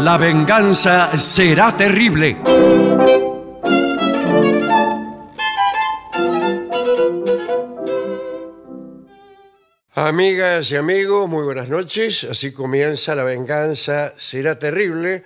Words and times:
La 0.00 0.16
venganza 0.16 1.18
será 1.18 1.76
terrible. 1.76 2.36
Amigas 9.94 10.70
y 10.70 10.76
amigos, 10.76 11.28
muy 11.28 11.44
buenas 11.44 11.68
noches. 11.68 12.24
Así 12.24 12.52
comienza 12.52 13.14
La 13.14 13.24
venganza 13.24 14.14
será 14.16 14.58
terrible. 14.58 15.24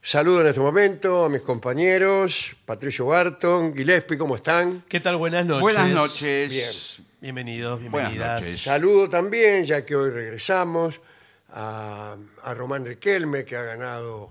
Saludo 0.00 0.40
en 0.40 0.46
este 0.46 0.60
momento 0.60 1.24
a 1.24 1.28
mis 1.28 1.42
compañeros, 1.42 2.56
Patricio 2.64 3.06
Barton, 3.06 3.76
Gillespie, 3.76 4.16
¿cómo 4.16 4.36
están? 4.36 4.84
¿Qué 4.88 5.00
tal? 5.00 5.16
Buenas 5.16 5.44
noches. 5.44 5.60
Buenas 5.60 5.88
noches. 5.88 6.48
Bien. 6.48 6.70
Bienvenidos, 7.20 7.80
Buenas 7.90 8.10
bienvenidas. 8.10 8.40
noches. 8.42 8.62
Saludo 8.62 9.08
también, 9.08 9.66
ya 9.66 9.84
que 9.84 9.96
hoy 9.96 10.10
regresamos, 10.10 11.00
a, 11.60 12.16
a 12.44 12.54
Román 12.54 12.84
Riquelme, 12.84 13.44
que 13.44 13.56
ha 13.56 13.62
ganado 13.62 14.30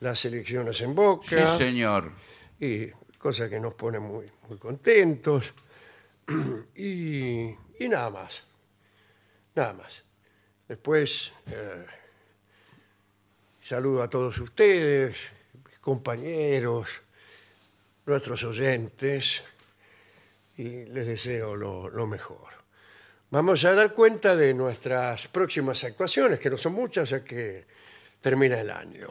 las 0.00 0.22
elecciones 0.26 0.80
en 0.82 0.94
Boca. 0.94 1.46
Sí, 1.46 1.56
señor. 1.56 2.12
y 2.60 2.90
cosa 3.18 3.48
que 3.48 3.58
nos 3.58 3.74
pone 3.74 3.98
muy, 3.98 4.26
muy 4.48 4.58
contentos. 4.58 5.52
Y, 6.76 7.50
y 7.80 7.88
nada 7.88 8.08
más. 8.10 8.42
Nada 9.54 9.72
más. 9.72 10.04
Después, 10.68 11.32
eh, 11.50 11.86
saludo 13.60 14.02
a 14.02 14.08
todos 14.08 14.38
ustedes, 14.38 15.16
mis 15.66 15.78
compañeros, 15.80 16.88
nuestros 18.06 18.44
oyentes, 18.44 19.42
y 20.56 20.84
les 20.84 21.06
deseo 21.06 21.56
lo, 21.56 21.90
lo 21.90 22.06
mejor. 22.06 22.59
Vamos 23.30 23.64
a 23.64 23.74
dar 23.74 23.94
cuenta 23.94 24.34
de 24.34 24.52
nuestras 24.54 25.28
próximas 25.28 25.84
actuaciones, 25.84 26.40
que 26.40 26.50
no 26.50 26.58
son 26.58 26.72
muchas, 26.72 27.10
ya 27.10 27.22
que 27.22 27.64
termina 28.20 28.60
el 28.60 28.70
año. 28.70 29.08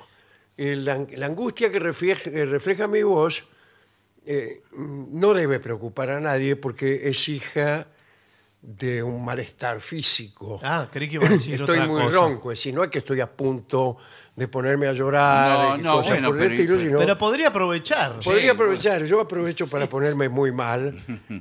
Y 0.57 0.75
la, 0.75 1.05
la 1.15 1.25
angustia 1.27 1.71
que 1.71 1.79
refleja, 1.79 2.29
que 2.29 2.45
refleja 2.45 2.87
mi 2.87 3.01
voz 3.01 3.45
eh, 4.25 4.61
no 4.73 5.33
debe 5.33 5.59
preocupar 5.61 6.09
a 6.09 6.19
nadie 6.19 6.57
porque 6.57 7.07
es 7.09 7.29
hija 7.29 7.87
de 8.61 9.01
un 9.01 9.23
malestar 9.23 9.79
físico. 9.79 10.59
Ah, 10.61 10.89
creí 10.91 11.07
que 11.07 11.15
iba 11.15 11.25
a 11.25 11.29
decir 11.29 11.61
Estoy 11.61 11.77
otra 11.79 11.87
muy 11.87 12.01
cosa. 12.03 12.17
ronco, 12.17 12.51
es 12.51 12.59
decir, 12.59 12.73
no 12.73 12.83
es 12.83 12.89
que 12.89 12.99
estoy 12.99 13.21
a 13.21 13.31
punto 13.31 13.95
de 14.35 14.49
ponerme 14.49 14.87
a 14.87 14.91
llorar 14.93 15.69
No, 15.69 15.77
y 15.77 15.81
no, 15.81 15.93
cosas 15.95 16.11
bueno, 16.11 16.27
por 16.27 16.35
el 16.35 16.41
pero- 16.41 16.53
estilo, 16.55 16.75
pero- 16.75 16.87
sino- 16.89 16.99
Pero 16.99 17.17
podría 17.17 17.47
aprovechar. 17.47 18.19
Podría 18.19 18.41
Sí, 18.43 18.49
aprovechar, 18.49 19.05
yo 19.05 19.21
aprovecho 19.21 19.65
para 19.69 19.87
ponerme 19.87 20.27
muy 20.27 20.51
mal 20.51 20.93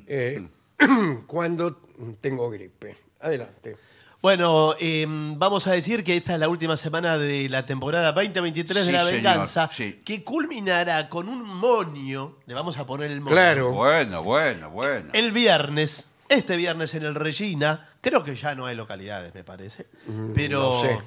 eh, 0.07 0.47
cuando 1.27 1.81
tengo 2.21 2.51
gripe. 2.51 2.97
Adelante. 3.21 3.77
Bueno, 4.21 4.75
eh, 4.81 5.07
vamos 5.09 5.67
a 5.69 5.73
decir 5.73 6.03
que 6.03 6.17
esta 6.17 6.35
es 6.35 6.41
la 6.41 6.49
última 6.49 6.77
semana 6.77 7.19
de 7.19 7.49
la 7.49 7.67
temporada 7.67 8.11
2023 8.13 8.87
de 8.87 8.93
La 8.93 8.99
señor, 9.01 9.13
Venganza, 9.15 9.71
sí. 9.73 10.01
que 10.05 10.25
culminará 10.25 11.09
con 11.09 11.29
un 11.29 11.45
monio. 11.45 12.39
Le 12.47 12.55
vamos 12.55 12.79
a 12.79 12.87
poner 12.87 13.13
el 13.13 13.21
monio. 13.21 13.35
Claro. 13.37 13.71
Bueno, 13.71 14.23
bueno, 14.25 14.71
bueno. 14.71 15.11
El 15.13 15.31
viernes, 15.31 16.09
este 16.29 16.57
viernes 16.57 16.95
en 16.95 17.05
el 17.05 17.15
Regina, 17.15 17.89
creo 18.01 18.25
que 18.25 18.35
ya 18.35 18.57
no 18.57 18.67
hay 18.67 18.75
localidades, 18.75 19.33
me 19.35 19.45
parece. 19.45 19.87
Pero. 20.35 20.61
Mm, 20.61 20.75
no 20.75 20.83
sé. 20.83 20.99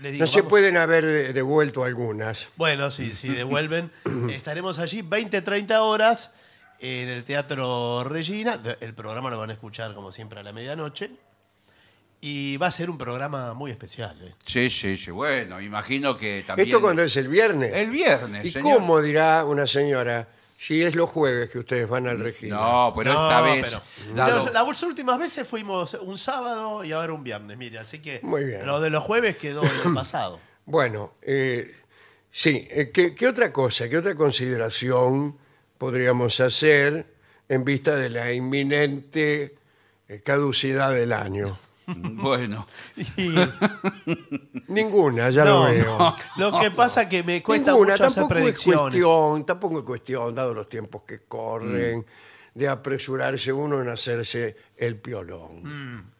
les 0.00 0.12
digo, 0.12 0.22
No 0.24 0.26
se 0.26 0.42
pueden 0.44 0.78
haber 0.78 1.04
de- 1.04 1.32
devuelto 1.34 1.84
algunas. 1.84 2.48
Bueno, 2.56 2.90
sí, 2.90 3.10
sí, 3.14 3.28
devuelven. 3.28 3.90
Estaremos 4.30 4.78
allí 4.78 5.02
20, 5.02 5.42
30 5.42 5.82
horas 5.82 6.32
en 6.80 7.08
el 7.08 7.24
Teatro 7.24 8.04
Regina. 8.04 8.60
El 8.80 8.94
programa 8.94 9.30
lo 9.30 9.38
van 9.38 9.50
a 9.50 9.52
escuchar, 9.54 9.94
como 9.94 10.12
siempre, 10.12 10.40
a 10.40 10.42
la 10.42 10.52
medianoche. 10.52 11.10
Y 12.20 12.56
va 12.56 12.68
a 12.68 12.70
ser 12.70 12.88
un 12.88 12.96
programa 12.96 13.52
muy 13.52 13.70
especial. 13.70 14.16
¿eh? 14.22 14.34
Sí, 14.46 14.70
sí, 14.70 14.96
sí. 14.96 15.10
Bueno, 15.10 15.60
imagino 15.60 16.16
que 16.16 16.42
también. 16.46 16.68
¿Esto 16.68 16.80
cuando 16.80 17.02
es 17.02 17.14
el 17.16 17.28
viernes? 17.28 17.72
El 17.74 17.90
viernes, 17.90 18.46
¿Y 18.46 18.50
señor. 18.50 18.78
cómo 18.78 19.00
dirá 19.02 19.44
una 19.44 19.66
señora 19.66 20.26
si 20.56 20.82
es 20.82 20.94
los 20.94 21.10
jueves 21.10 21.50
que 21.50 21.58
ustedes 21.58 21.86
van 21.86 22.06
al 22.06 22.18
registro? 22.18 22.56
No, 22.58 22.94
pero 22.96 23.12
No, 23.12 23.24
esta 23.24 23.40
vez. 23.42 23.80
pero- 24.04 24.14
dado- 24.16 24.44
Los- 24.46 24.52
las 24.54 24.82
últimas 24.84 25.18
veces 25.18 25.46
fuimos 25.46 25.92
un 26.00 26.16
sábado 26.16 26.82
y 26.82 26.92
ahora 26.92 27.12
un 27.12 27.22
viernes, 27.24 27.58
mire. 27.58 27.78
Así 27.78 27.98
que 28.00 28.20
Muy 28.22 28.44
bien. 28.46 28.64
lo 28.64 28.80
de 28.80 28.88
los 28.88 29.02
jueves 29.04 29.36
quedó 29.36 29.62
en 29.62 29.70
el 29.88 29.94
pasado. 29.94 30.40
Bueno, 30.64 31.12
eh, 31.20 31.76
sí, 32.30 32.66
eh, 32.70 32.90
¿qué, 32.90 33.14
qué 33.14 33.28
otra 33.28 33.52
cosa, 33.52 33.86
qué 33.90 33.98
otra 33.98 34.14
consideración 34.14 35.36
podríamos 35.84 36.40
hacer 36.40 37.04
en 37.46 37.62
vista 37.62 37.94
de 37.94 38.08
la 38.08 38.32
inminente 38.32 39.54
eh, 40.08 40.22
caducidad 40.24 40.90
del 40.94 41.12
año? 41.12 41.58
Bueno. 41.86 42.66
Y- 42.96 43.34
Ninguna, 44.68 45.28
ya 45.28 45.44
no, 45.44 45.64
lo 45.68 45.70
veo. 45.74 45.98
no. 45.98 46.16
Lo 46.38 46.58
que 46.58 46.70
pasa 46.70 47.06
que 47.06 47.22
me 47.22 47.42
cuesta 47.42 47.72
Ninguna, 47.72 47.92
mucho 47.92 48.04
hacer 48.06 48.22
tampoco 48.22 48.38
es 48.38 48.42
predicciones. 48.44 48.80
cuestión, 48.80 49.44
tampoco 49.44 49.78
es 49.80 49.84
cuestión, 49.84 50.34
dado 50.34 50.54
los 50.54 50.70
tiempos 50.70 51.02
que 51.02 51.18
corren, 51.28 52.06
de 52.54 52.66
apresurarse 52.68 53.52
uno 53.52 53.82
en 53.82 53.90
hacerse 53.90 54.56
el 54.78 54.96
piolón. 54.96 56.10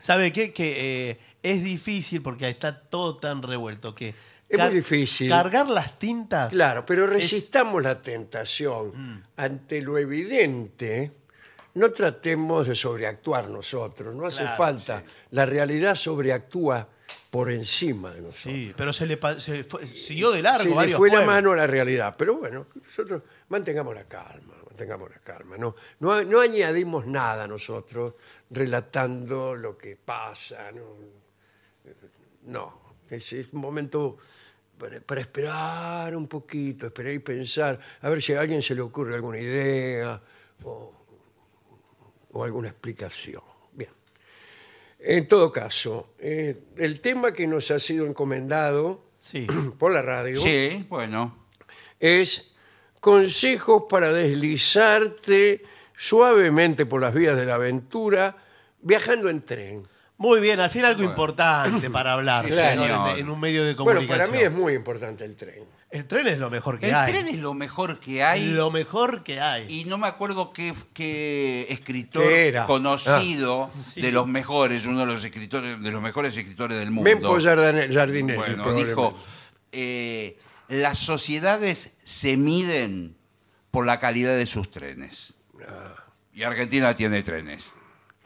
¿Sabe 0.00 0.32
qué? 0.32 0.52
Que 0.52 1.10
eh, 1.10 1.20
es 1.44 1.62
difícil 1.62 2.22
porque 2.22 2.48
está 2.48 2.80
todo 2.80 3.18
tan 3.18 3.40
revuelto 3.40 3.94
que... 3.94 4.16
Es 4.48 4.58
muy 4.60 4.70
difícil. 4.70 5.28
Cargar 5.28 5.68
las 5.68 5.98
tintas... 5.98 6.52
Claro, 6.52 6.86
pero 6.86 7.04
es- 7.04 7.10
resistamos 7.10 7.82
la 7.82 8.00
tentación. 8.00 9.22
Ante 9.36 9.80
lo 9.82 9.98
evidente, 9.98 11.10
no 11.74 11.90
tratemos 11.90 12.68
de 12.68 12.76
sobreactuar 12.76 13.48
nosotros, 13.48 14.14
no 14.14 14.24
hace 14.26 14.42
Claro, 14.42 14.56
falta. 14.56 15.02
La 15.32 15.46
realidad 15.46 15.94
sobreactúa 15.96 16.88
por 17.30 17.50
encima 17.50 18.12
de 18.12 18.20
nosotros. 18.22 18.42
Sí, 18.54 18.72
pero 18.76 18.92
se 18.92 19.04
le 19.06 19.16
pa- 19.16 19.38
se 19.40 19.64
fue- 19.64 19.86
siguió 19.86 20.30
de 20.30 20.42
largo 20.42 20.62
Se 20.62 20.68
le 20.70 20.74
varios 20.76 20.96
fue 20.96 21.08
la 21.08 21.14
pueblos. 21.16 21.34
mano 21.34 21.52
a 21.52 21.56
la 21.56 21.66
realidad, 21.66 22.14
pero 22.16 22.36
bueno, 22.36 22.66
nosotros 22.84 23.22
mantengamos 23.48 23.94
la 23.94 24.04
calma, 24.04 24.54
mantengamos 24.64 25.10
la 25.10 25.18
calma. 25.18 25.58
No, 25.58 25.74
no, 25.98 26.22
no 26.24 26.40
añadimos 26.40 27.04
nada 27.06 27.46
nosotros 27.48 28.14
relatando 28.48 29.54
lo 29.56 29.76
que 29.76 29.96
pasa. 29.96 30.70
No, 30.72 30.84
no 32.44 32.85
es, 33.10 33.32
es 33.32 33.52
un 33.52 33.60
momento 33.60 34.16
para, 34.78 35.00
para 35.00 35.20
esperar 35.20 36.16
un 36.16 36.26
poquito, 36.26 36.86
esperar 36.86 37.12
y 37.12 37.18
pensar, 37.20 37.78
a 38.00 38.08
ver 38.10 38.20
si 38.22 38.32
a 38.34 38.40
alguien 38.40 38.62
se 38.62 38.74
le 38.74 38.80
ocurre 38.82 39.14
alguna 39.14 39.38
idea 39.38 40.20
o, 40.64 40.92
o 42.32 42.44
alguna 42.44 42.68
explicación. 42.68 43.42
Bien. 43.72 43.90
En 44.98 45.26
todo 45.28 45.50
caso, 45.52 46.10
eh, 46.18 46.64
el 46.76 47.00
tema 47.00 47.32
que 47.32 47.46
nos 47.46 47.70
ha 47.70 47.80
sido 47.80 48.06
encomendado 48.06 49.04
Sí. 49.18 49.46
por 49.78 49.92
la 49.92 50.02
radio 50.02 50.38
Sí, 50.38 50.86
bueno. 50.88 51.46
es 51.98 52.52
consejos 53.00 53.84
para 53.88 54.12
deslizarte 54.12 55.62
suavemente 55.96 56.86
por 56.86 57.00
las 57.00 57.14
vías 57.14 57.36
de 57.36 57.46
la 57.46 57.54
aventura 57.54 58.36
viajando 58.82 59.30
en 59.30 59.42
tren. 59.42 59.88
Muy 60.18 60.40
bien, 60.40 60.60
al 60.60 60.70
fin 60.70 60.84
algo 60.84 61.02
importante 61.02 61.90
para 61.90 62.14
hablar 62.14 62.46
Sí, 62.46 62.52
señor, 62.52 62.86
señor. 62.86 63.10
en, 63.10 63.18
en 63.18 63.28
un 63.30 63.38
medio 63.38 63.64
de 63.64 63.74
Bueno, 63.74 64.00
comunicación. 64.00 64.26
para 64.28 64.38
mí 64.38 64.44
es 64.44 64.50
muy 64.52 64.72
importante 64.72 65.24
el 65.24 65.36
tren. 65.36 65.62
El 65.90 66.06
tren 66.06 66.26
es 66.26 66.38
lo 66.38 66.48
mejor 66.50 66.78
que 66.78 66.88
El 66.88 66.94
hay. 66.94 67.12
tren 67.12 67.28
es 67.28 67.36
lo 67.38 67.52
mejor 67.54 68.00
que 68.00 68.24
hay. 68.24 68.50
Lo 68.52 68.70
mejor 68.70 69.22
que 69.22 69.40
hay. 69.40 69.66
Y 69.68 69.84
no 69.84 69.98
me 69.98 70.06
acuerdo 70.06 70.52
qué, 70.52 70.72
qué 70.94 71.66
escritor 71.68 72.22
¿Qué 72.26 72.48
era? 72.48 72.66
conocido 72.66 73.70
Sí. 73.82 74.00
de 74.00 74.10
los 74.10 74.26
mejores, 74.26 74.86
uno 74.86 75.00
de 75.00 75.06
los 75.06 75.22
escritores, 75.22 75.80
de 75.82 75.90
los 75.90 76.00
mejores 76.02 76.36
escritores 76.36 76.78
del 76.78 76.90
mundo. 76.90 77.08
Mempo 77.10 77.38
Jardine- 77.38 77.92
Jardinelli, 77.92 78.36
Bueno, 78.38 78.72
dijo, 78.72 79.16
eh, 79.72 80.38
las 80.68 80.98
sociedades 80.98 81.92
se 82.02 82.36
miden 82.38 83.14
por 83.70 83.84
la 83.86 84.00
calidad 84.00 84.36
de 84.36 84.46
sus 84.46 84.70
trenes. 84.70 85.34
Y 86.32 86.42
Argentina 86.42 86.96
tiene 86.96 87.22
trenes. 87.22 87.72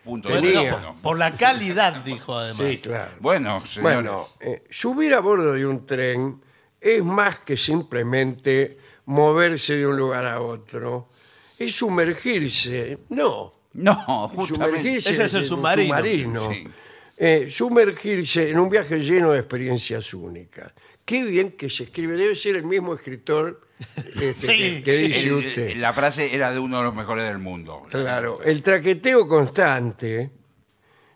Punto. 0.04 0.28
Bueno, 0.30 0.46
Tenía. 0.46 0.70
no, 0.80 0.96
por, 1.02 1.18
la 1.18 1.32
calidad, 1.32 2.02
dijo 2.04 2.34
además. 2.34 2.68
Sí, 2.68 2.78
claro. 2.78 3.10
Bueno, 3.20 3.64
señores. 3.66 4.02
Bueno, 4.02 4.26
eh, 4.40 4.64
subir 4.70 5.12
a 5.14 5.20
bordo 5.20 5.52
de 5.52 5.66
un 5.66 5.84
tren 5.84 6.40
es 6.80 7.04
más 7.04 7.40
que 7.40 7.56
simplemente 7.56 8.78
moverse 9.06 9.76
de 9.76 9.86
un 9.86 9.96
lugar 9.96 10.24
a 10.24 10.40
otro. 10.40 11.08
Es 11.58 11.74
sumergirse. 11.74 12.98
No. 13.10 13.52
no, 13.74 13.94
justamente. 14.28 14.78
Sumergirse 14.78 15.10
Ese 15.10 15.24
es 15.24 15.34
el 15.34 15.44
submarino. 15.44 15.96
submarino. 15.96 16.52
Sí. 16.52 16.68
Eh, 17.18 17.48
sumergirse 17.50 18.50
en 18.50 18.58
un 18.58 18.70
viaje 18.70 18.98
lleno 18.98 19.32
de 19.32 19.40
experiencias 19.40 20.14
únicas. 20.14 20.72
Qué 21.04 21.22
bien 21.22 21.52
que 21.52 21.68
se 21.68 21.84
escribe. 21.84 22.14
Debe 22.14 22.34
ser 22.34 22.56
el 22.56 22.64
mismo 22.64 22.94
escritor 22.94 23.60
este, 24.20 24.34
Sí. 24.34 24.82
que 24.82 24.92
dice 24.96 25.28
El- 25.28 25.32
usted. 25.34 25.76
la 25.76 25.92
frase 25.92 26.34
era 26.34 26.50
de 26.52 26.58
uno 26.58 26.78
de 26.78 26.84
los 26.84 26.94
mejores 26.94 27.26
del 27.26 27.38
mundo. 27.38 27.82
Claro, 27.90 28.40
el 28.42 28.62
traqueteo 28.62 29.26
constante, 29.28 30.30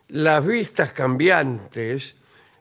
las 0.08 0.44
vistas 0.46 0.92
cambiantes, 0.92 2.14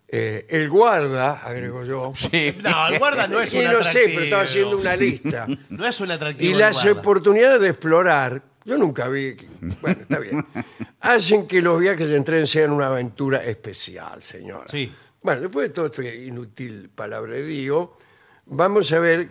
eh, 0.08 0.46
el 0.50 0.70
guarda, 0.70 1.40
agrego 1.40 1.84
yo. 1.86 2.14
Sí. 2.16 2.56
No, 2.64 2.88
el 2.88 3.00
guarda 3.00 3.28
no 3.28 3.40
es 3.40 3.54
y 3.54 3.58
un 3.60 3.64
no 3.66 3.72
sé, 3.72 3.76
atractivo. 3.90 4.06
pero 4.14 4.24
estaba 4.24 4.42
haciendo 4.44 4.78
una 4.78 4.96
lista. 4.96 5.48
No 5.70 5.88
es 5.88 6.00
un 6.00 6.12
atractivo. 6.12 6.50
y 6.50 6.54
el 6.54 6.60
las 6.60 6.84
guarda. 6.84 7.00
oportunidades 7.00 7.62
de 7.62 7.70
explorar, 7.70 8.44
yo 8.66 8.78
nunca 8.78 9.08
vi, 9.10 9.36
bueno, 9.82 10.02
está 10.02 10.20
bien, 10.20 10.46
hacen 11.02 11.48
que 11.48 11.62
los 11.62 11.80
viajes 11.80 12.10
en 12.12 12.24
tren 12.24 12.46
sean 12.48 12.72
una 12.72 12.88
aventura 12.88 13.44
especial, 13.44 14.22
señora. 14.24 14.66
Sí. 14.70 14.92
Bueno, 15.22 15.42
después 15.42 15.70
de 15.70 15.74
todo 15.74 15.86
este 15.88 16.16
inútil 16.26 16.90
palabrerío, 16.94 17.98
vamos 18.46 18.92
a 18.92 19.00
ver 19.00 19.30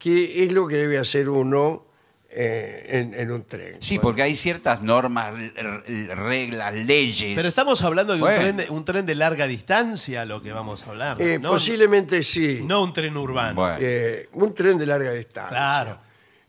qué 0.00 0.42
es 0.44 0.50
lo 0.52 0.66
que 0.66 0.74
debe 0.76 0.98
hacer 0.98 1.28
uno 1.28 1.86
eh, 2.32 2.86
en, 2.88 3.14
en 3.14 3.30
un 3.30 3.44
tren. 3.44 3.76
Sí, 3.80 3.96
Bueno, 3.96 4.02
porque 4.02 4.22
hay 4.22 4.34
ciertas 4.36 4.82
normas, 4.82 5.34
r- 5.56 6.14
reglas, 6.14 6.74
leyes. 6.74 7.34
Pero 7.36 7.46
estamos 7.48 7.82
hablando 7.82 8.14
de 8.16 8.22
un, 8.22 8.28
tren 8.28 8.56
de 8.56 8.70
un 8.70 8.84
tren 8.84 9.04
de 9.06 9.14
larga 9.14 9.46
distancia, 9.46 10.24
lo 10.24 10.40
que 10.42 10.52
vamos 10.52 10.84
a 10.86 10.90
hablar. 10.90 11.20
eh, 11.22 11.38
no, 11.38 11.50
posiblemente 11.50 12.22
sí. 12.22 12.60
no 12.64 12.82
un 12.82 12.92
tren 12.92 13.16
urbano. 13.16 13.54
Bueno. 13.54 13.78
Eh, 13.80 14.28
un 14.32 14.54
tren 14.54 14.78
de 14.78 14.86
larga 14.86 15.12
distancia. 15.12 15.48
Claro. 15.56 16.00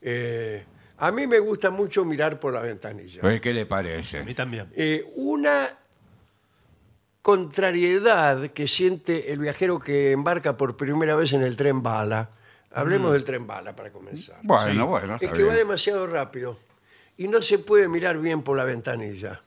Eh, 0.01 0.65
a 0.99 1.11
mí 1.11 1.25
me 1.27 1.39
gusta 1.39 1.71
mucho 1.71 2.05
mirar 2.05 2.39
por 2.39 2.53
la 2.53 2.61
ventanilla. 2.61 3.21
Pues, 3.21 3.41
¿Qué 3.41 3.51
le 3.53 3.61
A 3.61 3.67
parece? 3.67 4.23
mí 4.23 4.33
también. 4.35 4.67
Eh, 4.75 5.03
una 5.15 5.67
contrariedad 7.21 8.49
que 8.51 8.67
siente 8.67 9.31
el 9.31 9.39
viajero 9.39 9.79
que 9.79 10.11
embarca 10.11 10.57
por 10.57 10.77
primera 10.77 11.15
vez 11.15 11.33
en 11.33 11.43
el 11.43 11.55
tren 11.55 11.81
bala. 11.83 12.29
Hablemos 12.73 13.11
del 13.13 13.23
tren 13.23 13.45
bala 13.47 13.75
para 13.75 13.91
comenzar. 13.91 14.37
Bueno, 14.43 14.87
bueno, 14.87 15.15
es 15.15 15.21
está 15.23 15.33
que 15.35 15.43
va 15.43 15.53
bien. 15.53 15.67
demasiado 15.67 16.07
rápido 16.07 16.57
y 17.17 17.27
no 17.27 17.41
se 17.41 17.59
puede 17.59 17.87
mirar 17.89 18.17
bien 18.17 18.41
por 18.43 18.55
la 18.57 18.63
ventanilla. 18.63 19.41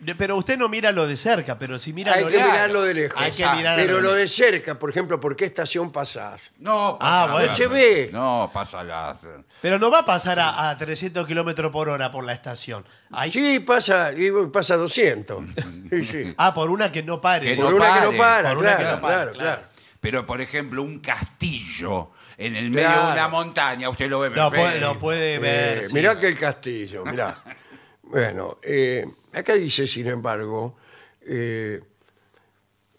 De- 0.00 0.14
Pero 0.16 0.36
usted 0.36 0.58
no 0.58 0.68
mira 0.68 0.90
lo 0.90 1.06
de 1.06 1.16
cerca, 1.16 1.56
pero 1.58 1.78
si 1.78 1.92
mira 1.92 2.12
Hay 2.14 2.22
lo 2.24 2.28
que 2.28 2.36
lejos- 2.36 2.50
mirarlo 2.50 2.82
de 2.82 2.94
lejos. 2.94 3.16
Hay 3.22 3.30
que 3.30 3.36
Exacto. 3.36 3.56
mirar 3.58 3.76
Pero 3.78 4.00
lo 4.00 4.12
de 4.14 4.26
cerca, 4.28 4.78
por 4.78 4.90
ejemplo, 4.90 5.20
¿por 5.20 5.36
qué 5.36 5.44
estación 5.44 5.92
pasás? 5.92 6.40
No, 6.58 6.98
Ah, 7.00 7.26
pasa 7.28 7.32
bueno. 7.32 7.46
la- 7.48 7.54
Se 7.54 7.66
ve. 7.68 8.10
No, 8.12 8.50
pasa 8.52 8.82
las. 8.82 9.18
Pero 9.62 9.78
no 9.78 9.90
va 9.90 10.00
a 10.00 10.04
pasar 10.04 10.40
a, 10.40 10.68
a 10.70 10.76
300 10.76 11.26
kilómetros 11.26 11.70
por 11.70 11.88
hora 11.88 12.10
por 12.10 12.24
la 12.24 12.32
estación. 12.32 12.84
Hay- 13.12 13.30
Sí, 13.30 13.60
pasa, 13.60 14.10
y 14.12 14.30
pasa 14.52 14.76
200. 14.76 15.44
Sí, 15.90 16.04
sí. 16.04 16.34
Ah, 16.38 16.52
por 16.52 16.70
una 16.70 16.90
que 16.90 17.02
no 17.02 17.20
pare. 17.20 17.46
Que 17.54 17.56
Por 17.56 17.70
no 17.70 17.76
una 17.76 17.94
que 17.94 18.00
no 18.00 18.06
pare, 18.08 18.18
para, 18.18 18.48
por 18.50 18.58
una 18.58 18.76
claro, 18.76 18.84
que 18.84 18.94
no 18.96 19.00
para, 19.00 19.14
claro, 19.14 19.32
claro. 19.32 19.56
claro. 19.60 19.62
Pero, 20.00 20.26
por 20.26 20.40
ejemplo, 20.42 20.82
un 20.82 20.98
castillo 20.98 22.10
en 22.38 22.56
el 22.56 22.70
medio 22.70 22.88
Claro. 22.88 23.06
de 23.06 23.12
una 23.12 23.28
montaña, 23.28 23.88
usted 23.90 24.08
lo 24.08 24.20
ve 24.20 24.28
Lo 24.30 24.34
perfecto. 24.50 24.56
puede, 24.64 24.80
lo 24.80 24.98
puede 24.98 25.38
ver. 25.38 25.78
Eh, 25.78 25.86
sí. 25.86 25.94
mirá 25.94 26.18
que 26.18 26.28
el 26.28 26.38
castillo, 26.38 27.04
mirá. 27.04 27.42
bueno, 28.02 28.58
eh, 28.62 29.04
acá 29.32 29.54
dice, 29.54 29.86
sin 29.86 30.06
embargo, 30.08 30.76
eh, 31.26 31.80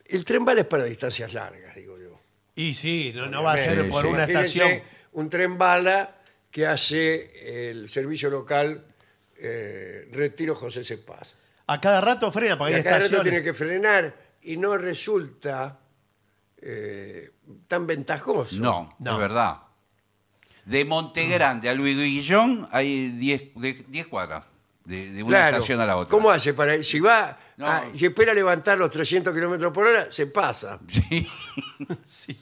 el 0.08 0.24
tren 0.26 0.46
bala 0.46 0.62
es 0.62 0.68
para 0.68 0.84
distancias 0.86 1.34
largas, 1.34 1.76
digo 1.76 1.98
yo. 1.98 2.20
Y 2.56 2.74
sí, 2.74 3.12
no, 3.16 3.28
no 3.28 3.44
va 3.44 3.54
a 3.54 3.58
ser 3.58 3.90
por 3.90 4.04
sí. 4.04 4.08
una 4.08 4.24
Imagínense 4.24 4.60
estación. 4.60 4.84
Un 5.14 5.30
tren 5.30 5.58
bala 5.58 6.16
que 6.52 6.66
hace 6.68 7.70
el 7.70 7.90
servicio 7.90 8.30
local 8.30 8.86
eh, 9.38 10.08
Retiro 10.12 10.56
José 10.56 10.84
Cepaz. 10.86 11.34
A 11.68 11.82
cada 11.82 12.00
rato 12.00 12.32
frena, 12.32 12.58
porque 12.58 12.74
Y 12.74 12.76
hay 12.76 12.82
a 12.82 12.84
cada 12.84 12.96
rato 12.98 13.06
estaciones. 13.08 13.32
tiene 13.32 13.44
que 13.44 13.54
frenar 13.54 14.16
y 14.44 14.56
no 14.58 14.78
resulta 14.78 15.80
eh, 16.62 17.32
tan 17.68 17.88
ventajoso. 17.88 18.56
No, 18.58 18.96
No. 19.00 19.12
es 19.14 19.18
verdad. 19.18 19.58
De 20.66 20.84
Montegrande 20.86 21.70
a 21.70 21.74
Luis 21.76 21.96
Guillón 21.96 22.68
hay 22.72 23.10
10 23.10 23.54
de- 23.56 23.86
10 23.88 24.08
cuadras. 24.08 24.48
De, 24.84 25.12
de 25.12 25.24
una 25.24 25.38
Claro. 25.38 25.58
estación 25.58 25.80
a 25.80 25.86
la 25.86 25.98
otra. 25.98 26.12
¿Cómo 26.12 26.30
hace 26.30 26.54
para 26.54 26.82
si 26.84 27.00
va 27.00 27.40
No. 27.58 27.66
a- 27.68 27.84
y 27.94 28.06
espera 28.06 28.34
levantar 28.34 28.78
los 28.78 28.90
300 28.92 29.34
kilómetros 29.34 29.74
por 29.74 29.88
hora, 29.88 30.12
se 30.12 30.28
pasa? 30.28 30.80
Sí. 30.88 31.28
Sí. 32.06 32.40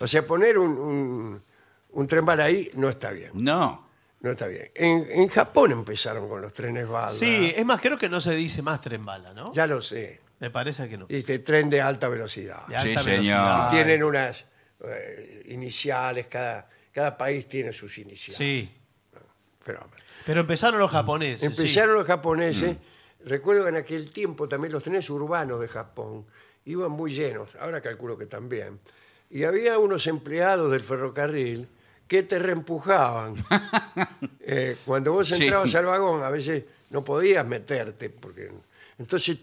O 0.00 0.06
sea, 0.06 0.26
poner 0.26 0.58
un, 0.58 0.70
un, 0.78 1.42
un 1.90 2.06
tren 2.06 2.24
bala 2.24 2.44
ahí 2.44 2.70
no 2.74 2.88
está 2.88 3.10
bien. 3.12 3.30
No. 3.34 3.86
No 4.20 4.30
está 4.30 4.46
bien. 4.46 4.70
En, 4.74 5.06
en 5.10 5.28
Japón 5.28 5.72
empezaron 5.72 6.28
con 6.28 6.40
los 6.40 6.52
trenes 6.52 6.88
bala. 6.88 7.10
Sí, 7.10 7.52
es 7.54 7.64
más, 7.66 7.80
creo 7.80 7.98
que 7.98 8.08
no 8.08 8.20
se 8.20 8.32
dice 8.34 8.62
más 8.62 8.80
tren 8.80 9.04
bala, 9.04 9.32
¿no? 9.34 9.52
Ya 9.52 9.66
lo 9.66 9.80
sé. 9.82 10.20
Me 10.42 10.50
parece 10.50 10.88
que 10.88 10.98
no. 10.98 11.06
Dice 11.06 11.38
tren 11.38 11.70
de 11.70 11.80
alta 11.80 12.08
velocidad. 12.08 12.66
De 12.66 12.80
Sí, 12.80 12.96
señor. 12.96 13.70
Tienen 13.70 14.02
unas 14.02 14.44
eh, 14.84 15.44
iniciales, 15.50 16.26
cada, 16.26 16.68
cada 16.90 17.16
país 17.16 17.46
tiene 17.46 17.72
sus 17.72 17.96
iniciales. 17.98 18.36
Sí. 18.36 18.68
Fenómeno. 19.60 19.94
Pero 20.26 20.40
empezaron 20.40 20.80
los 20.80 20.90
japoneses. 20.90 21.40
sí. 21.54 21.62
Empezaron 21.62 21.94
los 21.94 22.06
japoneses. 22.08 22.72
Mm. 22.76 23.28
Recuerdo 23.28 23.62
que 23.62 23.68
en 23.68 23.76
aquel 23.76 24.10
tiempo 24.10 24.48
también 24.48 24.72
los 24.72 24.82
trenes 24.82 25.08
urbanos 25.10 25.60
de 25.60 25.68
Japón 25.68 26.26
iban 26.64 26.90
muy 26.90 27.12
llenos, 27.12 27.54
ahora 27.60 27.80
calculo 27.80 28.18
que 28.18 28.26
también. 28.26 28.80
Y 29.30 29.44
había 29.44 29.78
unos 29.78 30.08
empleados 30.08 30.72
del 30.72 30.80
ferrocarril 30.82 31.68
que 32.08 32.24
te 32.24 32.40
reempujaban. 32.40 33.36
Eh, 34.44 34.76
cuando 34.84 35.12
vos 35.12 35.28
Sí. 35.28 35.34
entrabas 35.44 35.72
al 35.76 35.86
vagón, 35.86 36.24
a 36.24 36.30
veces 36.30 36.64
no 36.90 37.04
podías 37.04 37.46
meterte, 37.46 38.10
porque 38.10 38.50
entonces 38.98 39.38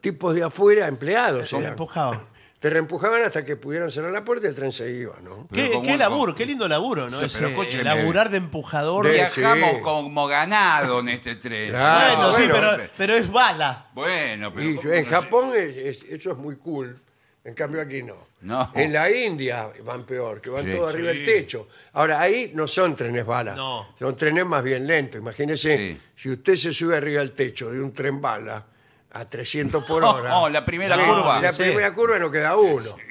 tipos 0.00 0.34
de 0.34 0.42
afuera, 0.44 0.86
empleados, 0.88 1.52
eran. 1.52 1.76
te 2.60 2.70
reempujaban 2.70 3.22
hasta 3.22 3.44
que 3.44 3.56
pudieran 3.56 3.90
cerrar 3.90 4.10
la 4.10 4.24
puerta 4.24 4.46
y 4.46 4.50
el 4.50 4.54
tren 4.56 4.72
se 4.72 4.90
iba, 4.90 5.14
¿no? 5.22 5.46
Pero 5.50 5.82
Qué, 5.82 5.96
laburo, 5.98 6.34
qué 6.34 6.46
lindo 6.46 6.66
laburo, 6.66 7.10
¿no? 7.10 7.18
Sí, 7.18 7.26
Ese, 7.26 7.38
pero 7.40 7.50
escúcheme. 7.50 7.84
laburar 7.84 8.30
de 8.30 8.38
empujador. 8.38 9.06
De- 9.06 9.12
Viajamos 9.12 9.70
sí. 9.70 9.80
como 9.82 10.26
ganado 10.26 11.00
en 11.00 11.08
este 11.10 11.36
tren. 11.36 11.70
Claro, 11.70 12.16
bueno, 12.16 12.32
sí, 12.32 12.48
bueno. 12.48 12.68
pero, 12.76 12.90
pero 12.96 13.14
es 13.14 13.30
bala. 13.30 13.88
Bueno, 13.92 14.52
pero. 14.54 14.70
Y 14.70 14.76
¿cómo 14.76 14.92
en 14.92 15.04
no 15.04 15.10
sé? 15.10 15.14
Japón 15.14 15.50
es- 15.54 15.76
es- 15.76 16.02
eso 16.04 16.30
es 16.32 16.36
muy 16.38 16.56
cool. 16.56 16.98
En 17.44 17.52
cambio 17.52 17.82
aquí 17.82 18.02
no. 18.02 18.16
No. 18.40 18.72
En 18.74 18.90
la 18.94 19.10
India 19.10 19.68
van 19.84 20.04
peor, 20.04 20.40
que 20.40 20.48
van 20.48 20.64
Sí. 20.64 20.72
todo 20.72 20.88
arriba 20.88 21.08
del 21.08 21.24
techo. 21.26 21.68
Ahora, 21.92 22.18
ahí 22.20 22.52
no 22.54 22.66
son 22.66 22.96
trenes 22.96 23.26
bala. 23.26 23.54
No. 23.54 23.88
Son 23.98 24.16
trenes 24.16 24.46
más 24.46 24.64
bien 24.64 24.86
lentos. 24.86 25.20
Imagínese, 25.20 25.76
Sí. 25.76 26.00
si 26.16 26.30
usted 26.30 26.56
se 26.56 26.72
sube 26.72 26.96
arriba 26.96 27.20
del 27.20 27.32
techo 27.32 27.70
de 27.70 27.80
un 27.82 27.92
tren 27.92 28.22
bala 28.22 28.64
a 29.14 29.28
300 29.28 29.84
por 29.84 30.04
hora. 30.04 30.36
Oh, 30.38 30.48
la 30.48 30.64
primera 30.64 30.96
No, 30.96 31.04
curva. 31.06 31.40
la 31.40 31.52
sí. 31.52 31.62
primera 31.62 31.94
curva 31.94 32.18
no 32.18 32.30
queda 32.30 32.56
uno. 32.56 32.94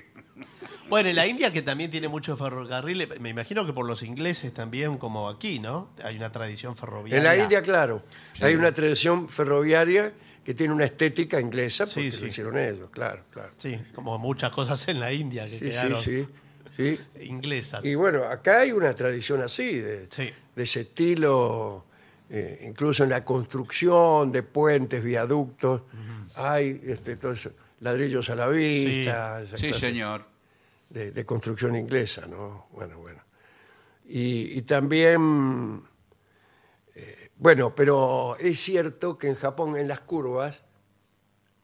Bueno, 0.89 1.09
en 1.09 1.15
la 1.15 1.25
India, 1.25 1.51
que 1.51 1.63
también 1.63 1.89
tiene 1.89 2.07
muchos 2.07 2.37
ferrocarriles, 2.37 3.19
me 3.19 3.29
imagino 3.29 3.65
que 3.65 3.73
por 3.73 3.87
los 3.87 4.03
ingleses 4.03 4.53
también, 4.53 4.97
como 4.99 5.27
aquí, 5.27 5.57
¿no? 5.57 5.89
Hay 6.03 6.17
una 6.17 6.31
tradición 6.31 6.75
ferroviaria. 6.77 7.17
En 7.17 7.23
la 7.23 7.41
India, 7.43 7.63
claro, 7.63 8.03
hay 8.41 8.53
una 8.55 8.71
tradición 8.71 9.27
ferroviaria 9.27 10.13
que 10.45 10.53
tiene 10.53 10.71
una 10.73 10.83
estética 10.85 11.39
inglesa 11.39 11.85
porque 11.85 12.11
Sí, 12.11 12.17
sí. 12.17 12.21
lo 12.21 12.27
hicieron 12.27 12.57
ellos, 12.59 12.89
claro, 12.91 13.23
claro. 13.31 13.51
Sí, 13.57 13.79
como 13.95 14.19
muchas 14.19 14.51
cosas 14.51 14.87
en 14.87 14.99
la 14.99 15.11
India 15.11 15.45
que 15.45 15.57
Sí, 15.57 15.59
quedaron 15.69 15.99
sí, 16.01 16.27
sí, 16.75 16.99
sí. 17.15 17.23
inglesas. 17.25 17.83
Y 17.83 17.95
bueno, 17.95 18.25
acá 18.25 18.59
hay 18.59 18.71
una 18.73 18.93
tradición 18.93 19.41
así, 19.41 19.79
de, 19.79 20.07
Sí. 20.11 20.31
de 20.55 20.63
ese 20.63 20.81
estilo, 20.81 21.85
eh, 22.29 22.65
incluso 22.67 23.03
en 23.03 23.09
la 23.11 23.23
construcción 23.23 24.31
de 24.31 24.43
puentes, 24.43 25.03
viaductos, 25.03 25.81
hay 26.35 26.81
este, 26.85 27.15
todo 27.17 27.33
eso, 27.33 27.51
ladrillos 27.79 28.29
a 28.29 28.35
la 28.35 28.47
vista, 28.47 29.41
Sí, 29.55 29.67
clase 29.67 29.73
señor. 29.73 30.25
de, 30.89 31.11
de 31.11 31.25
construcción 31.25 31.75
inglesa, 31.75 32.25
¿no? 32.27 32.67
Bueno, 32.71 32.97
bueno. 32.99 33.21
Y, 34.05 34.57
y 34.57 34.61
también, 34.63 35.81
eh, 36.95 37.29
bueno, 37.37 37.73
pero 37.75 38.35
es 38.39 38.59
cierto 38.59 39.17
que 39.17 39.27
en 39.29 39.35
Japón, 39.35 39.77
en 39.77 39.87
las 39.87 40.01
curvas, 40.01 40.63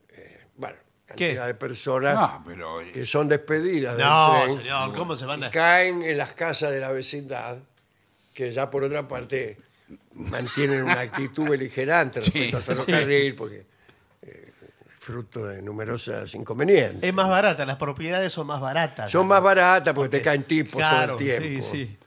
eh, 0.09 0.45
bueno, 0.55 0.77
cantidad 1.05 1.43
¿Qué? 1.43 1.47
de 1.47 1.53
personas 1.55 2.15
No, 2.15 2.43
pero. 2.45 2.79
que 2.93 3.05
son 3.05 3.27
despedidas 3.27 3.97
del 3.97 4.05
no, 4.05 4.41
tren 4.43 4.57
señor, 4.57 4.95
¿cómo 4.95 5.15
se 5.15 5.25
van 5.25 5.41
y 5.41 5.45
a...? 5.45 5.51
caen 5.51 6.03
en 6.03 6.17
las 6.17 6.33
casas 6.33 6.71
de 6.71 6.79
la 6.79 6.91
vecindad, 6.91 7.57
que 8.33 8.51
ya 8.51 8.69
por 8.69 8.83
otra 8.83 9.07
parte 9.07 9.57
mantienen 10.13 10.83
una 10.83 10.99
actitud 11.01 11.49
beligerante 11.49 12.19
respecto 12.19 12.57
al 12.57 12.63
ferrocarril, 12.63 13.35
porque 13.35 13.65
eh, 14.21 14.51
fruto 14.99 15.45
de 15.47 15.61
numerosas 15.61 16.33
inconvenientes. 16.35 17.03
Es 17.03 17.13
más 17.13 17.27
barata, 17.29 17.65
las 17.65 17.77
propiedades 17.77 18.31
son 18.33 18.47
más 18.47 18.61
baratas. 18.61 19.11
Son 19.11 19.27
más 19.27 19.41
baratas 19.41 19.93
porque 19.93 20.17
te 20.17 20.21
caen 20.23 20.43
tipos 20.43 20.73
Claro, 20.77 21.13
todo 21.15 21.19
el 21.19 21.39
tiempo. 21.39 21.65
sí, 21.65 21.85
sí. 21.85 21.97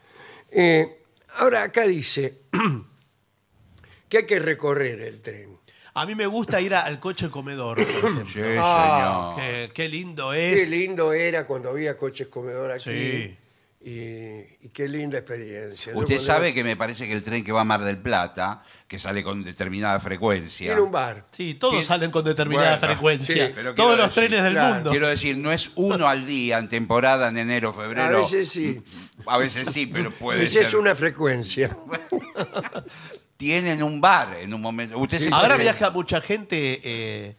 Eh, 0.51 1.03
ahora 1.39 1.63
acá 1.65 1.83
dice 1.85 2.41
que 4.09 4.19
hay 4.19 4.27
que 4.27 4.39
recorrer 4.39 5.01
el 5.01 5.21
tren. 5.23 5.59
A 5.95 6.07
mí 6.07 6.15
me 6.15 6.27
gusta 6.27 6.61
ir 6.61 6.75
a- 6.75 6.83
al 6.83 6.99
coche 7.01 7.29
comedor, 7.31 7.77
por 7.77 7.87
ejemplo. 7.89 8.27
Sí, 8.27 8.41
Ah, 8.59 9.35
señor. 9.37 9.69
Qué, 9.69 9.71
qué 9.75 9.89
lindo 9.89 10.33
Qué 10.33 10.63
es. 10.63 10.69
lindo 10.71 11.13
era 11.13 11.47
cuando 11.47 11.69
había 11.71 11.97
coches 11.97 12.29
comedor 12.29 12.71
aquí. 12.71 12.83
Sí. 12.85 13.39
Y, 13.85 14.39
y 14.61 14.69
qué 14.73 14.87
linda 14.89 15.19
experiencia. 15.19 15.93
Yo 15.93 15.99
Usted 15.99 16.15
cuando- 16.15 16.19
sabe 16.25 16.55
que 16.55 16.63
me 16.63 16.77
parece 16.77 17.07
que 17.09 17.13
el 17.13 17.25
tren 17.25 17.43
que 17.45 17.51
va 17.51 17.63
a 17.63 17.65
Mar 17.65 17.83
del 17.83 17.99
Plata, 17.99 18.63
que 18.87 18.99
sale 19.01 19.25
con 19.25 19.43
determinada 19.43 19.99
frecuencia. 19.99 20.67
Tiene 20.69 20.81
un 20.83 20.93
bar. 20.93 21.27
Sí, 21.33 21.55
todos 21.55 21.85
salen 21.85 22.13
con 22.13 22.23
determinada 22.23 22.79
Bueno, 22.79 22.87
frecuencia. 22.95 23.47
sí, 23.49 23.53
pero 23.53 23.75
todos 23.75 23.89
quiero 23.91 24.03
los 24.07 24.15
decir, 24.15 24.29
trenes 24.29 24.45
del 24.45 24.53
claro, 24.53 24.75
mundo. 24.75 24.91
Quiero 24.93 25.09
decir, 25.09 25.37
no 25.37 25.51
es 25.51 25.73
uno 25.75 26.07
al 26.07 26.25
día 26.27 26.59
en 26.59 26.69
temporada, 26.69 27.29
en 27.29 27.39
enero, 27.39 27.73
febrero. 27.73 28.19
A 28.19 28.21
veces 28.21 28.49
sí. 28.51 28.81
A 29.27 29.39
veces 29.39 29.67
sí, 29.73 29.87
pero 29.87 30.13
puede 30.13 30.45
Esa 30.45 30.59
ser. 30.59 30.67
es 30.67 30.75
una 30.75 30.95
frecuencia. 30.95 31.77
Tienen 33.37 33.83
un 33.83 34.01
bar 34.01 34.37
en 34.41 34.55
un 34.55 34.61
momento. 34.61 34.97
Usted 34.99 35.19
se 35.19 35.31
Ahora 35.33 35.57
viaja 35.57 35.91
mucha 35.91 36.21
gente 36.21 36.81
eh, 36.85 37.37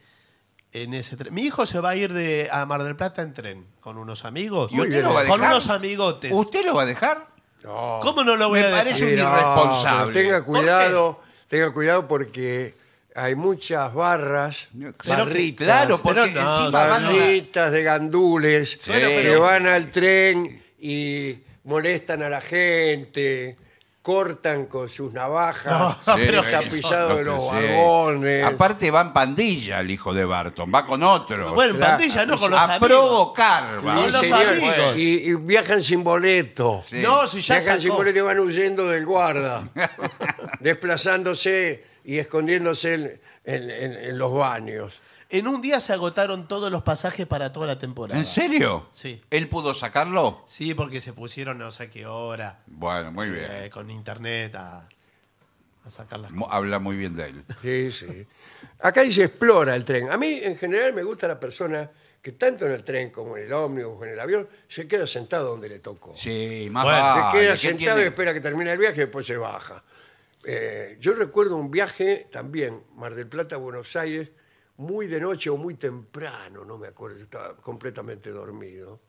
en 0.74 0.94
ese 0.96 1.16
tren. 1.16 1.34
Mi 1.34 1.44
hijo 1.44 1.66
se 1.66 1.80
va 1.80 1.92
a 1.92 1.96
ir 1.96 2.12
de, 2.12 2.50
a 2.52 2.66
Mar 2.66 2.84
del 2.84 2.96
Plata 2.96 3.22
en 3.22 3.34
tren 3.34 3.66
con 3.80 3.98
unos 3.98 4.26
amigos. 4.26 4.72
¿Y 4.74 4.82
usted 4.82 5.04
lo 5.04 5.14
va 5.14 5.22
a 5.22 5.26
Con 5.26 5.38
dejar? 5.40 5.54
unos 5.54 5.70
amigotes. 5.70 6.32
¿Usted 6.34 6.66
lo 6.66 6.76
va 6.76 6.82
a 6.84 6.86
dejar? 6.88 7.28
No. 7.64 8.00
¿Cómo 8.02 8.24
no 8.24 8.36
lo 8.36 8.50
voy 8.50 8.60
Me 8.60 8.66
a 8.66 8.70
decir? 8.70 8.84
parece 8.84 9.04
un 9.06 9.10
Sí, 9.12 9.16
no, 9.24 9.30
irresponsable. 9.32 10.14
pero 10.14 10.26
tenga 10.26 10.44
cuidado, 10.46 11.22
tenga 11.48 11.72
cuidado 11.74 12.08
porque 12.08 12.76
hay 13.16 13.36
muchas 13.36 13.94
barras, 13.94 14.68
Pero- 14.74 15.26
barritas, 15.26 15.66
claro, 15.68 16.02
porque 16.02 16.22
Pero 16.34 16.42
no, 16.44 16.56
encima 16.66 16.86
van 16.88 17.06
a- 17.06 17.12
barritas 17.12 17.72
de 17.72 17.84
gandules 17.84 18.80
Bueno, 18.88 19.08
que 19.08 19.20
pero- 19.24 19.42
van 19.42 19.68
al 19.68 19.92
tren 19.92 20.64
y 20.82 21.38
molestan 21.66 22.24
a 22.24 22.30
la 22.30 22.42
gente, 22.42 23.56
cortan 24.04 24.66
con 24.66 24.90
sus 24.90 25.14
navajas 25.14 25.98
No, 26.06 26.14
el 26.18 26.26
pero 26.28 26.44
tapizado 26.44 27.16
de 27.16 27.24
los 27.24 27.40
Sí. 27.50 27.56
vagones. 27.72 28.46
Aparte 28.46 28.92
va 28.92 29.00
en 29.00 29.14
pandilla 29.14 29.80
el 29.80 29.90
hijo 29.90 30.14
de 30.14 30.26
Barton, 30.26 30.70
va 30.76 30.86
con 30.86 31.02
otros. 31.04 31.54
Bueno, 31.56 31.72
en 31.72 31.78
Claro. 31.78 31.98
pandilla, 31.98 32.26
no 32.26 32.38
con 32.38 32.52
los 32.52 32.60
a 32.60 32.64
amigos. 32.76 32.88
provocar. 32.90 33.78
va. 33.88 33.96
Con 33.96 34.12
los 34.12 34.22
señor, 34.22 34.48
amigos. 34.50 34.98
Y, 34.98 35.02
y 35.30 35.34
viajan 35.36 35.82
sin 35.82 36.04
boleto. 36.04 36.84
Sí. 36.90 36.98
No, 36.98 37.26
si 37.26 37.40
ya 37.40 37.56
viajan 37.56 37.80
sin 37.80 37.90
sacó. 37.92 37.98
boleto 38.00 38.20
y 38.20 38.22
van 38.24 38.40
huyendo 38.40 38.90
del 38.90 39.06
guarda, 39.06 39.64
desplazándose 40.60 41.84
y 42.04 42.18
escondiéndose 42.18 42.94
en, 42.96 43.22
en- 43.46 43.70
en- 43.72 43.94
en 43.96 44.18
los 44.18 44.34
baños. 44.34 44.94
En 45.34 45.48
un 45.48 45.62
día 45.62 45.80
se 45.80 45.94
agotaron 45.94 46.48
todos 46.48 46.72
los 46.72 46.84
pasajes 46.84 47.26
para 47.26 47.52
toda 47.52 47.66
la 47.66 47.80
temporada. 47.80 48.20
¿En 48.20 48.26
serio? 48.26 48.88
Sí. 48.92 49.20
¿Él 49.32 49.50
pudo 49.50 49.74
sacarlo? 49.74 50.44
Sí, 50.46 50.76
porque 50.76 51.02
se 51.02 51.12
pusieron 51.12 51.58
no 51.58 51.72
sé 51.72 51.90
qué 51.90 52.06
hora 52.06 52.60
Bueno, 52.68 53.12
muy 53.12 53.30
bien. 53.32 53.48
eh, 53.50 53.70
con 53.72 53.90
internet 53.90 54.54
a, 54.54 54.88
a 55.86 55.90
sacar 55.90 56.20
las 56.20 56.30
Mo- 56.32 56.48
Habla 56.52 56.78
muy 56.78 56.96
bien 56.96 57.16
de 57.16 57.26
él. 57.30 57.44
Sí, 57.64 57.92
sí. 57.92 58.28
Acá 58.80 59.02
dice 59.02 59.24
explora 59.24 59.76
el 59.76 59.84
tren. 59.86 60.12
A 60.12 60.18
mí 60.18 60.40
en 60.44 60.56
general 60.56 60.94
me 60.94 61.02
gusta 61.02 61.28
la 61.28 61.40
persona 61.40 61.90
que 62.22 62.34
tanto 62.34 62.68
en 62.68 62.72
el 62.74 62.84
tren 62.84 63.10
como 63.10 63.36
en 63.36 63.46
el 63.46 63.54
ómnibus 63.54 63.96
o 64.00 64.06
en 64.06 64.12
el 64.12 64.20
avión 64.20 64.48
se 64.68 64.88
queda 64.88 65.08
sentado 65.08 65.50
donde 65.50 65.68
le 65.68 65.80
tocó. 65.80 66.16
Sí, 66.16 66.68
más 66.72 66.84
Bueno, 66.86 67.32
Se 67.32 67.38
queda 67.40 67.52
¿Qué 67.54 67.58
sentado 67.58 68.00
y 68.02 68.04
espera 68.04 68.34
que 68.36 68.40
termine 68.40 68.72
el 68.72 68.78
viaje 68.78 68.98
y 68.98 69.00
después 69.06 69.26
se 69.26 69.36
baja. 69.36 69.84
Eh, 70.46 70.98
yo 71.00 71.16
recuerdo 71.16 71.56
un 71.58 71.72
viaje 71.72 72.28
también, 72.32 72.84
Mar 72.94 73.16
del 73.16 73.28
Plata, 73.28 73.58
Buenos 73.58 73.96
Aires, 73.96 74.30
muy 74.78 75.08
de 75.08 75.20
noche 75.22 75.50
o 75.50 75.58
muy 75.58 75.76
temprano, 75.76 76.66
no 76.66 76.78
me 76.78 76.88
acuerdo, 76.88 77.18
yo 77.18 77.24
estaba 77.24 77.56
completamente 77.58 78.32
dormido. 78.32 79.00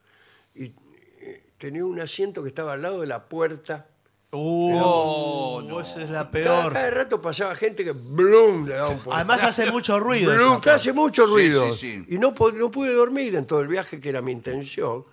Y 0.54 0.74
eh, 1.20 1.46
tenía 1.58 1.84
un 1.84 1.98
asiento 2.00 2.42
que 2.42 2.48
estaba 2.48 2.74
al 2.74 2.82
lado 2.82 3.00
de 3.00 3.06
la 3.06 3.24
puerta. 3.28 3.86
Uh, 4.30 4.80
Oh, 4.82 5.62
no. 5.62 5.80
esa 5.80 6.02
es 6.02 6.10
la 6.10 6.28
Cada, 6.28 6.30
peor. 6.30 6.72
cada 6.72 6.90
rato 6.90 7.22
pasaba 7.22 7.54
gente 7.54 7.84
que 7.84 7.92
¡blum! 7.92 8.66
le 8.66 8.74
daba 8.74 8.88
un 8.90 8.98
poco. 8.98 9.12
Además 9.14 9.42
hace 9.44 9.70
mucho 9.70 10.00
ruido. 10.00 10.34
Blum, 10.34 10.60
que 10.60 10.70
hace 10.70 10.92
mucho 10.92 11.26
Sí, 11.26 11.32
ruido. 11.32 11.72
sí, 11.72 12.04
sí. 12.04 12.06
Y 12.14 12.18
no, 12.18 12.34
po- 12.34 12.50
no 12.50 12.68
pude 12.70 12.92
dormir 12.92 13.36
en 13.36 13.46
todo 13.46 13.60
el 13.60 13.68
viaje, 13.68 14.00
que 14.00 14.08
era 14.08 14.20
mi 14.22 14.32
intención. 14.32 15.04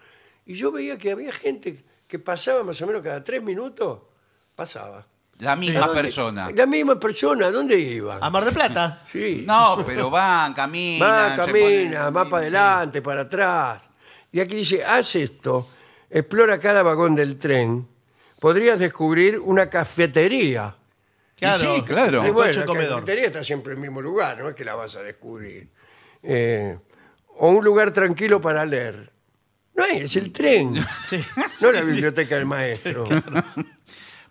Y 0.47 0.55
yo 0.55 0.71
veía 0.71 0.97
que 0.97 1.11
había 1.11 1.31
gente 1.31 1.83
que 2.07 2.17
pasaba 2.19 2.63
más 2.63 2.81
o 2.81 2.87
menos 2.87 3.03
cada 3.03 3.23
tres 3.23 3.43
minutos, 3.43 3.99
pasaba. 4.55 5.05
La 5.41 5.53
¿A 5.53 5.55
misma 5.55 5.87
dónde? 5.87 6.01
persona. 6.01 6.49
La 6.55 6.65
misma 6.65 6.99
persona, 6.99 7.47
¿a 7.47 7.51
dónde 7.51 7.77
iban? 7.79 8.19
A 8.21 8.29
Mar 8.29 8.45
de 8.45 8.51
Plata. 8.51 9.03
Sí. 9.11 9.43
No, 9.47 9.83
pero 9.85 10.09
van, 10.09 10.53
caminan. 10.53 11.09
Va, 11.09 11.29
se 11.31 11.51
camina, 11.51 12.07
ponen- 12.09 12.15
va 12.17 12.25
para 12.25 12.37
adelante, 12.43 13.01
para 13.01 13.21
atrás. 13.21 13.81
Y 14.31 14.39
aquí 14.39 14.55
dice, 14.55 14.83
haz 14.83 15.15
esto, 15.15 15.67
explora 16.09 16.59
cada 16.59 16.83
vagón 16.83 17.15
del 17.15 17.37
tren, 17.37 17.87
podrías 18.39 18.77
descubrir 18.79 19.39
una 19.39 19.69
cafetería. 19.69 20.75
Claro, 21.35 21.75
sí, 21.75 21.81
claro. 21.81 22.23
Y 22.23 22.29
Un 22.29 22.33
bueno, 22.35 22.49
coche 22.49 22.59
la 22.59 22.65
comedor. 22.67 22.93
cafetería 22.99 23.25
está 23.25 23.43
siempre 23.43 23.73
en 23.73 23.79
el 23.79 23.81
mismo 23.81 23.99
lugar, 24.01 24.37
no 24.37 24.49
es 24.49 24.55
que 24.55 24.63
la 24.63 24.75
vas 24.75 24.95
a 24.95 25.01
descubrir. 25.01 25.69
Eh, 26.21 26.77
o 27.39 27.49
un 27.49 27.65
lugar 27.65 27.89
tranquilo 27.91 28.39
para 28.39 28.63
leer. 28.63 29.11
No 29.73 29.85
es, 29.85 30.03
es 30.03 30.15
el 30.17 30.31
tren, 30.31 30.75
Sí. 31.09 31.17
no 31.61 31.71
la 31.71 31.81
biblioteca 31.81 32.35
del 32.35 32.45
maestro. 32.45 33.05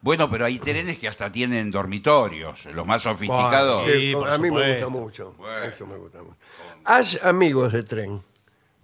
Bueno, 0.02 0.30
pero 0.30 0.46
hay 0.46 0.58
trenes 0.58 0.98
que 0.98 1.08
hasta 1.08 1.30
tienen 1.30 1.70
dormitorios, 1.70 2.66
los 2.66 2.86
más 2.86 3.02
sofisticados. 3.02 3.86
Sí, 3.90 4.12
por 4.14 4.30
a 4.30 4.38
mí 4.38 4.44
me 4.44 4.48
gusta 4.50 4.66
supuesto. 4.66 4.90
mucho. 4.90 5.34
Bueno. 5.36 5.64
Eso 5.66 5.86
me 5.86 5.96
gusta 5.96 6.22
mucho. 6.22 6.36
Haz 6.84 7.22
amigos 7.22 7.72
de 7.72 7.82
tren. 7.82 8.22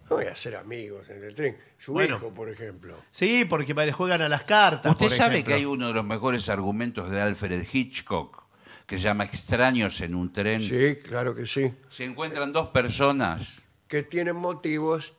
No 0.09 0.17
voy 0.17 0.27
a 0.27 0.33
hacer 0.33 0.55
amigos 0.57 1.09
en 1.09 1.25
el 1.25 1.35
tren. 1.35 1.59
Su 1.79 1.93
Bueno. 1.93 2.17
hijo, 2.17 2.33
por 2.35 2.49
ejemplo. 2.51 2.97
Sí, 3.11 3.45
porque 3.45 3.73
le 3.75 3.93
juegan 3.93 4.21
a 4.23 4.29
las 4.29 4.45
cartas. 4.45 4.93
Usted 4.93 5.07
por 5.07 5.15
sabe 5.17 5.35
ejemplo. 5.37 5.49
que 5.49 5.55
hay 5.55 5.65
uno 5.65 5.89
de 5.89 5.95
los 5.95 6.05
mejores 6.05 6.49
argumentos 6.49 7.11
de 7.11 7.21
Alfred 7.21 7.67
Hitchcock 7.73 8.45
que 8.87 8.99
se 8.99 9.05
llama 9.05 9.25
Extraños 9.25 10.01
en 10.03 10.15
un 10.15 10.33
tren. 10.33 10.63
Sí, 10.63 10.97
claro 11.03 11.35
que 11.35 11.45
sí. 11.47 11.73
Se 11.89 12.05
encuentran 12.05 12.53
dos 12.53 12.69
personas. 12.69 13.63
Que 13.89 14.03
tienen 14.05 14.37
motivos 14.37 15.15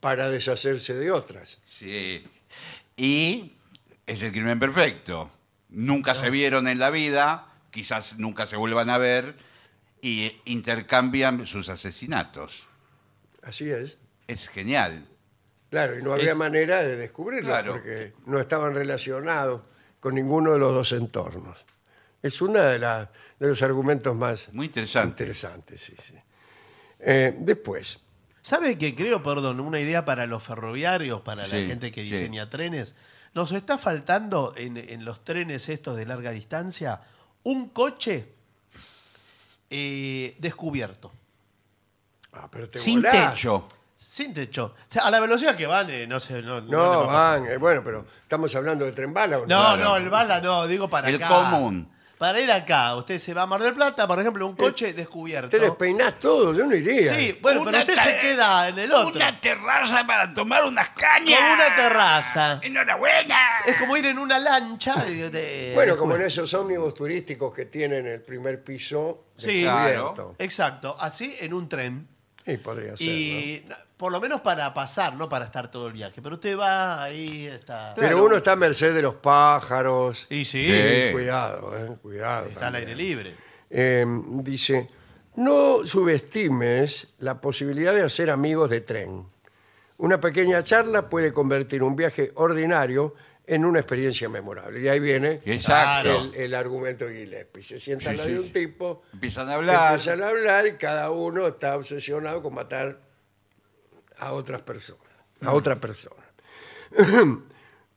para 0.00 0.28
deshacerse 0.28 0.94
de 0.94 1.12
otras. 1.12 1.58
Sí. 1.62 2.24
Y 2.96 3.52
es 4.06 4.22
el 4.22 4.32
crimen 4.32 4.58
perfecto. 4.58 5.30
Nunca 5.68 6.14
se 6.14 6.30
vieron 6.30 6.68
en 6.68 6.78
la 6.78 6.90
vida, 6.90 7.46
quizás 7.70 8.18
nunca 8.18 8.46
se 8.46 8.56
vuelvan 8.56 8.90
a 8.90 8.98
ver 8.98 9.34
y 10.00 10.36
intercambian 10.44 11.46
sus 11.46 11.68
asesinatos. 11.68 12.66
Así 13.42 13.70
es. 13.70 13.98
Es 14.26 14.48
genial. 14.48 15.06
Claro, 15.70 15.98
y 15.98 16.02
no 16.02 16.12
había 16.12 16.32
Es- 16.32 16.36
manera 16.36 16.82
de 16.82 16.96
descubrirlo 16.96 17.48
Claro. 17.48 17.72
porque 17.74 18.12
no 18.26 18.38
estaban 18.38 18.74
relacionados 18.74 19.62
con 20.00 20.14
ninguno 20.14 20.52
de 20.52 20.58
los 20.58 20.74
dos 20.74 20.92
entornos. 20.92 21.64
Es 22.22 22.40
uno 22.42 22.60
de, 22.60 22.78
los 23.38 23.62
argumentos 23.62 24.14
más 24.14 24.52
Muy 24.52 24.66
interesante. 24.66 25.24
interesantes. 25.24 25.80
Sí, 25.80 25.94
sí. 26.04 26.14
Eh, 27.00 27.34
después, 27.38 27.98
¿Sabe 28.44 28.76
que 28.76 28.92
creo, 28.96 29.22
perdón, 29.22 29.60
una 29.60 29.78
idea 29.78 30.04
para 30.04 30.26
los 30.26 30.42
ferroviarios, 30.42 31.20
para 31.20 31.46
Sí, 31.46 31.60
la 31.60 31.66
gente 31.68 31.92
que 31.92 32.02
sí. 32.04 32.10
diseña 32.10 32.50
trenes? 32.50 32.96
Nos 33.34 33.52
está 33.52 33.78
faltando 33.78 34.52
en, 34.56 34.76
en 34.76 35.04
los 35.04 35.24
trenes 35.24 35.68
estos 35.68 35.96
de 35.96 36.04
larga 36.06 36.30
distancia 36.32 37.00
un 37.44 37.70
coche 37.70 38.28
eh, 39.70 40.36
descubierto, 40.38 41.10
ah, 42.34 42.48
pero 42.50 42.68
te 42.68 42.78
Sin 42.78 43.00
volás. 43.02 43.34
techo. 43.34 43.66
sin 43.96 44.34
techo. 44.34 44.74
O 44.78 44.84
sea, 44.86 45.02
a 45.04 45.10
la 45.10 45.18
velocidad 45.20 45.56
que 45.56 45.66
van, 45.66 45.88
eh, 45.90 46.06
no 46.06 46.20
sé. 46.20 46.42
No, 46.42 46.60
no 46.60 47.06
van, 47.06 47.46
eh, 47.46 47.56
bueno, 47.56 47.82
pero 47.82 48.06
estamos 48.20 48.54
hablando 48.54 48.84
de 48.84 48.92
tren 48.92 49.14
bala 49.14 49.38
o 49.38 49.46
no. 49.46 49.76
No, 49.76 49.96
el 49.96 50.10
bala 50.10 50.40
no, 50.40 50.66
digo 50.66 50.88
para 50.88 51.08
El 51.08 51.16
acá. 51.16 51.28
común. 51.28 51.88
Para 52.22 52.40
ir 52.40 52.52
acá, 52.52 52.94
usted 52.94 53.18
se 53.18 53.34
va 53.34 53.42
a 53.42 53.46
Mar 53.46 53.60
del 53.60 53.74
Plata, 53.74 54.06
por 54.06 54.20
ejemplo, 54.20 54.46
un 54.46 54.54
coche 54.54 54.92
descubierto. 54.92 55.48
Te 55.50 55.58
despeinás 55.58 56.20
todo, 56.20 56.54
yo 56.54 56.64
no 56.66 56.72
iría. 56.76 57.12
Sí, 57.12 57.36
bueno, 57.42 57.62
pero 57.64 57.78
usted 57.80 57.96
se 57.96 58.20
queda 58.20 58.68
en 58.68 58.78
el 58.78 58.92
otro. 58.92 59.16
Una 59.16 59.40
terraza 59.40 60.06
para 60.06 60.32
tomar 60.32 60.64
unas 60.64 60.90
cañas. 60.90 61.36
Con 61.40 61.50
una 61.50 61.74
terraza. 61.74 62.60
Enhorabuena. 62.62 63.36
Es 63.66 63.76
como 63.76 63.96
ir 63.96 64.06
en 64.06 64.20
una 64.20 64.38
lancha. 64.38 64.94
de- 65.04 65.30
de- 65.30 65.72
Bueno, 65.74 65.96
como 65.96 66.14
en 66.14 66.22
esos 66.22 66.54
ómnibus 66.54 66.94
turísticos 66.94 67.52
que 67.52 67.64
tienen 67.64 68.06
el 68.06 68.20
primer 68.22 68.62
piso 68.62 69.24
Sí, 69.36 69.64
descubierto. 69.64 70.14
claro. 70.14 70.34
Exacto, 70.38 70.96
así 71.00 71.34
en 71.40 71.52
un 71.52 71.68
tren. 71.68 72.06
Sí, 72.46 72.56
podría 72.58 72.96
ser. 72.96 73.02
Y 73.04 73.66
por 74.02 74.10
lo 74.10 74.20
menos 74.20 74.40
para 74.40 74.74
pasar, 74.74 75.14
no 75.14 75.28
para 75.28 75.44
estar 75.44 75.70
todo 75.70 75.86
el 75.86 75.92
viaje. 75.92 76.20
Pero 76.20 76.34
usted 76.34 76.58
va 76.58 77.04
ahí, 77.04 77.46
está. 77.46 77.92
Pero 77.94 78.08
Claro. 78.08 78.24
uno 78.24 78.36
está 78.38 78.50
a 78.50 78.56
merced 78.56 78.92
de 78.92 79.00
los 79.00 79.14
pájaros. 79.14 80.26
Y 80.28 80.44
sí, 80.44 80.64
Sí. 80.64 81.12
Cuidado, 81.12 81.72
eh, 81.78 81.96
cuidado. 82.02 82.46
está 82.48 82.66
al 82.66 82.72
también. 82.72 82.88
aire 82.88 82.96
libre. 82.96 83.36
Eh, 83.70 84.04
dice, 84.40 84.88
no 85.36 85.86
subestimes 85.86 87.06
la 87.20 87.40
posibilidad 87.40 87.94
de 87.94 88.02
hacer 88.02 88.28
amigos 88.30 88.70
de 88.70 88.80
tren. 88.80 89.24
Una 89.98 90.20
pequeña 90.20 90.64
charla 90.64 91.08
puede 91.08 91.32
convertir 91.32 91.84
un 91.84 91.94
viaje 91.94 92.32
ordinario 92.34 93.14
en 93.46 93.64
una 93.64 93.78
experiencia 93.78 94.28
memorable. 94.28 94.80
Y 94.80 94.88
ahí 94.88 94.98
viene 94.98 95.40
Exacto. 95.44 96.22
el, 96.34 96.34
el 96.34 96.54
argumento 96.56 97.04
de 97.04 97.18
Gillespie. 97.20 97.62
Se 97.62 97.78
sienta 97.78 98.10
al 98.10 98.16
Sí, 98.16 98.18
lado 98.18 98.28
sí, 98.30 98.34
de 98.34 98.40
un 98.40 98.46
sí. 98.46 98.52
tipo, 98.52 99.02
Empiezan 99.12 99.48
a 99.48 99.54
hablar. 99.54 99.92
empiezan 99.92 100.22
a 100.24 100.28
hablar 100.28 100.66
y 100.66 100.72
cada 100.72 101.12
uno 101.12 101.46
está 101.46 101.76
obsesionado 101.76 102.42
con 102.42 102.52
matar 102.54 103.11
a 104.22 104.32
otras 104.32 104.62
personas, 104.62 105.04
a 105.40 105.52
otra 105.52 105.76
persona. 105.76 106.22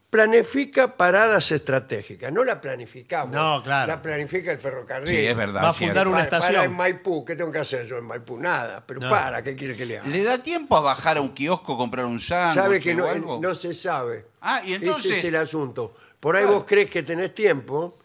Planifica 0.10 0.96
paradas 0.96 1.52
estratégicas. 1.52 2.32
No 2.32 2.46
la 2.46 2.62
planificamos. 2.62 3.36
No, 3.36 3.62
claro. 3.62 3.88
La 3.92 4.02
planifica 4.02 4.50
el 4.54 4.60
ferrocarril. 4.60 5.08
Sí, 5.10 5.26
es 5.26 5.36
verdad. 5.36 5.62
Va 5.62 5.70
a 5.70 5.74
cierto. 5.74 5.92
fundar 5.92 6.08
una 6.08 6.18
Para- 6.20 6.30
para 6.30 6.40
estación. 6.46 6.72
en 6.72 6.78
Maipú. 6.78 7.26
¿Qué 7.26 7.36
tengo 7.36 7.52
que 7.52 7.58
hacer 7.60 7.86
yo 7.86 7.98
en 7.98 8.06
Maipú? 8.06 8.40
Nada. 8.40 8.82
Pero 8.88 9.02
No. 9.02 9.10
para, 9.10 9.44
¿qué 9.44 9.56
quiere 9.58 9.76
que 9.76 9.86
le 9.86 10.00
haga? 10.00 10.08
¿Le 10.08 10.24
da 10.24 10.38
tiempo 10.42 10.78
a 10.78 10.80
bajar 10.82 11.18
a 11.18 11.22
un 11.22 11.34
kiosco, 11.34 11.78
comprar 11.78 12.06
un 12.06 12.22
sándwich 12.22 12.56
Sabe 12.64 12.80
que 12.80 12.94
o 12.94 12.98
no, 12.98 13.08
algo? 13.10 13.40
no 13.42 13.54
se 13.56 13.74
sabe. 13.74 14.28
Ah, 14.40 14.62
y 14.66 14.74
entonces- 14.76 15.06
Ese 15.12 15.18
es 15.20 15.26
el 15.26 15.36
asunto. 15.36 15.96
Por 16.22 16.38
ahí 16.38 16.46
vos 16.46 16.64
crees 16.66 16.90
que 16.90 17.04
tenés 17.04 17.34
tiempo 17.36 17.98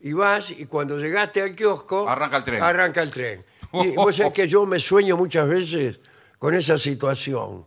y 0.00 0.14
vas 0.14 0.50
y 0.50 0.64
cuando 0.64 0.98
llegaste 0.98 1.42
al 1.42 1.54
kiosco... 1.54 2.08
Arranca 2.08 2.38
el 2.38 2.44
tren. 2.44 2.62
Arranca 2.62 3.02
el 3.02 3.10
tren. 3.10 3.44
Y 3.74 3.90
vos 3.90 4.16
sabés 4.16 4.32
que 4.32 4.48
yo 4.48 4.64
me 4.64 4.80
sueño 4.80 5.18
muchas 5.18 5.46
veces 5.46 6.00
con 6.38 6.54
esa 6.54 6.78
situación. 6.78 7.66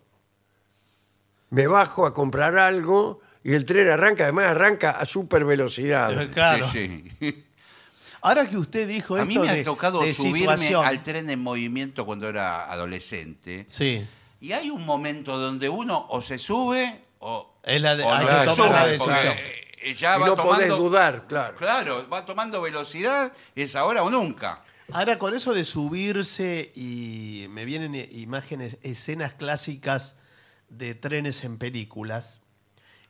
Me 1.49 1.67
bajo 1.67 2.05
a 2.05 2.13
comprar 2.13 2.57
algo 2.57 3.19
y 3.43 3.53
el 3.53 3.65
tren 3.65 3.89
arranca, 3.89 4.23
además 4.23 4.45
arranca 4.45 4.91
a 4.91 5.05
super 5.05 5.43
velocidad. 5.45 6.29
Claro. 6.31 6.67
Sí, 6.69 7.03
sí. 7.19 7.45
Ahora 8.23 8.47
que 8.47 8.55
usted 8.57 8.87
dijo 8.87 9.15
A 9.15 9.21
esto 9.23 9.27
mí 9.29 9.39
me 9.39 9.51
de, 9.53 9.61
ha 9.61 9.63
tocado 9.63 9.99
subirme 10.13 10.39
situación. 10.57 10.85
al 10.85 11.01
tren 11.01 11.27
en 11.29 11.41
movimiento 11.41 12.05
cuando 12.05 12.29
era 12.29 12.71
adolescente. 12.71 13.65
Sí. 13.67 14.05
Y 14.39 14.51
hay 14.53 14.69
un 14.69 14.85
momento 14.85 15.37
donde 15.39 15.69
uno 15.69 16.05
o 16.09 16.21
se 16.21 16.37
sube 16.37 17.01
o, 17.19 17.51
Es 17.63 17.81
la 17.81 17.95
de- 17.95 18.03
o 18.03 18.13
hay 18.13 18.25
que 18.25 18.31
no 18.31 18.55
tomar 18.55 18.55
sube, 18.55 18.69
la 18.69 18.85
decisión. 18.87 19.35
eh, 19.83 19.93
ya 19.95 20.17
Y 20.17 20.21
va 20.21 20.27
no 20.27 20.35
podés 20.35 20.67
tomando, 20.67 20.77
dudar, 20.77 21.25
claro. 21.27 21.57
Claro, 21.57 22.07
va 22.09 22.23
tomando 22.25 22.61
velocidad, 22.61 23.33
es 23.55 23.75
ahora 23.75 24.03
o 24.03 24.09
nunca. 24.11 24.61
Ahora, 24.93 25.17
con 25.19 25.33
eso 25.33 25.53
de 25.53 25.63
subirse 25.63 26.71
y 26.75 27.48
me 27.50 27.65
vienen 27.65 27.95
imágenes, 28.12 28.77
escenas 28.83 29.33
clásicas 29.33 30.15
de 30.69 30.95
trenes 30.95 31.43
en 31.43 31.57
películas. 31.57 32.39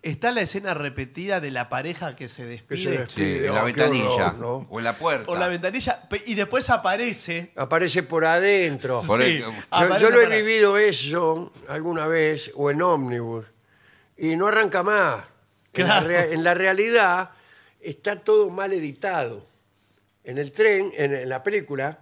Está 0.03 0.31
la 0.31 0.41
escena 0.41 0.73
repetida 0.73 1.39
de 1.39 1.51
la 1.51 1.69
pareja 1.69 2.15
que 2.15 2.27
se 2.27 2.41
Que 2.43 2.47
despide 2.49 3.05
Sí, 3.09 3.45
en 3.45 3.53
la 3.53 3.63
ventanilla 3.63 4.35
o 4.39 4.79
en 4.79 4.83
la 4.83 4.97
puerta. 4.97 5.25
por 5.27 5.37
la 5.37 5.47
ventanilla 5.47 6.07
y 6.25 6.33
después 6.33 6.71
aparece. 6.71 7.51
Aparece 7.55 8.01
por 8.01 8.25
adentro. 8.25 9.01
Por 9.05 9.21
Sí, 9.23 9.37
el- 9.37 9.99
Yo, 9.99 10.09
lo 10.09 10.19
he 10.21 10.23
para- 10.23 10.35
vivido 10.37 10.77
eso 10.77 11.53
alguna 11.67 12.07
vez, 12.07 12.51
o 12.55 12.71
en 12.71 12.81
ómnibus, 12.81 13.45
y 14.17 14.35
no 14.35 14.47
arranca 14.47 14.81
más. 14.81 15.23
En, 15.73 15.87
la 15.87 15.99
Claro. 16.03 16.31
en 16.31 16.43
la 16.43 16.53
realidad 16.55 17.29
está 17.79 18.15
todo 18.23 18.49
mal 18.49 18.73
editado. 18.73 19.45
En 20.23 20.37
el 20.37 20.51
tren, 20.51 20.91
en, 20.95 21.13
en 21.15 21.29
la 21.29 21.41
película, 21.43 21.99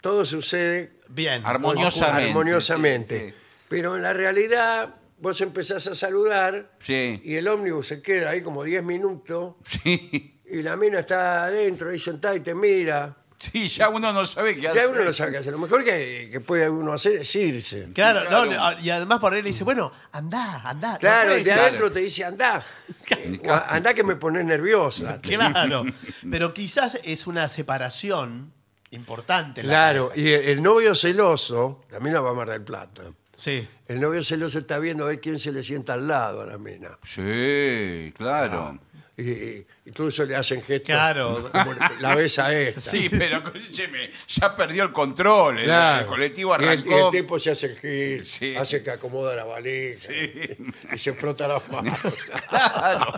todo 0.00 0.24
sucede 0.24 0.92
Bien. 1.08 1.42
Armoniosamente. 1.44 2.28
armoniosamente. 2.30 3.18
sí, 3.20 3.26
sí. 3.30 3.34
Pero 3.68 3.96
en 3.96 4.02
la 4.02 4.12
realidad 4.12 4.94
vos 5.18 5.40
empezás 5.40 5.86
a 5.86 5.94
saludar 5.94 6.72
Sí. 6.80 7.20
y 7.24 7.36
el 7.36 7.46
ómnibus 7.48 7.88
se 7.88 8.00
queda 8.02 8.30
ahí 8.30 8.40
como 8.40 8.64
10 8.64 8.82
minutos 8.82 9.56
Sí, 9.66 10.40
y 10.50 10.62
la 10.62 10.76
mina 10.76 11.00
está 11.00 11.44
adentro 11.44 11.90
ahí 11.90 11.98
sentada 12.00 12.34
y 12.36 12.40
te 12.40 12.54
mira. 12.54 13.16
Sí, 13.40 13.68
ya 13.68 13.88
uno 13.88 14.12
no 14.12 14.24
sabe 14.24 14.54
qué 14.54 14.60
Ya 14.60 14.70
hacer. 14.70 14.86
uno 14.88 15.02
no 15.02 15.12
sabe 15.12 15.32
qué 15.32 15.38
hacer. 15.38 15.52
Lo 15.52 15.58
mejor 15.58 15.82
que, 15.82 16.28
que 16.30 16.40
puede 16.40 16.70
uno 16.70 16.92
hacer 16.92 17.16
es 17.22 17.34
irse. 17.34 17.88
Claro, 17.92 18.20
Claro. 18.28 18.46
no, 18.52 18.70
no, 18.72 18.80
y 18.80 18.90
además 18.90 19.18
por 19.18 19.32
ahí 19.34 19.42
le 19.42 19.48
dice, 19.48 19.64
bueno, 19.64 19.90
andá, 20.12 20.60
andá. 20.62 20.92
no 20.92 20.98
Claro, 21.00 21.34
de 21.34 21.52
adentro 21.52 21.90
te 21.90 21.98
dice, 22.00 22.24
andá. 22.24 22.62
O, 23.48 23.52
Andá 23.68 23.92
que 23.94 24.04
me 24.04 24.14
pones 24.14 24.44
nerviosa. 24.44 25.20
Claro, 25.20 25.84
pero 26.30 26.54
quizás 26.54 27.00
es 27.02 27.26
una 27.26 27.48
separación 27.48 28.52
importante. 28.90 29.62
la 29.64 29.68
Claro, 29.68 30.08
pareja. 30.10 30.28
y 30.28 30.32
el, 30.32 30.44
el 30.58 30.62
novio 30.62 30.94
celoso, 30.94 31.84
la 31.90 31.98
mina 31.98 32.20
va 32.20 32.30
a 32.30 32.34
Mar 32.34 32.48
del 32.50 32.62
Plata. 32.62 33.02
Sí. 33.34 33.66
El 33.86 34.00
novio 34.00 34.22
celoso 34.22 34.58
está 34.58 34.78
viendo 34.78 35.04
a 35.04 35.08
ver 35.08 35.20
quién 35.20 35.38
se 35.38 35.50
le 35.50 35.62
sienta 35.62 35.94
al 35.94 36.06
lado 36.06 36.42
a 36.42 36.46
la 36.46 36.58
mina. 36.58 36.98
Sí, 37.02 38.12
claro. 38.16 38.78
Y, 39.20 39.30
y 39.30 39.66
incluso 39.86 40.24
le 40.24 40.34
hacen 40.36 40.62
gestos. 40.62 40.86
Claro. 40.94 41.50
como 41.52 41.74
la 42.00 42.14
ves 42.14 42.38
a 42.38 42.52
esta. 42.58 42.80
Sí, 42.90 43.08
pero 43.10 43.36
escúcheme, 43.38 44.10
ya 44.28 44.56
perdió 44.56 44.84
el 44.84 44.92
control. 44.92 45.58
el- 45.58 45.64
Claro. 45.66 46.00
El, 46.02 46.06
colectivo 46.06 46.52
Y 46.58 46.62
el- 46.62 46.68
arrancó. 46.68 46.90
Y 46.90 46.94
el, 47.04 47.10
tipo 47.22 47.38
se 47.38 47.50
hace 47.50 47.66
el 47.66 47.78
gil, 47.78 48.24
Sí. 48.24 48.56
hace 48.56 48.82
que 48.82 48.90
acomoda 48.92 49.34
la 49.36 49.44
valija 49.44 50.12
y 50.94 50.98
se 50.98 51.12
frota 51.12 51.46
las 51.48 51.68
manos. 51.70 51.98
Claro, 52.48 53.12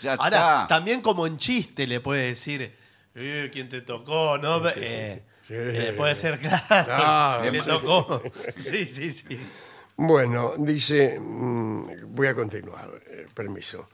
ya, 0.00 0.02
ya 0.02 0.14
Ahora, 0.14 0.36
está. 0.36 0.66
también 0.68 1.00
como 1.00 1.26
en 1.26 1.36
chiste 1.38 1.86
le 1.86 2.00
puede 2.00 2.26
decir, 2.28 2.74
eh, 3.14 3.50
¿quién 3.52 3.68
te 3.68 3.82
tocó? 3.82 4.36
¿No? 4.38 4.66
Eh, 4.70 5.22
sí. 5.46 5.54
eh, 5.54 5.94
puede 5.96 6.14
ser, 6.16 6.38
claro. 6.40 6.64
Claro. 6.68 7.50
Le 7.50 7.60
tocó. 7.62 8.22
Sí, 8.56 8.84
sí, 8.86 9.10
sí. 9.10 9.38
Bueno, 9.96 10.54
dice, 10.58 11.18
mm, 11.20 12.14
voy 12.14 12.26
a 12.26 12.34
continuar, 12.34 12.90
eh, 13.06 13.26
permiso. 13.34 13.88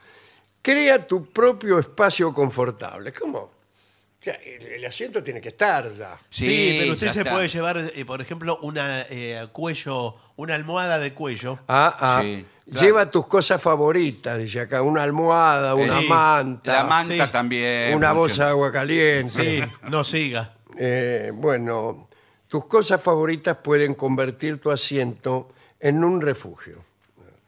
Crea 0.69 1.07
tu 1.07 1.25
propio 1.33 1.79
espacio 1.79 2.35
confortable. 2.35 3.11
¿Cómo? 3.15 3.39
O 3.39 4.21
sea, 4.21 4.35
el, 4.35 4.67
el 4.67 4.85
asiento 4.85 5.23
tiene 5.23 5.41
que 5.41 5.49
estar 5.49 5.91
ya. 5.97 6.21
Sí, 6.29 6.77
pero 6.81 6.93
usted 6.93 7.07
ya 7.07 7.13
se 7.15 7.21
está. 7.21 7.33
puede 7.33 7.49
llevar, 7.49 7.79
eh, 7.95 8.05
por 8.05 8.21
ejemplo, 8.21 8.59
una 8.61 9.01
eh, 9.09 9.47
cuello, 9.51 10.15
una 10.37 10.55
almohada 10.57 10.99
de 10.99 11.15
cuello. 11.15 11.59
Ah, 11.69 11.97
ah. 11.99 12.21
Sí, 12.23 12.45
claro. 12.71 12.81
Lleva 12.87 13.11
tus 13.11 13.27
cosas 13.29 13.63
favoritas, 13.63 14.37
dice 14.37 14.61
acá, 14.61 14.83
una 14.83 15.05
almohada, 15.05 15.75
una 15.75 16.01
Sí, 16.01 16.07
manta, 16.07 16.73
La 16.75 16.85
manta 16.85 17.25
Sí. 17.27 17.33
también. 17.33 17.97
una 17.97 18.13
bolsa 18.13 18.45
de 18.45 18.51
agua 18.51 18.71
caliente. 18.71 19.31
Sí, 19.31 19.63
no 19.89 20.05
siga. 20.05 20.53
Eh, 20.77 21.31
bueno, 21.33 22.11
tus 22.47 22.67
cosas 22.67 23.01
favoritas 23.01 23.57
pueden 23.57 23.95
convertir 23.95 24.61
tu 24.61 24.71
asiento 24.71 25.49
en 25.81 26.05
un 26.05 26.21
refugio. 26.21 26.85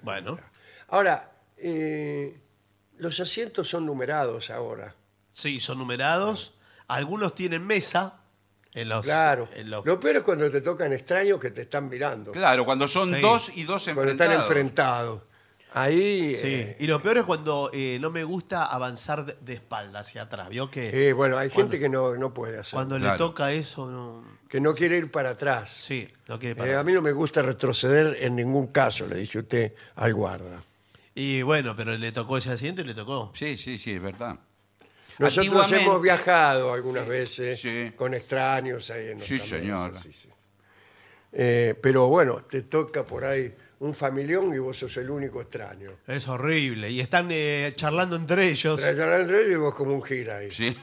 Bueno, 0.00 0.38
Ahora, 0.88 1.30
eh, 1.58 2.34
los 3.00 3.18
asientos 3.20 3.68
son 3.68 3.86
numerados 3.86 4.50
ahora. 4.50 4.94
sí, 5.30 5.60
son 5.60 5.78
numerados. 5.78 6.54
Algunos 6.88 7.34
tienen 7.34 7.64
mesa 7.66 8.20
en 8.72 8.88
los. 8.88 9.04
Claro. 9.04 9.48
en 9.54 9.70
los- 9.70 9.84
Lo 9.86 9.98
peor 10.00 10.16
es 10.16 10.22
cuando 10.22 10.50
te 10.50 10.60
tocan 10.60 10.92
extraños 10.92 11.38
que 11.40 11.50
te 11.50 11.62
están 11.62 11.88
mirando. 11.88 12.32
Claro, 12.32 12.64
cuando 12.64 12.86
son 12.88 13.14
Sí. 13.14 13.20
dos 13.20 13.50
y 13.56 13.62
dos 13.64 13.84
Cuando 13.84 14.02
enfrentados. 14.02 14.32
están 14.32 14.44
enfrentados. 14.46 15.22
Ahí, 15.72 16.34
Sí, 16.34 16.46
eh, 16.48 16.76
y 16.80 16.88
lo 16.88 17.00
peor 17.00 17.18
es 17.18 17.24
cuando 17.24 17.70
eh, 17.72 17.98
no 18.00 18.10
me 18.10 18.24
gusta 18.24 18.64
avanzar 18.64 19.24
de, 19.24 19.36
de 19.40 19.52
espalda 19.54 20.00
hacia 20.00 20.22
atrás. 20.22 20.48
¿Vio 20.48 20.68
que 20.68 21.08
eh, 21.10 21.12
bueno, 21.12 21.38
hay 21.38 21.48
gente 21.48 21.78
que 21.78 21.88
no, 21.88 22.16
no 22.16 22.34
puede 22.34 22.58
hacer. 22.58 22.72
cuando 22.74 22.98
le 22.98 23.04
Claro. 23.04 23.18
toca 23.28 23.52
eso, 23.52 23.86
no... 23.88 24.24
Que 24.48 24.60
no 24.60 24.74
quiere 24.74 24.98
ir 24.98 25.12
para 25.12 25.30
atrás. 25.30 25.70
Sí, 25.70 26.08
no 26.26 26.40
quiere 26.40 26.54
Eh, 26.54 26.56
parar. 26.56 26.74
a 26.78 26.82
mí 26.82 26.92
no 26.92 27.00
me 27.02 27.12
gusta 27.12 27.40
retroceder 27.42 28.16
en 28.20 28.34
ningún 28.34 28.66
caso, 28.72 29.06
le 29.06 29.14
dice 29.14 29.38
usted 29.38 29.72
al 29.94 30.12
guarda. 30.12 30.60
Y 31.14 31.42
bueno, 31.42 31.74
pero 31.76 31.96
le 31.96 32.12
tocó 32.12 32.36
ese 32.38 32.50
asiento 32.52 32.82
y 32.82 32.84
le 32.84 32.94
tocó. 32.94 33.32
Sí, 33.34 33.56
sí, 33.56 33.78
sí, 33.78 33.92
es 33.92 34.00
verdad. 34.02 34.38
Nosotros 35.18 35.46
Antiguamente- 35.46 35.84
hemos 35.84 36.00
viajado 36.02 36.72
algunas 36.72 37.06
veces 37.06 37.60
Sí. 37.60 37.92
con 37.96 38.14
extraños 38.14 38.88
ahí 38.90 39.08
en 39.10 39.20
Sí, 39.20 39.38
señor. 39.38 39.92
mesa, 39.92 40.02
sí, 40.02 40.12
sí. 40.12 40.28
Eh, 41.32 41.74
pero 41.80 42.08
bueno, 42.08 42.42
te 42.48 42.62
toca 42.62 43.04
por 43.04 43.24
ahí 43.24 43.54
un 43.80 43.94
familión 43.94 44.52
y 44.54 44.58
vos 44.58 44.78
sos 44.78 44.96
el 44.96 45.10
único 45.10 45.40
extraño. 45.40 45.90
Es 46.06 46.26
horrible. 46.28 46.90
Y 46.90 47.00
están 47.00 47.28
eh, 47.30 47.72
charlando 47.76 48.16
entre 48.16 48.48
ellos. 48.48 48.80
Te 48.80 48.88
hablan 48.88 49.22
entre 49.22 49.42
ellos 49.42 49.52
y 49.52 49.56
vos 49.56 49.74
como 49.74 49.94
un 49.94 50.02
gira 50.02 50.38
ahí. 50.38 50.50
Sí. 50.50 50.76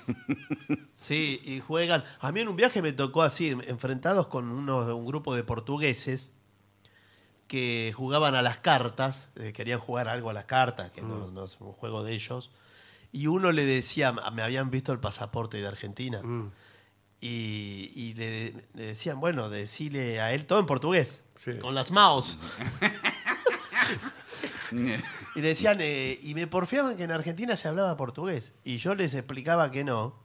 Sí, 0.94 1.42
y 1.44 1.60
juegan. 1.60 2.04
A 2.20 2.32
mí 2.32 2.42
en 2.42 2.48
un 2.48 2.56
viaje 2.56 2.82
me 2.82 2.92
tocó 2.94 3.24
así, 3.24 3.50
enfrentados 3.68 4.28
con 4.28 4.50
uno- 4.50 4.96
un 4.96 5.06
grupo 5.06 5.36
de 5.36 5.44
portugueses 5.44 6.32
que 7.48 7.94
jugaban 7.96 8.36
a 8.36 8.42
las 8.42 8.58
cartas, 8.60 9.30
eh, 9.38 9.54
querían 9.54 9.80
jugar 9.80 10.08
algo 10.08 10.30
a 10.30 10.34
las 10.34 10.46
cartas, 10.46 10.92
que 10.92 11.02
no, 11.02 11.32
no 11.32 11.46
es 11.46 11.58
un 11.60 11.72
juego 11.74 12.04
de 12.04 12.14
ellos. 12.14 12.52
Y 13.12 13.28
uno 13.28 13.52
le 13.52 13.66
decía, 13.66 14.12
me 14.12 14.42
habían 14.42 14.70
visto 14.70 14.92
el 14.92 15.00
pasaporte 15.00 15.58
de 15.58 15.68
Argentina. 15.68 16.22
Y, 17.20 17.92
y 17.96 18.14
le, 18.14 18.54
le 18.74 18.84
decían, 18.88 19.20
bueno, 19.20 19.50
decile 19.50 20.22
a 20.22 20.34
él 20.34 20.46
todo 20.46 20.60
en 20.60 20.66
portugués, 20.68 21.24
Sí. 21.38 21.58
con 21.60 21.74
las 21.76 21.92
mouse. 21.92 22.38
Y 25.36 25.42
le 25.42 25.48
decían, 25.50 25.78
eh, 25.80 26.20
y 26.22 26.34
me 26.34 26.46
porfiaban 26.48 26.98
que 26.98 27.04
en 27.04 27.12
Argentina 27.12 27.56
se 27.56 27.68
hablaba 27.68 27.96
portugués. 27.96 28.52
Y 28.64 28.78
yo 28.78 28.96
les 28.96 29.14
explicaba 29.14 29.72
que 29.72 29.84
no. 29.84 30.16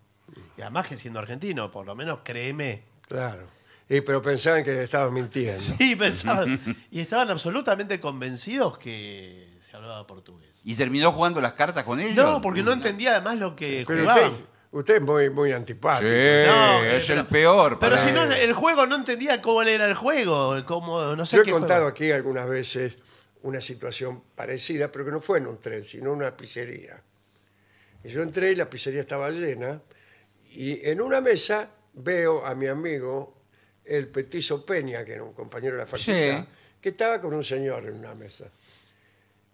Y 0.56 0.62
además 0.62 0.86
que 0.88 0.96
siendo 0.96 1.20
argentino, 1.20 1.70
por 1.70 1.86
lo 1.86 1.94
menos 1.94 2.20
créeme. 2.24 2.82
Claro. 3.08 3.46
Y, 3.96 4.00
pero 4.00 4.22
pensaban 4.22 4.64
que 4.64 4.82
estabas 4.82 5.12
mintiendo. 5.12 5.60
Sí, 5.60 5.96
pensaban. 5.96 6.60
Y 6.90 7.00
estaban 7.00 7.30
absolutamente 7.30 8.00
convencidos 8.00 8.78
que 8.78 9.56
se 9.60 9.76
hablaba 9.76 10.06
portugués. 10.06 10.60
¿Y 10.64 10.74
terminó 10.76 11.12
jugando 11.12 11.40
las 11.40 11.52
cartas 11.54 11.84
con 11.84 12.00
ellos? 12.00 12.14
No, 12.14 12.40
porque 12.40 12.62
no 12.62 12.72
entendía 12.72 13.12
además 13.12 13.38
lo 13.38 13.54
que 13.56 13.84
Pero 13.86 14.02
jugaban. 14.02 14.30
usted, 14.32 14.44
usted 14.70 14.94
es 14.96 15.02
muy, 15.02 15.28
muy 15.30 15.50
Sí, 15.50 15.54
antipático. 15.54 16.08
No, 16.08 16.82
es 16.84 17.06
pero- 17.06 17.20
el 17.20 17.26
peor. 17.26 17.78
Pero 17.78 17.96
si 17.98 18.12
no, 18.12 18.22
el 18.24 18.52
juego 18.52 18.86
no 18.86 18.94
entendía 18.96 19.42
cómo 19.42 19.62
era 19.62 19.84
el 19.84 19.94
juego. 19.94 20.54
Cómo, 20.66 21.14
no 21.16 21.26
sé 21.26 21.36
Yo 21.36 21.42
he 21.42 21.44
qué 21.44 21.50
contado 21.50 21.80
juego. 21.80 21.88
aquí 21.88 22.10
algunas 22.12 22.48
veces 22.48 22.96
una 23.42 23.60
situación 23.60 24.22
parecida, 24.36 24.90
pero 24.92 25.04
que 25.04 25.10
no 25.10 25.20
fue 25.20 25.38
en 25.38 25.48
un 25.48 25.58
tren, 25.60 25.84
sino 25.84 26.10
en 26.12 26.16
una 26.18 26.36
pizzería. 26.36 27.02
Y 28.04 28.08
yo 28.10 28.22
entré 28.22 28.52
y 28.52 28.54
la 28.56 28.70
pizzería 28.70 29.00
estaba 29.00 29.30
llena, 29.30 29.82
y 30.50 30.80
en 30.88 31.00
una 31.00 31.20
mesa 31.20 31.68
veo 31.92 32.46
a 32.46 32.54
mi 32.54 32.68
amigo, 32.68 33.41
el 33.84 34.08
Petizo 34.08 34.64
Peña, 34.64 35.04
que 35.04 35.12
era 35.14 35.24
un 35.24 35.32
compañero 35.32 35.74
de 35.76 35.82
la 35.82 35.86
facultad, 35.86 36.40
Sí. 36.40 36.48
que 36.80 36.88
estaba 36.90 37.20
con 37.20 37.34
un 37.34 37.44
señor 37.44 37.86
en 37.86 37.94
una 37.94 38.14
mesa. 38.14 38.50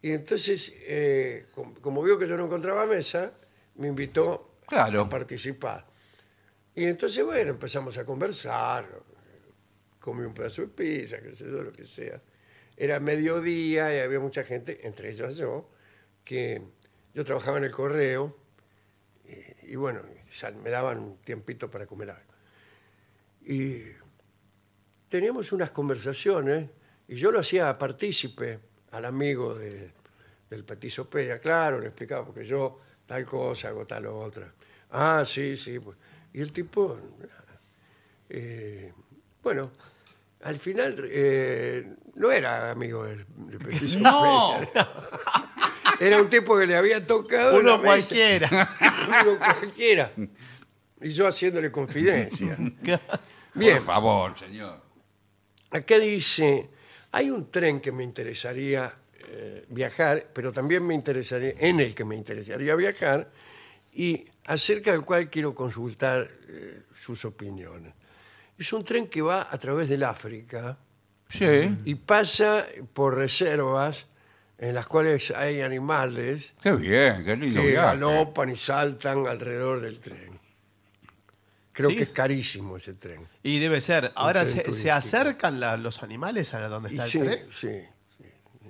Y 0.03 0.13
entonces, 0.13 0.73
eh, 0.81 1.47
com- 1.55 1.75
como 1.77 2.03
vio 2.03 2.19
que 2.19 2.29
yo 2.29 2.37
no 2.37 2.45
encontraba 2.47 2.87
mesa, 2.87 3.33
me 3.77 3.89
invitó 3.89 4.59
Claro. 4.67 5.03
a 5.03 5.09
participar. 5.09 5.87
Y 6.75 6.85
entonces, 6.85 7.25
bueno, 7.25 7.51
empezamos 7.51 7.97
a 7.99 8.05
conversar, 8.05 8.89
comí 9.99 10.25
un 10.25 10.35
pedazo 10.35 10.63
de 10.63 10.69
pizza, 10.69 11.19
qué 11.21 11.31
sé 11.35 11.45
yo, 11.45 11.63
lo 11.63 11.73
que 11.73 11.85
sea. 11.85 12.21
Era 12.77 13.01
mediodía 13.01 13.95
y 13.95 13.99
había 13.99 14.21
mucha 14.21 14.45
gente, 14.45 14.87
entre 14.87 15.11
ellos 15.11 15.37
yo, 15.37 15.69
que 16.25 16.63
yo 17.15 17.25
trabajaba 17.25 17.59
en 17.59 17.65
el 17.65 17.73
correo 17.73 18.37
y, 19.27 19.73
y 19.73 19.77
bueno, 19.77 20.03
sal- 20.31 20.55
me 20.57 20.71
daban 20.71 20.99
un 21.01 21.17
tiempito 21.19 21.69
para 21.71 21.87
comer 21.87 22.11
algo. 22.11 22.33
Y 23.45 23.81
teníamos 25.09 25.53
unas 25.53 25.71
conversaciones 25.71 26.69
y 27.09 27.17
yo 27.17 27.31
lo 27.31 27.41
hacía 27.41 27.77
partícipe 27.79 28.59
al 28.93 29.05
amigo 29.05 29.55
de- 29.55 29.93
del 30.51 30.65
Petizo 30.65 31.09
Pella, 31.09 31.39
claro, 31.39 31.79
le 31.81 31.87
explicaba, 31.89 32.25
porque 32.25 32.47
yo 32.47 32.81
tal 33.07 33.25
cosa, 33.27 33.69
hago 33.69 33.87
tal 33.87 34.07
otra. 34.07 34.53
Ah, 34.91 35.25
sí, 35.27 35.57
sí. 35.57 35.79
pues. 35.79 35.97
Y 36.33 36.41
el 36.41 36.53
tipo, 36.53 36.99
eh, 38.29 38.93
bueno, 39.43 39.71
al 40.43 40.57
final 40.59 40.97
eh, 41.11 41.87
no 42.15 42.31
era 42.31 42.71
amigo 42.71 43.05
del, 43.05 43.25
del 43.37 44.03
No. 44.03 44.59
Era 46.01 46.23
un 46.23 46.29
tipo 46.29 46.57
que 46.57 46.65
le 46.67 46.77
había 46.77 47.05
tocado. 47.05 47.59
Uno 47.59 47.83
cualquiera. 47.83 48.49
Uno 49.27 49.37
cualquiera. 49.37 50.13
Y 51.01 51.11
yo 51.11 51.27
haciéndole 51.27 51.73
confidencia. 51.73 52.57
Bien, 53.55 53.77
Por 53.79 53.83
favor, 53.87 54.39
señor. 54.39 54.81
Acá 55.71 55.99
dice, 55.99 56.69
hay 57.13 57.31
un 57.31 57.51
tren 57.51 57.81
que 57.81 57.93
me 57.93 58.05
interesaría 58.05 58.95
eh, 59.31 59.65
viajar, 59.69 60.27
pero 60.33 60.53
también 60.53 60.87
me 60.87 60.95
interesaría, 60.95 61.55
en 61.59 61.81
el 61.81 61.95
que 61.95 62.05
me 62.05 62.17
interesaría 62.17 62.75
viajar, 62.77 63.31
y 63.93 64.27
acerca 64.47 64.93
del 64.93 65.03
cual 65.03 65.29
quiero 65.29 65.55
consultar 65.55 66.29
eh, 66.49 66.83
sus 66.95 67.25
opiniones. 67.25 67.93
Es 68.59 68.73
un 68.73 68.85
tren 68.85 69.07
que 69.09 69.21
va 69.23 69.49
a 69.51 69.59
través 69.59 69.89
del 69.89 70.03
África 70.05 70.79
Sí. 71.29 71.77
y 71.85 71.95
pasa 71.95 72.67
por 72.95 73.15
reservas 73.17 74.07
en 74.57 74.75
las 74.75 74.87
cuales 74.87 75.31
hay 75.31 75.61
animales 75.61 76.55
Qué 76.63 76.73
bien, 76.73 77.23
qué 77.25 77.37
lindo 77.37 77.61
que 77.61 77.69
viaje. 77.69 77.87
galopan 77.99 78.49
y 78.51 78.57
saltan 78.57 79.27
alrededor 79.27 79.81
del 79.81 79.99
tren. 79.99 80.38
Creo 81.79 81.91
Sí. 81.91 81.97
que 81.97 82.03
es 82.03 82.09
carísimo 82.11 82.77
ese 82.77 82.95
tren. 82.95 83.29
Y 83.41 83.61
debe 83.61 83.81
ser. 83.81 84.11
Ahora, 84.17 84.45
tren 84.45 84.75
¿se, 84.75 84.91
acercan 84.91 85.61
la- 85.61 85.77
los 85.77 86.03
animales 86.03 86.53
a 86.53 86.67
donde 86.67 86.89
Y 86.91 86.93
está 86.95 87.05
el 87.05 87.11
sí, 87.11 87.19
tren? 87.21 87.47
sí. 87.53 88.69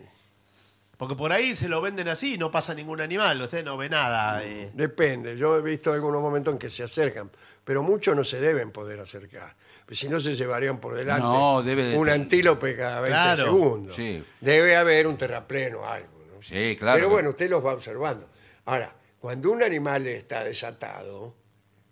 Porque 0.98 1.14
por 1.14 1.32
ahí 1.32 1.56
se 1.56 1.68
lo 1.68 1.80
venden 1.80 2.08
así 2.08 2.34
y 2.34 2.38
no 2.38 2.50
pasa 2.50 2.74
ningún 2.74 3.00
animal. 3.00 3.40
Usted 3.40 3.64
no 3.64 3.76
ve 3.78 3.88
nada. 3.88 4.44
eh. 4.44 4.70
Depende. 4.74 5.36
Yo 5.38 5.56
he 5.56 5.62
visto 5.62 5.90
algunos 5.92 6.20
momentos 6.20 6.52
en 6.52 6.58
que 6.58 6.68
se 6.68 6.82
acercan, 6.82 7.30
pero 7.64 7.82
muchos 7.82 8.14
no 8.14 8.24
se 8.24 8.40
deben 8.40 8.72
poder 8.72 9.00
acercar. 9.00 9.54
Si 9.90 10.06
no, 10.08 10.20
se 10.20 10.36
llevarían 10.36 10.78
por 10.80 10.94
delante 10.94 11.22
No, 11.22 11.62
debe 11.62 11.82
de 11.84 11.96
un 11.96 12.10
antílope 12.10 12.76
cada 12.76 13.00
20 13.00 13.14
Claro. 13.14 13.44
segundos. 13.44 13.96
Sí. 13.96 14.22
Debe 14.40 14.76
haber 14.76 15.06
un 15.06 15.16
terrapleno 15.16 15.78
o 15.80 15.86
algo. 15.86 16.08
¿no? 16.34 16.42
Sí, 16.42 16.76
claro. 16.78 16.98
Pero 16.98 17.08
bueno, 17.08 17.30
usted 17.30 17.48
los 17.48 17.64
va 17.64 17.72
observando. 17.72 18.28
Ahora, 18.66 18.94
cuando 19.18 19.50
un 19.50 19.62
animal 19.62 20.06
está 20.08 20.44
desatado, 20.44 21.34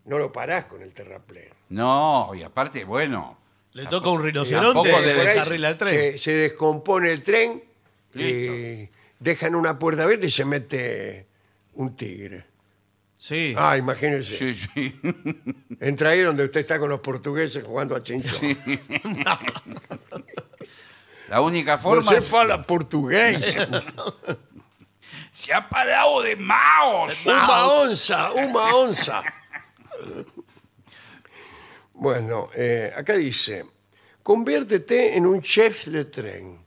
no 0.06 0.18
lo 0.18 0.32
parás 0.32 0.64
con 0.64 0.82
el 0.82 0.92
terrapleno. 0.94 1.54
No, 1.68 2.32
y 2.34 2.42
aparte, 2.42 2.84
bueno. 2.84 3.38
Le 3.72 3.86
toca 3.86 4.08
un 4.10 4.22
rinoceronte 4.22 4.88
y 4.88 4.92
debe 4.92 5.06
le 5.06 5.12
Por 5.14 5.20
ahí 5.20 5.26
descarrila 5.26 5.68
el 5.68 5.76
tren. 5.76 5.94
Se, 6.12 6.18
se 6.18 6.32
descompone 6.32 7.12
el 7.12 7.20
tren 7.22 7.62
y 8.14 8.88
dejan 9.18 9.54
una 9.54 9.78
puerta 9.78 10.04
abierta 10.04 10.24
y 10.26 10.30
se 10.30 10.44
mete 10.46 11.26
un 11.74 11.94
tigre. 11.94 12.46
Sí. 13.18 13.54
Ah, 13.56 13.76
imagínese. 13.76 14.36
Sí, 14.36 14.54
sí. 14.54 15.00
Entra 15.80 16.10
ahí 16.10 16.20
donde 16.20 16.44
usted 16.44 16.60
está 16.60 16.78
con 16.78 16.88
los 16.88 17.00
portugueses 17.00 17.64
jugando 17.64 17.96
a 17.96 18.02
chinchón. 18.02 18.38
La 21.28 21.40
única 21.40 21.72
No 21.76 21.82
forma 21.82 22.12
se 22.12 22.18
es... 22.18 22.30
fala 22.30 22.62
portugués. 22.62 23.44
Se 25.32 25.52
ha 25.52 25.68
parado 25.68 26.22
de 26.22 26.34
Maos. 26.36 27.26
Uma 27.26 27.66
onza, 27.66 28.30
uma 28.32 28.74
onza. 28.74 29.22
Bueno, 31.94 32.50
eh, 32.54 32.92
acá 32.94 33.14
dice, 33.14 33.64
conviértete 34.22 35.16
en 35.16 35.26
un 35.26 35.40
chef 35.40 35.86
de 35.86 36.04
tren. 36.04 36.58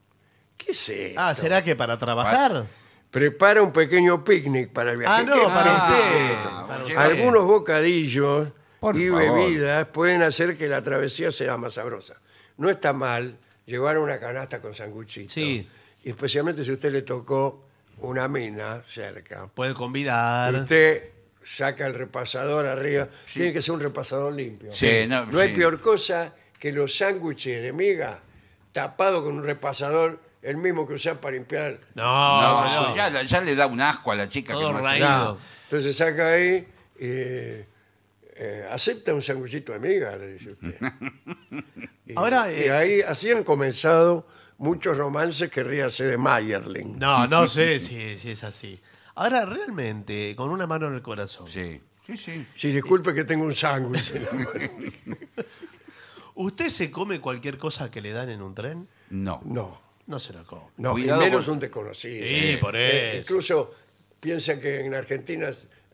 ¿Qué 0.56 0.72
es 0.72 0.88
esto? 0.88 1.20
Ah, 1.20 1.34
¿será 1.34 1.62
que 1.62 1.76
para 1.76 1.96
trabajar? 1.96 2.66
Prepara 3.10 3.62
un 3.62 3.72
pequeño 3.72 4.22
picnic 4.24 4.70
para 4.72 4.92
el 4.92 4.98
viaje. 4.98 5.22
Ah, 5.22 5.24
no, 5.24 5.34
¿Qué 5.34 5.46
para 5.46 5.76
es 5.76 5.82
usted. 5.82 6.30
esto? 6.32 6.66
Para 6.68 6.84
oye, 6.84 6.94
usted. 6.96 6.96
Algunos 6.96 7.44
bocadillos 7.44 8.48
Por 8.78 8.96
y 8.96 9.08
favor. 9.08 9.22
bebidas 9.22 9.86
pueden 9.88 10.22
hacer 10.22 10.56
que 10.56 10.68
la 10.68 10.82
travesía 10.82 11.32
sea 11.32 11.56
más 11.56 11.74
sabrosa. 11.74 12.14
No 12.56 12.68
está 12.70 12.92
mal 12.92 13.38
llevar 13.66 13.98
una 13.98 14.18
canasta 14.18 14.60
con 14.60 14.74
sanguchitos. 14.74 15.32
Sí. 15.32 15.68
Y 16.04 16.08
especialmente 16.10 16.64
si 16.64 16.70
a 16.70 16.74
usted 16.74 16.92
le 16.92 17.02
tocó 17.02 17.64
una 17.98 18.28
mina 18.28 18.82
cerca. 18.88 19.46
Puede 19.48 19.74
convidar. 19.74 20.54
usted 20.54 21.10
saca 21.42 21.86
el 21.86 21.94
repasador 21.94 22.66
arriba. 22.66 23.08
Tiene 23.32 23.52
que 23.52 23.62
ser 23.62 23.72
un 23.72 23.80
repasador 23.80 24.32
limpio. 24.32 24.72
Sí, 24.72 25.06
no, 25.08 25.26
hay 25.38 25.48
sí. 25.50 25.54
peor 25.56 25.80
cosa 25.80 26.34
que 26.58 26.72
los 26.72 26.94
sándwiches 26.96 27.62
de 27.62 27.72
miga 27.72 28.20
tapados 28.72 29.24
con 29.24 29.34
un 29.34 29.44
repasador, 29.44 30.20
el 30.42 30.56
mismo 30.56 30.86
que 30.86 30.94
usás 30.94 31.18
para 31.18 31.32
limpiar. 31.34 31.80
No, 31.94 32.04
No, 32.04 32.60
no. 32.62 32.66
eso 32.66 32.96
ya, 32.96 33.22
ya 33.22 33.40
le 33.40 33.54
da 33.56 33.66
un 33.66 33.80
asco 33.80 34.12
a 34.12 34.14
la 34.14 34.28
chica 34.28 34.52
Todo 34.52 34.68
que 34.68 34.72
no 34.74 34.78
hace 34.78 34.86
raído. 34.88 35.08
nada. 35.08 35.24
No. 35.30 35.38
Entonces 35.64 35.96
saca 35.96 36.28
ahí 36.28 36.68
y 36.98 37.06
eh, 38.42 38.66
acepta 38.70 39.12
un 39.14 39.22
sándwichito 39.22 39.72
de 39.72 39.78
miga, 39.80 40.16
le 40.16 40.32
dice 40.34 40.50
usted. 40.50 40.74
Y, 42.06 42.14
Ahora, 42.16 42.52
y 42.52 42.62
eh, 42.64 42.72
ahí 42.72 43.00
así 43.02 43.30
han 43.30 43.44
comenzado 43.44 44.26
muchos 44.58 44.96
romances 44.96 45.48
que 45.48 45.62
ríase 45.62 46.02
de 46.04 46.18
Mayerling. 46.18 46.98
No, 46.98 47.28
no 47.28 47.46
sé 47.46 47.78
si, 47.78 48.16
si 48.18 48.32
es 48.32 48.42
así. 48.42 48.80
Ahora, 49.20 49.44
realmente, 49.44 50.34
con 50.34 50.50
una 50.50 50.66
mano 50.66 50.86
en 50.88 50.94
el 50.94 51.02
corazón. 51.02 51.46
Sí, 51.46 51.78
sí, 52.06 52.16
sí. 52.16 52.46
Sí, 52.56 52.72
disculpe 52.72 53.12
que 53.12 53.24
tengo 53.24 53.44
un 53.44 53.54
sándwich. 53.54 54.12
en 54.14 54.24
la 54.24 54.32
mano. 54.32 55.16
¿Usted 56.36 56.68
se 56.68 56.90
come 56.90 57.20
cualquier 57.20 57.58
cosa 57.58 57.90
que 57.90 58.00
le 58.00 58.12
dan 58.12 58.30
en 58.30 58.40
un 58.40 58.54
tren? 58.54 58.88
No. 59.10 59.42
No, 59.44 59.78
No 60.06 60.18
se 60.18 60.32
la 60.32 60.42
come. 60.44 60.62
no, 60.78 60.96
y 60.96 61.02
Cuidado 61.02 61.20
menos 61.20 61.44
con- 61.44 61.54
un 61.54 61.60
desconocido. 61.60 62.24
Sí, 62.26 62.56
por 62.58 62.74
Eh, 62.76 63.18
eso. 63.18 63.20
incluso 63.34 63.74
piensa 64.20 64.58
que 64.58 64.86
en 64.86 64.94
Argentina 64.94 65.50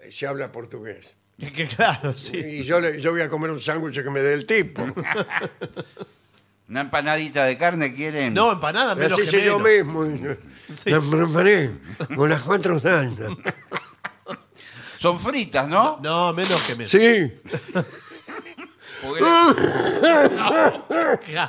se 0.08 0.26
habla 0.28 0.52
portugués. 0.52 1.14
Que, 1.36 1.50
que 1.52 1.66
claro, 1.66 2.16
sí. 2.16 2.38
Y 2.38 2.62
yo, 2.62 2.78
le- 2.78 3.00
yo 3.00 3.10
voy 3.10 3.22
a 3.22 3.28
comer 3.28 3.50
un 3.50 3.58
sándwich 3.60 4.02
que 4.04 4.10
me 4.10 4.20
dé 4.20 4.34
el 4.34 4.46
tipo. 4.46 4.86
¿Una 6.68 6.80
empanadita 6.80 7.44
de 7.44 7.56
carne 7.56 7.94
quieren? 7.94 8.34
No, 8.34 8.50
empanada 8.52 8.94
menos 8.94 9.12
Así 9.12 9.22
que 9.30 9.36
hice 9.38 9.46
yo 9.46 9.58
mismo. 9.58 10.04
y 10.06 10.36
Sí. 10.74 10.90
La 10.90 11.00
preparé 11.00 11.70
con 12.16 12.28
las 12.28 12.42
cuatro 12.42 12.78
salsas. 12.80 13.30
Son 14.98 15.20
fritas, 15.20 15.68
¿no? 15.68 16.00
No, 16.02 16.32
menos 16.32 16.60
que 16.62 16.74
menos. 16.74 16.90
Sí. 16.90 17.32
Porque, 19.02 19.22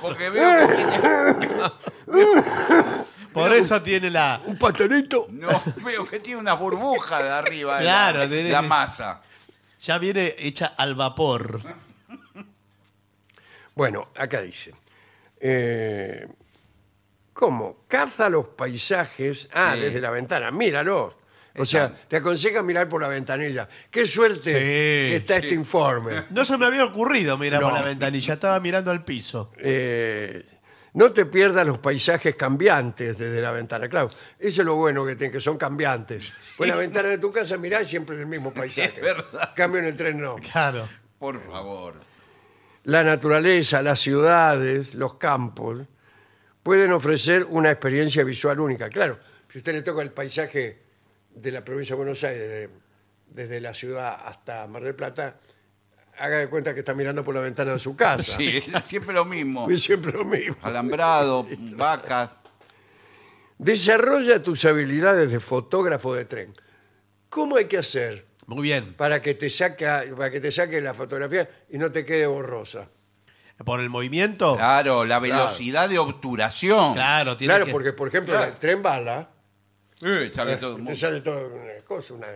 porque 0.01 0.29
veo 0.29 0.67
que 0.67 0.75
tiene, 0.75 2.43
Por 3.33 3.53
eso 3.53 3.81
tiene 3.81 4.09
la. 4.11 4.41
Un 4.45 4.57
pastelito. 4.57 5.27
no, 5.31 5.47
veo 5.83 6.05
que 6.07 6.19
tiene 6.19 6.39
una 6.39 6.53
burbuja 6.53 7.21
de 7.23 7.29
arriba 7.29 7.77
de 7.77 7.83
Claro, 7.83 8.19
la, 8.19 8.27
tiene- 8.29 8.51
la 8.51 8.61
masa. 8.61 9.21
Ya 9.79 9.97
viene 9.97 10.35
hecha 10.39 10.73
al 10.77 10.95
vapor. 10.95 11.61
Bueno, 13.75 14.09
acá 14.17 14.41
dice. 14.41 14.73
Eh, 15.39 16.27
¿Cómo? 17.33 17.85
Caza 17.87 18.29
los 18.29 18.47
paisajes. 18.47 19.47
Ah, 19.53 19.73
Sí. 19.75 19.81
desde 19.81 20.01
la 20.01 20.09
ventana. 20.11 20.49
Míralos. 20.51 21.15
O 21.59 21.65
sea, 21.65 21.91
te 22.07 22.17
aconseja 22.17 22.61
mirar 22.61 22.87
por 22.87 23.01
la 23.01 23.07
ventanilla. 23.07 23.67
Qué 23.89 24.05
suerte 24.05 24.51
Sí, 24.53 24.59
que 24.59 25.15
está 25.17 25.37
este 25.37 25.55
informe. 25.55 26.25
No 26.29 26.45
se 26.45 26.55
me 26.57 26.65
había 26.67 26.85
ocurrido 26.85 27.35
mirar 27.37 27.61
por 27.61 27.73
la 27.73 27.81
ventanilla, 27.81 28.33
estaba 28.35 28.59
mirando 28.59 28.91
al 28.91 29.03
piso. 29.03 29.51
Eh, 29.57 30.45
no 30.93 31.11
te 31.11 31.25
pierdas 31.25 31.65
los 31.65 31.79
paisajes 31.79 32.35
cambiantes 32.35 33.17
desde 33.17 33.41
la 33.41 33.51
ventana. 33.51 33.87
Claro, 33.89 34.07
eso 34.39 34.61
es 34.61 34.65
lo 34.65 34.75
bueno 34.75 35.03
que 35.05 35.15
tienen, 35.15 35.31
que 35.31 35.41
son 35.41 35.57
cambiantes. 35.57 36.31
Pues 36.57 36.69
la 36.69 36.75
ventana 36.75 37.09
de 37.09 37.17
tu 37.17 37.31
casa 37.31 37.57
mirás 37.57 37.87
siempre 37.87 38.17
el 38.17 38.27
mismo 38.27 38.51
paisaje. 38.53 38.93
Es 38.95 39.01
verdad. 39.01 39.53
Cambio 39.55 39.79
en 39.79 39.85
el 39.85 39.97
tren 39.97 40.19
no. 40.21 40.35
Claro. 40.37 40.87
Por 41.17 41.39
favor. 41.43 41.95
La 42.87 43.03
naturaleza, 43.03 43.81
las 43.81 43.99
ciudades, 43.99 44.95
los 44.95 45.15
campos 45.15 45.81
pueden 46.63 46.93
ofrecer 46.93 47.45
una 47.49 47.69
experiencia 47.69 48.23
visual 48.23 48.61
única. 48.61 48.89
Claro, 48.89 49.19
si 49.49 49.57
usted 49.57 49.73
le 49.73 49.81
toca 49.81 50.01
el 50.01 50.11
paisaje 50.11 50.83
de 51.35 51.51
la 51.51 51.65
provincia 51.65 51.95
de 51.95 51.97
Buenos 51.97 52.23
Aires, 52.23 52.47
de- 52.49 52.69
desde 53.29 53.59
la 53.59 53.73
ciudad 53.73 54.17
hasta 54.23 54.65
Mar 54.67 54.83
del 54.85 54.95
Plata, 54.95 55.37
haga 56.17 56.37
de 56.37 56.47
cuenta 56.49 56.73
que 56.73 56.79
está 56.79 56.93
mirando 56.93 57.25
por 57.25 57.35
la 57.35 57.41
ventana 57.41 57.73
de 57.73 57.79
su 57.79 57.93
casa. 57.93 58.23
Sí, 58.23 58.63
es 58.73 58.83
siempre 58.85 59.13
lo 59.13 59.25
mismo. 59.25 59.69
Es 59.69 59.83
siempre 59.83 60.13
lo 60.13 60.23
mismo. 60.23 60.55
Alambrado, 60.61 61.45
vacas. 61.75 62.37
Desarrolla 63.57 64.41
tus 64.41 64.63
habilidades 64.63 65.29
de 65.29 65.41
fotógrafo 65.41 66.15
de 66.15 66.23
tren. 66.23 66.53
¿Cómo 67.27 67.57
hay 67.57 67.65
que 67.65 67.79
hacer 67.79 68.26
Muy 68.47 68.63
bien. 68.63 68.93
para 68.95 69.21
que 69.21 69.35
te 69.35 69.49
saca, 69.49 70.03
para 70.15 70.31
que 70.31 70.39
te 70.39 70.51
saque 70.51 70.81
la 70.81 70.93
fotografía 70.93 71.47
y 71.69 71.77
no 71.77 71.91
te 71.91 72.03
quede 72.05 72.25
borrosa? 72.27 72.89
Por 73.65 73.79
el 73.81 73.89
movimiento. 73.89 74.55
Claro, 74.55 75.03
la 75.05 75.19
velocidad 75.19 75.89
de 75.89 75.97
obturación. 75.99 76.93
Claro, 76.93 77.35
tiene 77.37 77.51
Claro, 77.53 77.65
que- 77.65 77.71
porque 77.71 77.93
por 77.93 78.07
ejemplo 78.07 78.33
Claro. 78.33 78.51
el 78.53 78.57
tren 78.57 78.81
bala, 78.83 79.29
Eh, 80.01 80.31
sale 80.33 80.57
todo 80.57 80.77
te 80.77 80.95
sale 80.95 81.21
todo 81.21 81.47
una 81.47 81.81
cosa, 81.85 82.13
una... 82.13 82.27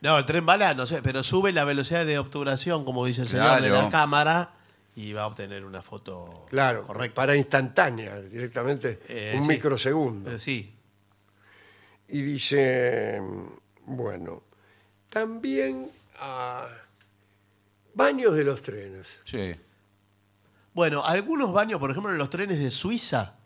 No, 0.00 0.18
el 0.18 0.26
tren 0.26 0.44
bala, 0.44 0.74
no 0.74 0.84
sé, 0.84 1.00
pero 1.00 1.22
sube 1.22 1.52
la 1.52 1.64
velocidad 1.64 2.04
de 2.04 2.18
obturación, 2.18 2.84
como 2.84 3.06
dice 3.06 3.22
el 3.22 3.28
señor, 3.28 3.62
de 3.62 3.68
Claro. 3.68 3.82
la 3.84 3.88
cámara 3.90 4.54
y 4.96 5.12
va 5.12 5.22
a 5.22 5.26
obtener 5.28 5.64
una 5.64 5.80
foto 5.80 6.44
Claro, 6.50 6.82
correcta. 6.84 7.14
para 7.14 7.36
instantánea, 7.36 8.20
directamente, 8.20 9.00
Eh, 9.08 9.32
un 9.36 9.42
sí. 9.44 9.48
microsegundo. 9.48 10.32
Eh, 10.32 10.38
sí. 10.38 10.76
Y 12.08 12.20
dice, 12.20 13.20
bueno, 13.86 14.42
también 15.14 15.90
ah, 16.18 16.68
baños 17.94 18.34
de 18.36 18.44
los 18.44 18.60
trenes. 18.60 19.06
Sí. 19.24 19.54
Bueno, 20.74 21.04
algunos 21.04 21.52
baños, 21.52 21.78
por 21.80 21.90
ejemplo, 21.90 22.10
en 22.12 22.18
los 22.18 22.28
trenes 22.30 22.58
de 22.58 22.70
Suiza, 22.70 23.36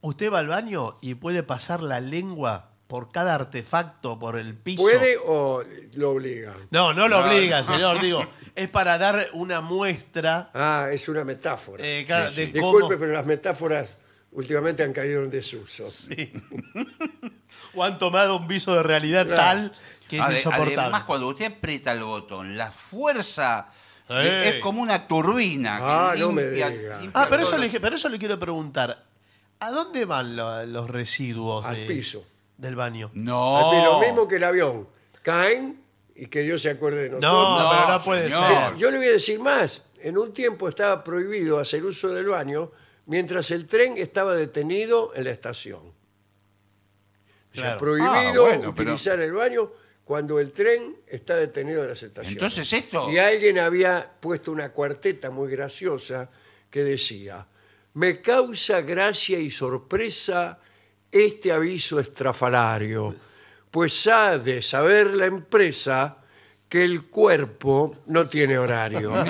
usted 0.00 0.32
va 0.32 0.38
al 0.38 0.48
baño 0.48 0.96
y 1.02 1.14
puede 1.14 1.42
pasar 1.42 1.82
la 1.82 2.00
lengua 2.00 2.70
por 2.86 3.12
cada 3.12 3.34
artefacto, 3.36 4.18
por 4.18 4.36
el 4.38 4.56
piso. 4.56 4.82
¿Puede 4.82 5.16
o 5.24 5.62
lo 5.94 6.10
obliga? 6.10 6.56
No, 6.70 6.92
no 6.94 7.06
lo 7.08 7.18
obliga, 7.24 7.62
señor. 7.62 8.00
Digo, 8.00 8.26
es 8.56 8.68
para 8.68 8.98
dar 8.98 9.28
una 9.34 9.60
muestra 9.60 10.50
Ah, 10.54 10.88
es 10.90 11.08
una 11.08 11.22
metáfora. 11.24 11.84
eh, 11.86 12.04
claro, 12.06 12.32
de 12.32 12.46
Disculpe, 12.46 12.80
cómo. 12.80 12.88
pero 12.98 13.12
las 13.12 13.26
metáforas 13.26 13.90
últimamente 14.32 14.82
han 14.82 14.92
caído 14.92 15.22
en 15.22 15.30
desuso. 15.30 15.88
Sí. 15.90 16.32
o 17.74 17.84
han 17.84 17.98
tomado 17.98 18.38
un 18.38 18.48
viso 18.48 18.74
de 18.74 18.82
realidad 18.82 19.26
Claro. 19.26 19.36
tal 19.70 19.72
que 20.10 20.16
es 20.18 20.22
Ade- 20.22 20.34
insoportable. 20.36 20.76
Además, 20.80 21.04
cuando 21.04 21.28
usted 21.28 21.46
aprieta 21.56 21.92
el 21.92 22.02
botón, 22.02 22.56
la 22.56 22.70
fuerza 22.72 23.68
de- 24.08 24.48
es 24.48 24.54
como 24.60 24.82
una 24.82 25.06
turbina. 25.06 25.76
que 25.78 25.84
Ah, 25.86 26.14
no 26.18 26.32
me 26.32 26.44
diga. 26.46 26.68
limpia 26.68 27.10
Ah, 27.14 27.26
pero 27.30 27.42
eso, 27.44 27.56
le, 27.56 27.70
pero 27.80 27.94
eso 27.96 28.08
le 28.08 28.18
quiero 28.18 28.38
preguntar. 28.38 29.04
¿A 29.60 29.70
dónde 29.70 30.04
van 30.06 30.34
lo- 30.36 30.66
los 30.66 30.90
residuos 30.90 31.64
Al 31.64 31.76
de- 31.76 31.86
piso. 31.86 32.24
del 32.56 32.74
baño? 32.76 33.10
No. 33.14 33.72
Lo 33.84 34.00
mismo 34.00 34.26
que 34.26 34.36
el 34.36 34.44
avión. 34.44 34.88
Caen 35.22 35.80
y 36.16 36.26
que 36.26 36.40
Dios 36.40 36.62
se 36.62 36.70
acuerde 36.70 37.04
de 37.04 37.10
nosotros. 37.10 37.32
No, 37.32 37.62
No, 37.62 37.70
pero 37.70 37.88
no 37.88 38.04
puede 38.04 38.30
señor. 38.30 38.68
ser. 38.70 38.76
Yo 38.76 38.90
le 38.90 38.96
voy 38.98 39.06
a 39.06 39.12
decir 39.12 39.38
más. 39.38 39.82
En 40.02 40.16
un 40.18 40.32
tiempo 40.32 40.68
estaba 40.68 41.04
prohibido 41.04 41.58
hacer 41.60 41.84
uso 41.84 42.08
del 42.08 42.26
baño 42.26 42.72
mientras 43.06 43.50
el 43.50 43.66
tren 43.66 43.96
estaba 43.98 44.34
detenido 44.34 45.12
en 45.14 45.24
la 45.24 45.30
estación. 45.30 45.80
O 47.52 47.54
sea, 47.54 47.62
Claro. 47.62 47.78
prohibido 47.80 48.10
Ah, 48.12 48.32
bueno, 48.48 48.74
pero- 48.74 48.92
utilizar 48.92 49.20
el 49.20 49.32
baño 49.32 49.70
cuando 50.10 50.40
el 50.40 50.50
tren 50.50 50.96
está 51.06 51.36
detenido 51.36 51.84
en 51.84 51.90
las 51.90 52.02
estaciones. 52.02 52.32
Entonces 52.32 52.72
esto. 52.72 53.12
Y 53.12 53.18
alguien 53.18 53.60
había 53.60 54.10
puesto 54.18 54.50
una 54.50 54.70
cuarteta 54.70 55.30
muy 55.30 55.48
graciosa 55.48 56.28
que 56.68 56.82
decía, 56.82 57.46
me 57.94 58.20
causa 58.20 58.80
gracia 58.80 59.38
y 59.38 59.50
sorpresa 59.50 60.58
este 61.12 61.52
aviso 61.52 62.00
estrafalario, 62.00 63.14
pues 63.70 64.04
ha 64.08 64.36
de 64.36 64.62
saber 64.62 65.14
la 65.14 65.26
empresa 65.26 66.16
que 66.68 66.84
el 66.84 67.04
cuerpo 67.04 67.98
no 68.06 68.28
tiene 68.28 68.58
horario. 68.58 69.12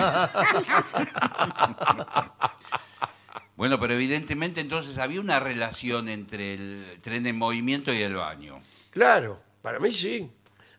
Bueno, 3.55 3.79
pero 3.79 3.93
evidentemente 3.93 4.63
entonces 4.63 4.97
había 4.97 5.21
una 5.21 5.39
relación 5.39 6.09
entre 6.09 6.55
el 6.55 6.83
tren 7.03 7.27
en 7.27 7.37
movimiento 7.37 7.93
y 7.93 7.99
el 7.99 8.15
baño. 8.15 8.59
claro, 8.91 9.39
para 9.61 9.79
mí 9.79 9.93
sí. 9.93 10.31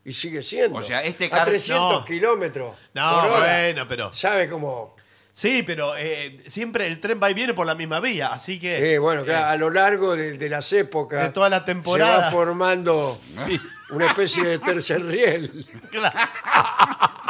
Y 0.04 0.12
sigue 0.12 0.42
siendo. 0.42 0.78
O 0.78 0.82
sea, 0.82 1.02
este 1.02 1.26
A 1.26 1.30
car- 1.30 1.46
300 1.48 2.00
no. 2.00 2.04
kilómetros. 2.04 2.76
No, 2.94 3.20
por 3.22 3.30
hora. 3.30 3.38
bueno, 3.40 3.86
pero- 3.88 4.12
¿Sabe 4.14 4.48
cómo? 4.48 4.96
Sí, 5.34 5.62
pero 5.62 5.94
eh, 5.96 6.42
siempre 6.46 6.86
el 6.86 7.00
tren 7.00 7.18
va 7.22 7.30
y 7.30 7.34
viene 7.34 7.54
por 7.54 7.66
la 7.66 7.74
misma 7.74 8.00
vía, 8.00 8.28
así 8.34 8.60
que. 8.60 8.94
Eh, 8.94 8.98
bueno, 8.98 9.24
claro, 9.24 9.46
a 9.46 9.56
lo 9.56 9.70
largo 9.70 10.14
de, 10.14 10.36
de 10.36 10.48
las 10.50 10.70
épocas. 10.74 11.22
de 11.22 11.30
toda 11.30 11.48
la 11.48 11.60
Se 11.60 11.64
temporada. 11.66 12.26
va 12.26 12.30
formando 12.30 13.16
Sí. 13.20 13.58
una 13.90 14.06
especie 14.08 14.44
de 14.44 14.58
tercer 14.58 15.02
riel. 15.06 15.66
Claro, 15.90 16.18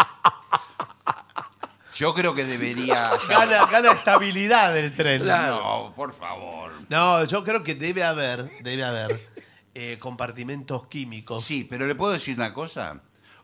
Yo 1.95 2.15
creo 2.15 2.35
que 2.35 2.45
debería. 2.45 3.11
gana, 3.29 3.67
gana 3.67 3.93
estabilidad 3.93 4.77
el 4.77 4.95
tren. 4.95 5.23
Claro. 5.23 5.57
No, 5.63 5.93
por 5.95 6.13
favor. 6.13 6.73
No, 6.89 7.25
yo 7.25 7.45
creo 7.45 7.63
que 7.63 7.75
debe 7.75 8.03
haber, 8.03 8.51
debe 8.63 8.83
haber 8.83 9.29
eh, 9.75 9.97
compartimentos 9.99 10.87
químicos. 10.87 11.45
Sí, 11.45 11.65
pero 11.69 11.87
le 11.87 11.95
puedo 11.95 12.13
decir 12.13 12.37
una 12.37 12.53
cosa. 12.55 13.01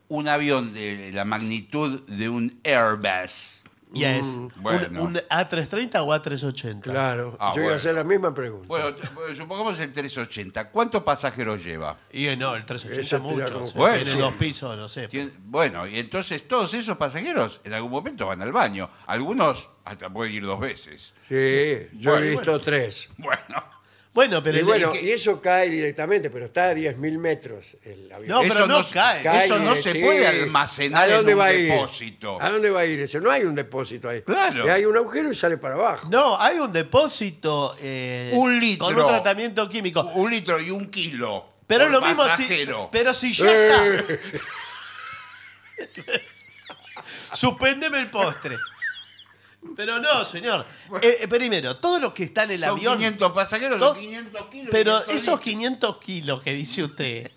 Un 0.09 0.27
avión 0.29 0.73
de 0.75 1.11
la 1.13 1.25
magnitud 1.25 2.03
de 2.09 2.29
un 2.29 2.61
Airbus. 2.65 3.63
Y 3.91 4.05
es 4.05 4.27
bueno. 4.57 5.03
un, 5.03 5.09
un 5.09 5.15
A330 5.31 6.01
o 6.01 6.09
A380. 6.15 6.81
Claro, 6.83 7.39
Ah, 7.41 7.53
yo 7.55 7.63
iba 7.63 7.69
a 7.71 7.73
bueno. 7.73 7.77
hacer 7.77 7.95
la 7.95 8.05
misma 8.05 8.35
pregunta. 8.35 8.67
Bueno, 8.69 8.95
bueno, 9.15 9.35
supongamos 9.35 9.81
el 9.81 9.91
380. 9.91 10.69
¿Cuántos 10.71 11.03
pasajeros 11.05 11.65
lleva? 11.65 11.97
Y 12.13 12.27
eh, 12.27 12.37
no, 12.37 12.55
el 12.55 12.67
380 12.67 13.01
Ese 13.01 13.17
te 13.17 13.17
da 13.17 13.23
mucho. 13.23 13.53
como- 13.55 13.65
o 13.65 13.69
sea, 13.69 13.79
Bueno, 13.81 13.95
tiene 13.97 14.11
sí. 14.13 14.19
dos 14.19 14.33
pisos, 14.35 14.77
no 14.77 14.89
sé. 14.89 15.09
Tien- 15.09 15.33
Bueno, 15.47 15.87
y 15.87 15.99
entonces 15.99 16.47
todos 16.47 16.75
esos 16.75 16.99
pasajeros 16.99 17.63
en 17.65 17.73
algún 17.73 17.91
momento 17.91 18.27
van 18.27 18.43
al 18.43 18.53
baño. 18.53 18.91
Algunos 19.07 19.71
hasta 19.87 20.11
pueden 20.11 20.35
ir 20.35 20.45
dos 20.45 20.61
veces. 20.61 21.15
Sí, 21.27 21.89
yo 21.99 22.11
Bueno, 22.11 22.27
he 22.27 22.31
visto 22.33 22.61
tres. 22.61 23.09
Bueno, 23.17 23.65
Bueno, 24.19 24.43
pero 24.43 24.57
Y 24.57 24.61
el- 24.61 24.67
bueno, 24.67 24.93
y 25.01 25.11
eso 25.11 25.41
cae 25.41 25.71
directamente, 25.71 26.29
pero 26.29 26.47
está 26.47 26.71
a 26.71 26.75
10.000 26.75 27.19
metros 27.19 27.77
el 27.85 28.11
avión. 28.13 28.29
No, 28.31 28.41
pero 28.41 28.55
eso 28.55 28.67
no 28.67 28.83
se- 28.83 28.93
cae. 28.95 29.23
Cae, 29.23 29.45
Eso 29.45 29.61
no 29.61 29.77
se 29.77 29.93
sí. 29.93 30.01
puede 30.01 30.27
almacenar 30.27 31.09
¿A 31.09 31.15
dónde 31.19 31.31
en 31.33 31.39
un 31.39 31.41
va 31.45 31.47
a 31.47 31.53
ir? 31.55 31.71
depósito. 31.71 32.43
¿A 32.43 32.51
dónde 32.51 32.71
va 32.71 32.81
a 32.81 32.85
ir 32.85 32.99
eso? 32.99 33.21
No 33.21 33.31
hay 33.31 33.43
un 33.45 33.55
depósito 33.55 34.09
ahí. 34.09 34.23
Claro. 34.23 34.67
Y 34.67 34.71
hay 34.71 34.85
un 34.87 34.97
agujero 34.97 35.31
y 35.31 35.37
sale 35.37 35.57
para 35.57 35.75
abajo. 35.75 36.09
no, 36.11 36.37
hay 36.41 36.59
un 36.59 36.73
depósito 36.73 37.77
eh, 37.81 38.31
Un 38.35 38.59
litro. 38.59 38.87
con 38.89 38.99
un 38.99 39.07
tratamiento 39.07 39.69
químico. 39.69 40.01
Un 40.17 40.33
litro 40.33 40.61
y 40.61 40.73
un 40.73 40.91
kilo. 40.91 41.49
Pero 41.69 41.85
por 41.85 41.93
lo 41.93 42.01
mismo 42.01 42.25
si, 42.25 42.29
pasajero. 42.31 42.89
pero 42.91 43.15
si 43.15 43.33
ya 43.33 43.47
está. 43.69 44.05
Suspéndeme 47.33 48.01
el 48.01 48.09
postre. 48.11 48.57
Pero 49.77 49.99
no, 50.01 50.25
señor. 50.25 50.65
Eh, 51.03 51.19
eh, 51.23 51.29
primero, 51.29 51.77
todo 51.77 51.99
lo 51.99 52.15
que 52.15 52.25
está 52.25 52.45
en 52.45 52.53
el 52.53 52.61
Son 52.61 52.71
avión. 52.71 52.97
500 52.99 53.33
pasajeros, 53.33 53.79
to- 53.79 53.89
son 53.95 53.99
500 54.01 54.47
kilos. 54.49 54.69
Pero 54.71 54.93
500 55.05 55.15
esos 55.15 55.27
litros. 55.27 55.41
500 55.41 55.99
kilos 55.99 56.43
que 56.43 56.53
dice 56.55 56.83
usted 56.85 57.31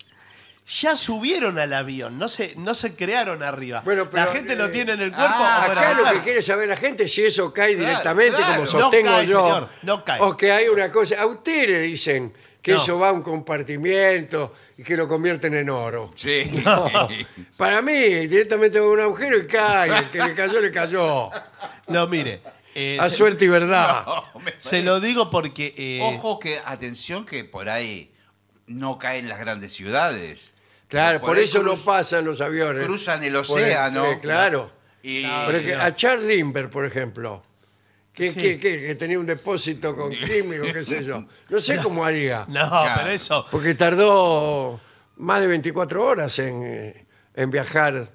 ya 0.80 0.94
subieron 0.94 1.58
al 1.58 1.72
avión, 1.72 2.18
no 2.18 2.28
se, 2.28 2.54
no 2.56 2.74
se 2.74 2.94
crearon 2.94 3.42
arriba. 3.42 3.82
Bueno, 3.84 4.08
pero, 4.08 4.24
la 4.24 4.30
gente 4.32 4.52
eh, 4.52 4.56
lo 4.56 4.70
tiene 4.70 4.92
en 4.92 5.00
el 5.00 5.10
cuerpo. 5.12 5.34
ah, 5.36 5.64
Acá 5.68 5.92
lo 5.94 6.04
que 6.12 6.20
quiere 6.22 6.40
saber 6.40 6.68
la 6.68 6.76
gente 6.76 7.02
es 7.04 7.12
si 7.12 7.24
eso 7.24 7.52
cae 7.52 7.74
Claro, 7.74 7.88
directamente, 7.88 8.36
claro. 8.36 8.52
como 8.52 8.64
No 8.64 8.66
sostengo 8.80 9.10
cae, 9.10 9.26
yo. 9.26 9.42
señor, 9.44 9.68
no 9.82 10.04
cae. 10.04 10.20
O 10.22 10.36
que 10.36 10.52
hay 10.52 10.68
una 10.68 10.90
cosa. 10.90 11.20
A 11.20 11.26
usted 11.26 11.68
le 11.68 11.80
dicen 11.80 12.32
que 12.62 12.72
No. 12.72 12.78
eso 12.78 12.96
va 12.98 13.08
a 13.08 13.12
un 13.12 13.22
compartimiento 13.22 14.54
y 14.78 14.84
que 14.84 14.96
lo 14.96 15.08
convierten 15.08 15.52
en 15.54 15.68
oro. 15.68 16.12
Sí. 16.14 16.48
Para 17.56 17.82
mí, 17.82 17.92
directamente 18.28 18.78
va 18.78 18.86
a 18.86 18.90
un 18.90 19.00
agujero 19.00 19.36
y 19.38 19.46
cae. 19.48 19.98
El 19.98 20.10
que 20.10 20.18
le 20.18 20.34
cayó, 20.34 20.60
le 20.60 20.70
cayó. 20.70 21.28
No, 21.88 22.06
mire. 22.06 22.40
eh, 22.74 22.98
A 23.00 23.08
se, 23.10 23.16
suerte 23.16 23.44
y 23.44 23.48
verdad. 23.48 24.04
No, 24.34 24.40
me 24.44 24.52
se 24.58 24.82
lo 24.82 25.00
digo 25.00 25.30
porque. 25.30 25.74
eh, 25.76 26.00
Ojo 26.02 26.38
que, 26.38 26.58
atención, 26.64 27.24
que 27.26 27.44
por 27.44 27.68
ahí 27.68 28.12
no 28.66 28.98
caen 28.98 29.28
las 29.28 29.38
grandes 29.38 29.72
ciudades. 29.72 30.54
Claro, 30.88 31.20
Por 31.22 31.38
ahí 31.38 31.44
eso 31.44 31.62
no 31.62 31.74
pasan 31.76 32.24
los 32.26 32.40
aviones. 32.42 32.84
Cruzan 32.86 33.22
el 33.24 33.32
Por 33.32 33.40
océano. 33.42 34.04
eh, 34.06 34.18
claro. 34.20 34.70
Y, 35.02 35.22
No, 35.24 35.42
Pero 35.46 35.58
es 35.58 35.64
que 35.64 35.70
señor. 35.70 35.80
a 35.86 35.96
Charles 35.96 36.26
Lindbergh, 36.26 36.70
por 36.70 36.84
ejemplo, 36.84 37.42
que, 38.12 38.30
Sí. 38.30 38.38
que- 38.38 38.60
que- 38.60 38.80
que 38.86 38.94
tenía 38.94 39.18
un 39.18 39.24
depósito 39.26 39.96
con 39.96 40.10
químicos, 40.26 40.68
qué 40.72 40.84
sé 40.84 41.02
yo. 41.04 41.24
No 41.48 41.60
sé 41.60 41.78
cómo 41.78 42.04
haría. 42.04 42.44
no, 42.48 42.68
Claro. 42.68 42.94
pero 43.00 43.10
eso. 43.10 43.46
Porque 43.50 43.74
tardó 43.74 44.78
más 45.16 45.40
de 45.40 45.46
24 45.46 46.04
horas 46.04 46.38
en, 46.38 46.62
eh, 46.62 47.06
en 47.34 47.50
viajar 47.50 48.10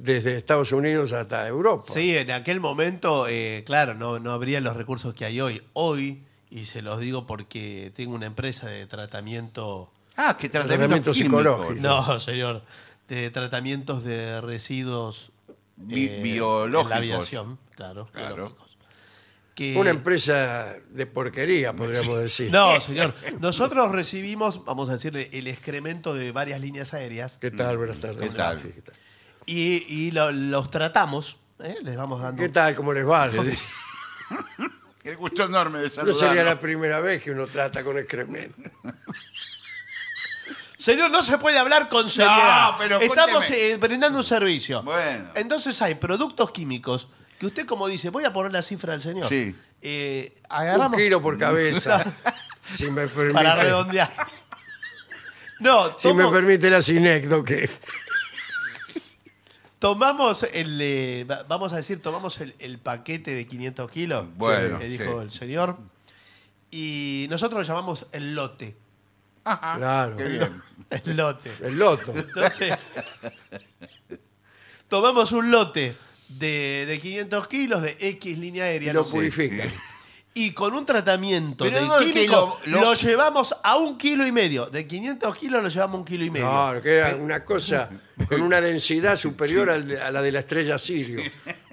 desde 0.00 0.36
Estados 0.36 0.72
Unidos 0.72 1.12
hasta 1.12 1.46
Europa. 1.48 1.82
Sí, 1.86 2.16
en 2.16 2.30
aquel 2.30 2.60
momento, 2.60 3.26
eh, 3.28 3.62
claro, 3.66 3.94
no, 3.94 4.18
no 4.18 4.32
habría 4.32 4.60
los 4.60 4.76
recursos 4.76 5.14
que 5.14 5.24
hay 5.24 5.40
hoy. 5.40 5.62
Hoy, 5.72 6.22
y 6.50 6.64
se 6.64 6.82
los 6.82 7.00
digo 7.00 7.26
porque 7.26 7.92
tengo 7.94 8.14
una 8.14 8.26
empresa 8.26 8.68
de 8.68 8.86
tratamiento. 8.86 9.92
Ah, 10.16 10.36
que 10.38 10.48
Tratamiento 10.48 11.12
tratamiento 11.12 11.14
psicológico. 11.14 11.80
No, 11.80 12.18
señor. 12.20 12.62
De 13.08 13.30
tratamientos 13.30 14.04
de 14.04 14.40
residuos 14.40 15.30
Bi- 15.76 16.06
eh, 16.06 16.20
biológicos. 16.22 16.84
En 16.84 16.90
la 16.90 16.96
aviación, 16.96 17.58
claro. 17.74 18.08
Claro. 18.12 18.34
biológicos. 18.34 18.68
Que- 19.54 19.76
Una 19.76 19.90
empresa 19.90 20.76
de 20.90 21.06
porquería, 21.06 21.74
podríamos 21.74 22.18
decir. 22.20 22.50
No, 22.52 22.80
señor. 22.80 23.14
Nosotros 23.40 23.90
recibimos, 23.90 24.64
vamos 24.64 24.88
a 24.88 24.92
decirle, 24.92 25.30
el 25.32 25.48
excremento 25.48 26.14
de 26.14 26.30
varias 26.30 26.60
líneas 26.60 26.94
aéreas 26.94 27.38
¿Qué 27.40 27.50
tal? 27.50 27.76
Buenas 27.76 27.98
tardes. 27.98 28.30
¿Qué 28.30 28.36
tal? 28.36 28.60
Sí, 28.62 28.68
¿qué 28.74 28.82
tal? 28.82 28.94
Y, 29.48 29.84
y 29.88 30.10
lo- 30.10 30.30
los 30.32 30.70
tratamos. 30.70 31.38
¿eh? 31.60 31.76
Les 31.82 31.96
vamos 31.96 32.20
dando. 32.22 32.42
¿Qué 32.42 32.48
tal? 32.48 32.74
¿Cómo 32.74 32.92
les 32.92 33.06
va? 33.08 33.28
Dice. 33.28 33.58
Qué 35.02 35.14
gusto 35.14 35.44
enorme 35.44 35.78
de 35.80 35.84
No 35.88 35.90
saludarlo. 35.90 36.28
sería 36.28 36.44
la 36.44 36.60
primera 36.60 37.00
vez 37.00 37.22
que 37.22 37.30
uno 37.30 37.46
trata 37.46 37.82
con 37.82 37.98
excremento. 37.98 38.70
Señor, 40.76 41.10
no 41.10 41.22
se 41.22 41.38
puede 41.38 41.58
hablar 41.58 41.88
con 41.88 42.08
seriedad. 42.08 42.72
pero 42.78 43.00
Estamos 43.00 43.48
eh, 43.50 43.76
brindando 43.80 44.18
un 44.18 44.24
servicio. 44.24 44.82
Bueno. 44.82 45.30
Entonces 45.34 45.80
hay 45.82 45.96
productos 45.96 46.50
químicos 46.52 47.08
que 47.38 47.46
usted, 47.46 47.66
como 47.66 47.88
dice, 47.88 48.10
voy 48.10 48.24
a 48.24 48.32
poner 48.32 48.52
la 48.52 48.62
cifra 48.62 48.92
del 48.92 49.02
señor. 49.02 49.28
Sí. 49.28 49.54
Eh, 49.82 50.34
Un 50.38 50.46
agarramos 50.56 50.96
kilo 50.96 51.20
por 51.22 51.36
cabeza. 51.46 52.04
si 52.76 52.90
me 52.90 53.06
permite, 53.08 53.34
para 53.34 53.54
redondear. 53.56 54.10
No, 55.60 55.96
si 56.00 56.12
me 56.14 56.28
permite 56.30 56.70
la 56.70 56.80
sinécdoque. 56.80 57.68
Tomamos 59.78 60.46
el. 60.52 60.78
eh, 60.80 61.24
va- 61.30 61.42
vamos 61.44 61.72
a 61.72 61.76
decir, 61.76 62.00
tomamos 62.02 62.40
el, 62.40 62.54
el 62.58 62.78
paquete 62.78 63.34
de 63.34 63.46
500 63.46 63.90
kilos. 63.90 64.26
Bueno, 64.36 64.78
que 64.78 64.86
dijo 64.86 65.04
sí. 65.04 65.22
el 65.24 65.30
señor. 65.32 65.78
Y 66.70 67.26
nosotros 67.30 67.58
lo 67.58 67.62
llamamos 67.74 68.06
el 68.12 68.34
lote. 68.34 68.76
Ajá, 69.44 69.76
Claro. 69.78 70.16
Qué 70.16 70.24
bien. 70.24 70.62
El 70.90 71.16
lote. 71.16 71.50
El 71.62 71.78
loto. 71.78 72.12
Entonces, 72.14 72.74
tomamos 74.88 75.32
un 75.32 75.50
lote 75.50 75.96
de, 76.28 76.84
de 76.86 76.98
500 77.00 77.48
kilos 77.48 77.82
de 77.82 77.96
X 77.98 78.38
línea 78.38 78.66
Y 78.66 78.68
aérea. 78.70 78.92
lo 78.92 79.00
no 79.00 79.06
sé, 79.06 79.12
purifica. 79.12 79.64
Y 80.34 80.52
con 80.52 80.72
un 80.74 80.86
tratamiento 80.86 81.64
Pero 81.64 81.80
de 81.80 81.86
no 81.86 81.98
es 81.98 82.06
que 82.06 82.12
químico 82.12 82.60
lo- 82.66 82.72
lo, 82.72 82.80
lo- 82.80 82.94
llevamos 82.94 83.56
a 83.64 83.76
un 83.76 83.98
kilo 83.98 84.24
y 84.24 84.30
medio. 84.30 84.66
De 84.66 84.86
500 84.86 85.36
kilos 85.36 85.62
lo 85.62 85.68
llevamos 85.68 85.94
a 85.96 85.98
un 85.98 86.04
kilo 86.04 86.24
y 86.24 86.30
medio. 86.30 86.46
No, 86.74 86.80
queda 86.80 87.16
una 87.16 87.44
cosa 87.44 87.88
con 88.28 88.42
una 88.42 88.60
densidad 88.60 89.16
superior 89.16 89.68
a 89.70 89.78
la 90.12 90.22
de 90.22 90.30
la 90.30 90.38
estrella 90.40 90.78
Sirio. 90.78 91.20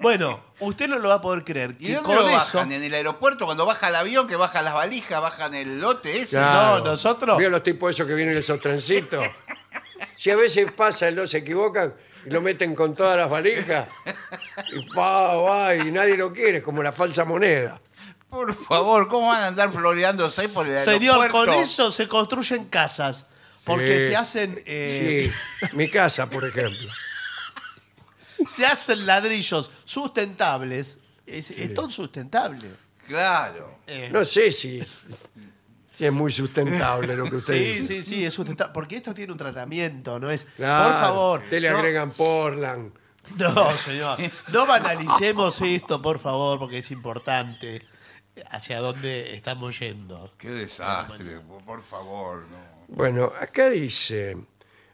Bueno, 0.00 0.42
usted 0.58 0.88
no 0.88 0.98
lo 0.98 1.08
va 1.10 1.16
a 1.16 1.20
poder 1.20 1.44
creer. 1.44 1.76
¿Y 1.78 1.86
Que 1.86 1.94
dónde 1.94 2.06
con 2.08 2.16
lo 2.16 2.28
eso, 2.28 2.36
bajan? 2.58 2.72
¿En 2.72 2.82
el 2.82 2.92
aeropuerto 2.94 3.44
cuando 3.44 3.66
baja 3.66 3.88
el 3.88 3.94
avión, 3.96 4.26
que 4.26 4.34
bajan 4.36 4.64
las 4.64 4.74
valijas, 4.74 5.20
bajan 5.20 5.54
el 5.54 5.80
lote 5.80 6.18
ese? 6.18 6.36
Claro. 6.36 6.78
No, 6.80 6.84
nosotros- 6.90 7.38
¿Vio 7.38 7.50
los 7.50 7.62
tipos 7.62 7.90
esos 7.92 8.06
que 8.06 8.14
vienen 8.14 8.34
en 8.34 8.40
esos 8.40 8.58
trencitos? 8.60 9.24
Si 10.18 10.30
a 10.30 10.36
veces 10.36 10.72
pasa, 10.72 11.08
no 11.12 11.28
se 11.28 11.38
equivocan 11.38 11.94
y 12.26 12.30
lo 12.30 12.40
meten 12.40 12.74
con 12.74 12.94
todas 12.96 13.16
las 13.16 13.30
valijas 13.30 13.86
y 14.72 14.84
va, 14.98 15.36
va, 15.36 15.74
y 15.76 15.92
nadie 15.92 16.16
lo 16.16 16.32
quiere, 16.32 16.60
como 16.62 16.82
la 16.82 16.90
falsa 16.92 17.24
moneda. 17.24 17.80
Por 18.30 18.52
favor, 18.54 19.08
¿cómo 19.08 19.28
van 19.28 19.42
a 19.42 19.46
andar 19.48 19.72
floreándose 19.72 20.48
por 20.48 20.66
el 20.66 20.78
Señor, 20.78 21.20
aeropuerto? 21.22 21.52
con 21.52 21.62
eso 21.62 21.90
se 21.90 22.06
construyen 22.08 22.66
casas. 22.66 23.26
Porque 23.64 23.98
Sí. 24.00 24.06
se 24.06 24.16
hacen 24.16 24.62
eh, 24.66 25.32
Sí, 25.60 25.66
mi 25.76 25.88
casa, 25.88 26.28
por 26.30 26.44
ejemplo. 26.44 26.88
se 28.48 28.64
hacen 28.66 29.06
ladrillos 29.06 29.70
sustentables. 29.84 30.98
Es, 31.26 31.50
es 31.50 31.74
todo 31.74 31.90
sustentable. 31.90 32.68
Claro. 33.08 33.80
Eh, 33.86 34.08
No 34.12 34.24
sé 34.24 34.52
si, 34.52 34.80
si 35.98 36.04
es 36.04 36.12
muy 36.12 36.30
sustentable 36.32 37.16
lo 37.16 37.28
que 37.28 37.36
usted 37.36 37.54
sí, 37.54 37.64
dice. 37.80 37.94
sí, 37.94 38.02
sí, 38.02 38.24
es 38.24 38.34
sustentable. 38.34 38.72
Porque 38.72 38.96
esto 38.96 39.12
tiene 39.14 39.32
un 39.32 39.38
tratamiento, 39.38 40.20
¿no 40.20 40.30
es? 40.30 40.44
Claro, 40.56 40.84
Por 40.90 41.00
favor. 41.00 41.40
Usted 41.42 41.60
le 41.60 41.70
no- 41.70 41.78
agregan 41.78 42.10
Portland. 42.12 42.92
No, 43.36 43.76
señor. 43.78 44.16
No 44.52 44.66
banalicemos 44.66 45.60
esto, 45.60 46.00
por 46.00 46.20
favor, 46.20 46.60
porque 46.60 46.78
es 46.78 46.90
importante 46.92 47.82
hacia 48.50 48.80
dónde 48.80 49.34
estamos 49.34 49.78
yendo. 49.78 50.32
Qué 50.38 50.50
desastre, 50.50 51.40
por 51.64 51.82
favor. 51.82 52.42
no. 52.50 52.76
Bueno, 52.88 53.32
acá 53.40 53.70
dice, 53.70 54.36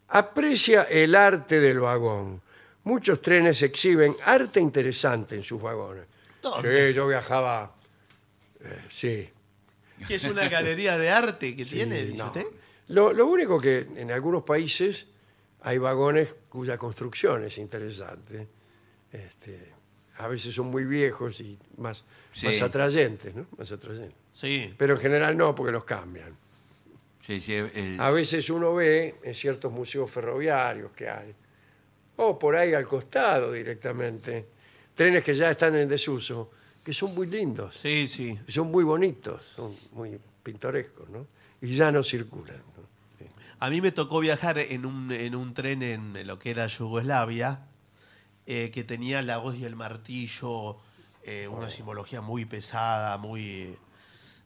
aprecia 0.08 0.84
el 0.84 1.14
arte 1.14 1.60
del 1.60 1.80
vagón. 1.80 2.40
Muchos 2.84 3.20
trenes 3.20 3.62
exhiben 3.62 4.16
arte 4.24 4.60
interesante 4.60 5.34
en 5.34 5.42
sus 5.42 5.60
vagones. 5.60 6.06
¿Dónde? 6.40 6.88
Sí, 6.88 6.94
yo 6.94 7.06
viajaba, 7.06 7.74
eh, 8.60 8.86
sí. 8.90 9.30
Que 10.06 10.16
es 10.16 10.24
una 10.24 10.48
galería 10.48 10.98
de 10.98 11.10
arte 11.10 11.54
que 11.54 11.64
sí, 11.64 11.76
tiene, 11.76 12.02
dice 12.02 12.18
no. 12.18 12.26
usted. 12.26 12.46
Lo, 12.88 13.12
lo 13.12 13.26
único 13.26 13.60
que 13.60 13.86
en 13.94 14.10
algunos 14.10 14.42
países 14.42 15.06
hay 15.60 15.78
vagones 15.78 16.34
cuya 16.48 16.76
construcción 16.76 17.44
es 17.44 17.58
interesante. 17.58 18.48
Este, 19.12 19.72
a 20.18 20.28
veces 20.28 20.54
son 20.54 20.66
muy 20.66 20.84
viejos 20.84 21.40
y 21.40 21.58
más, 21.78 22.04
Sí. 22.32 22.46
más 22.46 22.62
atrayentes, 22.62 23.34
¿no? 23.34 23.46
Más 23.58 23.70
atrayentes. 23.72 24.16
Sí. 24.30 24.72
Pero 24.78 24.94
en 24.94 25.00
general 25.00 25.36
no, 25.36 25.54
porque 25.54 25.72
los 25.72 25.84
cambian. 25.84 26.36
Sí, 27.20 27.40
sí, 27.40 27.54
A 27.98 28.10
veces 28.10 28.50
uno 28.50 28.74
ve 28.74 29.14
en 29.22 29.34
ciertos 29.34 29.70
museos 29.72 30.10
ferroviarios 30.10 30.90
que 30.92 31.08
hay, 31.08 31.32
o 32.16 32.36
por 32.38 32.56
ahí 32.56 32.74
al 32.74 32.84
costado 32.84 33.52
directamente, 33.52 34.46
trenes 34.94 35.22
que 35.22 35.34
ya 35.34 35.50
están 35.52 35.76
en 35.76 35.88
desuso, 35.88 36.50
que 36.82 36.92
son 36.92 37.14
muy 37.14 37.28
lindos, 37.28 37.76
Sí, 37.78 38.08
sí. 38.08 38.36
son 38.48 38.70
muy 38.72 38.82
bonitos, 38.82 39.40
son 39.54 39.72
muy 39.92 40.18
pintorescos, 40.42 41.08
¿no? 41.10 41.26
Y 41.60 41.76
ya 41.76 41.92
no 41.92 42.02
circulan. 42.02 42.56
¿no? 42.76 42.82
Sí. 43.18 43.26
A 43.60 43.70
mí 43.70 43.80
me 43.80 43.92
tocó 43.92 44.18
viajar 44.18 44.58
en 44.58 44.84
un, 44.84 45.12
en 45.12 45.36
un 45.36 45.54
tren 45.54 45.82
en 45.84 46.26
lo 46.26 46.40
que 46.40 46.50
era 46.50 46.66
Yugoslavia, 46.66 47.60
eh, 48.46 48.70
que 48.72 48.84
tenía 48.84 49.22
la 49.22 49.38
voz 49.38 49.56
y 49.56 49.64
el 49.64 49.76
martillo, 49.76 50.76
eh, 51.24 51.46
una 51.48 51.70
simbología 51.70 52.20
muy 52.20 52.44
pesada, 52.44 53.16
muy... 53.18 53.76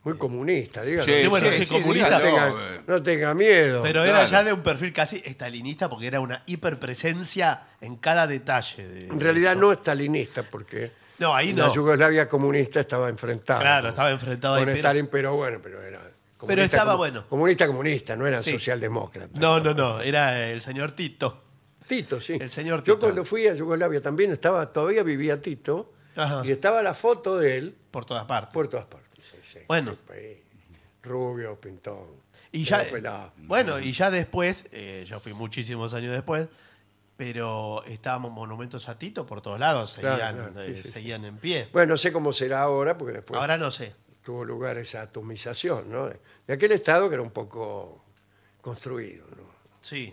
Muy 0.04 0.16
comunista, 0.18 0.82
dígalo. 0.82 1.04
Sí, 1.04 1.22
Sí, 1.22 1.26
bueno, 1.26 1.50
sí, 1.50 1.66
no, 1.68 2.20
tenga, 2.20 2.48
eh. 2.48 2.80
no 2.86 3.02
tenga 3.02 3.34
miedo. 3.34 3.82
Pero 3.82 4.04
era 4.04 4.24
ya 4.24 4.44
de 4.44 4.52
un 4.52 4.62
perfil 4.62 4.92
casi 4.92 5.20
estalinista 5.24 5.88
porque 5.90 6.06
era 6.06 6.20
una 6.20 6.44
hiperpresencia 6.46 7.62
en 7.80 7.96
cada 7.96 8.26
detalle. 8.28 8.86
de- 8.86 9.06
en 9.08 9.18
realidad 9.20 9.52
eso. 9.52 9.60
no 9.62 9.72
estalinista, 9.72 10.44
porque 10.44 10.92
No, 11.18 11.34
ahí 11.34 11.52
la 11.52 11.66
no. 11.66 11.74
Yugoslavia 11.74 12.28
comunista 12.28 12.78
estaba 12.78 13.08
enfrentada. 13.08 13.58
Claro, 13.60 13.82
con- 13.82 13.88
estaba 13.90 14.10
enfrentado 14.12 14.54
ahí, 14.54 14.60
con 14.60 14.66
pero- 14.66 14.76
Stalin, 14.76 15.06
pero 15.08 15.34
bueno, 15.34 15.58
pero 15.60 15.82
era... 15.82 16.00
comunista 16.36 16.64
estaba 16.64 16.94
bueno. 16.94 17.26
Comunista, 17.28 17.66
comunista, 17.66 18.14
no 18.14 18.26
eran 18.28 18.42
Sí. 18.44 18.52
socialdemócratas. 18.52 19.40
No, 19.40 19.58
no, 19.58 19.74
no, 19.74 20.00
era 20.02 20.46
el 20.50 20.62
señor 20.62 20.92
Tito. 20.92 21.45
Tito, 21.86 22.20
sí. 22.20 22.34
El 22.40 22.50
señor 22.50 22.82
Yo 22.84 22.94
Tito. 22.94 23.06
cuando 23.06 23.24
fui 23.24 23.46
a 23.46 23.54
Yugoslavia 23.54 24.00
también 24.02 24.30
estaba, 24.32 24.72
todavía 24.72 25.02
vivía 25.02 25.40
Tito, 25.40 25.92
Ajá. 26.16 26.42
y 26.44 26.50
estaba 26.50 26.82
la 26.82 26.94
foto 26.94 27.38
de 27.38 27.56
él 27.56 27.76
Por 27.90 28.04
todas 28.04 28.24
partes. 28.24 28.52
por 28.54 28.68
todas 28.68 28.86
partes. 28.86 29.24
sí, 29.24 29.36
sí. 29.52 29.58
Bueno. 29.68 29.96
Rubio, 31.02 31.60
pintón. 31.60 32.06
Y 32.52 32.64
ya, 32.64 32.82
pelado. 32.90 33.32
bueno, 33.38 33.78
y 33.78 33.92
ya 33.92 34.10
después, 34.10 34.66
eh, 34.72 35.04
yo 35.06 35.20
fui 35.20 35.34
muchísimos 35.34 35.94
años 35.94 36.12
después, 36.12 36.48
pero 37.16 37.82
estábamos 37.84 38.32
monumentos 38.32 38.88
a 38.88 38.98
Tito 38.98 39.24
por 39.26 39.40
todos 39.40 39.60
lados, 39.60 39.92
seguían, 39.92 40.16
claro, 40.16 40.52
sí, 40.54 40.72
eh, 40.72 40.80
sí, 40.82 40.88
seguían 40.88 41.24
en 41.24 41.36
pie. 41.38 41.68
Bueno, 41.72 41.92
no 41.92 41.96
sé 41.96 42.12
cómo 42.12 42.32
será 42.32 42.62
ahora, 42.62 42.96
porque 42.98 43.14
después 43.14 43.38
Ahora 43.40 43.56
no 43.58 43.70
sé. 43.70 43.94
tuvo 44.24 44.44
lugar 44.44 44.78
esa 44.78 45.02
atomización, 45.02 45.90
¿no? 45.90 46.06
De, 46.08 46.18
de 46.46 46.54
aquel 46.54 46.72
estado 46.72 47.08
que 47.08 47.14
era 47.14 47.22
un 47.22 47.30
poco 47.30 48.04
construido, 48.60 49.26
¿no? 49.36 49.44
Sí. 49.80 50.12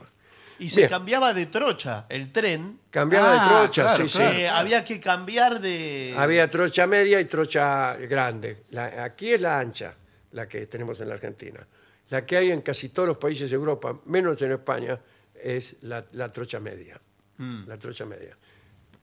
Y 0.64 0.70
se 0.70 0.82
Bien. 0.82 0.90
cambiaba 0.90 1.34
de 1.34 1.48
trocha 1.48 2.06
el 2.08 2.32
tren. 2.32 2.80
Cambiaba 2.90 3.32
Ah, 3.34 3.34
de 3.44 3.50
trocha, 3.68 3.82
claro, 3.84 4.08
sí, 4.08 4.18
claro. 4.18 4.34
sí. 4.34 4.40
eh, 4.42 4.48
había 4.48 4.86
que 4.86 5.00
cambiar 5.00 5.60
de. 5.60 6.16
Había 6.18 6.50
trocha 6.50 6.88
media 6.88 7.20
y 7.20 7.26
trocha 7.26 7.96
grande. 7.98 8.64
La- 8.70 9.04
aquí 9.04 9.34
es 9.34 9.42
la 9.42 9.60
ancha, 9.60 9.94
la 10.32 10.48
que 10.48 10.66
tenemos 10.68 11.02
en 11.02 11.10
la 11.10 11.16
Argentina. 11.16 11.68
La 12.10 12.26
que 12.26 12.38
hay 12.38 12.52
en 12.52 12.62
casi 12.62 12.90
todos 12.90 13.08
los 13.10 13.18
países 13.18 13.50
de 13.50 13.56
Europa, 13.56 14.00
menos 14.06 14.42
en 14.42 14.54
España, 14.54 14.98
es 15.36 15.76
la, 15.82 16.06
la 16.14 16.32
trocha 16.32 16.62
media. 16.62 17.00
Mm. 17.38 17.68
La 17.68 17.78
trocha 17.78 18.06
media. 18.06 18.38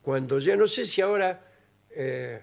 Cuando 0.00 0.38
ya 0.38 0.56
no 0.56 0.66
sé 0.66 0.86
si 0.86 1.02
ahora 1.02 1.42
eh, 1.90 2.40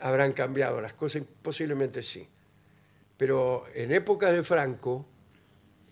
habrán 0.00 0.34
cambiado 0.34 0.80
las 0.82 0.92
cosas, 0.92 1.22
posiblemente 1.40 2.02
sí. 2.02 2.28
Pero 3.16 3.64
en 3.74 3.92
épocas 3.92 4.34
de 4.34 4.42
Franco, 4.42 5.06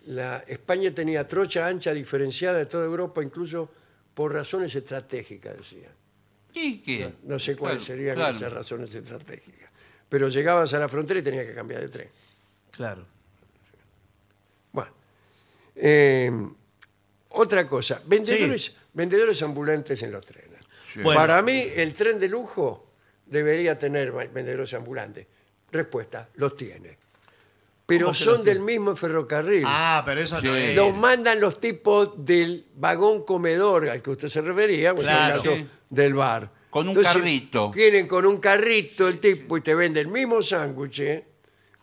la, 0.07 0.45
España 0.47 0.95
tenía 0.95 1.27
trocha 1.27 1.67
ancha 1.67 1.93
diferenciada 1.93 2.59
de 2.59 2.67
toda 2.67 2.85
Europa, 2.85 3.23
incluso 3.23 3.71
por 4.15 4.33
razones 4.33 4.75
estratégicas, 4.75 5.57
decía. 5.57 5.91
¿Y 6.55 6.79
qué? 6.79 7.15
No 7.25 7.39
sé 7.39 7.57
cuáles 7.57 7.79
Claro, 7.79 7.87
serían 7.87 8.15
claro. 8.17 8.37
esas 8.37 8.53
razones 8.53 8.95
estratégicas. 8.95 9.71
Pero 10.09 10.29
llegabas 10.29 10.73
a 10.75 10.79
la 10.79 10.89
frontera 10.89 11.21
y 11.21 11.23
tenías 11.23 11.47
que 11.47 11.55
cambiar 11.55 11.81
de 11.81 11.89
tren. 11.89 12.09
Claro. 12.71 13.05
Bueno. 14.73 14.93
eh, 15.75 16.31
otra 17.31 17.67
cosa, 17.67 18.01
vendedores, 18.07 18.73
vendedores 18.93 19.43
ambulantes 19.43 20.01
en 20.03 20.13
los 20.13 20.25
trenes. 20.25 20.61
Sí. 20.89 21.01
Bueno. 21.03 21.19
Para 21.21 21.43
mí, 21.43 21.67
el 21.75 21.93
tren 21.93 22.19
de 22.19 22.29
lujo 22.29 22.93
debería 23.27 23.77
tener 23.77 24.13
vendedores 24.13 24.73
ambulantes. 24.75 25.27
Respuesta, 25.73 26.29
los 26.35 26.57
tiene. 26.57 26.97
Pero 27.87 28.07
¿Cómo 28.07 28.17
que 28.19 28.25
son 28.25 28.37
del 28.45 28.57
tiene? 28.59 28.61
mismo 28.73 28.97
ferrocarril. 28.97 29.65
Ah, 29.67 30.03
pero 30.07 30.21
eso 30.23 30.37
no 30.37 30.41
Sí. 30.41 30.49
es. 30.63 30.77
Los 30.77 30.97
mandan 30.97 31.39
los 31.41 31.61
tipos 31.61 32.25
del 32.25 32.67
vagón 32.77 33.25
comedor 33.25 33.89
al 33.91 34.01
que 34.01 34.11
usted 34.11 34.29
se 34.29 34.41
refería, 34.41 34.95
pues, 34.95 35.07
en 35.07 35.13
el 35.13 35.19
Claro. 35.19 35.43
Sí. 35.43 35.67
del 35.91 36.15
bar. 36.15 36.51
Con 36.71 36.89
un 36.89 36.95
carrito. 37.03 37.71
Vienen 37.71 38.09
con 38.09 38.25
un 38.27 38.39
carrito 38.39 39.07
el 39.07 39.21
tipo 39.21 39.57
y 39.59 39.61
te 39.61 39.75
vende 39.75 40.01
el 40.01 40.09
mismo 40.09 40.41
sándwich. 40.43 41.01
¿eh? 41.01 41.25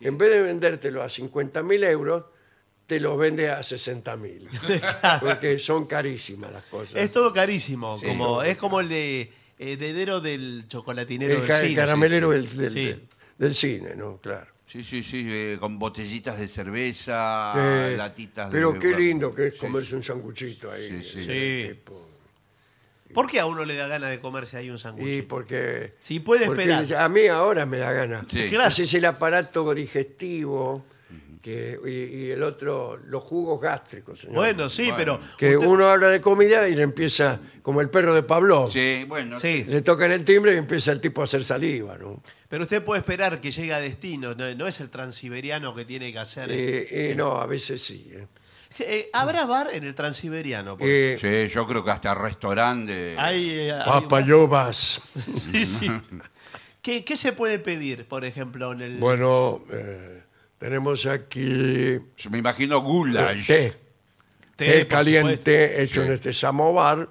En 0.00 0.18
vez 0.18 0.30
de 0.30 0.42
vendértelo 0.42 1.02
a 1.02 1.08
50 1.08 1.62
mil 1.62 1.82
euros, 1.84 2.24
te 2.86 2.98
los 3.00 3.16
vende 3.16 3.48
a 3.48 3.62
60 3.62 4.16
mil. 4.16 4.48
Porque 5.20 5.58
son 5.60 5.86
carísimas 5.86 6.52
las 6.52 6.64
cosas. 6.64 6.96
Es 6.96 7.10
todo 7.12 7.32
carísimo. 7.32 7.96
Sí. 7.96 8.06
como, 8.06 8.42
es 8.42 8.56
como 8.58 8.80
el 8.80 8.88
de 8.88 9.32
heredero 9.58 10.20
del 10.20 10.64
chocolatinero 10.68 11.34
el, 11.34 11.40
del 11.40 11.48
ca- 11.48 11.60
cine. 11.60 11.74
caramelero 11.76 12.32
Sí, 12.32 12.38
Del, 12.48 12.56
del- 12.58 12.70
sí. 12.72 12.84
del- 12.86 13.08
del 13.38 13.54
cine, 13.54 13.94
¿no? 13.96 14.18
Claro. 14.18 14.48
Sí, 14.72 14.82
sí, 14.82 15.02
sí, 15.02 15.26
eh, 15.30 15.58
con 15.60 15.78
botellitas 15.78 16.38
de 16.38 16.48
cerveza, 16.48 17.52
Eh, 17.56 17.94
latitas 17.94 18.50
de... 18.50 18.56
pero 18.56 18.78
qué 18.78 18.96
lindo 18.96 19.34
que 19.34 19.48
es 19.48 19.54
Sí, 19.54 19.60
comerse 19.60 19.94
un 19.94 20.02
sanguchito 20.02 20.72
ahí. 20.72 20.88
Sí, 20.88 21.04
sí. 21.04 21.20
ese 21.20 21.66
Sí. 21.66 21.74
tipo. 21.74 22.08
¿Por 23.12 23.30
qué 23.30 23.40
a 23.40 23.44
uno 23.44 23.66
le 23.66 23.76
da 23.76 23.86
ganas 23.88 24.08
de 24.08 24.18
comerse 24.20 24.56
ahí 24.56 24.70
un 24.70 24.76
Y 24.76 24.78
sándwich? 24.78 25.26
porque, 25.26 25.92
Si 26.00 26.20
puede 26.20 26.46
porque 26.46 26.62
esperar. 26.62 27.02
a 27.04 27.08
mí 27.10 27.26
ahora 27.26 27.66
me 27.66 27.76
da 27.76 27.92
ganas. 27.92 28.24
Sí. 28.30 28.48
Claro. 28.48 28.70
Ese 28.70 28.84
es 28.84 28.94
el 28.94 29.04
aparato 29.04 29.74
digestivo 29.74 30.86
que, 31.42 31.78
y, 31.84 31.90
y 32.26 32.30
el 32.30 32.42
otro, 32.42 32.96
los 33.04 33.22
jugos 33.24 33.60
gástricos. 33.60 34.20
señor. 34.20 34.36
Bueno, 34.36 34.68
sí, 34.70 34.84
Bueno. 34.84 34.96
pero. 34.96 35.20
que 35.36 35.56
usted- 35.56 35.66
uno 35.68 35.88
habla 35.90 36.08
de 36.08 36.20
comida 36.20 36.68
y 36.68 36.74
le 36.76 36.82
empieza, 36.82 37.40
como 37.62 37.80
el 37.80 37.90
perro 37.90 38.14
de 38.14 38.22
Pablo, 38.22 38.70
Sí, 38.72 39.04
bueno. 39.08 39.38
Sí, 39.40 39.64
le 39.68 39.82
tocan 39.82 40.12
el 40.12 40.24
timbre 40.24 40.54
y 40.54 40.58
empieza 40.58 40.92
el 40.92 41.00
tipo 41.00 41.20
a 41.20 41.24
hacer 41.24 41.44
saliva. 41.44 41.98
¿no? 41.98 42.22
pero 42.48 42.64
usted 42.64 42.82
puede 42.84 43.00
esperar 43.00 43.40
que 43.40 43.50
llegue 43.50 43.72
a 43.74 43.80
destino. 43.80 44.34
No, 44.34 44.54
no 44.54 44.66
es 44.66 44.80
el 44.80 44.90
transiberiano 44.90 45.74
que 45.74 45.84
tiene 45.86 46.12
que 46.12 46.18
hacer. 46.18 46.50
Eh, 46.52 47.10
eh, 47.10 47.14
no, 47.16 47.32
a 47.38 47.46
veces 47.46 47.82
sí. 47.82 48.06
¿eh? 48.12 48.26
Eh, 48.78 49.10
¿Habrá 49.12 49.44
bar 49.46 49.68
en 49.72 49.84
el 49.84 49.94
transiberiano? 49.94 50.76
Eh, 50.80 51.16
Sí, 51.20 51.52
yo 51.54 51.66
creo 51.66 51.82
que 51.84 51.90
hasta 51.90 52.14
restaurante... 52.14 53.16
Hay, 53.18 53.50
eh, 53.50 53.72
hay- 53.72 53.84
Papayovas. 54.02 55.00
Sí, 55.34 55.64
sí. 55.66 55.90
¿Qué, 56.82 57.04
qué 57.04 57.16
se 57.16 57.32
puede 57.32 57.58
pedir, 57.58 58.06
por 58.06 58.24
ejemplo, 58.24 58.72
en 58.72 58.80
el. 58.82 58.96
Bueno, 58.98 59.62
eh, 59.70 60.21
tenemos 60.62 61.06
aquí 61.06 61.98
Yo 62.16 62.30
me 62.30 62.38
imagino 62.38 62.80
goulash. 62.80 63.46
té, 63.48 63.76
té, 64.54 64.64
té 64.66 64.78
por 64.84 64.88
caliente 64.88 65.66
supuesto. 65.68 65.82
hecho 65.82 66.02
en 66.04 66.12
este 66.12 66.32
samovar 66.32 67.08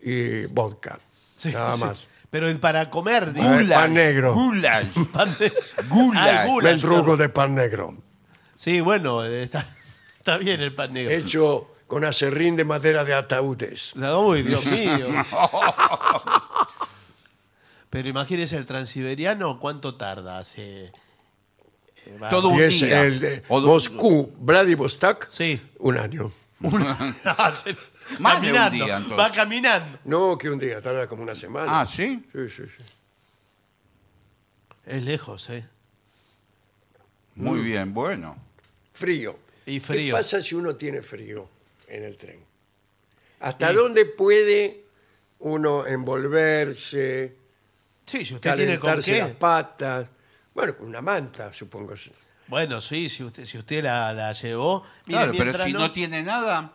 y 0.00 0.46
vodka. 0.46 0.98
Sí, 1.36 1.50
Nada 1.52 1.74
sí. 1.76 1.80
más. 1.84 2.06
Pero 2.30 2.58
para 2.58 2.88
comer, 2.88 3.32
digo. 3.34 3.46
Gula- 3.46 3.74
pan 3.74 3.92
negro. 3.94 4.32
Goulash. 4.32 4.86
Pan 5.12 5.36
de- 5.38 5.52
Goulash. 5.88 6.28
Ah, 6.34 6.42
el 6.44 6.48
goulash, 6.50 6.72
Mendrugo 6.72 7.02
claro. 7.04 7.16
de 7.18 7.28
pan 7.28 7.54
negro. 7.54 7.96
Sí, 8.56 8.80
bueno, 8.80 9.22
eh, 9.24 9.42
está, 9.42 9.66
está 10.16 10.38
bien 10.38 10.62
el 10.62 10.74
pan 10.74 10.94
negro. 10.94 11.12
Hecho 11.14 11.70
con 11.86 12.04
acerrín 12.06 12.56
de 12.56 12.64
madera 12.64 13.04
de 13.04 13.12
ataúdes. 13.12 13.92
Uy, 13.94 14.42
Dios 14.42 14.64
mío. 14.66 15.08
Pero 17.90 18.08
imagínese 18.08 18.56
el 18.56 18.64
transiberiano, 18.66 19.60
¿cuánto 19.60 19.94
tarda? 19.96 20.38
Hace. 20.38 20.90
Va- 22.22 22.28
Todo 22.28 22.48
un 22.48 22.58
Y 22.58 22.62
es 22.62 22.80
día. 22.80 23.02
el 23.02 23.20
de 23.20 23.42
O 23.48 23.60
do- 23.60 23.68
Moscú, 23.68 24.32
Vladivostok, 24.38 25.28
Sí. 25.28 25.60
un 25.78 25.98
año. 25.98 26.32
Hace- 27.24 27.76
Más 28.18 28.40
de 28.42 28.48
un 28.48 28.54
caminando, 28.54 28.84
día, 28.84 28.96
entonces. 28.98 29.18
Va 29.18 29.32
caminando. 29.32 29.98
No, 30.04 30.36
que 30.36 30.50
un 30.50 30.58
día, 30.58 30.80
tarda 30.82 31.06
como 31.08 31.22
una 31.22 31.34
semana. 31.34 31.80
Ah, 31.80 31.86
¿sí? 31.86 32.22
Sí, 32.32 32.48
sí, 32.50 32.62
sí. 32.68 32.82
Es 34.86 35.02
lejos, 35.02 35.48
¿eh? 35.50 35.66
Muy 37.36 37.60
bien, 37.60 37.94
bueno. 37.94 38.36
Frío. 38.92 39.38
Y 39.66 39.80
frío. 39.80 40.14
¿Qué 40.14 40.22
pasa 40.22 40.42
si 40.42 40.54
uno 40.54 40.76
tiene 40.76 41.00
frío 41.02 41.48
en 41.88 42.04
el 42.04 42.16
tren? 42.18 42.40
¿Hasta 43.40 43.72
dónde 43.72 44.04
puede 44.04 44.84
uno 45.40 45.86
envolverse, 45.86 47.34
Sí, 48.06 48.24
si 48.24 48.34
usted 48.34 48.54
tiene 48.54 48.78
con 48.78 48.90
calentarse 48.90 49.18
las 49.18 49.28
qué. 49.28 49.34
patas? 49.34 50.06
Bueno, 50.54 50.76
con 50.76 50.86
una 50.88 51.02
manta, 51.02 51.52
supongo. 51.52 51.94
Bueno, 52.46 52.80
sí, 52.80 53.08
si 53.08 53.24
usted, 53.24 53.44
si 53.44 53.58
usted 53.58 53.82
la, 53.82 54.12
la 54.12 54.32
llevó. 54.32 54.84
Mire, 55.06 55.18
Claro, 55.18 55.32
pero 55.32 55.44
mientras 55.44 55.66
si 55.66 55.72
no 55.72 55.90
tiene 55.92 56.22
nada. 56.22 56.72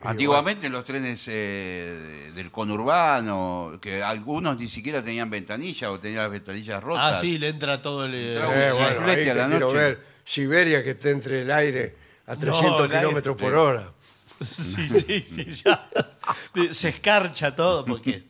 Antiguamente 0.00 0.68
los 0.68 0.84
trenes 0.84 1.24
eh, 1.26 2.30
del 2.32 2.52
conurbano, 2.52 3.78
que 3.82 4.00
algunos 4.00 4.56
ni 4.56 4.68
siquiera 4.68 5.02
tenían 5.02 5.28
ventanilla 5.28 5.90
o 5.90 5.98
tenían 5.98 6.22
las 6.22 6.30
ventanillas 6.30 6.80
rotas. 6.82 7.14
Ah, 7.16 7.20
sí, 7.20 7.36
le 7.36 7.48
entra 7.48 7.82
todo 7.82 8.04
el. 8.04 8.14
Entra 8.14 8.48
un- 8.48 8.54
Eh, 8.54 8.58
ya 8.58 8.72
bueno, 8.74 8.84
ahí 9.10 9.28
a 9.28 9.34
la 9.34 9.44
te 9.46 9.50
quiero 9.50 9.66
noche. 9.66 9.76
ver 9.76 10.06
Siberia 10.24 10.84
que 10.84 10.90
está 10.92 11.10
entre 11.10 11.42
el 11.42 11.50
aire 11.50 11.96
a 12.26 12.36
300 12.36 12.84
el 12.84 12.90
aire- 12.92 12.98
kilómetros 13.00 13.36
por 13.36 13.54
hora. 13.54 13.92
Sí, 14.40 14.88
sí, 14.88 15.20
sí, 15.20 15.44
ya. 15.64 15.88
Se 16.72 16.90
escarcha 16.90 17.56
todo 17.56 17.84
porque. 17.84 18.22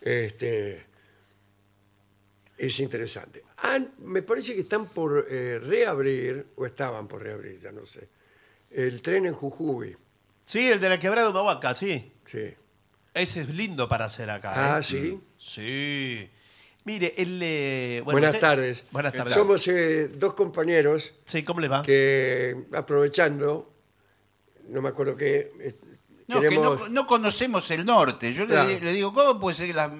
Este, 0.00 0.86
es 2.66 2.78
interesante. 2.80 3.42
Han- 3.58 3.94
me 3.98 4.22
parece 4.22 4.54
que 4.54 4.60
están 4.60 4.86
por 4.86 5.26
eh, 5.30 5.58
reabrir, 5.58 6.48
o 6.56 6.66
estaban 6.66 7.08
por 7.08 7.22
reabrir, 7.22 7.58
ya 7.60 7.72
no 7.72 7.86
sé, 7.86 8.08
el 8.70 9.00
tren 9.02 9.26
en 9.26 9.34
Jujuy. 9.34 9.96
Sí, 10.44 10.68
el 10.70 10.80
de 10.80 10.88
la 10.88 10.98
quebrada 10.98 11.26
de 11.26 11.30
Humahuaca, 11.30 11.74
sí. 11.74 12.12
Sí. 12.24 12.54
Ese 13.14 13.40
es 13.42 13.48
lindo 13.48 13.88
para 13.88 14.04
hacer 14.04 14.30
acá. 14.30 14.76
Ah, 14.76 14.80
¿eh? 14.80 14.82
sí. 14.82 15.20
Sí. 15.36 16.30
Mire, 16.84 17.14
el. 17.16 17.40
eh, 17.42 18.00
bueno, 18.04 18.14
Buenas 18.20 18.34
usted- 18.34 18.40
tardes. 18.46 18.84
Buenas 18.90 19.12
tardes. 19.12 19.34
Somos 19.34 19.66
eh, 19.68 20.08
dos 20.08 20.34
compañeros 20.34 21.12
Sí, 21.24 21.42
¿cómo 21.42 21.60
le 21.60 21.68
va? 21.68 21.82
que, 21.82 22.56
aprovechando, 22.72 23.72
no 24.68 24.80
me 24.82 24.88
acuerdo 24.88 25.16
qué, 25.16 25.52
eh, 25.60 25.74
No, 26.26 26.40
que 26.40 26.48
queremos- 26.48 26.78
no, 26.80 26.88
no 26.88 27.06
conocemos 27.06 27.70
el 27.70 27.84
norte. 27.84 28.32
Yo 28.32 28.42
le- 28.42 28.48
Claro. 28.54 28.68
le, 28.68 28.92
digo, 28.92 29.12
¿cómo 29.12 29.38
puede 29.40 29.56
ser 29.56 29.66
que 29.66 29.74
las 29.74 29.92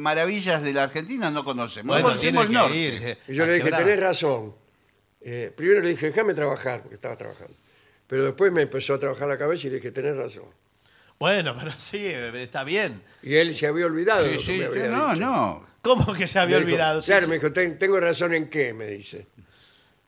maravillas 0.00 0.62
de 0.62 0.72
la 0.72 0.84
Argentina 0.84 1.30
no 1.30 1.44
conocemos? 1.44 1.88
Bueno, 1.94 2.08
no 2.08 2.14
conocemos 2.14 2.46
tiene 2.48 2.64
el 2.64 2.70
que 2.70 2.98
norte. 2.98 3.08
ir. 3.10 3.18
Y 3.28 3.34
yo 3.34 3.46
le 3.46 3.54
dije, 3.54 3.70
tenés 3.70 4.00
razón. 4.00 4.54
Eh, 5.20 5.52
primero 5.54 5.80
le 5.82 5.90
dije, 5.90 6.06
déjame 6.06 6.34
trabajar, 6.34 6.80
porque 6.82 6.94
estaba 6.96 7.16
trabajando. 7.16 7.54
Pero 8.06 8.24
después 8.24 8.50
me 8.52 8.62
empezó 8.62 8.94
a 8.94 8.98
trabajar 8.98 9.28
la 9.28 9.38
cabeza 9.38 9.66
y 9.66 9.70
le 9.70 9.76
dije, 9.76 9.90
tenés 9.92 10.16
razón. 10.16 10.46
Bueno, 11.18 11.54
pero 11.58 11.70
sí, 11.76 11.98
está 12.06 12.64
bien. 12.64 13.02
Y 13.22 13.34
él 13.34 13.54
se 13.54 13.66
había 13.66 13.86
olvidado 13.86 14.24
de 14.24 14.38
Sí, 14.38 14.56
lo 14.58 14.70
que 14.70 14.78
sí, 14.80 14.80
me 14.80 14.86
había 14.86 14.96
no, 14.96 15.12
dicho. 15.14 15.26
no. 15.26 15.66
¿Cómo 15.82 16.12
que 16.14 16.26
se 16.26 16.38
había 16.38 16.56
Me 16.56 16.64
dijo, 16.64 16.72
olvidado? 16.74 17.00
Sí, 17.02 17.06
claro, 17.06 17.24
sí. 17.24 17.28
me 17.30 17.34
dijo, 17.36 17.52
"Ten- 17.52 17.78
tengo 17.78 18.00
razón 18.00 18.34
en 18.34 18.48
qué, 18.48 18.72
me 18.72 18.86
dice. 18.86 19.26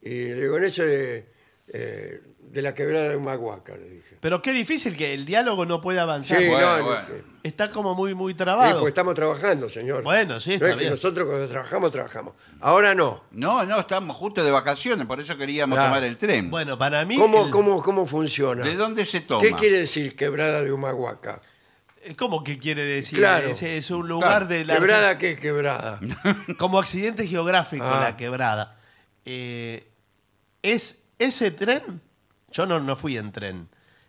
Y 0.01 0.09
le 0.09 0.41
digo, 0.41 0.57
en 0.57 0.63
eso 0.65 0.83
de, 0.83 1.25
eh, 1.67 2.21
de 2.53 2.61
la 2.61 2.75
quebrada 2.75 3.09
de 3.09 3.15
Humahuaca, 3.17 3.75
le 3.75 3.89
dije. 3.89 4.17
Pero 4.19 4.41
qué 4.41 4.53
difícil 4.53 4.95
que 4.95 5.13
el 5.13 5.25
diálogo 5.25 5.65
no 5.65 5.81
puede 5.81 5.99
avanzar. 5.99 6.37
Sí, 6.37 6.47
bueno, 6.47 6.67
no, 6.67 6.77
no 6.77 6.83
bueno. 6.85 7.07
sé. 7.07 7.23
Está 7.41 7.71
como 7.71 7.95
muy, 7.95 8.13
muy 8.13 8.33
Sí, 8.33 8.37
trabado. 8.37 8.79
porque 8.79 8.89
estamos 8.89 9.15
trabajando, 9.15 9.69
señor. 9.69 10.03
Bueno, 10.03 10.39
sí, 10.39 10.51
No 10.51 10.53
está 10.55 10.67
es 10.67 10.73
que 10.73 10.79
bien. 10.79 10.91
nosotros 10.91 11.27
cuando 11.27 11.47
trabajamos, 11.49 11.91
trabajamos. 11.91 12.33
Ahora 12.61 12.93
no. 12.93 13.23
No, 13.31 13.65
no, 13.65 13.79
estamos 13.79 14.15
justo 14.15 14.43
de 14.43 14.51
vacaciones, 14.51 15.07
por 15.07 15.19
eso 15.19 15.35
queríamos 15.35 15.75
Claro. 15.75 15.89
tomar 15.95 16.03
el 16.07 16.15
tren. 16.15 16.51
Bueno, 16.51 16.77
para 16.77 17.03
mí. 17.05 17.17
¿Cómo, 17.17 17.45
el- 17.45 17.51
cómo, 17.51 17.81
cómo 17.81 18.05
funciona? 18.05 18.63
¿De 18.63 18.75
dónde 18.75 19.05
se 19.05 19.21
toma? 19.21 19.41
¿Qué 19.41 19.51
quiere 19.53 19.79
decir 19.79 20.15
quebrada 20.15 20.61
de 20.63 20.71
Humahuaca? 20.71 21.41
¿Cómo 22.17 22.43
que 22.43 22.59
quiere 22.59 22.83
decir? 22.85 23.17
Claro. 23.17 23.47
Es, 23.49 23.63
es 23.63 23.89
un 23.89 24.07
lugar 24.07 24.29
Claro. 24.29 24.47
de 24.47 24.65
la. 24.65 24.75
¿Quebrada 24.75 25.17
qué 25.17 25.35
quebrada? 25.37 25.99
Como 26.59 26.77
accidente 26.77 27.25
geográfico, 27.25 27.83
Ah. 27.85 27.99
la 28.01 28.15
quebrada. 28.17 28.77
Eh, 29.25 29.87
es 30.61 30.99
ese 31.17 31.49
tren. 31.51 32.01
Yo 32.53 32.65
no, 32.65 32.79
no 32.79 32.95
fui 32.95 33.17
en 33.17 33.31
tren. 33.33 33.67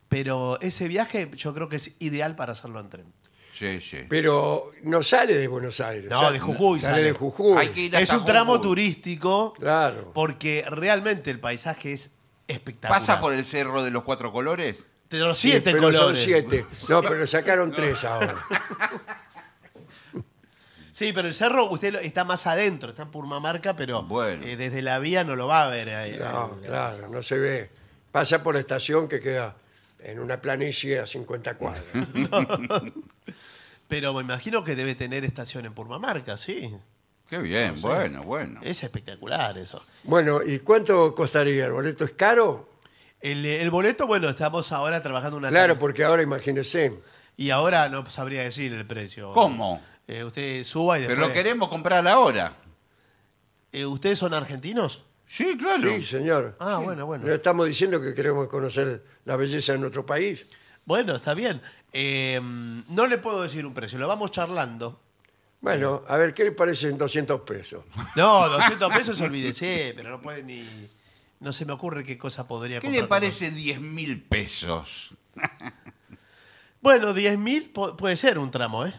Pero 0.08 0.60
ese 0.60 0.86
viaje 0.86 1.28
yo 1.34 1.52
creo 1.54 1.68
que 1.68 1.76
es 1.76 1.96
ideal 1.98 2.36
para 2.36 2.52
hacerlo 2.52 2.78
en 2.78 2.90
tren. 2.90 3.12
Sí, 3.58 3.80
sí. 3.80 3.98
Pero 4.08 4.70
no 4.82 5.02
sale 5.02 5.34
de 5.34 5.46
Buenos 5.48 5.80
Aires. 5.80 6.10
No, 6.10 6.30
de 6.30 6.38
Jujuy 6.40 6.80
Sale, 6.80 6.92
sale. 6.94 7.02
de 7.04 7.12
Jujuy. 7.12 7.56
Hay 7.58 7.68
que 7.68 7.80
ir 7.82 7.94
Es 7.94 8.10
un 8.10 8.24
tramo 8.24 8.54
Jujuy. 8.54 8.68
turístico 8.68 9.52
Claro. 9.54 10.10
porque 10.12 10.64
realmente 10.68 11.30
el 11.30 11.38
paisaje 11.40 11.92
es 11.92 12.10
espectacular. 12.48 13.00
¿Pasa 13.00 13.20
por 13.20 13.32
el 13.32 13.44
cerro 13.44 13.82
de 13.82 13.90
los 13.90 14.02
cuatro 14.04 14.32
colores? 14.32 14.82
De 15.08 15.18
los 15.20 15.38
Sí, 15.38 15.50
siete 15.50 15.70
pero 15.70 15.84
colores. 15.84 16.00
Son 16.00 16.16
siete. 16.16 16.66
No, 16.88 17.00
pero 17.02 17.26
sacaron 17.26 17.70
tres 17.72 18.02
ahora. 18.04 18.34
Sí, 20.92 21.12
pero 21.12 21.26
el 21.26 21.34
cerro 21.34 21.64
usted 21.70 21.96
está 21.96 22.24
más 22.24 22.46
adentro, 22.46 22.90
está 22.90 23.02
en 23.02 23.10
Purmamarca, 23.10 23.74
pero 23.74 24.04
Bueno. 24.04 24.44
eh, 24.46 24.56
desde 24.56 24.80
la 24.80 25.00
vía 25.00 25.24
no 25.24 25.34
lo 25.34 25.48
va 25.48 25.64
a 25.64 25.68
ver. 25.68 25.88
ahí. 25.90 26.16
No, 26.18 26.56
claro, 26.64 27.08
no 27.08 27.20
se 27.20 27.36
ve. 27.36 27.70
Pasa 28.14 28.44
por 28.44 28.54
la 28.54 28.60
estación 28.60 29.08
que 29.08 29.18
queda 29.18 29.56
en 29.98 30.20
una 30.20 30.40
planicie 30.40 31.00
a 31.00 31.06
50 31.08 31.56
cuadras. 31.56 31.84
Pero 33.88 34.14
me 34.14 34.20
imagino 34.20 34.62
que 34.62 34.76
debe 34.76 34.94
tener 34.94 35.24
estación 35.24 35.66
en 35.66 35.74
Purmamarca, 35.74 36.36
sí. 36.36 36.72
Qué 37.28 37.38
bien, 37.38 37.74
bueno, 37.80 38.22
bueno. 38.22 38.60
Es 38.62 38.84
espectacular 38.84 39.58
eso. 39.58 39.82
Bueno, 40.04 40.44
¿y 40.44 40.60
cuánto 40.60 41.12
costaría? 41.12 41.66
¿El 41.66 41.72
boleto 41.72 42.04
es 42.04 42.12
caro? 42.12 42.68
El, 43.20 43.44
el 43.44 43.70
boleto, 43.72 44.06
bueno, 44.06 44.28
estamos 44.28 44.70
ahora 44.70 45.02
trabajando 45.02 45.36
una 45.36 45.48
Claro, 45.48 45.76
porque 45.76 46.04
ahora 46.04 46.22
imagínese. 46.22 46.96
Y 47.36 47.50
ahora 47.50 47.88
no 47.88 48.06
sabría 48.06 48.44
decir 48.44 48.72
el 48.72 48.86
precio. 48.86 49.32
¿Cómo? 49.32 49.82
Eh, 50.06 50.22
usted 50.22 50.62
suba 50.62 50.98
y 50.98 51.00
después... 51.00 51.16
Pero 51.16 51.26
lo 51.26 51.34
queremos 51.34 51.68
comprar 51.68 52.06
ahora. 52.06 52.54
Eh, 53.72 53.84
¿Ustedes 53.84 54.20
son 54.20 54.34
argentinos? 54.34 55.02
Sí, 55.26 55.56
claro. 55.58 55.82
Sí, 55.96 56.02
señor. 56.02 56.56
Ah, 56.60 56.76
bueno, 56.78 57.06
bueno. 57.06 57.26
No 57.26 57.32
estamos 57.32 57.66
diciendo 57.66 58.00
que 58.00 58.14
queremos 58.14 58.48
conocer 58.48 59.04
la 59.24 59.36
belleza 59.36 59.72
de 59.72 59.78
nuestro 59.78 60.04
país. 60.04 60.46
Bueno, 60.84 61.14
está 61.16 61.32
bien. 61.34 61.60
Eh, 61.92 62.40
no 62.42 63.06
le 63.06 63.18
puedo 63.18 63.42
decir 63.42 63.64
un 63.64 63.72
precio, 63.74 63.98
lo 63.98 64.06
vamos 64.08 64.30
charlando. 64.30 65.00
Bueno, 65.60 66.02
a 66.08 66.18
ver, 66.18 66.34
¿qué 66.34 66.44
le 66.44 66.52
parecen 66.52 66.98
200 66.98 67.40
pesos? 67.40 67.84
No, 68.16 68.48
200 68.50 68.92
pesos 68.92 69.18
olvídese, 69.22 69.94
pero 69.96 70.10
no 70.10 70.20
puede 70.20 70.42
ni... 70.42 70.62
No 71.40 71.52
se 71.54 71.64
me 71.64 71.72
ocurre 71.72 72.04
qué 72.04 72.18
cosa 72.18 72.46
podría 72.46 72.80
¿Qué 72.80 72.86
comprar 72.86 72.94
le 72.94 73.00
con 73.00 73.08
parece 73.08 73.50
10 73.50 73.80
mil 73.80 74.22
pesos? 74.22 75.14
Bueno, 76.80 77.14
10.000 77.14 77.72
pu- 77.72 77.96
puede 77.96 78.14
ser 78.14 78.38
un 78.38 78.50
tramo, 78.50 78.84
¿eh? 78.84 78.92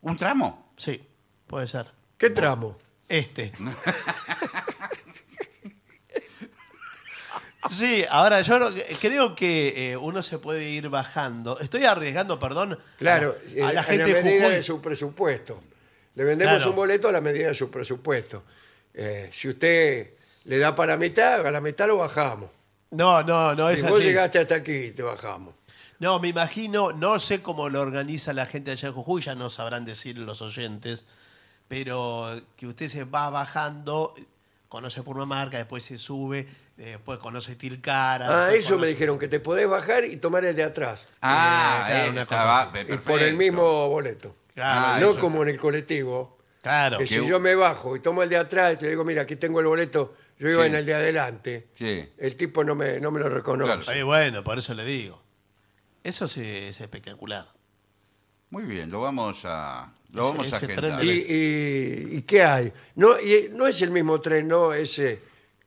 ¿Un 0.00 0.16
tramo? 0.16 0.72
Sí, 0.78 0.98
puede 1.46 1.66
ser. 1.66 1.92
¿Qué 2.16 2.30
tramo? 2.30 2.78
Este. 3.06 3.52
Sí, 7.74 8.04
ahora 8.10 8.40
yo 8.42 8.58
no- 8.58 8.70
creo 9.00 9.34
que 9.34 9.92
eh, 9.92 9.96
uno 9.96 10.22
se 10.22 10.38
puede 10.38 10.68
ir 10.68 10.88
bajando. 10.88 11.58
Estoy 11.60 11.84
arriesgando, 11.84 12.38
perdón, 12.38 12.78
Claro, 12.98 13.36
a, 13.62 13.72
la 13.72 13.80
en 13.80 13.84
gente 13.86 14.04
de 14.04 14.12
la 14.14 14.22
medida 14.22 14.42
Jujuy. 14.44 14.56
de 14.56 14.62
su 14.62 14.80
presupuesto. 14.80 15.62
Le 16.14 16.24
vendemos 16.24 16.56
Claro. 16.56 16.70
un 16.70 16.76
boleto 16.76 17.08
a 17.08 17.12
la 17.12 17.20
medida 17.20 17.48
de 17.48 17.54
su 17.54 17.70
presupuesto. 17.70 18.42
Eh, 18.94 19.30
si 19.32 19.48
usted 19.48 20.10
le 20.44 20.58
da 20.58 20.74
para 20.74 20.92
la 20.94 20.98
mitad, 20.98 21.46
a 21.46 21.50
la 21.50 21.60
mitad 21.60 21.86
lo 21.86 21.98
bajamos. 21.98 22.50
No, 22.90 23.22
no, 23.22 23.54
no 23.54 23.68
es 23.70 23.80
Si 23.80 23.86
vos 23.86 23.98
así. 23.98 24.04
llegaste 24.08 24.38
hasta 24.38 24.56
aquí, 24.56 24.90
te 24.90 25.02
bajamos. 25.02 25.54
No, 26.00 26.18
me 26.18 26.28
imagino, 26.28 26.92
no 26.92 27.18
sé 27.18 27.42
cómo 27.42 27.68
lo 27.68 27.80
organiza 27.80 28.32
la 28.32 28.46
gente 28.46 28.70
allá 28.70 28.88
en 28.88 28.94
Jujuy, 28.94 29.20
ya 29.20 29.34
no 29.34 29.50
sabrán 29.50 29.84
decir 29.84 30.16
los 30.18 30.40
oyentes, 30.42 31.04
pero 31.68 32.40
que 32.56 32.66
usted 32.66 32.88
se 32.88 33.04
va 33.04 33.30
bajando, 33.30 34.14
conoce 34.68 35.02
Purmamarca, 35.02 35.56
después 35.58 35.82
se 35.84 35.98
sube, 35.98 36.40
eh, 36.40 36.46
después 36.76 37.18
conoce 37.18 37.56
Tilcara. 37.56 38.46
Ah, 38.46 38.52
eso 38.52 38.78
me 38.78 38.86
dijeron, 38.86 39.18
que 39.18 39.28
te 39.28 39.40
podés 39.40 39.68
bajar 39.68 40.04
y 40.04 40.16
tomar 40.16 40.44
el 40.44 40.54
de 40.54 40.64
atrás. 40.64 41.00
Ah, 41.22 41.84
claro, 41.86 42.04
eh, 42.06 42.10
una 42.10 42.26
cosa. 42.26 42.72
Y 42.88 42.96
por 42.98 43.20
el 43.20 43.34
mismo 43.36 43.88
boleto. 43.88 44.36
Claro, 44.54 44.86
Ah, 44.96 44.98
no 45.00 45.10
eso. 45.10 45.20
como 45.20 45.42
en 45.42 45.50
el 45.50 45.58
colectivo, 45.58 46.36
Claro. 46.60 46.98
Que 46.98 47.04
Que 47.04 47.20
si 47.20 47.26
yo 47.26 47.38
me 47.38 47.54
bajo 47.54 47.94
y 47.96 48.00
tomo 48.00 48.22
el 48.22 48.28
de 48.28 48.36
atrás 48.36 48.74
y 48.74 48.76
te 48.78 48.88
digo, 48.88 49.04
mira, 49.04 49.22
aquí 49.22 49.36
tengo 49.36 49.60
el 49.60 49.66
boleto, 49.66 50.16
yo 50.38 50.48
iba 50.50 50.64
Sí. 50.64 50.68
en 50.68 50.74
el 50.74 50.84
de 50.84 50.94
adelante, 50.94 51.68
Sí. 51.76 52.06
el 52.18 52.34
tipo 52.34 52.64
no 52.64 52.74
me, 52.74 52.98
no 53.00 53.10
me 53.12 53.20
lo 53.20 53.28
reconoce. 53.28 53.84
Claro. 53.84 53.98
Eh, 53.98 54.02
bueno, 54.02 54.42
por 54.42 54.58
eso 54.58 54.74
le 54.74 54.84
digo. 54.84 55.22
Eso 56.02 56.26
sí 56.26 56.42
es 56.44 56.80
espectacular. 56.80 57.46
Muy 58.50 58.64
bien, 58.64 58.90
lo 58.90 59.00
vamos 59.00 59.42
a, 59.44 59.92
lo 60.12 60.22
Ese- 60.22 60.30
vamos 60.32 60.52
a 60.52 60.56
ese 60.56 60.64
agendar. 60.66 60.96
tren 60.98 61.08
¿Y, 61.08 61.20
de 61.20 62.08
y, 62.12 62.16
y 62.18 62.22
qué 62.22 62.42
hay? 62.44 62.72
No, 62.96 63.20
y 63.20 63.50
no 63.52 63.66
es 63.66 63.80
el 63.82 63.90
mismo 63.90 64.20
tren, 64.20 64.48
no 64.48 64.72
ese 64.72 65.20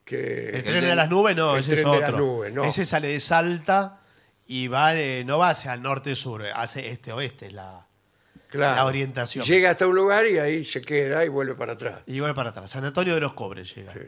que... 0.04 0.50
El 0.50 0.64
tren 0.64 0.82
de- 0.82 0.88
de 0.88 0.96
las 0.96 1.10
nubes 1.10 1.36
no, 1.36 1.56
el 1.56 1.62
ese 1.62 1.74
es 1.76 1.82
tren 1.82 1.92
de 1.92 1.98
otro. 1.98 2.12
las 2.12 2.20
nubes, 2.20 2.54
no. 2.54 2.64
Ese 2.64 2.86
sale 2.86 3.08
de 3.10 3.20
Salta 3.20 4.02
y 4.48 4.68
va, 4.68 4.96
eh, 4.96 5.24
no 5.26 5.38
va 5.38 5.50
hacia 5.52 5.74
el 5.74 5.82
norte-sur, 5.82 6.46
hace 6.54 6.90
este-oeste. 6.90 7.48
es 7.48 7.54
La... 7.54 7.86
claro. 8.50 8.76
la 8.76 8.86
orientación. 8.86 9.46
Llega 9.46 9.70
hasta 9.72 9.88
un 9.88 9.96
lugar 9.96 10.26
y 10.28 10.40
ahí 10.40 10.66
se 10.66 10.82
queda 10.82 11.24
y 11.24 11.30
vuelve 11.30 11.56
para 11.56 11.74
atrás. 11.74 12.02
Y 12.08 12.20
vuelve 12.20 12.36
para 12.36 12.50
atrás. 12.50 12.72
San 12.72 12.84
Antonio 12.84 13.14
de 13.16 13.22
los 13.22 13.34
Cobres 13.34 13.74
llega. 13.76 13.94
Sí. 13.94 14.00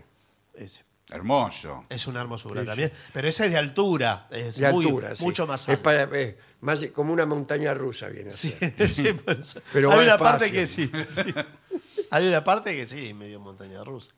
Ese. 0.55 0.83
Hermoso. 1.09 1.85
Es 1.89 2.07
una 2.07 2.21
hermosura 2.21 2.61
Sí, 2.61 2.65
sí. 2.65 2.69
también. 2.69 2.91
Pero 3.13 3.27
ese 3.27 3.45
es 3.45 3.51
de 3.51 3.57
altura. 3.57 4.27
Es 4.31 4.55
De 4.57 4.71
muy- 4.71 4.85
altura, 4.85 5.15
sí. 5.15 5.23
mucho 5.23 5.45
más 5.45 5.61
Es, 5.63 5.69
alto. 5.69 5.83
para- 5.83 6.03
es 6.17 6.35
más 6.63 6.83
como 6.93 7.11
una 7.11 7.25
montaña 7.25 7.73
rusa 7.73 8.07
viene 8.07 8.29
a 8.29 8.33
Sí, 8.33 8.49
ser. 8.51 8.89
sí, 8.89 9.13
por 9.13 9.37
eso. 9.37 9.61
Pero 9.73 9.91
Hay 9.91 10.05
una 10.05 10.17
parte 10.17 10.51
que 10.51 10.65
sí, 10.65 10.89
sí. 11.11 11.33
Hay 12.09 12.27
una 12.27 12.43
parte 12.43 12.75
que 12.75 12.87
sí, 12.87 13.13
medio 13.13 13.39
montaña 13.39 13.83
rusa. 13.83 14.13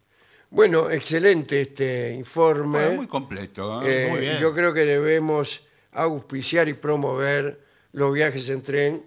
Bueno, 0.51 0.91
excelente 0.91 1.61
este 1.61 2.13
informe. 2.13 2.79
Bueno, 2.79 2.95
muy 2.97 3.07
completo. 3.07 3.81
¿eh? 3.81 4.05
Eh, 4.05 4.09
Muy 4.11 4.19
bien. 4.19 4.37
Yo 4.39 4.53
creo 4.53 4.73
que 4.73 4.85
debemos 4.85 5.63
auspiciar 5.91 6.69
y 6.69 6.73
promover 6.73 7.59
los 7.93 8.13
viajes 8.13 8.47
en 8.49 8.61
tren 8.61 9.03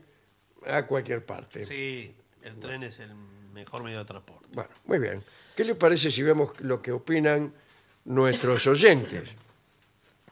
a 0.67 0.87
cualquier 0.87 1.25
parte. 1.25 1.65
Sí, 1.65 2.13
el 2.43 2.57
tren 2.59 2.83
es 2.83 2.99
el 2.99 3.15
mejor 3.53 3.85
medio 3.85 3.99
de 4.01 4.05
transporte. 4.05 4.49
Bueno, 4.53 4.71
muy 4.87 4.99
bien. 4.99 5.23
¿Qué 5.57 5.65
les 5.65 5.77
parece 5.77 6.11
si 6.11 6.23
vemos 6.23 6.51
lo 6.61 6.83
que 6.83 6.91
opinan 6.91 7.53
nuestros 8.05 8.67
oyentes? 8.67 9.31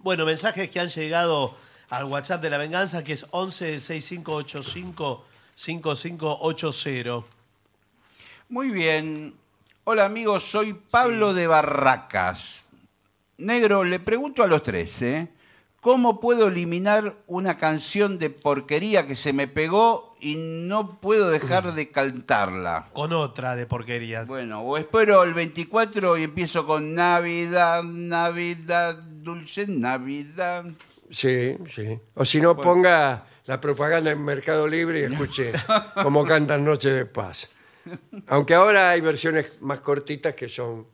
Bueno, 0.00 0.26
mensajes 0.26 0.68
que 0.70 0.80
han 0.80 0.88
llegado 0.88 1.54
al 1.90 2.04
WhatsApp 2.04 2.42
de 2.42 2.50
la 2.50 2.58
venganza, 2.58 3.04
que 3.04 3.12
es 3.12 3.26
11 3.30 3.80
6585 3.80 5.24
5580. 5.54 7.26
Muy 8.48 8.70
bien. 8.70 9.34
Hola 9.84 10.04
amigos, 10.04 10.44
soy 10.44 10.74
Pablo 10.74 11.32
de 11.32 11.46
Barracas. 11.46 12.68
Negro, 13.38 13.84
le 13.84 14.00
pregunto 14.00 14.42
a 14.42 14.46
los 14.46 14.62
tres, 14.62 15.02
¿eh? 15.02 15.28
¿Cómo 15.80 16.18
puedo 16.18 16.48
eliminar 16.48 17.14
una 17.28 17.58
canción 17.58 18.18
de 18.18 18.30
porquería 18.30 19.06
que 19.06 19.14
se 19.14 19.32
me 19.32 19.46
pegó 19.46 20.16
y 20.20 20.34
no 20.36 20.98
puedo 21.00 21.30
dejar 21.30 21.72
de 21.74 21.92
cantarla? 21.92 22.88
Con 22.92 23.12
otra 23.12 23.54
de 23.54 23.66
porquería. 23.66 24.24
Bueno, 24.24 24.62
o 24.62 24.76
espero 24.76 25.22
el 25.22 25.34
24 25.34 26.18
y 26.18 26.24
empiezo 26.24 26.66
con 26.66 26.94
Navidad, 26.94 27.84
Navidad, 27.84 28.96
dulce 28.96 29.68
Navidad. 29.68 30.64
Sí, 31.10 31.56
sí. 31.68 31.98
O 32.14 32.24
si 32.24 32.40
no, 32.40 32.56
ponga 32.56 33.26
la 33.44 33.60
propaganda 33.60 34.10
en 34.10 34.24
Mercado 34.24 34.66
Libre 34.66 35.00
y 35.00 35.02
escuche 35.04 35.52
cómo 36.02 36.24
cantan 36.24 36.64
Noche 36.64 36.90
de 36.90 37.06
Paz. 37.06 37.48
Aunque 38.26 38.54
ahora 38.54 38.90
hay 38.90 39.00
versiones 39.00 39.60
más 39.60 39.80
cortitas 39.80 40.34
que 40.34 40.48
son 40.48 40.86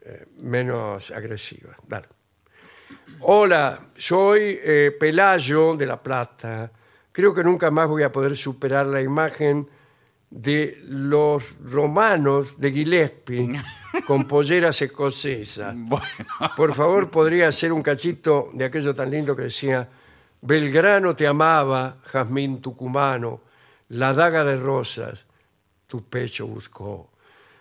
eh, 0.00 0.26
menos 0.40 1.10
agresivas. 1.12 1.76
Dale. 1.86 2.08
Hola, 3.20 3.88
soy 3.96 4.58
eh, 4.62 4.96
Pelayo 4.98 5.76
de 5.76 5.86
La 5.86 6.02
Plata. 6.02 6.70
Creo 7.12 7.32
que 7.32 7.44
nunca 7.44 7.70
más 7.70 7.86
voy 7.86 8.02
a 8.02 8.10
poder 8.10 8.36
superar 8.36 8.86
la 8.86 9.00
imagen 9.00 9.68
de 10.32 10.78
los 10.84 11.56
romanos 11.62 12.58
de 12.58 12.72
Gillespie 12.72 13.52
con 14.06 14.24
polleras 14.24 14.80
escocesas. 14.80 15.74
Bueno, 15.76 16.06
Por 16.56 16.74
favor, 16.74 17.10
podría 17.10 17.48
hacer 17.48 17.72
un 17.72 17.82
cachito 17.82 18.50
de 18.54 18.64
aquello 18.64 18.94
tan 18.94 19.10
lindo 19.10 19.36
que 19.36 19.42
decía, 19.42 19.88
Belgrano 20.40 21.14
te 21.14 21.26
amaba, 21.26 21.98
Jazmín 22.04 22.62
tucumano, 22.62 23.42
la 23.90 24.14
daga 24.14 24.42
de 24.42 24.56
rosas, 24.56 25.26
tu 25.86 26.02
pecho 26.04 26.46
buscó. 26.46 27.10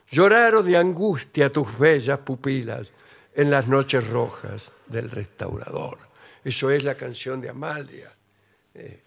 Lloraron 0.09 0.65
de 0.65 0.77
angustia 0.77 1.51
tus 1.51 1.77
bellas 1.77 2.19
pupilas 2.19 2.87
en 3.35 3.51
las 3.51 3.67
noches 3.67 4.07
rojas 4.07 4.71
del 4.87 5.11
restaurador. 5.11 5.97
Eso 6.43 6.71
es 6.71 6.83
la 6.83 6.95
canción 6.95 7.41
de 7.41 7.49
Amalia. 7.49 8.11
Eh, 8.73 9.03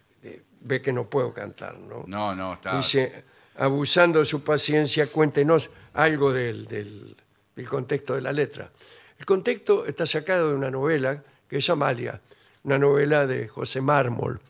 ve 0.60 0.80
que 0.82 0.92
no 0.92 1.08
puedo 1.08 1.32
cantar, 1.32 1.78
¿no? 1.78 2.04
no, 2.06 2.34
no, 2.34 2.54
está. 2.54 2.76
Dice, 2.76 3.24
abusando 3.56 4.18
de 4.20 4.24
su 4.24 4.42
paciencia, 4.42 5.06
cuéntenos 5.06 5.70
algo 5.92 6.32
del, 6.32 6.66
del- 6.66 7.16
del 7.54 7.68
contexto 7.68 8.14
de 8.14 8.20
la 8.20 8.32
letra. 8.32 8.70
El 9.18 9.26
contexto 9.26 9.86
está 9.86 10.06
sacado 10.06 10.48
de 10.50 10.56
una 10.56 10.70
novela 10.70 11.22
que 11.48 11.58
es 11.58 11.70
Amalia, 11.70 12.20
una 12.64 12.78
novela 12.78 13.26
de 13.26 13.46
José 13.46 13.80
Mármol. 13.80 14.40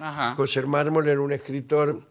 Ajá. 0.00 0.34
José 0.34 0.62
Mármol 0.62 1.08
era 1.08 1.20
un 1.20 1.32
escritor 1.32 2.02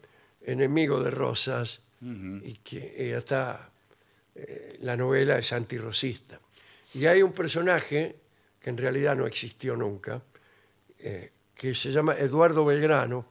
enemigo 0.41 1.01
de 1.03 1.11
Rosas 1.11 1.81
y 1.99 2.53
que 2.63 2.93
eh, 2.97 3.15
hasta 3.15 3.69
eh, 4.35 4.77
la 4.81 4.95
novela 4.95 5.37
es 5.39 5.51
antirrosista. 5.51 6.39
Y 6.93 7.05
hay 7.07 7.21
un 7.23 7.33
personaje 7.33 8.15
que 8.61 8.69
en 8.69 8.77
realidad 8.77 9.15
no 9.15 9.25
existió 9.27 9.75
nunca, 9.75 10.21
eh, 10.99 11.31
que 11.55 11.73
se 11.75 11.91
llama 11.91 12.13
Eduardo 12.15 12.63
Belgrano 12.63 13.25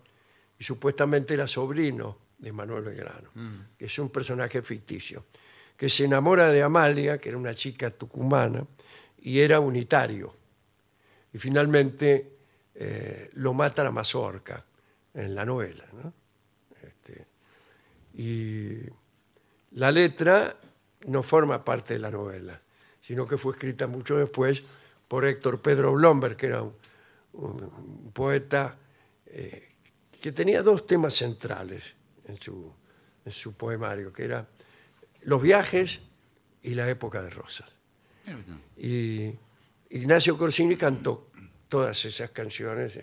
y 0.58 0.64
supuestamente 0.64 1.32
era 1.34 1.46
sobrino 1.46 2.18
de 2.38 2.52
Manuel 2.52 2.84
Belgrano, 2.84 3.30
que 3.78 3.86
es 3.86 3.98
un 3.98 4.10
personaje 4.10 4.62
ficticio, 4.62 5.24
que 5.76 5.88
se 5.88 6.04
enamora 6.04 6.48
de 6.48 6.62
Amalia, 6.62 7.18
que 7.18 7.28
era 7.30 7.38
una 7.38 7.54
chica 7.54 7.90
tucumana, 7.90 8.66
y 9.18 9.40
era 9.40 9.58
unitario. 9.60 10.34
Y 11.32 11.38
finalmente 11.38 12.36
eh, 12.74 13.30
lo 13.34 13.52
mata 13.54 13.82
la 13.82 13.90
mazorca 13.90 14.64
en 15.14 15.34
la 15.34 15.44
novela. 15.44 15.84
¿no? 15.92 16.12
Este, 16.82 17.26
y 18.14 18.82
la 19.72 19.90
letra 19.90 20.56
no 21.06 21.22
forma 21.22 21.64
parte 21.64 21.94
de 21.94 22.00
la 22.00 22.10
novela, 22.10 22.60
sino 23.02 23.26
que 23.26 23.36
fue 23.38 23.52
escrita 23.52 23.86
mucho 23.86 24.16
después 24.16 24.62
por 25.08 25.24
Héctor 25.24 25.60
Pedro 25.60 25.92
Blomberg, 25.92 26.36
que 26.36 26.46
era 26.46 26.62
un, 26.62 26.74
un- 27.34 27.62
un 27.64 28.12
poeta 28.12 28.76
eh, 29.26 29.72
que 30.20 30.32
tenía 30.32 30.62
dos 30.62 30.86
temas 30.86 31.14
centrales 31.14 31.82
en 32.26 32.40
su, 32.40 32.72
en 33.24 33.32
su 33.32 33.54
poemario, 33.54 34.12
que 34.12 34.24
era 34.24 34.48
los 35.22 35.42
viajes 35.42 36.00
y 36.62 36.74
la 36.74 36.88
época 36.88 37.22
de 37.22 37.30
Rosas. 37.30 37.70
Y 38.76 39.32
Ignacio 39.90 40.36
Corsini 40.36 40.76
cantó 40.76 41.30
todas 41.68 42.04
esas 42.04 42.30
canciones. 42.30 42.98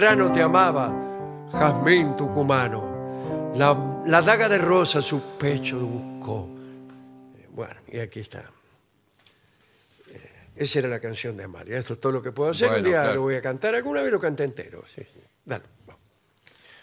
Belgrano 0.00 0.32
te 0.32 0.40
amaba, 0.40 1.46
Jazmín 1.52 2.16
tucumano. 2.16 3.52
La, 3.54 4.02
la 4.06 4.22
daga 4.22 4.48
de 4.48 4.56
rosa 4.56 5.02
su 5.02 5.20
pecho 5.36 5.78
buscó. 5.78 6.48
Eh, 7.36 7.46
Bueno, 7.50 7.74
y 7.86 7.98
aquí 7.98 8.20
está. 8.20 8.44
Eh, 10.08 10.30
Esa 10.56 10.78
era 10.78 10.88
la 10.88 11.00
canción 11.00 11.36
de 11.36 11.44
Amalia. 11.44 11.76
Esto 11.76 11.92
es 11.92 12.00
todo 12.00 12.12
lo 12.12 12.22
que 12.22 12.32
puedo 12.32 12.50
hacer. 12.52 12.70
Un 12.78 12.84
día 12.84 13.02
claro. 13.02 13.14
lo 13.16 13.20
voy 13.20 13.34
a 13.34 13.42
cantar. 13.42 13.74
Alguna 13.74 14.00
vez 14.00 14.10
lo 14.10 14.18
canté 14.18 14.44
entero. 14.44 14.82
Sí, 14.88 15.02
sí. 15.02 15.20
Dale. 15.44 15.64
vamos. 15.86 16.00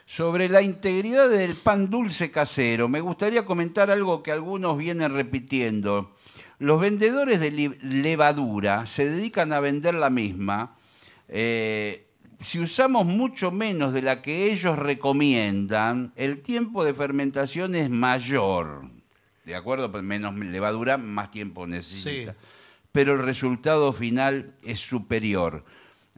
Sobre 0.06 0.48
la 0.48 0.62
integridad 0.62 1.28
del 1.28 1.56
pan 1.56 1.90
dulce 1.90 2.30
casero, 2.30 2.88
me 2.88 3.02
gustaría 3.02 3.48
comentar 3.48 3.90
algo 3.90 4.22
que 4.22 4.32
algunos 4.32 4.78
vienen 4.78 5.12
repitiendo. 5.12 6.16
Los 6.60 6.80
vendedores 6.80 7.40
de 7.40 7.50
li- 7.50 7.78
levadura 7.82 8.86
se 8.86 9.10
dedican 9.10 9.54
a 9.54 9.60
vender 9.60 9.96
la 9.96 10.12
misma. 10.12 10.76
Eh, 11.30 12.04
si 12.42 12.60
usamos 12.60 13.06
mucho 13.06 13.52
menos 13.52 13.94
de 13.94 14.02
la 14.02 14.22
que 14.22 14.52
ellos 14.52 14.78
recomiendan, 14.78 16.12
el 16.16 16.42
tiempo 16.42 16.84
de 16.84 16.94
fermentación 16.94 17.76
es 17.76 17.90
mayor. 17.90 18.84
¿De 19.46 19.56
acuerdo? 19.56 19.92
Pues 19.92 20.04
Menos 20.04 20.36
levadura, 20.36 20.98
más 20.98 21.32
tiempo 21.32 21.66
necesita. 21.68 22.34
Sí. 22.34 22.38
Pero 22.92 23.14
el 23.14 23.20
resultado 23.20 23.94
final 23.94 24.54
es 24.64 24.80
superior. 24.80 25.64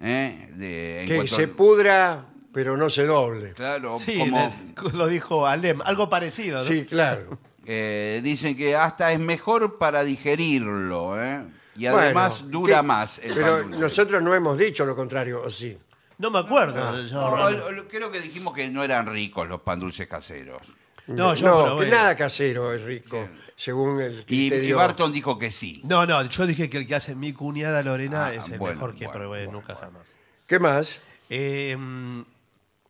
¿eh? 0.01 0.49
De- 0.55 1.01
en 1.01 1.07
Que 1.07 1.15
cuanto 1.15 1.35
se 1.35 1.47
pudra 1.47 2.25
pero 2.51 2.75
no 2.75 2.89
se 2.89 3.05
doble. 3.05 3.53
Claro, 3.53 3.97
Sí, 3.99 4.17
como 4.17 4.51
le- 4.91 4.97
lo 4.97 5.07
dijo 5.07 5.45
Alem, 5.45 5.81
algo 5.83 6.09
parecido. 6.09 6.63
¿no? 6.63 6.65
Sí, 6.69 6.83
claro. 6.85 7.37
eh, 7.65 8.21
dicen 8.23 8.57
que 8.57 8.75
hasta 8.75 9.11
es 9.11 9.19
mejor 9.19 9.77
para 9.77 10.03
digerirlo, 10.03 11.21
¿eh? 11.23 11.43
Y 11.77 11.85
además 11.85 12.41
Bueno, 12.43 12.59
dura 12.59 12.83
más 12.83 13.19
el 13.19 13.33
Pero 13.35 13.61
pan 13.69 13.79
nosotros 13.79 14.21
no 14.23 14.33
hemos 14.33 14.57
dicho 14.57 14.83
lo 14.85 14.95
contrario, 14.95 15.41
¿o 15.43 15.49
sí? 15.49 15.77
No 16.19 16.29
me 16.29 16.39
acuerdo. 16.39 17.03
yo- 17.05 17.21
No, 17.35 17.49
lo- 17.49 17.71
lo- 17.71 17.87
creo 17.87 18.11
que 18.11 18.19
dijimos 18.21 18.53
que 18.53 18.69
no 18.69 18.83
eran 18.83 19.07
ricos 19.07 19.47
los 19.47 19.61
pan 19.61 19.79
dulces 19.79 20.07
caseros. 20.07 20.61
No, 21.07 21.33
yo 21.33 21.47
no, 21.47 21.65
probé. 21.65 21.85
que 21.85 21.91
nada 21.91 22.15
casero 22.15 22.71
es 22.71 22.83
rico, 22.83 23.27
según 23.55 23.99
el 23.99 24.23
Y, 24.27 24.53
y. 24.53 24.73
Barton 24.73 25.11
dijo 25.11 25.39
que 25.39 25.49
sí. 25.49 25.81
No, 25.85 26.05
no, 26.05 26.23
yo 26.23 26.45
dije 26.45 26.69
que 26.69 26.77
el 26.77 26.85
que 26.85 26.93
hace 26.93 27.15
mi 27.15 27.33
cuñada 27.33 27.81
Lorena 27.81 28.27
Ah, 28.27 28.33
es 28.35 28.47
el 28.49 28.59
bueno, 28.59 28.75
mejor 28.75 28.91
que 28.93 29.05
bueno, 29.07 29.11
probé 29.19 29.45
bueno, 29.45 29.51
nunca 29.53 29.73
jamás. 29.75 30.17
¿Qué 30.45 30.59
más? 30.59 30.99
Eh, 31.31 31.75
mm, 31.75 32.21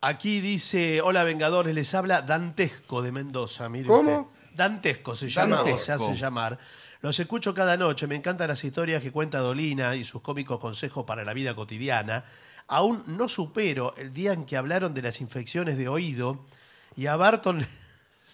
aquí 0.01 0.41
dice, 0.41 1.01
hola 1.01 1.23
Vengadores, 1.23 1.73
les 1.73 1.93
habla 1.95 2.21
Dantesco 2.23 3.01
de 3.01 3.11
Mendoza. 3.13 3.69
mire 3.69 3.87
¿Cómo? 3.87 4.19
usted. 4.33 4.55
Dantesco 4.55 5.15
se 5.15 5.29
llama 5.29 5.61
o 5.61 5.63
se 5.63 5.69
Dantesco. 5.71 6.09
hace 6.11 6.15
llamar. 6.19 6.57
Los 7.01 7.17
escucho 7.19 7.53
cada 7.53 7.77
noche, 7.77 8.07
me 8.07 8.15
encantan 8.17 8.49
las 8.49 8.61
historias 8.65 9.01
que 9.01 9.11
cuenta 9.13 9.37
Dolina 9.39 9.95
y 9.95 10.03
sus 10.03 10.21
cómicos 10.21 10.59
consejos 10.59 11.05
para 11.05 11.23
la 11.23 11.33
vida 11.33 11.55
cotidiana. 11.55 12.25
Aún 12.69 13.03
no 13.07 13.27
supero 13.27 13.93
el 13.97 14.13
día 14.13 14.31
en 14.33 14.45
que 14.45 14.55
hablaron 14.55 14.93
de 14.93 15.01
las 15.01 15.21
infecciones 15.21 15.77
de 15.77 15.87
oído 15.87 16.45
y 16.95 17.07
a 17.07 17.15
Barton... 17.15 17.65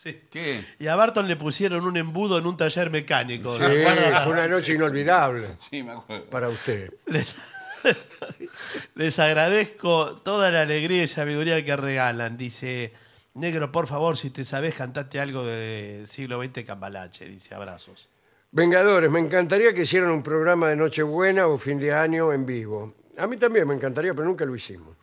Sí. 0.06 0.22
¿Qué? 0.30 0.64
Y 0.78 0.86
a 0.86 0.96
Barton 0.96 1.28
le 1.28 1.36
pusieron 1.36 1.84
un 1.84 1.98
embudo 1.98 2.38
en 2.38 2.46
un 2.46 2.56
taller 2.56 2.92
mecánico. 2.92 3.58
Sí, 3.58 3.64
fue 3.64 4.34
una 4.34 4.48
noche 4.48 4.74
inolvidable 4.74 5.48
Sí, 5.72 5.82
me 5.82 5.94
acuerdo. 5.94 6.26
para 6.28 6.48
usted. 6.48 6.94
Les, 7.08 7.36
les 8.96 9.18
agradezco 9.18 10.16
toda 10.18 10.52
la 10.52 10.62
alegría 10.62 11.02
y 11.02 11.08
sabiduría 11.08 11.66
que 11.66 11.76
regalan. 11.76 12.38
Dice, 12.38 12.94
negro, 13.34 13.72
por 13.72 13.88
favor, 13.88 14.16
si 14.16 14.30
te 14.30 14.44
sabes, 14.44 14.76
cantate 14.76 15.20
algo 15.20 15.44
del 15.44 16.08
siglo 16.08 16.40
XX 16.40 16.64
Cambalache. 16.66 17.26
Dice, 17.26 17.56
abrazos. 17.56 18.08
Vengadores, 18.52 19.10
me 19.10 19.20
encantaría 19.20 19.74
que 19.74 19.82
hicieran 19.82 20.12
un 20.12 20.22
programa 20.22 20.70
de 20.70 20.76
Nochebuena 20.76 21.48
o 21.48 21.58
fin 21.58 21.80
de 21.80 21.92
año 21.94 22.32
en 22.32 22.46
vivo. 22.46 22.94
A 23.18 23.28
mí 23.28 23.38
también 23.38 23.68
me 23.68 23.74
encantaría, 23.76 24.14
pero 24.14 24.26
nunca 24.28 24.46
lo 24.46 24.56
hicimos. 24.56 24.96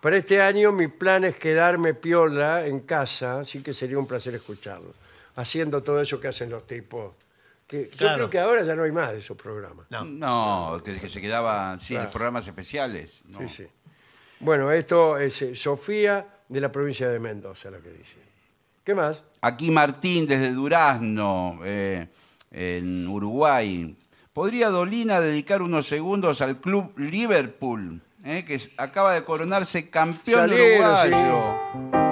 Para 0.00 0.16
este 0.16 0.40
año 0.40 0.72
mi 0.72 0.88
plan 0.88 1.24
es 1.24 1.36
quedarme 1.36 1.94
piola 1.94 2.66
en 2.66 2.80
casa, 2.80 3.40
así 3.40 3.62
que 3.62 3.72
sería 3.74 3.98
un 3.98 4.06
placer 4.06 4.34
escucharlo. 4.34 4.94
Haciendo 5.36 5.82
todo 5.82 6.00
eso 6.00 6.18
que 6.18 6.28
hacen 6.28 6.50
los 6.50 6.66
tipos. 6.66 7.14
Que 7.66 7.88
Yo 7.90 7.96
Claro. 7.98 8.14
creo 8.16 8.30
que 8.30 8.38
ahora 8.40 8.64
ya 8.64 8.74
no 8.74 8.82
hay 8.82 8.90
más 8.92 9.12
de 9.12 9.18
esos 9.18 9.36
programas. 9.36 9.86
No. 9.90 10.04
No, 10.04 10.82
que, 10.82 10.98
que 10.98 11.08
se 11.08 11.20
quedaba 11.20 11.78
sí, 11.78 11.94
Claro. 11.94 12.10
programas 12.10 12.46
especiales. 12.46 13.22
¿no? 13.26 13.38
Sí, 13.40 13.48
sí. 13.48 13.66
Bueno, 14.40 14.72
esto 14.72 15.18
es 15.18 15.40
eh, 15.42 15.54
Sofía 15.54 16.26
de 16.48 16.60
la 16.60 16.72
provincia 16.72 17.08
de 17.08 17.20
Mendoza, 17.20 17.70
la 17.70 17.78
que 17.78 17.90
dice. 17.90 18.16
¿Qué 18.82 18.94
más? 18.94 19.22
Aquí 19.42 19.70
Martín 19.70 20.26
desde 20.26 20.52
Durazno, 20.52 21.60
eh, 21.64 22.08
en 22.50 23.06
Uruguay. 23.06 23.96
¿Podría 24.32 24.68
Dolina 24.68 25.20
dedicar 25.20 25.60
unos 25.60 25.86
segundos 25.86 26.40
al 26.40 26.58
club 26.58 26.96
Liverpool, 26.96 28.00
eh, 28.24 28.44
que 28.46 28.60
acaba 28.76 29.12
de 29.12 29.24
coronarse 29.24 29.90
campeón 29.90 30.52
uruguayo? 30.52 32.09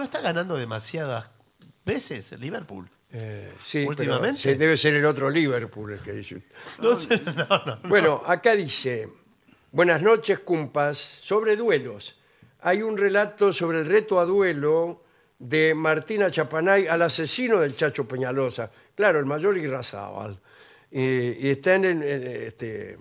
No, 0.00 0.04
está 0.04 0.20
ganando 0.20 0.56
demasiadas 0.56 1.30
veces 1.84 2.32
Liverpool. 2.38 2.88
Eh, 3.12 3.52
sí, 3.66 3.84
Últimamente. 3.86 4.40
pero 4.44 4.58
debe 4.58 4.76
ser 4.76 4.94
el 4.94 5.04
otro 5.04 5.28
Liverpool 5.30 5.92
el 5.92 5.98
que 6.00 6.12
dice 6.12 6.36
usted. 6.36 6.54
No 6.82 6.94
sé, 6.96 7.20
no, 7.24 7.46
no. 7.66 7.78
Bueno, 7.88 8.22
acá 8.26 8.54
dice, 8.54 9.08
buenas 9.72 10.00
noches, 10.02 10.40
cumpas, 10.40 10.98
sobre 10.98 11.56
duelos. 11.56 12.18
Hay 12.60 12.82
un 12.82 12.96
relato 12.96 13.52
sobre 13.52 13.80
el 13.80 13.86
reto 13.86 14.20
a 14.20 14.24
duelo 14.24 15.02
de 15.38 15.74
Martina 15.74 16.30
Chapanay 16.30 16.86
al 16.86 17.02
asesino 17.02 17.58
del 17.60 17.74
Chacho 17.76 18.06
Peñalosa. 18.06 18.70
Claro, 18.94 19.18
el 19.18 19.26
mayor 19.26 19.56
Irrazábal. 19.58 20.38
Y, 20.90 21.00
y 21.46 21.50
está 21.50 21.74
en 21.76 21.84
el, 21.86 22.02
en, 22.02 22.26
este, 22.46 22.98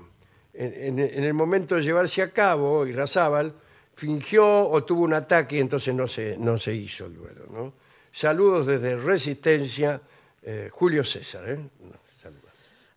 en- 0.54 1.00
en- 1.00 1.00
en 1.00 1.24
el 1.24 1.34
momento 1.34 1.76
de 1.76 1.82
llevarse 1.84 2.22
a 2.22 2.32
cabo, 2.32 2.86
Irrazábal 2.88 3.54
fingió 4.00 4.70
o 4.70 4.84
tuvo 4.84 5.04
un 5.04 5.14
ataque 5.14 5.58
y 5.58 5.60
entonces 5.60 5.94
no 5.94 6.08
se, 6.08 6.38
no 6.38 6.58
se 6.58 6.74
hizo 6.74 7.06
el 7.06 7.16
duelo. 7.16 7.46
¿no? 7.52 7.74
Saludos 8.12 8.66
desde 8.66 8.96
Resistencia, 8.96 10.02
eh, 10.42 10.70
Julio 10.72 11.04
César. 11.04 11.44
¿eh? 11.50 11.60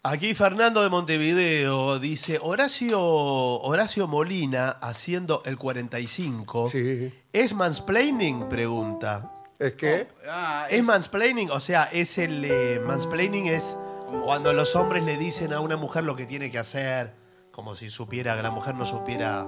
Aquí 0.05 0.35
Fernando 0.35 0.83
de 0.83 0.89
Montevideo 0.91 2.01
dice, 2.01 2.39
Horacio, 2.43 3.01
Horacio 3.01 4.09
Molina 4.09 4.71
haciendo 4.71 5.43
el 5.47 5.57
45. 5.59 6.71
Sí. 6.71 7.13
¿Es 7.33 7.55
mansplaining? 7.55 8.49
Pregunta. 8.49 9.31
¿Es 9.61 9.75
que? 9.75 10.09
Ah, 10.29 10.67
¿Es 10.69 10.81
es- 10.81 10.85
mansplaining? 10.85 11.51
O 11.53 11.61
sea, 11.61 11.85
es 11.85 12.19
el 12.19 12.45
eh, 12.45 12.81
mansplaining 12.85 13.47
es 13.47 13.77
cuando 14.25 14.53
los 14.53 14.75
hombres 14.75 15.05
le 15.05 15.17
dicen 15.19 15.53
a 15.53 15.61
una 15.61 15.77
mujer 15.77 16.03
lo 16.03 16.17
que 16.17 16.27
tiene 16.27 16.51
que 16.51 16.59
hacer, 16.59 17.13
como 17.53 17.77
si 17.77 17.89
supiera, 17.89 18.35
que 18.37 18.43
la 18.43 18.51
mujer 18.51 18.75
no 18.75 18.85
supiera. 18.85 19.47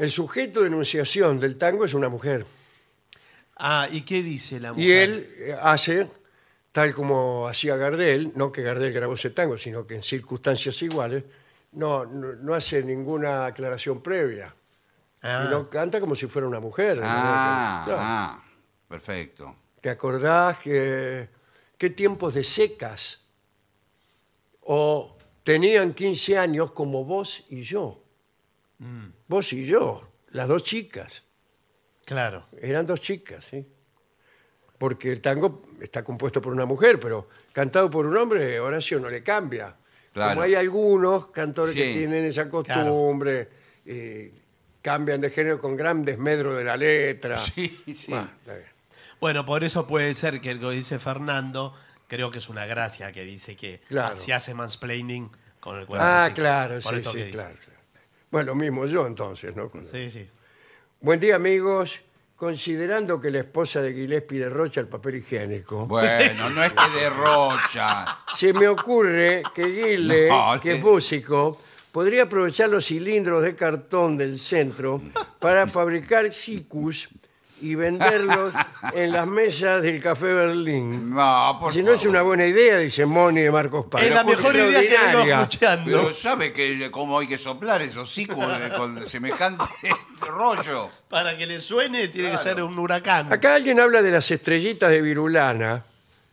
El 0.00 0.10
sujeto 0.10 0.62
de 0.62 0.68
enunciación 0.68 1.38
del 1.38 1.58
tango 1.58 1.84
es 1.84 1.92
una 1.92 2.08
mujer. 2.08 2.46
Ah, 3.58 3.86
¿y 3.92 4.00
qué 4.00 4.22
dice 4.22 4.58
la 4.58 4.72
mujer? 4.72 4.82
Y 4.86 4.92
él 4.92 5.34
eh, 5.36 5.56
hace, 5.60 6.08
tal 6.72 6.94
como 6.94 7.46
hacía 7.46 7.76
Gardel, 7.76 8.32
no 8.34 8.50
que 8.50 8.62
Gardel 8.62 8.94
grabó 8.94 9.12
ese 9.12 9.28
tango, 9.28 9.58
sino 9.58 9.86
que 9.86 9.96
en 9.96 10.02
circunstancias 10.02 10.80
iguales, 10.80 11.24
no, 11.72 12.06
no, 12.06 12.32
no 12.32 12.54
hace 12.54 12.82
ninguna 12.82 13.44
aclaración 13.44 14.02
previa. 14.02 14.54
Ah, 15.20 15.44
Y 15.46 15.50
lo 15.50 15.68
canta 15.68 16.00
como 16.00 16.16
si 16.16 16.26
fuera 16.28 16.48
una 16.48 16.60
mujer. 16.60 16.96
¿no? 16.96 17.02
Ah, 17.04 17.82
Claro. 17.84 18.00
ah, 18.02 18.44
perfecto. 18.88 19.54
¿Te 19.82 19.90
acordás 19.90 20.60
que 20.60 21.28
qué 21.76 21.90
tiempos 21.90 22.32
de 22.32 22.42
secas? 22.42 23.20
O 24.62 25.18
tenían 25.44 25.92
15 25.92 26.38
años 26.38 26.70
como 26.72 27.04
vos 27.04 27.44
y 27.50 27.60
yo. 27.60 27.99
Vos 29.28 29.52
y 29.52 29.66
yo, 29.66 30.08
las 30.30 30.48
dos 30.48 30.64
chicas. 30.64 31.22
claro. 32.04 32.46
Eran 32.60 32.86
dos 32.86 33.00
chicas, 33.00 33.44
¿sí? 33.44 33.66
Porque 34.78 35.12
el 35.12 35.20
tango 35.20 35.62
está 35.80 36.02
compuesto 36.02 36.40
por 36.40 36.52
una 36.52 36.64
mujer, 36.64 36.98
pero 36.98 37.28
cantado 37.52 37.90
por 37.90 38.06
un 38.06 38.16
hombre, 38.16 38.58
Horacio 38.58 38.98
no 38.98 39.10
le 39.10 39.22
cambia. 39.22 39.76
Claro. 40.12 40.30
Como 40.30 40.42
hay 40.42 40.54
algunos 40.54 41.30
cantores 41.30 41.74
que 41.74 41.92
tienen 41.92 42.24
esa 42.24 42.48
costumbre, 42.48 43.48
eh, 43.84 44.32
cambian 44.80 45.20
de 45.20 45.30
género 45.30 45.58
con 45.58 45.76
gran 45.76 46.04
desmedro 46.04 46.54
de 46.54 46.64
la 46.64 46.76
letra. 46.76 47.38
Sí, 47.38 47.82
sí. 47.94 48.10
Bah, 48.10 48.30
está 48.38 48.54
bien. 48.54 48.66
Bueno, 49.20 49.44
por 49.44 49.62
eso 49.62 49.86
puede 49.86 50.14
ser 50.14 50.40
que 50.40 50.54
lo 50.54 50.70
que 50.70 50.76
dice 50.76 50.98
Fernando, 50.98 51.74
creo 52.08 52.30
que 52.30 52.38
es 52.38 52.48
una 52.48 52.64
gracia 52.64 53.12
que 53.12 53.22
dice 53.24 53.54
que 53.56 53.82
Claro. 53.88 54.16
se 54.16 54.32
hace 54.32 54.54
mansplaining 54.54 55.30
con 55.60 55.78
el 55.78 55.84
45. 55.86 56.00
Ah, 56.00 56.34
claro, 56.34 56.80
Por 56.80 56.94
sí, 56.94 56.98
esto 57.00 57.12
sí, 57.12 57.18
que 57.18 57.24
dice. 57.26 57.36
claro. 57.36 57.56
Bueno, 58.30 58.48
lo 58.48 58.54
mismo 58.54 58.86
yo 58.86 59.06
entonces, 59.06 59.56
¿no? 59.56 59.70
Sí, 59.90 60.08
sí. 60.10 60.26
Buen 61.00 61.18
día, 61.18 61.36
amigos. 61.36 62.00
Considerando 62.36 63.20
que 63.20 63.30
la 63.30 63.40
esposa 63.40 63.82
de 63.82 63.92
Gillespie 63.92 64.38
derrocha 64.38 64.80
el 64.80 64.88
papel 64.88 65.16
higiénico, 65.16 65.86
Bueno, 65.86 66.48
no 66.50 66.62
es 66.64 66.72
que 66.72 66.98
derrocha. 67.00 68.06
se 68.34 68.54
me 68.54 68.66
ocurre 68.66 69.42
que 69.54 69.62
Guille, 69.66 70.28
No, 70.30 70.58
que 70.58 70.76
es 70.76 70.82
músico, 70.82 71.60
podría 71.92 72.22
aprovechar 72.22 72.70
los 72.70 72.86
cilindros 72.86 73.42
de 73.42 73.54
cartón 73.54 74.16
del 74.16 74.38
centro 74.38 75.02
para 75.38 75.66
fabricar 75.66 76.32
cicus 76.32 77.10
y 77.60 77.74
venderlos 77.74 78.52
en 78.94 79.12
las 79.12 79.26
mesas 79.26 79.82
del 79.82 80.02
Café 80.02 80.32
Berlín. 80.32 81.10
No, 81.14 81.58
por 81.60 81.72
Si 81.72 81.82
no 81.82 81.92
es 81.92 81.98
favor. 82.00 82.10
una 82.10 82.22
buena 82.22 82.46
idea, 82.46 82.78
dice 82.78 83.06
Moni 83.06 83.40
de 83.42 83.50
Marcos 83.50 83.86
Paz. 83.90 84.02
Es 84.02 84.14
la 84.14 84.24
mejor 84.24 84.54
idea 84.54 84.66
que 84.66 84.72
vengo 84.72 84.92
Extraordinaria. 84.94 85.40
escuchando. 85.42 85.84
Pero 86.02 86.14
sabe 86.14 86.52
que 86.52 86.90
cómo 86.90 87.18
hay 87.18 87.26
que 87.26 87.38
soplar 87.38 87.82
esos 87.82 88.10
ciclos 88.12 88.38
eh, 88.60 88.70
con 88.76 89.06
semejante 89.06 89.64
rollo. 90.20 90.88
Para 91.08 91.36
que 91.36 91.46
le 91.46 91.58
suene 91.58 92.08
tiene 92.08 92.30
que 92.30 92.36
Claro. 92.36 92.42
ser 92.56 92.62
un 92.62 92.78
huracán. 92.78 93.32
Acá 93.32 93.54
alguien 93.54 93.80
habla 93.80 94.02
de 94.02 94.10
las 94.10 94.30
estrellitas 94.30 94.90
de 94.90 95.02
Virulana 95.02 95.84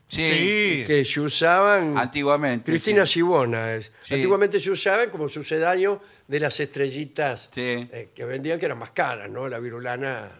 Sí, 0.09 0.85
que 0.87 1.03
se 1.03 1.19
usaban 1.19 1.97
antiguamente. 1.97 2.71
Cristina 2.71 3.05
sí. 3.05 3.15
Sibona 3.15 3.73
es. 3.73 3.91
Sí. 4.01 4.13
Antiguamente 4.13 4.57
se 4.57 4.71
usaban 4.71 5.09
como 5.09 5.27
sucedáneo 5.27 6.01
de 6.25 6.39
las 6.39 6.57
estrellitas 6.61 7.49
Sí. 7.51 7.61
eh, 7.91 8.11
que 8.15 8.23
vendían 8.23 8.57
que 8.57 8.67
eran 8.67 8.77
más 8.79 8.91
caras, 8.91 9.29
¿no? 9.29 9.49
La 9.49 9.59
virulana. 9.59 10.31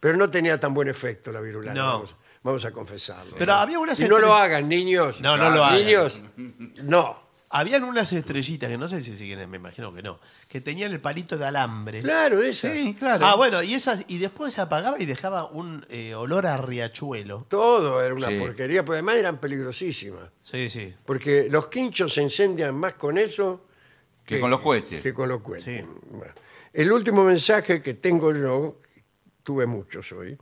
Pero 0.00 0.16
no 0.16 0.28
tenía 0.30 0.58
tan 0.60 0.74
buen 0.74 0.88
efecto 0.88 1.32
la 1.32 1.40
virulana. 1.40 1.74
No. 1.80 1.86
Vamos, 1.92 2.16
vamos 2.42 2.64
a 2.64 2.70
confesarlo. 2.70 3.34
Pero 3.38 3.52
¿no? 3.54 3.58
había 3.58 3.78
unas 3.78 3.98
Y 4.00 4.08
no 4.08 4.18
lo 4.18 4.34
hagan, 4.34 4.68
niños. 4.68 5.20
No, 5.20 5.36
no 5.36 5.50
lo 5.50 5.64
hagan. 5.64 5.78
Niños, 5.84 6.20
no. 6.82 7.24
Habían 7.48 7.84
unas 7.84 8.12
estrellitas 8.12 8.68
que 8.68 8.76
no 8.76 8.88
sé 8.88 9.02
si 9.02 9.16
siguen, 9.16 9.48
me 9.48 9.56
imagino 9.56 9.94
que 9.94 10.02
no, 10.02 10.18
que 10.48 10.60
tenían 10.60 10.90
el 10.92 11.00
palito 11.00 11.38
de 11.38 11.46
alambre. 11.46 12.02
Claro, 12.02 12.42
esa. 12.42 12.70
Sí, 12.72 12.94
claro. 12.98 13.24
Ah, 13.24 13.36
bueno, 13.36 13.62
y 13.62 13.72
esas 13.72 14.04
y 14.08 14.18
después 14.18 14.52
se 14.52 14.60
apagaba 14.60 15.00
y 15.00 15.06
dejaba 15.06 15.46
un 15.46 15.86
eh, 15.88 16.14
olor 16.16 16.44
a 16.46 16.56
riachuelo. 16.56 17.46
Todo 17.48 18.02
era 18.02 18.12
una 18.14 18.28
Sí. 18.28 18.38
porquería, 18.40 18.82
pero 18.84 18.94
además 18.94 19.16
eran 19.16 19.38
peligrosísimas. 19.38 20.28
Sí, 20.42 20.68
sí. 20.68 20.92
Porque 21.06 21.46
los 21.48 21.68
quinchos 21.68 22.12
se 22.14 22.22
incendian 22.22 22.74
más 22.74 22.94
con 22.94 23.16
eso 23.16 23.64
Que 24.26 24.40
con 24.40 24.50
los 24.50 24.60
cohetes. 24.60 25.00
Que 25.00 25.14
con 25.14 25.28
los 25.28 25.40
cohetes. 25.40 25.64
Sí. 25.84 25.88
Bueno, 26.10 26.34
El 26.72 26.90
último 26.92 27.22
mensaje 27.22 27.80
que 27.80 27.94
tengo 27.94 28.34
yo, 28.34 28.80
tuve 29.46 29.64
muchos 29.64 30.10
hoy. 30.10 30.36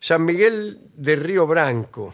San 0.00 0.24
Miguel 0.24 0.80
de 0.94 1.14
Río 1.14 1.46
Branco. 1.46 2.12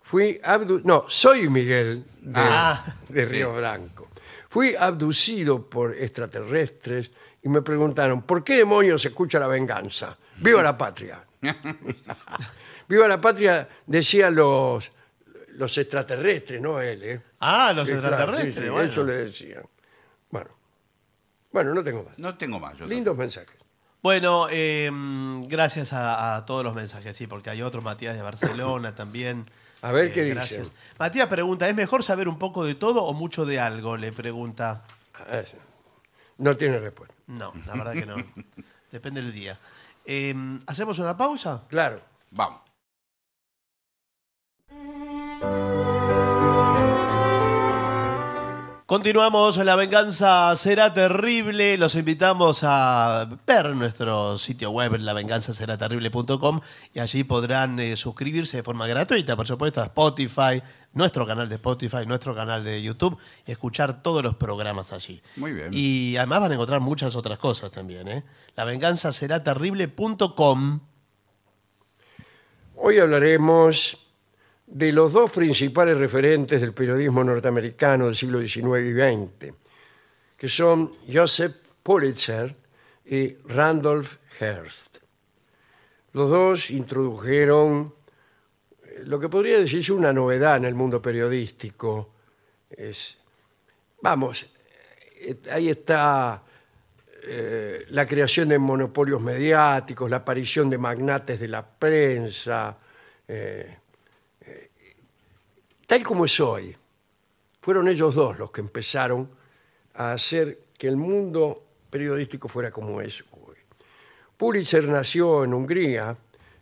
Fui 0.00 0.40
abdu 0.42 0.80
no, 0.82 1.04
soy 1.08 1.48
Miguel 1.50 2.04
de, 2.22 2.32
Ah, 2.34 2.96
de 3.08 3.26
Río 3.26 3.54
Branco. 3.54 4.08
Fui 4.48 4.74
abducido 4.74 5.68
por 5.68 5.94
extraterrestres 5.94 7.10
y 7.42 7.48
me 7.50 7.60
preguntaron, 7.60 8.22
¿por 8.22 8.42
qué 8.42 8.56
demonios 8.56 9.02
se 9.02 9.08
escucha 9.08 9.38
la 9.38 9.46
venganza? 9.46 10.16
¡Viva 10.36 10.62
la 10.62 10.76
patria! 10.78 11.22
¡Viva 12.88 13.06
la 13.06 13.20
patria! 13.20 13.68
Decían 13.86 14.34
los, 14.34 14.90
los 15.48 15.78
extraterrestres, 15.78 16.62
no 16.62 16.80
él, 16.80 17.02
¿eh? 17.02 17.20
Ah, 17.40 17.72
los 17.74 17.88
claro, 17.88 18.00
extraterrestres. 18.08 18.54
sí, 18.54 18.60
sí, 18.62 18.68
bueno. 18.70 18.88
Eso 18.90 19.04
le 19.04 19.12
decían. 19.12 19.62
Bueno, 20.30 20.50
bueno, 21.52 21.74
no 21.74 21.84
tengo 21.84 22.02
más. 22.04 22.18
No 22.18 22.36
tengo 22.38 22.58
más. 22.58 22.76
yo 22.78 22.86
Lindos 22.86 23.16
mensajes. 23.16 23.63
Bueno, 24.04 24.48
eh, 24.50 24.90
gracias 25.48 25.94
a, 25.94 26.36
a 26.36 26.44
todos 26.44 26.62
los 26.62 26.74
mensajes, 26.74 27.16
sí, 27.16 27.26
porque 27.26 27.48
hay 27.48 27.62
otro 27.62 27.80
Matías 27.80 28.14
de 28.14 28.20
Barcelona 28.20 28.92
también. 28.94 29.46
A 29.80 29.92
ver 29.92 30.08
Eh, 30.08 30.12
qué 30.12 30.28
gracias. 30.28 30.60
dicen. 30.64 30.76
Matías 30.98 31.26
pregunta, 31.26 31.66
¿es 31.66 31.74
mejor 31.74 32.02
saber 32.04 32.28
un 32.28 32.38
poco 32.38 32.66
de 32.66 32.74
todo 32.74 33.02
o 33.04 33.14
mucho 33.14 33.46
de 33.46 33.58
algo? 33.60 33.96
Le 33.96 34.12
pregunta. 34.12 34.82
Ah. 35.14 35.40
No 36.36 36.54
tiene 36.54 36.78
respuesta. 36.80 37.14
No, 37.28 37.54
la 37.66 37.72
verdad 37.72 37.92
que 37.94 38.04
no. 38.04 38.16
Depende 38.92 39.22
del 39.22 39.32
día. 39.32 39.58
Eh, 40.04 40.34
¿Hacemos 40.66 40.98
una 40.98 41.16
pausa? 41.16 41.62
Claro. 41.68 41.98
Vamos. 42.30 42.60
Continuamos, 48.86 49.56
La 49.56 49.76
Venganza 49.76 50.54
será 50.56 50.92
terrible. 50.92 51.78
Los 51.78 51.94
invitamos 51.94 52.60
a 52.64 53.26
ver 53.46 53.74
nuestro 53.74 54.36
sitio 54.36 54.72
web, 54.72 54.98
lavenganzaseraterrible.com, 54.98 56.60
y 56.92 56.98
allí 56.98 57.24
podrán 57.24 57.78
eh, 57.78 57.96
suscribirse 57.96 58.58
de 58.58 58.62
forma 58.62 58.86
gratuita, 58.86 59.36
por 59.36 59.46
supuesto, 59.46 59.80
a 59.80 59.84
Spotify, 59.84 60.62
nuestro 60.92 61.26
canal 61.26 61.48
de 61.48 61.54
Spotify, 61.54 62.04
nuestro 62.06 62.34
canal 62.34 62.62
de 62.62 62.82
YouTube, 62.82 63.16
y 63.46 63.52
escuchar 63.52 64.02
todos 64.02 64.22
los 64.22 64.34
programas 64.34 64.92
allí. 64.92 65.22
Muy 65.36 65.54
bien. 65.54 65.70
Y 65.72 66.18
además 66.18 66.42
van 66.42 66.52
a 66.52 66.56
encontrar 66.56 66.80
muchas 66.80 67.16
otras 67.16 67.38
cosas 67.38 67.70
también. 67.70 68.06
¿eh? 68.08 68.22
Lavenganzaseraterrible.com. 68.54 70.80
Hoy 72.76 72.98
hablaremos 72.98 74.03
de 74.66 74.92
los 74.92 75.12
dos 75.12 75.30
principales 75.30 75.96
referentes 75.96 76.60
del 76.60 76.72
periodismo 76.72 77.22
norteamericano 77.22 78.06
del 78.06 78.16
siglo 78.16 78.40
XIX 78.40 78.64
y 78.84 78.92
XX, 78.92 79.54
que 80.36 80.48
son 80.48 80.90
Joseph 81.12 81.54
Pulitzer 81.82 82.56
y 83.04 83.34
Randolph 83.46 84.16
Hearst. 84.40 84.98
Los 86.12 86.30
dos 86.30 86.70
introdujeron 86.70 87.94
eh, 88.82 89.02
lo 89.04 89.20
que 89.20 89.28
podría 89.28 89.58
decirse 89.58 89.92
una 89.92 90.12
novedad 90.12 90.56
en 90.56 90.64
el 90.64 90.74
mundo 90.74 91.02
periodístico. 91.02 92.12
Es, 92.70 93.18
vamos, 94.00 94.46
eh, 95.20 95.36
ahí 95.50 95.68
está 95.68 96.42
eh, 97.24 97.84
la 97.88 98.06
creación 98.06 98.48
de 98.48 98.58
monopolios 98.58 99.20
mediáticos, 99.20 100.08
la 100.08 100.16
aparición 100.16 100.70
de 100.70 100.78
magnates 100.78 101.38
de 101.38 101.48
la 101.48 101.66
prensa, 101.66 102.78
tal 105.86 106.02
como 106.02 106.24
es 106.24 106.38
hoy. 106.40 106.76
Fueron 107.60 107.88
ellos 107.88 108.14
dos 108.14 108.38
los 108.38 108.50
que 108.50 108.60
empezaron 108.60 109.30
a 109.94 110.12
hacer 110.12 110.60
que 110.76 110.88
el 110.88 110.96
mundo 110.96 111.64
periodístico 111.90 112.48
fuera 112.48 112.70
como 112.70 113.00
es 113.00 113.24
hoy. 113.30 113.56
Pulitzer 114.36 114.88
nació 114.88 115.44
en 115.44 115.54
Hungría 115.54 116.16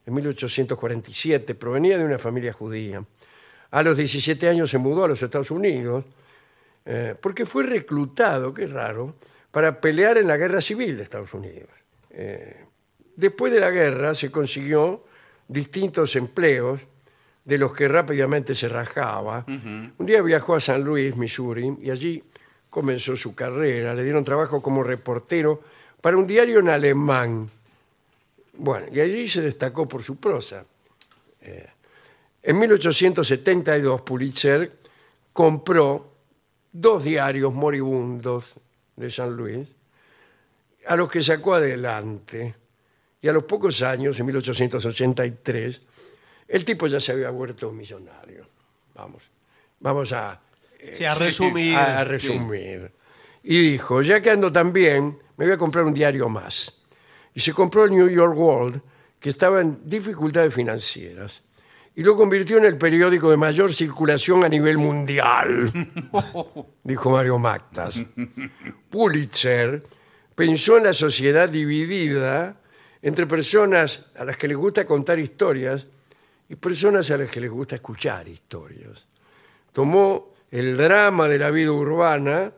en 0.04 0.14
1847, 0.14 1.54
provenía 1.54 1.96
de 1.96 2.04
una 2.04 2.18
familia 2.18 2.52
judía. 2.52 3.04
A 3.70 3.82
los 3.82 3.96
17 3.96 4.48
años 4.48 4.70
se 4.70 4.78
mudó 4.78 5.04
a 5.04 5.08
los 5.08 5.22
Estados 5.22 5.50
Unidos 5.50 6.04
eh, 6.84 7.14
porque 7.20 7.46
fue 7.46 7.62
reclutado, 7.62 8.52
qué 8.52 8.66
raro, 8.66 9.14
para 9.50 9.80
pelear 9.80 10.18
en 10.18 10.26
la 10.26 10.36
guerra 10.36 10.60
civil 10.60 10.96
de 10.96 11.02
Estados 11.02 11.32
Unidos. 11.34 11.70
Eh, 12.10 12.66
después 13.16 13.52
de 13.52 13.60
la 13.60 13.70
guerra 13.70 14.14
se 14.14 14.30
consiguió 14.30 15.04
distintos 15.48 16.16
empleos 16.16 16.80
de 17.44 17.58
los 17.58 17.72
que 17.72 17.88
rápidamente 17.88 18.54
se 18.54 18.68
rajaba. 18.68 19.44
Un 19.46 19.94
día 19.98 20.22
viajó 20.22 20.54
a 20.54 20.60
San 20.60 20.82
Luis, 20.82 21.16
Missouri, 21.16 21.76
y 21.80 21.90
allí 21.90 22.22
comenzó 22.70 23.16
su 23.16 23.34
carrera. 23.34 23.94
Le 23.94 24.04
dieron 24.04 24.24
trabajo 24.24 24.62
como 24.62 24.82
reportero 24.82 25.62
para 26.00 26.16
un 26.16 26.26
diario 26.26 26.60
en 26.60 26.68
alemán. 26.68 27.50
Bueno, 28.54 28.86
y 28.92 29.00
allí 29.00 29.28
se 29.28 29.40
destacó 29.40 29.88
por 29.88 30.02
su 30.02 30.16
prosa. 30.16 30.64
Eh, 31.40 31.68
en 32.42 32.58
1872 32.58 34.00
Pulitzer 34.02 34.72
compró 35.32 36.12
dos 36.72 37.04
diarios 37.04 37.52
moribundos 37.52 38.54
de 38.96 39.10
San 39.10 39.36
Luis, 39.36 39.68
a 40.86 40.96
los 40.96 41.10
que 41.10 41.22
sacó 41.22 41.54
adelante. 41.54 42.54
Y 43.20 43.28
a 43.28 43.32
los 43.32 43.44
pocos 43.44 43.82
años, 43.82 44.18
en 44.18 44.26
1883, 44.26 45.80
el 46.48 46.64
tipo 46.64 46.86
ya 46.86 47.00
se 47.00 47.12
había 47.12 47.30
vuelto 47.30 47.72
millonario. 47.72 48.46
Vamos, 48.94 49.22
vamos 49.80 50.12
a, 50.12 50.40
Sí, 50.92 51.04
a 51.04 51.14
resumir. 51.14 51.76
a, 51.76 52.00
a 52.00 52.04
resumir. 52.04 52.90
Y 53.44 53.58
dijo, 53.72 54.02
ya 54.02 54.20
que 54.20 54.30
ando 54.30 54.50
tan 54.52 54.72
bien, 54.72 55.18
me 55.36 55.44
voy 55.46 55.54
a 55.54 55.58
comprar 55.58 55.84
un 55.84 55.94
diario 55.94 56.28
más. 56.28 56.72
Y 57.34 57.40
se 57.40 57.52
compró 57.52 57.84
el 57.84 57.92
New 57.92 58.08
York 58.08 58.36
World, 58.36 58.80
que 59.18 59.30
estaba 59.30 59.60
en 59.60 59.78
dificultades 59.88 60.52
financieras. 60.52 61.42
Y 61.94 62.02
lo 62.02 62.16
convirtió 62.16 62.56
en 62.58 62.64
el 62.64 62.78
periódico 62.78 63.30
de 63.30 63.36
mayor 63.36 63.72
circulación 63.72 64.44
a 64.44 64.48
nivel 64.48 64.78
mundial, 64.78 65.70
dijo 66.84 67.10
Mario 67.10 67.38
Mactas. 67.38 67.96
Pulitzer 68.90 69.82
pensó 70.34 70.78
en 70.78 70.84
la 70.84 70.92
sociedad 70.92 71.48
dividida 71.48 72.56
entre 73.02 73.26
personas 73.26 74.04
a 74.16 74.24
las 74.24 74.36
que 74.36 74.48
les 74.48 74.56
gusta 74.56 74.86
contar 74.86 75.18
historias 75.18 75.86
y 76.52 76.56
personas 76.56 77.10
a 77.10 77.16
las 77.16 77.30
que 77.30 77.40
les 77.40 77.50
gusta 77.50 77.76
escuchar 77.76 78.28
historias. 78.28 79.06
Tomó 79.72 80.34
el 80.50 80.76
drama 80.76 81.26
de 81.26 81.38
la 81.38 81.50
vida 81.50 81.72
urbana 81.72 82.52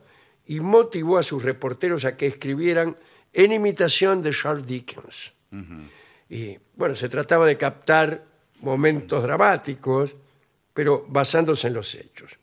y 0.46 0.58
motivó 0.58 1.16
a 1.16 1.22
sus 1.22 1.44
reporteros 1.44 2.04
a 2.04 2.16
que 2.16 2.26
escribieran 2.26 2.96
en 3.32 3.52
imitación 3.52 4.20
de 4.20 4.32
Charles 4.32 4.66
Dickens. 4.66 5.32
Y 6.28 6.58
bueno, 6.74 6.96
se 6.96 7.08
trataba 7.08 7.46
de 7.46 7.56
captar 7.56 8.24
momentos 8.62 9.22
dramáticos, 9.22 10.16
pero 10.72 11.06
basándose 11.08 11.68
en 11.68 11.74
los 11.74 11.94
hechos. 11.94 12.36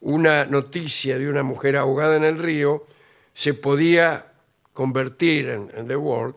Una 0.00 0.46
noticia 0.46 1.16
de 1.16 1.30
una 1.30 1.44
mujer 1.44 1.76
ahogada 1.76 2.16
en 2.16 2.24
el 2.24 2.38
río 2.38 2.88
se 3.34 3.54
podía 3.54 4.32
convertir 4.72 5.48
en, 5.48 5.70
en 5.76 5.86
The 5.86 5.94
World 5.94 6.34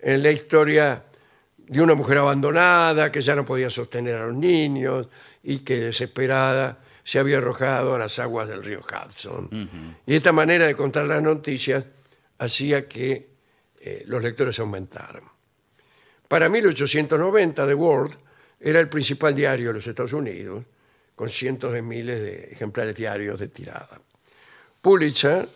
en 0.00 0.20
la 0.20 0.32
historia 0.32 1.04
de 1.70 1.80
una 1.80 1.94
mujer 1.94 2.18
abandonada 2.18 3.12
que 3.12 3.20
ya 3.20 3.36
no 3.36 3.44
podía 3.44 3.70
sostener 3.70 4.16
a 4.16 4.26
los 4.26 4.34
niños 4.34 5.06
y 5.44 5.60
que 5.60 5.78
desesperada 5.78 6.80
se 7.04 7.20
había 7.20 7.38
arrojado 7.38 7.94
a 7.94 7.98
las 7.98 8.18
aguas 8.18 8.48
del 8.48 8.64
río 8.64 8.80
Hudson. 8.80 9.96
Y 10.04 10.16
esta 10.16 10.32
manera 10.32 10.66
de 10.66 10.74
contar 10.74 11.06
las 11.06 11.22
noticias 11.22 11.86
hacía 12.38 12.88
que 12.88 13.30
eh, 13.80 14.02
los 14.06 14.20
lectores 14.20 14.58
aumentaran. 14.58 15.22
Para 16.26 16.48
1890, 16.48 17.64
The 17.64 17.74
World 17.74 18.16
era 18.58 18.80
el 18.80 18.88
principal 18.88 19.32
diario 19.32 19.68
de 19.68 19.74
los 19.74 19.86
Estados 19.86 20.12
Unidos, 20.12 20.64
con 21.14 21.28
cientos 21.28 21.72
de 21.72 21.82
miles 21.82 22.20
de 22.20 22.48
ejemplares 22.50 22.96
diarios 22.96 23.38
de 23.38 23.46
tirada. 23.46 24.00
Pulitzer 24.82 25.48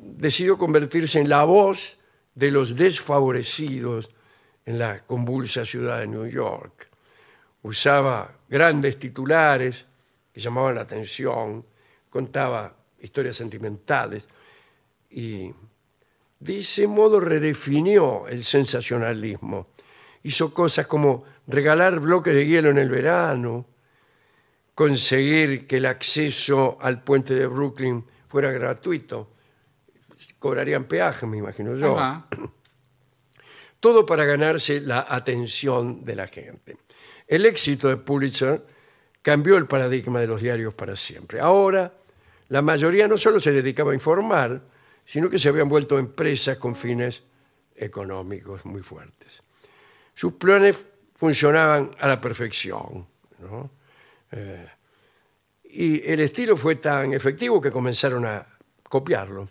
decidió 0.00 0.56
convertirse 0.56 1.18
en 1.18 1.28
la 1.28 1.42
voz 1.42 1.98
de 2.36 2.52
los 2.52 2.76
desfavorecidos 2.76 4.10
en 4.68 4.78
la 4.78 5.00
convulsa 5.06 5.64
ciudad 5.64 6.00
de 6.00 6.06
New 6.06 6.26
York. 6.26 6.90
Usaba 7.62 8.30
grandes 8.50 8.98
titulares 8.98 9.86
que 10.30 10.42
llamaban 10.42 10.74
la 10.74 10.82
atención, 10.82 11.64
contaba 12.10 12.76
historias 13.00 13.36
sentimentales 13.36 14.28
y 15.08 15.50
de 16.38 16.58
ese 16.58 16.86
modo 16.86 17.18
redefinió 17.18 18.28
el 18.28 18.44
sensacionalismo. 18.44 19.68
Hizo 20.22 20.52
cosas 20.52 20.86
como 20.86 21.24
regalar 21.46 21.98
bloques 21.98 22.34
de 22.34 22.46
hielo 22.46 22.68
en 22.68 22.76
el 22.76 22.90
verano, 22.90 23.64
conseguir 24.74 25.66
que 25.66 25.78
el 25.78 25.86
acceso 25.86 26.76
al 26.78 27.02
puente 27.02 27.34
de 27.34 27.46
Brooklyn 27.46 28.04
fuera 28.28 28.52
gratuito. 28.52 29.30
Cobrarían 30.38 30.84
peaje, 30.84 31.24
me 31.24 31.38
imagino 31.38 31.74
yo. 31.74 31.98
Ajá. 31.98 32.28
Todo 33.80 34.04
para 34.04 34.24
ganarse 34.24 34.80
la 34.80 35.06
atención 35.08 36.04
de 36.04 36.16
la 36.16 36.26
gente. 36.26 36.76
El 37.26 37.46
éxito 37.46 37.88
de 37.88 37.96
Pulitzer 37.96 38.64
cambió 39.22 39.56
el 39.56 39.66
paradigma 39.66 40.20
de 40.20 40.26
los 40.26 40.40
diarios 40.40 40.74
para 40.74 40.96
siempre. 40.96 41.40
Ahora, 41.40 41.92
la 42.48 42.62
mayoría 42.62 43.06
no 43.06 43.16
solo 43.16 43.38
se 43.40 43.52
dedicaba 43.52 43.92
a 43.92 43.94
informar, 43.94 44.62
sino 45.04 45.28
que 45.28 45.38
se 45.38 45.48
habían 45.48 45.68
vuelto 45.68 45.98
empresas 45.98 46.56
con 46.56 46.74
fines 46.74 47.22
económicos 47.76 48.64
muy 48.64 48.82
fuertes. 48.82 49.42
Sus 50.14 50.34
planes 50.34 50.86
funcionaban 51.14 51.94
a 51.98 52.08
la 52.08 52.20
perfección. 52.20 53.06
¿no? 53.38 53.70
Eh, 54.32 54.68
y 55.64 56.10
el 56.10 56.20
estilo 56.20 56.56
fue 56.56 56.76
tan 56.76 57.12
efectivo 57.12 57.60
que 57.60 57.70
comenzaron 57.70 58.24
a 58.24 58.46
copiarlo. 58.82 59.48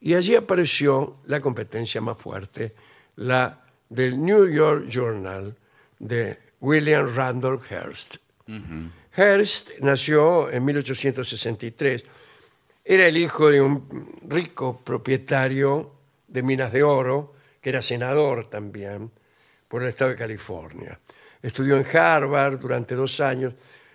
Y 0.00 0.14
allí 0.14 0.34
apareció 0.34 1.18
la 1.26 1.40
competencia 1.40 2.00
más 2.00 2.18
fuerte, 2.18 2.74
la 3.16 3.61
del 3.92 4.22
New 4.22 4.48
York 4.48 4.88
Journal 4.88 5.54
de 5.98 6.38
William 6.60 7.06
Randolph 7.14 7.70
Hearst. 7.70 8.16
Hearst 9.16 9.70
nació 9.80 10.50
en 10.50 10.64
1863. 10.64 12.04
Era 12.84 13.06
el 13.06 13.16
hijo 13.18 13.50
de 13.50 13.60
un 13.60 14.18
rico 14.28 14.80
propietario 14.82 15.92
de 16.26 16.42
minas 16.42 16.72
de 16.72 16.82
oro, 16.82 17.34
que 17.60 17.70
era 17.70 17.82
senador 17.82 18.48
también 18.48 19.10
por 19.68 19.82
el 19.82 19.90
estado 19.90 20.10
de 20.10 20.16
California. 20.16 20.98
Estudió 21.42 21.76
en 21.76 21.86
Harvard 21.96 22.58
durante 22.58 22.94
dos 22.94 23.20
años, 23.20 23.52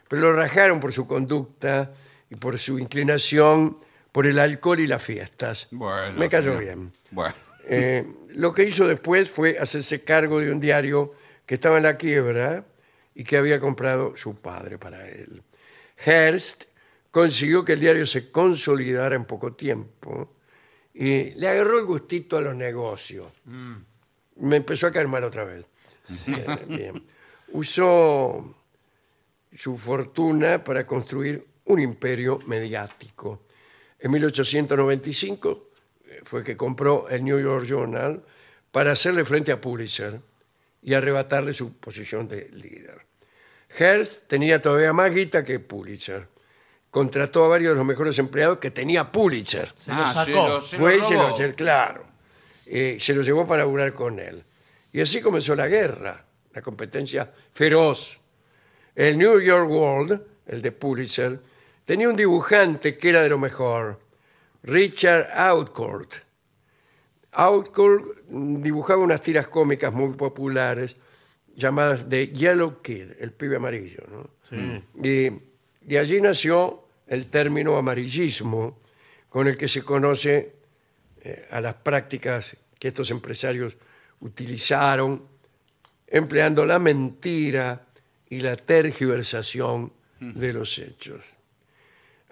pero 0.07 0.21
lo 0.21 0.33
rajaron 0.33 0.79
por 0.79 0.93
su 0.93 1.07
conducta 1.07 1.91
y 2.29 2.35
por 2.35 2.59
su 2.59 2.77
inclinación 2.77 3.79
por 4.11 4.27
el 4.27 4.37
alcohol 4.37 4.79
y 4.79 4.87
las 4.87 5.01
fiestas. 5.01 5.67
Bueno, 5.71 6.17
Me 6.19 6.29
cayó 6.29 6.57
bien. 6.57 6.93
Bueno. 7.11 7.46
Eh, 7.69 8.05
lo 8.35 8.53
que 8.53 8.63
hizo 8.63 8.87
después 8.87 9.29
fue 9.29 9.57
hacerse 9.57 10.03
cargo 10.03 10.39
de 10.39 10.51
un 10.51 10.59
diario 10.59 11.13
que 11.45 11.55
estaba 11.55 11.77
en 11.77 11.83
la 11.83 11.97
quiebra 11.97 12.65
y 13.13 13.23
que 13.23 13.37
había 13.37 13.59
comprado 13.59 14.15
su 14.15 14.35
padre 14.35 14.77
para 14.77 15.07
él. 15.07 15.41
Hearst 16.05 16.65
consiguió 17.11 17.65
que 17.65 17.73
el 17.73 17.79
diario 17.79 18.05
se 18.05 18.31
consolidara 18.31 19.15
en 19.15 19.25
poco 19.25 19.53
tiempo 19.53 20.35
y 20.93 21.31
le 21.31 21.47
agarró 21.47 21.79
el 21.79 21.85
gustito 21.85 22.37
a 22.37 22.41
los 22.41 22.55
negocios. 22.55 23.31
Me 24.35 24.55
empezó 24.55 24.87
a 24.87 24.91
caer 24.91 25.07
mal 25.07 25.23
otra 25.23 25.43
vez. 25.45 25.65
Eh, 26.27 26.65
bien. 26.69 27.03
Usó 27.51 28.55
su 29.53 29.75
fortuna 29.75 30.63
para 30.63 30.87
construir 30.87 31.45
un 31.65 31.81
imperio 31.81 32.39
mediático. 32.45 33.41
En 33.99 34.11
1895 34.11 35.49
eh, 35.49 35.66
fue 36.27 36.43
que 36.43 36.57
compró 36.57 37.07
el 37.09 37.23
New 37.23 37.39
York 37.39 37.65
Journal 37.65 38.21
para 38.71 38.91
hacerle 38.91 39.23
frente 39.23 39.51
a 39.53 39.61
Pulitzer 39.61 40.19
y 40.81 40.93
arrebatarle 40.93 41.53
su 41.53 41.77
posición 41.77 42.27
de 42.27 42.49
líder. 42.49 43.05
Hearst 43.79 44.27
tenía 44.27 44.61
todavía 44.61 44.91
más 44.91 45.13
guita 45.13 45.45
que 45.45 45.59
Pulitzer. 45.61 46.27
Contrató 46.91 47.45
a 47.45 47.47
varios 47.47 47.71
de 47.71 47.75
los 47.77 47.85
mejores 47.85 48.19
empleados 48.19 48.57
que 48.59 48.71
tenía 48.71 49.09
Pulitzer. 49.11 49.71
Se 49.73 49.91
lo 49.91 49.97
Ah, 50.03 50.07
sacó. 50.13 50.25
se 50.25 50.33
lo- 50.33 50.61
se 50.61 50.77
Fue 50.77 50.97
y 50.97 51.01
se 51.03 51.13
lo 51.15 51.35
se- 51.35 51.55
claro. 51.55 52.05
Eh, 52.65 52.97
se 52.99 53.13
lo 53.13 53.21
llevó 53.21 53.47
para 53.47 53.59
laburar 53.63 53.93
con 53.93 54.19
él. 54.19 54.43
Y 54.91 54.99
así 54.99 55.21
comenzó 55.21 55.55
la 55.55 55.67
guerra, 55.67 56.25
la 56.53 56.61
competencia 56.61 57.31
feroz. 57.53 58.19
El 58.95 59.17
New 59.17 59.39
York 59.39 59.69
World, 59.69 60.21
el 60.47 60.61
de 60.61 60.71
Pulitzer, 60.73 61.39
tenía 61.85 62.09
un 62.09 62.15
dibujante 62.17 62.97
que 62.97 63.09
era 63.11 63.21
de 63.21 63.29
lo 63.29 63.37
mejor, 63.37 63.99
Richard 64.67 65.29
Outcourt. 65.33 66.13
Outcourt 67.31 68.27
dibujaba 68.27 69.01
unas 69.01 69.21
tiras 69.21 69.47
cómicas 69.47 69.93
muy 69.93 70.13
populares 70.13 70.97
llamadas 71.55 72.09
The 72.09 72.27
Yellow 72.27 72.81
Kid, 72.81 73.11
el 73.19 73.31
pibe 73.31 73.55
amarillo. 73.55 74.03
¿no? 74.11 74.29
Y 75.01 75.29
de 75.81 75.99
allí 75.99 76.19
nació 76.19 76.83
el 77.07 77.27
término 77.29 77.77
amarillismo, 77.77 78.81
con 79.29 79.47
el 79.47 79.55
que 79.55 79.69
se 79.69 79.83
conoce 79.83 80.55
eh, 81.21 81.47
a 81.51 81.61
las 81.61 81.75
prácticas 81.75 82.57
que 82.77 82.89
estos 82.89 83.09
empresarios 83.11 83.77
utilizaron, 84.19 85.25
empleando 86.07 86.65
la 86.65 86.79
mentira 86.79 87.87
y 88.29 88.41
la 88.41 88.57
tergiversación 88.57 89.93
de 90.19 90.51
los 90.51 90.77
hechos. 90.79 91.23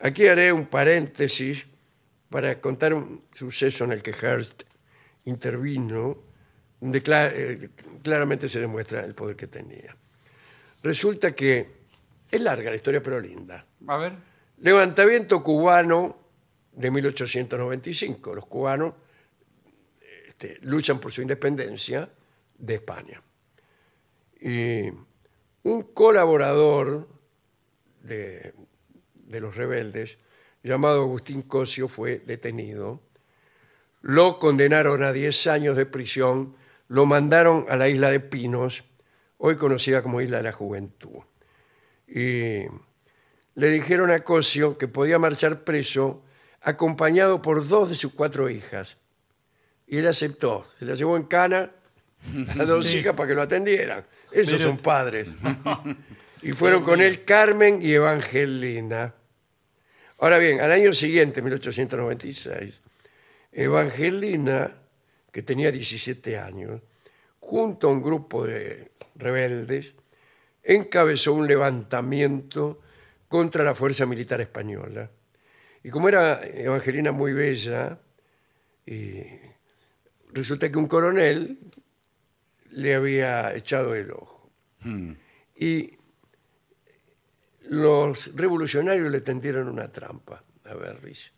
Aquí 0.01 0.27
haré 0.27 0.51
un 0.51 0.65
paréntesis 0.65 1.65
para 2.29 2.59
contar 2.59 2.93
un 2.93 3.23
suceso 3.33 3.83
en 3.85 3.91
el 3.91 4.01
que 4.01 4.11
Hearst 4.11 4.63
intervino, 5.25 6.17
donde 6.79 7.01
eh, 7.05 7.69
claramente 8.03 8.49
se 8.49 8.59
demuestra 8.59 9.03
el 9.03 9.15
poder 9.15 9.35
que 9.35 9.47
tenía. 9.47 9.95
Resulta 10.83 11.33
que 11.33 11.69
es 12.29 12.41
larga 12.41 12.69
la 12.69 12.75
historia, 12.75 13.01
pero 13.01 13.19
linda. 13.19 13.65
A 13.87 13.97
ver. 13.97 14.13
Levantamiento 14.57 15.43
cubano 15.43 16.17
de 16.71 16.91
1895. 16.91 18.35
Los 18.35 18.45
cubanos 18.45 18.93
este, 20.27 20.59
luchan 20.61 20.99
por 20.99 21.11
su 21.11 21.21
independencia 21.21 22.09
de 22.57 22.75
España. 22.75 23.21
Y 24.39 24.89
un 25.63 25.81
colaborador 25.93 27.07
de, 28.03 28.53
de 29.13 29.39
los 29.39 29.55
rebeldes, 29.55 30.17
llamado 30.65 31.01
Agustín 31.01 31.43
Cosio, 31.43 31.87
fue 31.87 32.19
detenido. 32.19 33.01
Lo 34.01 34.39
condenaron 34.39 35.03
a 35.03 35.13
10 35.13 35.47
años 35.47 35.77
de 35.77 35.85
prisión, 35.85 36.55
lo 36.87 37.05
mandaron 37.05 37.65
a 37.69 37.75
la 37.75 37.87
isla 37.87 38.09
de 38.09 38.19
Pinos, 38.19 38.83
hoy 39.37 39.55
conocida 39.55 40.01
como 40.01 40.21
Isla 40.21 40.37
de 40.37 40.43
la 40.43 40.51
Juventud. 40.51 41.19
Y 42.07 42.65
le 43.55 43.69
dijeron 43.69 44.11
a 44.11 44.19
Cosio 44.23 44.77
que 44.77 44.87
podía 44.87 45.19
marchar 45.19 45.63
preso 45.63 46.23
acompañado 46.61 47.41
por 47.41 47.67
dos 47.67 47.89
de 47.89 47.95
sus 47.95 48.13
cuatro 48.13 48.49
hijas. 48.49 48.97
Y 49.87 49.97
él 49.97 50.07
aceptó. 50.07 50.65
Se 50.79 50.85
las 50.85 50.97
llevó 50.97 51.15
en 51.15 51.23
cana 51.23 51.71
a 52.59 52.63
dos 52.65 52.91
hijas 52.93 53.13
para 53.13 53.27
que 53.27 53.35
lo 53.35 53.43
atendieran. 53.43 54.05
Esos 54.31 54.61
son 54.61 54.77
padres. 54.77 55.27
y 56.41 56.53
fueron 56.53 56.83
con 56.83 57.01
él 57.01 57.23
Carmen 57.23 57.81
y 57.81 57.93
Evangelina. 57.93 59.13
Ahora 60.19 60.37
bien, 60.37 60.61
al 60.61 60.71
año 60.71 60.93
siguiente, 60.93 61.41
1896, 61.41 62.81
Evangelina, 63.51 64.71
que 65.31 65.41
tenía 65.43 65.71
17 65.71 66.39
años, 66.39 66.81
junto 67.39 67.87
a 67.87 67.91
un 67.91 68.01
grupo 68.01 68.45
de 68.45 68.91
rebeldes, 69.15 69.93
encabezó 70.63 71.33
un 71.33 71.47
levantamiento 71.47 72.81
contra 73.27 73.63
la 73.63 73.75
fuerza 73.75 74.05
militar 74.05 74.39
española. 74.39 75.09
Y 75.83 75.89
como 75.89 76.07
era 76.07 76.41
Evangelina 76.43 77.11
muy 77.11 77.33
bella, 77.33 77.99
y 78.85 79.21
resulta 80.31 80.71
que 80.71 80.77
un 80.77 80.87
coronel 80.87 81.59
le 82.71 82.95
había 82.95 83.53
echado 83.53 83.95
el 83.95 84.11
ojo. 84.11 84.49
Y 85.55 85.94
los 87.69 88.35
revolucionarios 88.35 89.11
le 89.11 89.21
tendieron 89.21 89.67
una 89.67 89.91
trampa 89.91 90.43
a 90.65 90.73
Berris. 90.73 91.31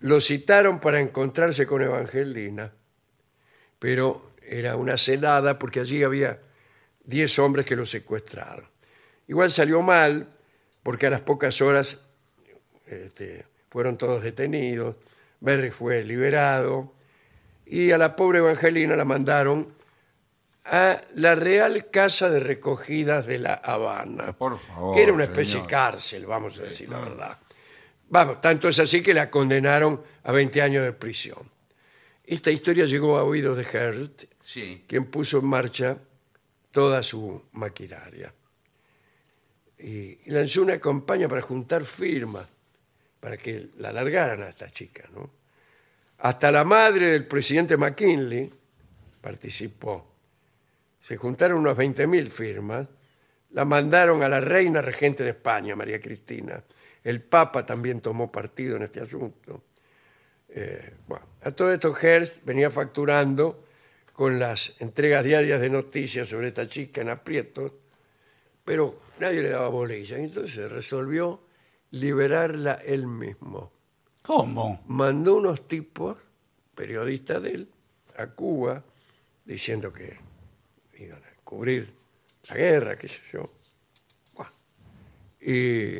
Lo 0.00 0.20
citaron 0.20 0.80
para 0.80 1.00
encontrarse 1.00 1.66
con 1.66 1.82
Evangelina, 1.82 2.72
pero 3.78 4.32
era 4.42 4.76
una 4.76 4.96
celada 4.96 5.58
porque 5.58 5.80
allí 5.80 6.02
había 6.02 6.40
10 7.04 7.38
hombres 7.38 7.66
que 7.66 7.76
lo 7.76 7.86
secuestraron. 7.86 8.68
Igual 9.28 9.50
salió 9.50 9.82
mal 9.82 10.28
porque 10.82 11.06
a 11.06 11.10
las 11.10 11.20
pocas 11.20 11.60
horas 11.60 11.98
este, 12.86 13.46
fueron 13.70 13.96
todos 13.96 14.22
detenidos, 14.22 14.96
Berry 15.40 15.70
fue 15.70 16.04
liberado 16.04 16.92
y 17.64 17.92
a 17.92 17.98
la 17.98 18.16
pobre 18.16 18.38
Evangelina 18.38 18.96
la 18.96 19.04
mandaron 19.04 19.74
a 20.64 21.00
la 21.14 21.34
Real 21.34 21.90
Casa 21.90 22.30
de 22.30 22.38
Recogidas 22.40 23.26
de 23.26 23.38
La 23.38 23.54
Habana. 23.54 24.32
Por 24.32 24.58
favor, 24.58 24.94
Que 24.96 25.02
era 25.02 25.12
una 25.12 25.24
especie 25.24 25.52
señor. 25.54 25.66
de 25.66 25.70
cárcel, 25.70 26.26
vamos 26.26 26.58
a 26.58 26.62
decir 26.62 26.88
la 26.88 27.00
verdad. 27.00 27.38
Vamos, 28.08 28.40
tanto 28.40 28.68
es 28.68 28.78
así 28.78 29.02
que 29.02 29.14
la 29.14 29.30
condenaron 29.30 30.02
a 30.24 30.32
20 30.32 30.62
años 30.62 30.84
de 30.84 30.92
prisión. 30.92 31.50
Esta 32.24 32.50
historia 32.50 32.84
llegó 32.86 33.18
a 33.18 33.24
oídos 33.24 33.56
de 33.56 33.64
Hearst, 33.64 34.24
Sí. 34.40 34.84
quien 34.86 35.06
puso 35.06 35.38
en 35.38 35.46
marcha 35.46 35.96
toda 36.70 37.02
su 37.02 37.42
maquinaria. 37.52 38.32
y, 39.78 40.20
y 40.26 40.30
lanzó 40.30 40.62
una 40.62 40.78
campaña 40.78 41.28
para 41.28 41.42
juntar 41.42 41.84
firmas, 41.84 42.46
para 43.18 43.36
que 43.36 43.70
la 43.78 43.92
largaran 43.92 44.42
a 44.42 44.48
esta 44.50 44.70
chica. 44.70 45.08
¿no? 45.12 45.28
Hasta 46.18 46.52
la 46.52 46.62
madre 46.62 47.10
del 47.10 47.26
presidente 47.26 47.76
McKinley 47.76 48.48
participó. 49.20 50.11
Se 51.02 51.16
juntaron 51.16 51.58
unas 51.58 51.76
20.000 51.76 52.28
firmas, 52.28 52.86
la 53.50 53.64
mandaron 53.64 54.22
a 54.22 54.28
la 54.28 54.40
reina 54.40 54.80
regente 54.80 55.22
de 55.24 55.30
España, 55.30 55.76
María 55.76 56.00
Cristina. 56.00 56.62
El 57.02 57.22
Papa 57.22 57.66
también 57.66 58.00
tomó 58.00 58.30
partido 58.30 58.76
en 58.76 58.84
este 58.84 59.00
asunto. 59.00 59.64
Eh, 60.48 60.94
bueno, 61.06 61.26
a 61.42 61.50
todo 61.50 61.72
esto 61.72 61.94
Hearst 61.94 62.44
venía 62.44 62.70
facturando 62.70 63.64
con 64.12 64.38
las 64.38 64.74
entregas 64.78 65.24
diarias 65.24 65.60
de 65.60 65.70
noticias 65.70 66.28
sobre 66.28 66.48
esta 66.48 66.68
chica 66.68 67.00
en 67.00 67.08
aprietos, 67.08 67.72
pero 68.64 69.00
nadie 69.18 69.42
le 69.42 69.48
daba 69.50 69.68
bolilla. 69.68 70.18
Entonces 70.18 70.70
resolvió 70.70 71.42
liberarla 71.90 72.74
él 72.84 73.06
mismo. 73.06 73.72
¿Cómo? 74.22 74.82
Mandó 74.86 75.36
unos 75.36 75.66
tipos, 75.66 76.16
periodistas 76.74 77.42
de 77.42 77.50
él, 77.50 77.68
a 78.16 78.28
Cuba, 78.28 78.84
diciendo 79.44 79.92
que 79.92 80.18
cubrir 81.52 81.92
la 82.48 82.56
guerra, 82.56 82.96
qué 82.96 83.08
sé 83.08 83.20
yo. 83.30 83.52
Y 85.42 85.98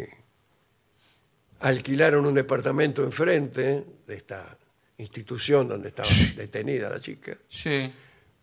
alquilaron 1.60 2.24
un 2.24 2.34
departamento 2.34 3.04
enfrente 3.04 3.84
de 4.06 4.14
esta 4.14 4.56
institución 4.96 5.68
donde 5.68 5.88
estaba 5.88 6.08
detenida 6.36 6.88
la 6.88 7.00
chica. 7.00 7.36
Sí. 7.50 7.92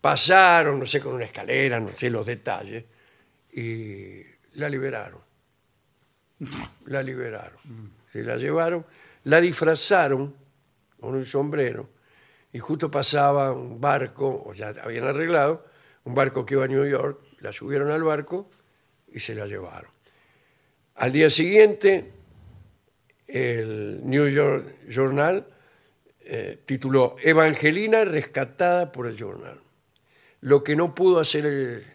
Pasaron, 0.00 0.78
no 0.78 0.86
sé, 0.86 1.00
con 1.00 1.14
una 1.14 1.24
escalera, 1.24 1.80
no 1.80 1.92
sé 1.92 2.10
los 2.10 2.24
detalles, 2.24 2.84
y 3.52 4.22
la 4.54 4.68
liberaron. 4.68 5.20
La 6.86 7.02
liberaron. 7.02 7.58
Se 8.12 8.22
la 8.22 8.36
llevaron, 8.36 8.86
la 9.24 9.40
disfrazaron 9.40 10.34
con 10.98 11.14
un 11.14 11.26
sombrero, 11.26 11.90
y 12.52 12.58
justo 12.58 12.90
pasaba 12.90 13.52
un 13.52 13.80
barco, 13.80 14.44
o 14.46 14.54
ya 14.54 14.68
habían 14.82 15.04
arreglado, 15.04 15.69
un 16.04 16.14
barco 16.14 16.44
que 16.46 16.54
iba 16.54 16.64
a 16.64 16.68
New 16.68 16.86
York, 16.86 17.20
la 17.40 17.52
subieron 17.52 17.90
al 17.90 18.02
barco 18.02 18.50
y 19.12 19.20
se 19.20 19.34
la 19.34 19.46
llevaron. 19.46 19.90
Al 20.96 21.12
día 21.12 21.30
siguiente, 21.30 22.12
el 23.26 24.00
New 24.04 24.26
York 24.28 24.86
Journal 24.88 25.46
eh, 26.20 26.58
tituló 26.64 27.16
Evangelina 27.22 28.04
rescatada 28.04 28.92
por 28.92 29.06
el 29.06 29.16
Journal. 29.16 29.60
Lo 30.40 30.62
que 30.64 30.76
no 30.76 30.94
pudo 30.94 31.20
hacer 31.20 31.46
el, 31.46 31.86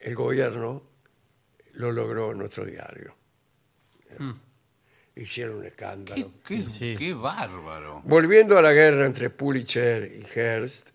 el 0.00 0.14
gobierno 0.14 0.82
lo 1.74 1.92
logró 1.92 2.34
nuestro 2.34 2.64
diario. 2.64 3.14
Hicieron 5.14 5.58
un 5.58 5.66
escándalo. 5.66 6.32
Qué, 6.44 6.64
qué- 6.64 6.70
Sí. 6.70 6.96
qué 6.98 7.12
bárbaro. 7.14 8.02
Volviendo 8.04 8.56
a 8.58 8.62
la 8.62 8.72
guerra 8.72 9.04
entre 9.06 9.30
Pulitzer 9.30 10.04
y 10.12 10.24
Hearst, 10.38 10.90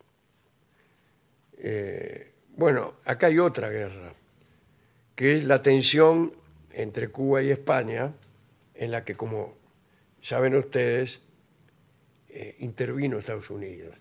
eh, 1.66 2.34
bueno, 2.58 2.96
acá 3.06 3.28
hay 3.28 3.40
otra 3.40 3.70
guerra, 3.70 4.14
que 5.16 5.38
es 5.38 5.46
la 5.46 5.62
tensión 5.62 6.34
entre 6.72 7.08
Cuba 7.08 7.42
y 7.42 7.52
España, 7.52 8.14
en 8.76 8.92
la 8.92 9.06
que, 9.06 9.16
como 9.16 9.58
saben 10.22 10.56
ustedes, 10.56 11.22
eh, 12.30 12.58
intervino 12.60 13.18
Estados 13.18 13.50
Unidos. 13.50 13.96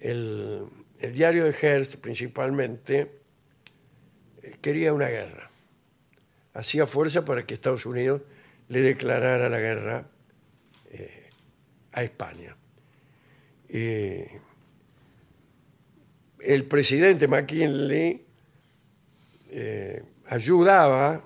El, 0.00 0.68
diario 1.14 1.44
de 1.44 1.54
Hearst, 1.54 1.96
principalmente, 1.96 3.10
eh, 4.42 4.56
quería 4.60 4.92
una 4.92 5.08
guerra. 5.08 5.50
Hacía 6.52 6.86
fuerza 6.86 7.24
para 7.24 7.46
que 7.46 7.54
Estados 7.54 7.86
Unidos 7.86 8.20
le 8.68 8.82
declarara 8.82 9.48
la 9.48 9.58
guerra 9.58 10.06
a 11.92 12.02
España. 12.02 12.54
El 16.44 16.64
presidente 16.64 17.28
McKinley 17.28 18.24
eh, 19.50 20.02
ayudaba 20.26 21.22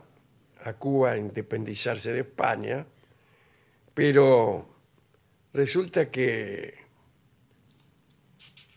a 0.64 0.72
Cuba 0.74 1.12
a 1.12 1.16
independizarse 1.16 2.12
de 2.12 2.20
España, 2.20 2.86
pero 3.94 4.68
resulta 5.52 6.10
que 6.10 6.74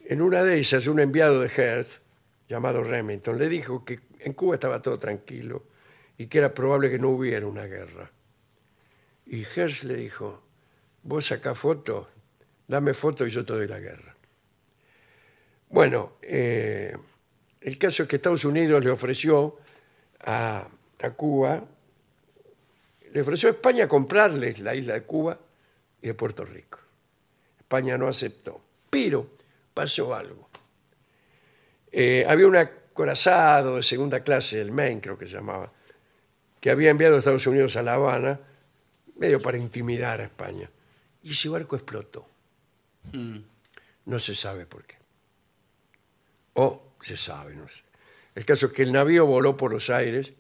en 0.06 0.22
una 0.22 0.44
de 0.44 0.60
esas 0.60 0.88
un 0.88 1.00
enviado 1.00 1.42
de 1.42 1.50
Hearst, 1.50 2.02
llamado 2.48 2.84
Remington, 2.84 3.38
le 3.38 3.50
dijo 3.50 3.84
que 3.84 4.00
en 4.20 4.34
Cuba 4.34 4.56
estaba 4.56 4.82
todo 4.82 4.98
tranquilo 4.98 5.64
y 6.18 6.28
que 6.28 6.40
era 6.40 6.54
probable 6.54 6.90
que 6.90 7.00
no 7.00 7.10
hubiera 7.10 7.46
una 7.48 7.66
guerra. 7.66 8.12
Y 9.26 9.44
Hearst 9.44 9.84
le 9.84 9.96
dijo, 9.96 10.42
vos 11.04 11.28
sacás 11.28 11.58
fotos, 11.58 12.08
dame 12.68 12.94
fotos 12.94 13.28
y 13.28 13.32
yo 13.32 13.44
te 13.44 13.54
doy 13.54 13.68
la 13.68 13.80
guerra. 13.80 14.16
Bueno, 15.70 16.14
eh, 16.22 16.94
el 17.62 17.78
caso 17.78 18.04
es 18.04 18.10
que 18.10 18.16
Estados 18.18 18.46
Unidos 18.46 18.84
le 18.84 18.92
ofreció 18.92 19.58
a, 20.22 20.68
a 21.02 21.10
Cuba, 21.12 21.64
le 23.14 23.22
ofreció 23.22 23.50
a 23.50 23.52
España 23.54 23.88
comprarles 23.88 24.60
la 24.60 24.76
isla 24.76 24.94
de 24.96 25.04
Cuba 25.04 25.40
y 26.02 26.08
de 26.08 26.14
Puerto 26.14 26.46
Rico. 26.46 26.80
España 27.60 27.98
no 27.98 28.08
aceptó, 28.08 28.62
pero 28.90 29.30
pasó 29.74 30.14
algo. 30.16 30.50
Eh, 31.92 32.26
había 32.28 32.48
un 32.48 32.56
acorazado 32.56 33.78
de 33.78 33.84
segunda 33.84 34.24
clase, 34.24 34.60
el 34.60 34.72
Maine 34.72 35.02
creo 35.02 35.18
que 35.18 35.26
se 35.26 35.34
llamaba, 35.34 35.72
que 36.60 36.70
había 36.70 36.90
enviado 36.90 37.16
a 37.16 37.20
Estados 37.20 37.48
Unidos 37.48 37.76
a 37.76 37.84
La 37.84 37.94
Habana, 37.94 38.40
medio 39.16 39.40
para 39.40 39.58
intimidar 39.58 40.22
a 40.22 40.26
España. 40.26 40.70
Y 41.24 41.32
ese 41.32 41.50
barco 41.50 41.76
explotó. 41.76 42.28
No 44.06 44.20
se 44.20 44.36
sabe 44.36 44.66
por 44.66 44.84
qué. 44.86 44.99
O 46.60 46.96
se 47.00 47.16
sabe, 47.16 47.56
no 47.56 47.68
sé. 47.68 47.84
El 48.36 48.46
caso 48.46 48.68
es 48.68 48.74
que 48.74 48.84
el 48.84 48.92
navío 48.92 49.26
voló 49.26 49.56
por 49.56 49.72
los 49.72 49.90
aires 49.90 50.34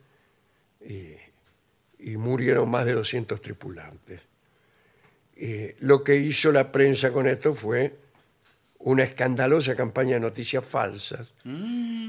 y, 0.82 1.13
y 1.99 2.17
murieron 2.17 2.70
más 2.70 2.86
de 2.86 2.93
200 2.93 3.39
tripulantes. 3.39 4.22
Y 5.36 5.70
lo 5.80 6.03
que 6.03 6.17
hizo 6.17 6.51
la 6.51 6.72
prensa 6.72 7.11
con 7.11 7.26
esto 7.26 7.55
fue 7.55 7.95
una 8.80 9.03
escandalosa 9.03 9.76
campaña 9.76 10.15
de 10.15 10.20
noticias 10.20 10.65
falsas 10.65 11.32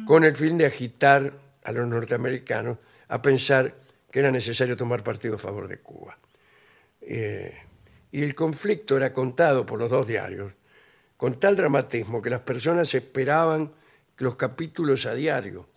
con 0.06 0.24
el 0.24 0.34
fin 0.36 0.58
de 0.58 0.66
agitar 0.66 1.32
a 1.62 1.72
los 1.72 1.86
norteamericanos 1.86 2.78
a 3.08 3.22
pensar 3.22 3.74
que 4.10 4.18
era 4.18 4.30
necesario 4.32 4.76
tomar 4.76 5.04
partido 5.04 5.36
a 5.36 5.38
favor 5.38 5.68
de 5.68 5.78
Cuba. 5.78 6.18
Eh, 7.00 7.54
y 8.10 8.22
el 8.22 8.34
conflicto 8.34 8.96
era 8.96 9.12
contado 9.12 9.64
por 9.64 9.78
los 9.78 9.90
dos 9.90 10.06
diarios 10.06 10.52
con 11.16 11.38
tal 11.38 11.54
dramatismo 11.54 12.22
que 12.22 12.30
las 12.30 12.40
personas 12.40 12.94
esperaban 12.94 13.72
los 14.20 14.36
capítulos 14.36 15.06
a 15.06 15.14
diario 15.14 15.68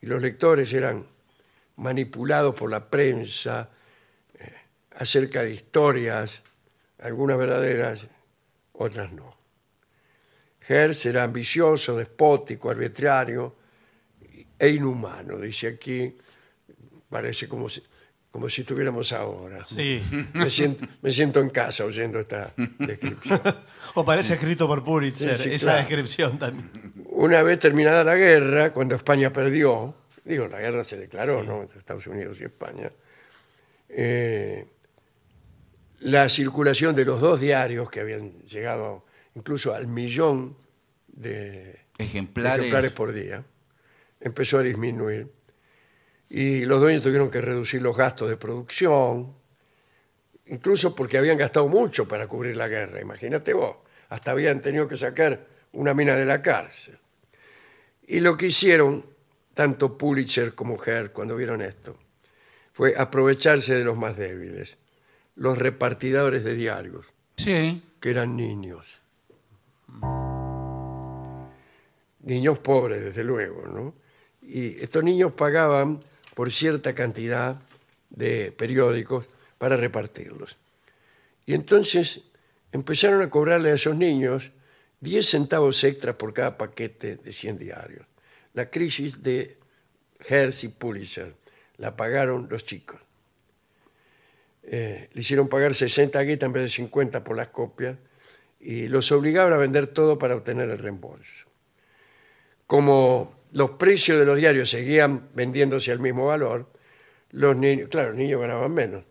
y 0.00 0.06
los 0.06 0.20
lectores 0.20 0.72
eran 0.72 1.06
manipulados 1.76 2.54
por 2.54 2.70
la 2.70 2.88
prensa 2.88 3.68
eh, 4.34 4.52
acerca 4.96 5.42
de 5.42 5.52
historias, 5.52 6.42
algunas 6.98 7.38
verdaderas, 7.38 8.08
otras 8.72 9.12
no. 9.12 9.36
Hertz 10.66 11.06
era 11.06 11.24
ambicioso, 11.24 11.96
despótico, 11.96 12.70
arbitrario 12.70 13.56
e 14.58 14.68
inhumano, 14.68 15.38
dice 15.38 15.68
aquí, 15.68 16.16
parece 17.10 17.46
como 17.46 17.68
como 18.32 18.48
si 18.48 18.62
estuviéramos 18.62 19.12
ahora. 19.12 19.62
Sí. 19.62 20.02
Me 20.32 20.50
siento, 20.50 20.84
me 21.02 21.10
siento 21.12 21.38
en 21.40 21.50
casa 21.50 21.84
oyendo 21.84 22.18
esta 22.18 22.52
descripción. 22.78 23.40
O 23.94 24.04
parece 24.06 24.34
escrito 24.34 24.66
por 24.66 24.82
Pulitzer, 24.82 25.36
Sí, 25.36 25.50
sí, 25.50 25.54
esa 25.56 25.66
claro. 25.66 25.78
descripción 25.80 26.38
también. 26.38 26.70
Una 27.10 27.42
vez 27.42 27.58
terminada 27.58 28.02
la 28.02 28.14
guerra, 28.16 28.72
cuando 28.72 28.94
España 28.96 29.30
perdió, 29.30 29.94
digo, 30.24 30.48
la 30.48 30.58
guerra 30.60 30.82
se 30.82 30.96
declaró, 30.96 31.42
¿no? 31.42 31.60
Entre 31.60 31.78
Estados 31.78 32.06
Unidos 32.06 32.38
y 32.40 32.44
España, 32.44 32.90
eh, 33.90 34.66
la 36.00 36.28
circulación 36.30 36.96
de 36.96 37.04
los 37.04 37.20
dos 37.20 37.38
diarios 37.38 37.90
que 37.90 38.00
habían 38.00 38.32
llegado 38.44 39.04
incluso 39.34 39.74
al 39.74 39.86
millón 39.86 40.56
de 41.08 41.78
Ejemplares. 41.98 42.60
ejemplares 42.60 42.92
por 42.92 43.12
día, 43.12 43.44
empezó 44.20 44.58
a 44.58 44.62
disminuir. 44.62 45.28
Y 46.34 46.64
los 46.64 46.80
dueños 46.80 47.02
tuvieron 47.02 47.30
que 47.30 47.42
reducir 47.42 47.82
los 47.82 47.94
gastos 47.94 48.30
de 48.30 48.38
producción, 48.38 49.34
incluso 50.46 50.94
porque 50.96 51.18
habían 51.18 51.36
gastado 51.36 51.68
mucho 51.68 52.08
para 52.08 52.26
cubrir 52.26 52.56
la 52.56 52.68
guerra. 52.68 53.02
Imagínate 53.02 53.52
vos, 53.52 53.76
hasta 54.08 54.30
habían 54.30 54.62
tenido 54.62 54.88
que 54.88 54.96
sacar 54.96 55.46
una 55.72 55.92
mina 55.92 56.16
de 56.16 56.24
la 56.24 56.40
cárcel. 56.40 56.98
Y 58.06 58.20
lo 58.20 58.34
que 58.38 58.46
hicieron, 58.46 59.04
tanto 59.52 59.98
Pulitzer 59.98 60.54
como 60.54 60.82
Herr, 60.82 61.12
cuando 61.12 61.36
vieron 61.36 61.60
esto, 61.60 61.98
fue 62.72 62.94
aprovecharse 62.96 63.74
de 63.74 63.84
los 63.84 63.98
más 63.98 64.16
débiles, 64.16 64.78
los 65.36 65.58
repartidores 65.58 66.44
de 66.44 66.54
diarios, 66.54 67.12
Sí. 67.36 67.82
que 68.00 68.10
eran 68.10 68.38
niños. 68.38 69.02
Niños 72.20 72.58
pobres, 72.60 73.04
desde 73.04 73.22
luego, 73.22 73.66
¿no? 73.66 73.94
Y 74.40 74.82
estos 74.82 75.04
niños 75.04 75.32
pagaban 75.32 76.00
por 76.34 76.50
cierta 76.50 76.94
cantidad 76.94 77.60
de 78.10 78.52
periódicos 78.52 79.26
para 79.58 79.76
repartirlos. 79.76 80.56
Y 81.46 81.54
entonces 81.54 82.22
empezaron 82.72 83.22
a 83.22 83.30
cobrarle 83.30 83.70
a 83.70 83.74
esos 83.74 83.96
niños 83.96 84.52
10 85.00 85.26
centavos 85.28 85.82
extras 85.84 86.16
por 86.16 86.32
cada 86.32 86.56
paquete 86.56 87.16
de 87.16 87.32
100 87.32 87.58
diarios. 87.58 88.06
La 88.54 88.70
crisis 88.70 89.22
de 89.22 89.58
Hertz 90.20 90.64
y 90.64 90.68
Pulitzer 90.68 91.34
la 91.78 91.96
pagaron 91.96 92.48
los 92.48 92.64
chicos. 92.64 93.00
Eh, 94.62 95.08
le 95.12 95.20
hicieron 95.20 95.48
pagar 95.48 95.74
60 95.74 96.20
guitas 96.22 96.46
en 96.46 96.52
vez 96.52 96.62
de 96.62 96.68
50 96.68 97.24
por 97.24 97.36
las 97.36 97.48
copias 97.48 97.96
y 98.60 98.86
los 98.86 99.10
obligaban 99.10 99.52
a 99.52 99.56
vender 99.56 99.88
todo 99.88 100.18
para 100.18 100.36
obtener 100.36 100.70
el 100.70 100.78
reembolso. 100.78 101.48
Como 102.68 103.41
los 103.52 103.72
precios 103.72 104.18
de 104.18 104.24
los 104.24 104.36
diarios 104.36 104.70
seguían 104.70 105.28
vendiéndose 105.34 105.92
al 105.92 106.00
mismo 106.00 106.26
valor, 106.26 106.70
los 107.30 107.56
niños, 107.56 107.88
claro, 107.88 108.10
los 108.10 108.18
niños 108.18 108.40
ganaban 108.40 108.72
menos. 108.72 109.04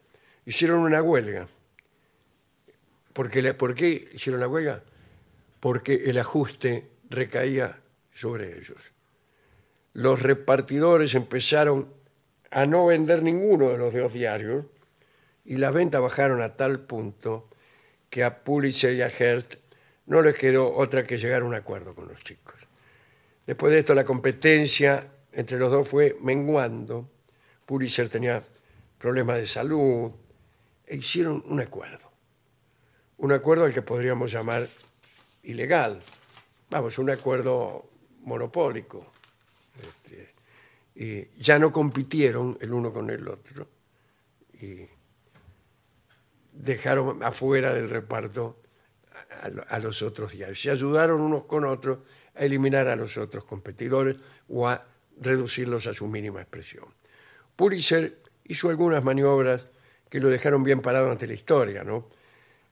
Hicieron 0.46 0.80
una 0.80 1.02
huelga. 1.02 1.48
¿Por 3.14 3.30
qué 3.30 4.10
hicieron 4.14 4.40
la 4.40 4.48
huelga? 4.48 4.84
Porque 5.60 6.04
el 6.06 6.18
ajuste 6.18 6.90
recaía 7.10 7.80
sobre 8.14 8.58
ellos. 8.58 8.94
Los 9.94 10.22
repartidores 10.22 11.14
empezaron 11.14 11.94
a 12.50 12.66
no 12.66 12.88
vender 12.88 13.22
ninguno 13.22 13.70
de 13.70 13.78
los 13.78 13.94
dos 13.94 14.14
diarios 14.14 14.66
y 15.46 15.58
las 15.58 15.74
ventas 15.74 16.02
bajaron 16.02 16.42
a 16.42 16.56
tal 16.56 16.80
punto 16.80 17.50
que 18.10 18.24
a 18.24 18.44
Pulitzer 18.44 18.94
y 18.94 19.02
a 19.02 19.10
Hearst 19.10 19.56
no 20.06 20.22
les 20.22 20.38
quedó 20.38 20.74
otra 20.74 21.04
que 21.04 21.18
llegar 21.18 21.44
a 21.44 21.46
un 21.46 21.54
acuerdo 21.54 21.94
con 21.94 22.08
los 22.08 22.24
chicos. 22.24 22.71
Después 23.46 23.74
de 23.74 23.80
esto 23.80 23.94
la 23.94 24.06
competencia 24.06 25.12
entre 25.32 25.58
los 25.58 25.72
dos 25.72 25.88
fue 25.88 26.18
menguando. 26.22 27.10
Pulitzer 27.66 28.10
tenía 28.10 28.44
problemas 28.98 29.38
de 29.38 29.48
salud 29.48 30.12
e 30.86 30.98
hicieron 30.98 31.44
un 31.48 31.60
acuerdo. 31.60 32.12
Un 33.18 33.32
acuerdo 33.32 33.66
al 33.66 33.74
que 33.74 33.82
podríamos 33.82 34.32
llamar 34.32 34.68
ilegal. 35.44 36.02
Vamos, 36.70 36.98
un 36.98 37.10
acuerdo 37.10 37.90
monopólico. 38.22 39.12
Este, 39.80 40.34
y 40.96 41.42
ya 41.42 41.58
no 41.60 41.72
compitieron 41.72 42.58
el 42.62 42.74
uno 42.74 42.92
con 42.92 43.10
el 43.10 43.28
otro 43.28 43.68
y 44.62 44.86
dejaron 46.54 47.24
afuera 47.24 47.74
del 47.74 47.90
reparto 47.90 48.62
a, 49.42 49.76
a- 49.76 49.80
los 49.80 50.02
otros 50.02 50.34
diarios. 50.34 50.62
Se 50.62 50.70
ayudaron 50.70 51.22
unos 51.22 51.46
con 51.46 51.64
otros 51.66 52.00
a 52.36 52.46
eliminar 52.46 52.88
a 52.88 52.96
los 52.96 53.18
otros 53.18 53.46
competidores 53.46 54.16
o 54.50 54.68
a 54.68 54.86
reducirlos 55.20 55.88
a 55.88 55.94
su 55.94 56.08
mínima 56.08 56.42
expresión. 56.42 56.86
Pulitzer 57.56 58.18
hizo 58.46 58.70
algunas 58.70 59.04
maniobras 59.04 59.68
que 60.10 60.20
lo 60.20 60.30
dejaron 60.30 60.64
bien 60.64 60.82
parado 60.82 61.12
ante 61.12 61.28
la 61.28 61.34
historia, 61.34 61.84
¿no? 61.84 62.08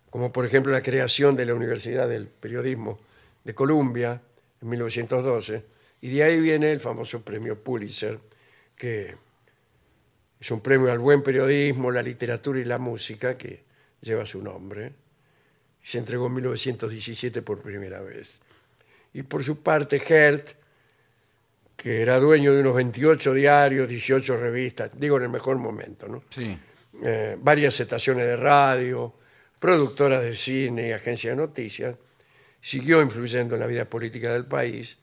como 0.10 0.32
por 0.32 0.46
ejemplo 0.46 0.72
la 0.72 0.82
creación 0.82 1.36
de 1.36 1.46
la 1.46 1.54
Universidad 1.54 2.10
del 2.10 2.28
Periodismo 2.28 3.00
de 3.44 3.54
Columbia 3.54 4.22
en 4.62 4.70
1912, 4.70 5.64
y 6.02 6.10
de 6.10 6.24
ahí 6.24 6.40
viene 6.40 6.72
el 6.72 6.80
famoso 6.80 7.22
premio 7.22 7.62
Pulitzer, 7.62 8.20
que 8.76 9.16
es 10.40 10.52
un 10.52 10.62
premio 10.62 10.92
al 10.92 11.00
buen 11.00 11.22
periodismo, 11.22 11.92
la 11.92 12.02
literatura 12.02 12.60
y 12.60 12.66
la 12.66 12.78
música 12.78 13.38
que 13.38 13.64
lleva 14.02 14.26
su 14.26 14.42
nombre. 14.42 14.94
Se 15.84 15.98
entregó 15.98 16.28
en 16.28 16.36
1917 16.36 17.42
por 17.42 17.62
primera 17.62 18.02
vez. 18.02 18.40
Y 19.14 19.24
por 19.24 19.44
su 19.44 19.62
parte, 19.62 20.02
Hertz, 20.06 20.56
que 21.76 22.02
era 22.02 22.20
dueño 22.20 22.54
de 22.54 22.62
unos 22.62 22.76
28 22.76 23.34
diarios, 23.34 23.88
18 23.88 24.38
revistas, 24.38 25.00
digo 25.00 25.18
en 25.18 25.24
el 25.24 25.30
mejor 25.30 25.58
momento, 25.58 26.08
¿no? 26.08 26.22
Sí. 26.30 26.60
eh, 27.02 27.38
varias 27.40 27.80
estaciones 27.80 28.26
de 28.26 28.36
radio, 28.36 29.14
productoras 29.60 30.24
de 30.24 30.36
cine 30.36 30.90
y 30.90 30.92
agencias 30.92 31.36
de 31.36 31.42
noticias, 31.42 31.96
siguió 32.62 33.02
influyendo 33.02 33.56
en 33.56 33.62
la 33.62 33.68
vida 33.68 33.86
política 33.86 34.34
del 34.34 34.46
país, 34.46 34.98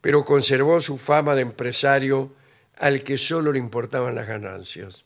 pero 0.00 0.24
conservó 0.24 0.80
su 0.80 0.98
fama 0.98 1.34
de 1.34 1.42
empresario 1.42 2.34
al 2.78 3.04
que 3.04 3.16
solo 3.16 3.52
le 3.52 3.58
importaban 3.58 4.14
las 4.14 4.26
ganancias. 4.26 5.04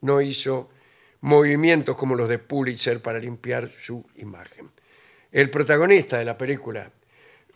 No 0.00 0.20
hizo 0.20 0.70
movimientos 1.20 1.96
como 1.96 2.14
los 2.14 2.28
de 2.28 2.38
Pulitzer 2.38 3.02
para 3.02 3.18
limpiar 3.18 3.68
su 3.68 4.06
imagen. 4.14 4.70
El 5.38 5.50
protagonista 5.50 6.18
de 6.18 6.24
la 6.24 6.36
película 6.36 6.90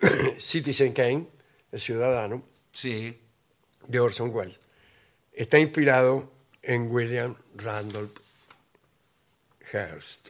Citizen 0.39 0.93
Kane, 0.93 1.27
el 1.73 1.81
ciudadano, 1.81 2.45
Sí. 2.71 3.21
de 3.89 3.99
Orson 3.99 4.31
Welles. 4.33 4.61
Está 5.33 5.59
inspirado 5.59 6.33
en 6.63 6.89
William 6.93 7.35
Randolph 7.57 8.17
Hearst. 9.73 10.29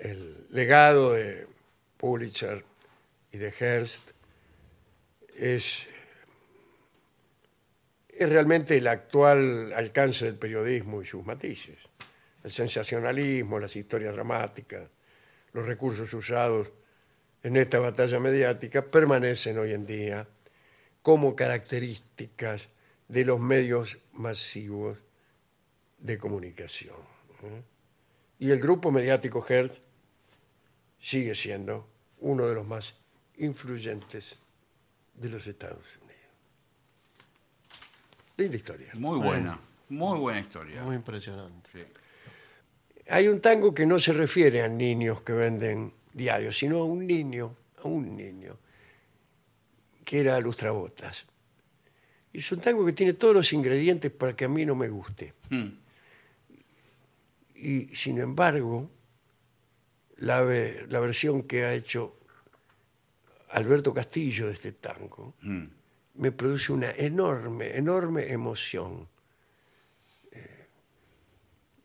El 0.00 0.48
legado 0.50 1.12
de 1.12 1.46
Pulitzer 1.96 2.64
y 3.30 3.38
de 3.38 3.52
Hearst 3.52 4.10
es, 5.36 5.86
es 8.08 8.28
realmente 8.28 8.76
el 8.76 8.88
actual 8.88 9.72
alcance 9.72 10.24
del 10.24 10.34
periodismo 10.34 11.00
y 11.00 11.06
sus 11.06 11.24
matices. 11.24 11.78
El 12.42 12.50
sensacionalismo, 12.50 13.60
las 13.60 13.76
historias 13.76 14.14
dramáticas, 14.14 14.90
los 15.58 15.66
recursos 15.66 16.14
usados 16.14 16.70
en 17.42 17.56
esta 17.56 17.80
batalla 17.80 18.20
mediática 18.20 18.86
permanecen 18.86 19.58
hoy 19.58 19.72
en 19.72 19.86
día 19.86 20.28
como 21.02 21.34
características 21.34 22.68
de 23.08 23.24
los 23.24 23.40
medios 23.40 23.98
masivos 24.12 24.98
de 25.98 26.16
comunicación. 26.16 26.96
¿eh? 27.42 27.62
Y 28.38 28.50
el 28.50 28.60
grupo 28.60 28.92
mediático 28.92 29.44
Hertz 29.46 29.82
sigue 31.00 31.34
siendo 31.34 31.88
uno 32.20 32.46
de 32.46 32.54
los 32.54 32.66
más 32.66 32.94
influyentes 33.38 34.38
de 35.14 35.28
los 35.28 35.44
Estados 35.46 35.86
Unidos. 35.96 36.08
Linda 38.36 38.56
historia. 38.56 38.92
Muy 38.94 39.18
buena. 39.18 39.58
Muy 39.88 40.18
buena 40.20 40.38
historia. 40.38 40.84
Muy 40.84 40.94
impresionante. 40.94 41.70
Sí. 41.72 41.97
Hay 43.08 43.28
un 43.28 43.40
tango 43.40 43.74
que 43.74 43.86
no 43.86 43.98
se 43.98 44.12
refiere 44.12 44.62
a 44.62 44.68
niños 44.68 45.22
que 45.22 45.32
venden 45.32 45.92
diarios, 46.12 46.58
sino 46.58 46.78
a 46.78 46.84
un 46.84 47.06
niño, 47.06 47.54
a 47.82 47.88
un 47.88 48.16
niño, 48.16 48.56
que 50.04 50.20
era 50.20 50.38
Lustrabotas. 50.40 51.24
Y 52.32 52.38
es 52.38 52.52
un 52.52 52.60
tango 52.60 52.84
que 52.84 52.92
tiene 52.92 53.14
todos 53.14 53.34
los 53.34 53.52
ingredientes 53.52 54.10
para 54.10 54.36
que 54.36 54.44
a 54.44 54.48
mí 54.48 54.66
no 54.66 54.74
me 54.74 54.88
guste. 54.88 55.32
Mm. 55.50 55.68
Y 57.56 57.94
sin 57.96 58.18
embargo, 58.18 58.90
la, 60.16 60.42
ve- 60.42 60.86
la 60.88 61.00
versión 61.00 61.42
que 61.44 61.64
ha 61.64 61.74
hecho 61.74 62.14
Alberto 63.50 63.94
Castillo 63.94 64.46
de 64.46 64.52
este 64.52 64.72
tango 64.72 65.34
Mm. 65.42 65.64
me 66.16 66.32
produce 66.32 66.72
una 66.72 66.90
enorme, 66.90 67.76
enorme 67.76 68.30
emoción. 68.32 69.08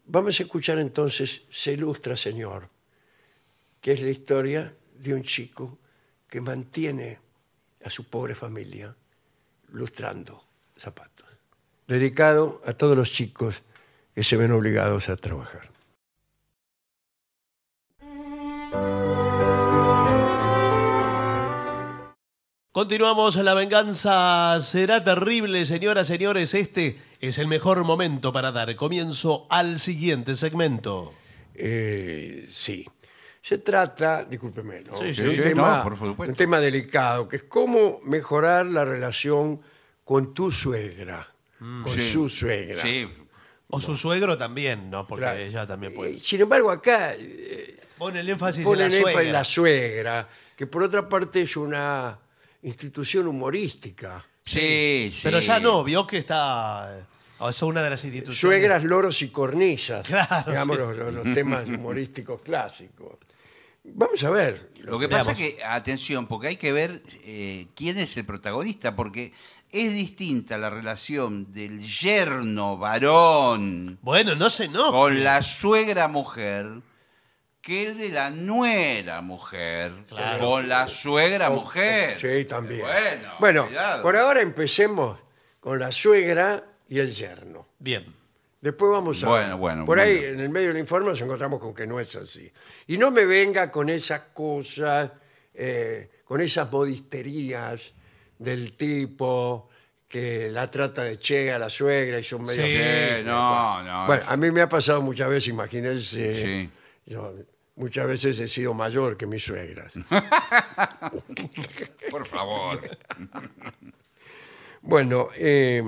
Vamos 0.06 0.40
a 0.40 0.44
escuchar 0.44 0.80
entonces 0.80 1.44
Se 1.50 1.74
ilustra, 1.74 2.16
Señor, 2.16 2.70
que 3.82 3.94
es 3.94 4.02
la 4.02 4.10
historia 4.10 4.76
de 4.96 5.14
un 5.14 5.24
chico 5.24 5.80
que 6.28 6.42
mantiene 6.42 7.20
a 7.84 7.90
su 7.90 8.06
pobre 8.06 8.36
familia 8.36 8.96
lustrando 9.70 10.44
zapatos. 10.76 11.28
Dedicado 11.88 12.62
a 12.66 12.74
todos 12.74 12.96
los 12.96 13.12
chicos 13.12 13.62
que 14.16 14.24
se 14.24 14.38
ven 14.38 14.52
obligados 14.52 15.10
a 15.10 15.18
trabajar. 15.18 15.73
Continuamos, 22.74 23.36
la 23.36 23.54
venganza 23.54 24.60
será 24.64 25.04
terrible, 25.04 25.64
señoras, 25.68 26.08
señores. 26.08 26.56
Este 26.56 26.98
es 27.22 27.38
el 27.38 27.48
mejor 27.48 27.84
momento 27.84 28.34
para 28.34 28.52
dar 28.52 28.76
comienzo 28.76 29.46
al 29.52 29.78
siguiente 29.78 30.34
segmento. 30.34 31.14
Eh, 31.54 32.48
sí. 32.52 32.84
Se 33.44 33.60
trata, 33.60 34.26
discúlpeme, 34.26 34.82
¿no? 34.82 34.96
Sí, 34.96 35.04
de 35.06 35.14
sí, 35.14 35.22
un, 35.22 35.32
sí, 35.34 35.42
tema, 35.42 35.78
no, 35.78 35.84
por 35.84 36.00
supuesto. 36.00 36.32
un 36.32 36.36
tema 36.36 36.60
delicado, 36.60 37.28
que 37.28 37.36
es 37.36 37.44
cómo 37.44 38.00
mejorar 38.06 38.66
la 38.66 38.84
relación 38.84 39.62
con 40.04 40.34
tu 40.34 40.52
suegra, 40.52 41.28
con 41.60 41.94
Sí. 41.94 42.02
su 42.12 42.28
suegra. 42.28 42.82
Sí. 42.82 43.08
O 43.70 43.80
su 43.80 43.96
suegro 43.96 44.36
también, 44.36 44.90
¿no? 44.90 45.06
Porque 45.06 45.26
Claro. 45.26 45.40
ella 45.40 45.68
también 45.68 45.94
Eh, 45.94 45.96
puede. 45.96 46.20
Sin 46.22 46.42
embargo, 46.42 46.72
acá 46.72 47.14
eh, 47.20 47.80
Pone 48.00 48.22
el 48.22 48.30
énfasis 48.30 48.66
ponen 48.66 48.86
en 48.88 48.92
la 48.92 48.98
énfasis 48.98 49.14
suegra. 49.14 49.22
en 49.28 49.32
la 49.32 49.44
suegra, 49.44 50.30
que 50.58 50.66
por 50.66 50.82
otra 50.82 51.08
parte 51.08 51.44
es 51.44 51.56
una 51.56 52.18
institución 52.64 53.28
humorística. 53.28 54.24
Sí, 54.44 55.10
sí. 55.12 55.22
Pero 55.24 55.40
ya 55.40 55.60
no, 55.60 55.84
vio 55.84 56.06
que 56.08 56.18
está. 56.18 57.08
o 57.40 57.50
Es 57.50 57.62
una 57.62 57.82
de 57.84 57.90
las 57.92 58.04
instituciones. 58.04 58.40
Suegras, 58.40 58.84
loros 58.84 59.22
y 59.22 59.30
cornisas, 59.30 60.06
Claro, 60.08 60.52
digamos, 60.52 60.76
sí. 60.78 60.82
los, 60.84 60.98
los- 60.98 61.14
los 61.14 61.34
temas 61.34 61.66
humorísticos 61.68 62.42
clásicos. 62.42 63.18
Vamos 63.86 64.24
a 64.24 64.30
ver. 64.30 64.72
Lo 64.84 64.98
que 64.98 65.10
pasa 65.10 65.34
es 65.34 65.38
que, 65.38 65.58
atención, 65.66 66.26
porque 66.28 66.48
hay 66.48 66.56
que 66.56 66.72
ver 66.72 67.02
eh, 67.26 67.68
quién 67.76 67.98
es 67.98 68.16
el 68.16 68.26
protagonista, 68.26 68.96
porque 68.96 69.34
es 69.72 69.94
distinta 69.94 70.58
la 70.58 70.70
relación 70.70 71.52
del 71.52 71.82
yerno 71.82 72.78
varón 72.78 73.98
Bueno, 74.02 74.36
no 74.36 74.50
se 74.50 74.66
enoje. 74.66 74.92
con 74.92 75.24
la 75.24 75.42
suegra 75.42 76.08
mujer 76.08 76.82
que 77.64 77.84
el 77.84 77.98
de 77.98 78.10
la 78.10 78.30
nuera 78.30 79.22
mujer 79.22 79.92
Claro. 80.10 80.40
con 80.50 80.68
la 80.68 80.88
suegra 80.90 81.50
mujer. 81.50 82.20
Sí, 82.20 82.44
también. 82.46 82.82
Bueno, 82.82 83.34
Bueno, 83.40 83.66
cuidado. 83.68 84.04
por 84.04 84.18
ahora 84.18 84.42
empecemos 84.42 85.18
con 85.62 85.80
la 85.80 85.90
suegra 85.94 86.62
y 86.90 87.00
el 87.00 87.14
yerno. 87.14 87.70
Bien. 87.80 88.14
Después 88.60 88.92
vamos 88.92 89.24
a... 89.24 89.28
Bueno, 89.30 89.58
bueno, 89.58 89.86
Por 89.86 89.98
ahí, 90.00 90.18
bueno. 90.18 90.34
en 90.34 90.40
el 90.42 90.50
medio 90.50 90.68
del 90.70 90.78
informe, 90.78 91.10
nos 91.10 91.22
encontramos 91.22 91.60
con 91.62 91.74
que 91.74 91.88
no 91.88 92.00
es 92.02 92.14
así. 92.18 92.52
Y 92.88 92.98
no 92.98 93.12
me 93.12 93.26
venga 93.26 93.72
con 93.72 93.90
esas 93.90 94.22
cosas, 94.34 95.12
eh, 95.54 96.10
con 96.26 96.42
esas 96.42 96.70
modisterías 96.72 97.94
del 98.40 98.76
tipo 98.76 99.70
que 100.08 100.50
la 100.50 100.70
trata 100.70 101.04
de 101.04 101.18
che 101.18 101.52
a 101.52 101.58
la 101.60 101.70
suegra 101.70 102.20
y 102.20 102.24
son 102.24 102.44
medio... 102.44 102.62
Sí, 102.66 103.24
no, 103.26 103.82
no. 103.84 104.06
Bueno, 104.08 104.24
a 104.28 104.36
mí 104.38 104.52
me 104.52 104.62
ha 104.62 104.70
pasado 104.70 105.02
muchas 105.02 105.30
veces, 105.30 105.48
imagínense, 105.48 106.42
Sí. 106.42 106.70
yo 107.06 107.34
muchas 107.76 108.08
veces 108.08 108.40
he 108.40 108.48
sido 108.48 108.74
mayor 108.74 109.18
que 109.18 109.26
mis 109.26 109.44
suegras. 109.44 109.94
por 112.10 112.26
favor. 112.26 112.80
Bueno, 114.86 115.30
eh, 115.38 115.82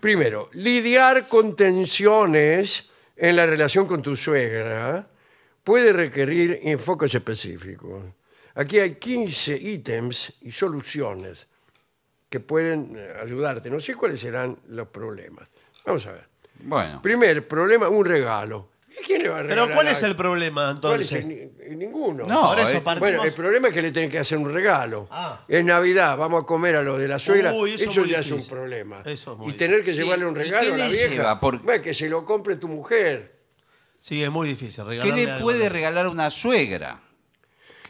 primero, 0.00 0.48
lidiar 0.54 1.28
con 1.28 1.54
tensiones 1.54 2.88
en 3.14 3.36
la 3.36 3.44
relación 3.44 3.86
con 3.86 4.00
tu 4.00 4.16
suegra 4.16 5.06
puede 5.62 5.92
requerir 5.92 6.60
enfoques 6.62 7.14
específicos. 7.14 8.04
Aquí 8.54 8.78
hay 8.78 8.94
15 8.94 9.54
ítems 9.54 10.32
y 10.40 10.50
soluciones 10.50 11.46
que 12.30 12.40
pueden 12.40 12.94
eh, 12.96 13.12
ayudarte. 13.22 13.68
No 13.68 13.80
sé 13.80 13.94
cuáles 13.94 14.20
serán 14.20 14.58
los 14.68 14.88
problemas. 14.88 15.46
Vamos 15.84 16.06
a 16.06 16.12
ver. 16.12 16.26
Bueno, 16.60 17.02
Primer 17.02 17.46
problema, 17.46 17.90
un 17.90 18.06
regalo. 18.06 18.70
¿A 19.00 19.02
¿Quién 19.06 19.22
le 19.22 19.28
va 19.28 19.38
a 19.38 19.42
regalar? 19.42 19.64
Pero 19.66 19.74
¿cuál 19.76 19.88
es 19.88 20.02
el 20.02 20.16
problema 20.16 20.78
¿Cuál 20.80 21.00
es 21.02 21.12
entonces? 21.12 21.52
el- 21.60 21.68
ni- 21.70 21.76
ninguno. 21.76 22.26
No, 22.26 22.48
Por 22.48 22.60
eso 22.60 22.70
eh, 22.72 22.80
partimos- 22.80 22.98
Bueno, 23.00 23.24
el 23.24 23.32
problema 23.32 23.68
es 23.68 23.74
que 23.74 23.82
le 23.82 23.90
tienen 23.92 24.10
que 24.10 24.18
hacer 24.18 24.38
un 24.38 24.52
regalo. 24.52 25.08
Ah. 25.10 25.40
Es 25.48 25.64
Navidad, 25.64 26.16
vamos 26.16 26.42
a 26.42 26.46
comer 26.46 26.76
a 26.76 26.82
lo 26.82 26.98
de 26.98 27.08
la 27.08 27.18
suegra. 27.18 27.52
Uy, 27.52 27.72
eso 27.74 27.82
eso 27.84 27.90
es 27.92 27.98
muy 27.98 28.08
ya 28.10 28.18
es 28.20 28.26
un 28.30 28.38
difícil. 28.38 28.56
problema. 28.56 29.02
Eso 29.04 29.32
es 29.32 29.38
muy 29.38 29.50
y 29.50 29.52
tener 29.56 29.82
que 29.82 29.92
llevarle 29.92 30.26
un 30.26 30.34
Sí, 30.34 30.40
¿y 30.40 30.44
regalo 30.44 30.66
qué 30.68 30.74
a 30.74 30.76
la 30.78 30.86
le 30.86 30.92
vieja. 30.92 31.08
lleva? 31.14 31.40
Por- 31.40 31.62
Bueno, 31.62 31.82
que 31.82 31.94
se 31.94 32.08
lo 32.08 32.24
compre 32.24 32.56
tu 32.56 32.68
mujer. 32.68 33.38
Sí, 34.00 34.22
es 34.22 34.30
muy 34.30 34.48
difícil. 34.48 34.84
¿qué 34.84 34.90
regalarle 34.90 35.24
le 35.26 35.30
algo 35.32 35.44
puede 35.44 35.66
a- 35.66 35.68
regalar 35.70 36.06
una 36.08 36.30
suegra? 36.30 37.00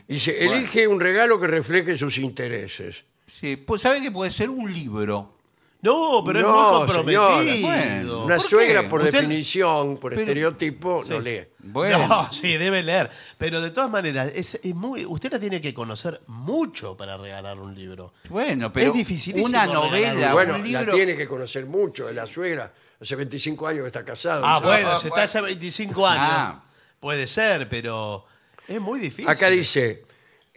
Dice, 0.07 0.45
elige 0.45 0.89
un 0.89 1.01
regalo 1.01 1.39
que 1.39 1.47
refleje 1.47 1.99
sus 1.99 2.17
intereses. 2.19 3.05
Sí, 3.31 3.57
pues 3.57 3.83
sabe 3.83 4.01
que 4.01 4.11
puede 4.11 4.31
ser 4.31 4.49
un 4.51 4.73
libro. 4.73 5.38
No, 5.81 6.25
pero 6.27 6.41
No, 6.41 6.49
es 6.49 6.55
muy 6.55 6.79
comprometido. 6.79 7.41
señora, 7.43 7.63
bueno. 7.85 8.25
Una 8.25 8.35
¿Por 8.37 8.45
qué? 8.45 8.49
suegra, 8.51 8.89
por 8.89 9.01
Usted- 9.01 9.13
definición, 9.13 9.97
por 9.99 10.11
Pero- 10.11 10.23
estereotipo, 10.23 11.03
no 11.09 11.21
lee. 11.21 11.47
Bueno, 11.61 12.09
No, 12.09 12.33
sí, 12.33 12.57
debe 12.57 12.83
leer. 12.83 13.09
Pero 13.39 13.61
de 13.61 13.71
todas 13.71 13.89
maneras, 13.89 14.33
es, 14.35 14.57
es 14.63 14.75
muy, 14.75 15.07
usted 15.07 15.31
la 15.31 15.39
tiene 15.39 15.61
que 15.61 15.73
conocer 15.73 16.21
mucho 16.27 16.97
para 16.97 17.17
regalar 17.17 17.59
un 17.61 17.75
libro. 17.77 18.13
bueno, 18.29 18.73
pero 18.73 18.89
Es 18.89 18.93
dificilísimo 18.95 19.47
una 19.49 19.67
regalar 19.67 19.85
novela, 19.85 20.27
un 20.29 20.33
bueno, 20.33 20.55
un 20.57 20.73
la 20.73 20.81
libro. 20.81 20.95
tiene 20.97 21.17
que 21.17 21.29
conocer 21.29 21.67
mucho, 21.67 22.07
de 22.07 22.15
la 22.15 22.27
suegra. 22.27 22.73
Hace 23.01 23.15
25 23.15 23.69
años 23.69 23.83
que 23.83 23.87
está 23.87 24.05
casado. 24.05 24.45
Ah, 24.45 24.59
bueno, 24.59 24.91
ah, 24.91 24.99
si 24.99 25.07
está 25.07 25.23
hace 25.23 25.41
25 25.41 26.05
años. 26.05 26.27
Ah. 26.29 26.63
Puede 26.99 27.29
ser, 27.29 27.69
pero 27.69 28.25
es 28.67 28.81
muy 28.81 28.99
difícil. 28.99 29.29
Acá 29.29 29.49
dice, 29.49 30.03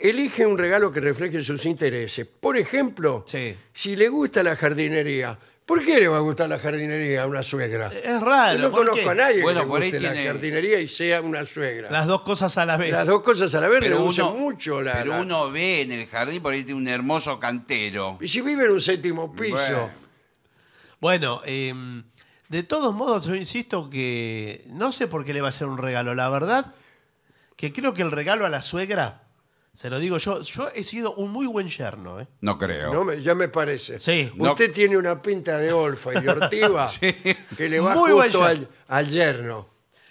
elige 0.02 0.46
un 0.46 0.58
regalo 0.58 0.92
que 0.92 1.00
refleje 1.00 1.42
sus 1.44 1.66
intereses. 1.66 2.28
Por 2.28 2.58
ejemplo, 2.58 3.24
Sí. 3.28 3.56
si 3.74 3.96
le 3.96 4.10
gusta 4.10 4.42
la 4.44 4.56
jardinería, 4.56 5.38
¿por 5.66 5.84
qué 5.86 6.00
le 6.00 6.08
va 6.08 6.18
a 6.18 6.22
gustar 6.22 6.50
la 6.50 6.58
jardinería 6.60 7.24
a 7.24 7.28
una 7.28 7.44
suegra? 7.44 7.88
Es 7.88 8.20
raro. 8.22 8.58
Yo 8.58 8.64
no 8.66 8.72
¿por 8.72 8.80
conozco 8.80 9.04
qué? 9.04 9.10
a 9.10 9.14
nadie 9.16 9.42
Bueno, 9.42 9.60
que 9.62 9.66
le 9.66 9.70
por 9.72 9.82
ahí 9.82 9.92
guste 9.92 10.04
la 10.08 10.12
tiene- 10.14 10.28
jardinería 10.28 10.80
y 10.80 10.88
sea 10.88 11.22
una 11.22 11.46
suegra. 11.46 11.92
Las 11.92 12.08
dos 12.08 12.22
cosas 12.22 12.58
a 12.58 12.66
la 12.66 12.78
vez. 12.78 12.92
Las 12.92 13.08
dos 13.08 13.22
cosas 13.22 13.54
a 13.56 13.62
la 13.62 13.68
vez 13.68 13.80
Pero 13.80 13.98
reducen 13.98 14.26
uno, 14.26 14.36
mucho 14.38 14.82
la... 14.82 14.94
pero 14.94 15.12
la- 15.12 15.22
uno 15.22 15.52
ve 15.52 15.82
en 15.82 15.92
el 15.92 16.08
jardín 16.08 16.42
por 16.42 16.54
ahí 16.54 16.64
tiene 16.64 16.80
un 16.82 16.88
hermoso 16.88 17.40
cantero. 17.40 18.18
Y 18.22 18.28
si 18.28 18.42
vive 18.42 18.66
en 18.66 18.72
un 18.72 18.82
séptimo 18.82 19.34
piso, 19.34 19.56
Bueno. 19.56 20.02
Bueno, 21.00 21.42
eh, 21.46 21.74
de 22.50 22.64
todos 22.64 22.94
modos, 22.94 23.26
yo 23.26 23.36
insisto 23.36 23.90
que 23.90 24.64
no 24.68 24.92
sé 24.92 25.08
por 25.08 25.26
qué 25.26 25.34
le 25.34 25.42
va 25.42 25.48
a 25.48 25.50
hacer 25.50 25.68
un 25.68 25.78
regalo. 25.78 26.14
La 26.14 26.30
verdad, 26.30 26.74
que 27.56 27.72
creo 27.74 27.94
que 27.94 28.02
el 28.04 28.12
regalo 28.12 28.46
a 28.46 28.50
la 28.50 28.62
suegra, 28.62 29.24
se 29.74 29.90
lo 29.90 30.00
digo 30.00 30.18
yo, 30.18 30.42
yo 30.42 30.68
he 30.76 30.84
sido 30.84 31.14
un 31.16 31.32
muy 31.32 31.46
buen 31.48 31.70
yerno. 31.70 32.20
¿eh? 32.20 32.28
No 32.42 32.58
creo. 32.58 32.94
no 32.94 33.04
me- 33.06 33.22
ya 33.22 33.34
me 33.36 33.48
parece. 33.48 34.00
Sí. 34.00 34.32
Usted 34.38 34.72
tiene 34.74 34.98
una 34.98 35.22
pinta 35.22 35.58
de 35.58 35.72
olfa 35.72 36.14
y 36.14 36.22
de 36.22 36.30
ortiva 36.30 36.90
que 37.58 37.70
le 37.70 37.80
va 37.80 37.94
Muy 37.96 38.12
buen 38.12 38.28
justo 38.32 38.44
al, 38.44 38.58
yerno. 38.60 38.74
al 38.88 39.08
yerno. 39.10 39.70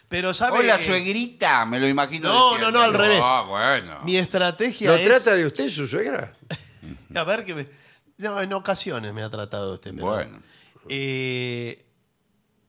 Pero 0.09 0.33
sabe. 0.35 0.59
Hola, 0.61 0.77
suegrita, 0.79 1.65
me 1.67 1.79
lo 1.79 1.87
imagino. 1.87 2.29
No, 2.29 2.51
diciendo. 2.53 2.73
no, 2.73 2.79
no, 2.79 2.85
al 2.85 2.95
revés. 2.95 3.21
Ah, 3.23 3.45
bueno. 3.47 4.01
Mi 4.05 4.17
estrategia 4.17 4.91
¿Lo 4.91 4.97
es. 4.97 5.05
trata 5.07 5.35
de 5.37 5.47
usted 5.47 5.69
su 5.69 5.87
suegra? 5.87 6.33
A 7.15 7.23
ver 7.25 7.45
que 7.45 7.55
me- 7.55 7.69
No, 8.19 8.41
en 8.41 8.53
ocasiones 8.53 9.13
me 9.15 9.23
ha 9.23 9.31
tratado 9.31 9.75
este. 9.75 9.93
pero- 9.93 10.07
Bueno. 10.07 10.41
Eh, 10.89 11.87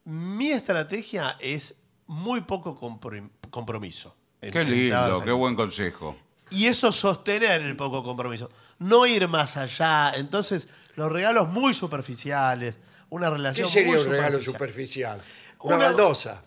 mi 0.03 0.51
estrategia 0.51 1.37
es 1.39 1.75
muy 2.05 2.41
poco 2.41 2.79
comprom- 2.79 3.31
compromiso. 3.49 4.15
Qué 4.39 4.63
lindo, 4.63 5.21
qué 5.23 5.31
buen 5.31 5.55
consejo. 5.55 6.15
Y 6.51 6.67
eso 6.67 6.91
sostener 6.91 7.61
el 7.61 7.75
poco 7.75 8.03
compromiso. 8.03 8.49
No 8.79 9.05
ir 9.05 9.27
más 9.27 9.57
allá. 9.57 10.11
Entonces, 10.15 10.67
los 10.95 11.11
regalos 11.11 11.47
muy 11.49 11.73
superficiales, 11.73 12.77
una 13.09 13.27
¿Qué 13.29 13.33
relación 13.33 13.69
sería 13.69 13.93
muy 13.93 14.01
un 14.01 14.09
regalo 14.11 14.39
superficial. 14.41 15.19
superficial? 15.19 15.57
Una, 15.61 15.75
Una- 15.77 15.85
baldosa. 15.85 16.41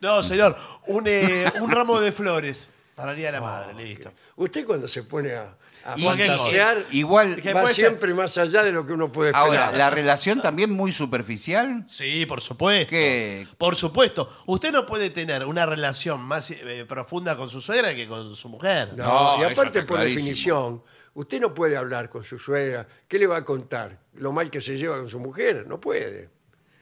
No, 0.00 0.22
señor, 0.22 0.56
un, 0.86 1.04
eh, 1.06 1.50
un 1.60 1.70
ramo 1.70 1.98
de 1.98 2.12
flores 2.12 2.68
para 2.94 3.12
el 3.12 3.16
Día 3.16 3.26
de 3.26 3.32
la 3.32 3.40
Madre, 3.40 3.72
listo. 3.74 4.12
Usted 4.36 4.66
cuando 4.66 4.86
se 4.86 5.02
pone 5.04 5.34
a, 5.34 5.54
a 5.84 5.94
Y- 5.98 6.04
fantasear, 6.04 6.82
Igual, 6.92 7.36
¿Qué 7.40 7.52
va 7.52 7.60
puede 7.62 7.74
ser? 7.74 7.86
siempre 7.86 8.14
más 8.14 8.36
allá 8.38 8.62
de 8.62 8.72
lo 8.72 8.86
que 8.86 8.92
uno 8.92 9.10
puede 9.12 9.30
esperar. 9.30 9.48
ahora, 9.48 9.72
la 9.76 9.90
relación 9.90 10.40
también 10.40 10.70
muy 10.70 10.92
superficial. 10.92 11.84
Sí, 11.88 12.26
por 12.26 12.40
supuesto. 12.40 12.90
¿Qué? 12.90 13.46
Por 13.58 13.76
supuesto. 13.76 14.28
Usted 14.46 14.72
no 14.72 14.86
puede 14.86 15.10
tener 15.10 15.44
una 15.44 15.66
relación 15.66 16.20
más 16.22 16.50
eh, 16.50 16.84
profunda 16.88 17.36
con 17.36 17.48
su 17.50 17.60
suegra 17.60 17.94
que 17.94 18.08
con 18.08 18.34
su 18.34 18.48
mujer. 18.48 18.94
No, 18.96 19.04
No, 19.04 19.38
y 19.38 19.42
eso 19.50 19.60
aparte, 19.60 19.78
está 19.80 19.86
por 19.88 19.96
clarísimo. 19.98 20.20
definición, 20.24 20.82
usted 21.14 21.40
no 21.40 21.52
puede 21.54 21.76
hablar 21.76 22.08
con 22.08 22.24
su 22.24 22.38
suegra. 22.38 22.86
¿Qué 23.06 23.18
le 23.18 23.26
va 23.26 23.36
a 23.38 23.44
contar? 23.44 24.00
¿Lo 24.14 24.32
mal 24.32 24.50
que 24.50 24.60
se 24.60 24.76
lleva 24.76 24.96
con 24.98 25.08
su 25.08 25.20
mujer? 25.20 25.66
No 25.66 25.80
puede. 25.80 26.30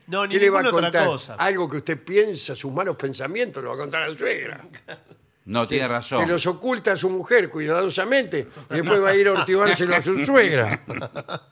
No, 0.07 0.27
ni 0.27 0.35
¿Qué 0.35 0.41
le 0.41 0.51
va 0.51 0.59
a 0.61 0.63
ninguna 0.63 0.89
otra 0.89 1.01
contar? 1.01 1.07
cosa. 1.13 1.35
Algo 1.37 1.69
que 1.69 1.77
usted 1.79 2.03
piensa, 2.05 2.55
sus 2.57 2.73
malos 2.73 2.97
pensamientos, 2.97 3.63
lo 3.63 3.71
va 3.71 3.77
a 3.77 3.79
contar 3.79 4.03
a 4.03 4.09
la 4.09 4.17
suegra. 4.19 4.65
No, 5.45 5.67
tiene 5.67 5.85
Que 5.87 5.93
razón. 5.93 6.29
los 6.29 6.47
oculta 6.47 6.93
a 6.93 6.97
su 6.97 7.11
mujer 7.11 7.51
cuidadosamente 7.51 8.49
y 8.71 8.75
después 8.75 9.03
va 9.03 9.09
a 9.11 9.15
ir 9.15 9.27
a 9.29 9.33
ortivárselo 9.33 9.95
a 9.97 10.03
su 10.03 10.25
suegra. 10.25 10.83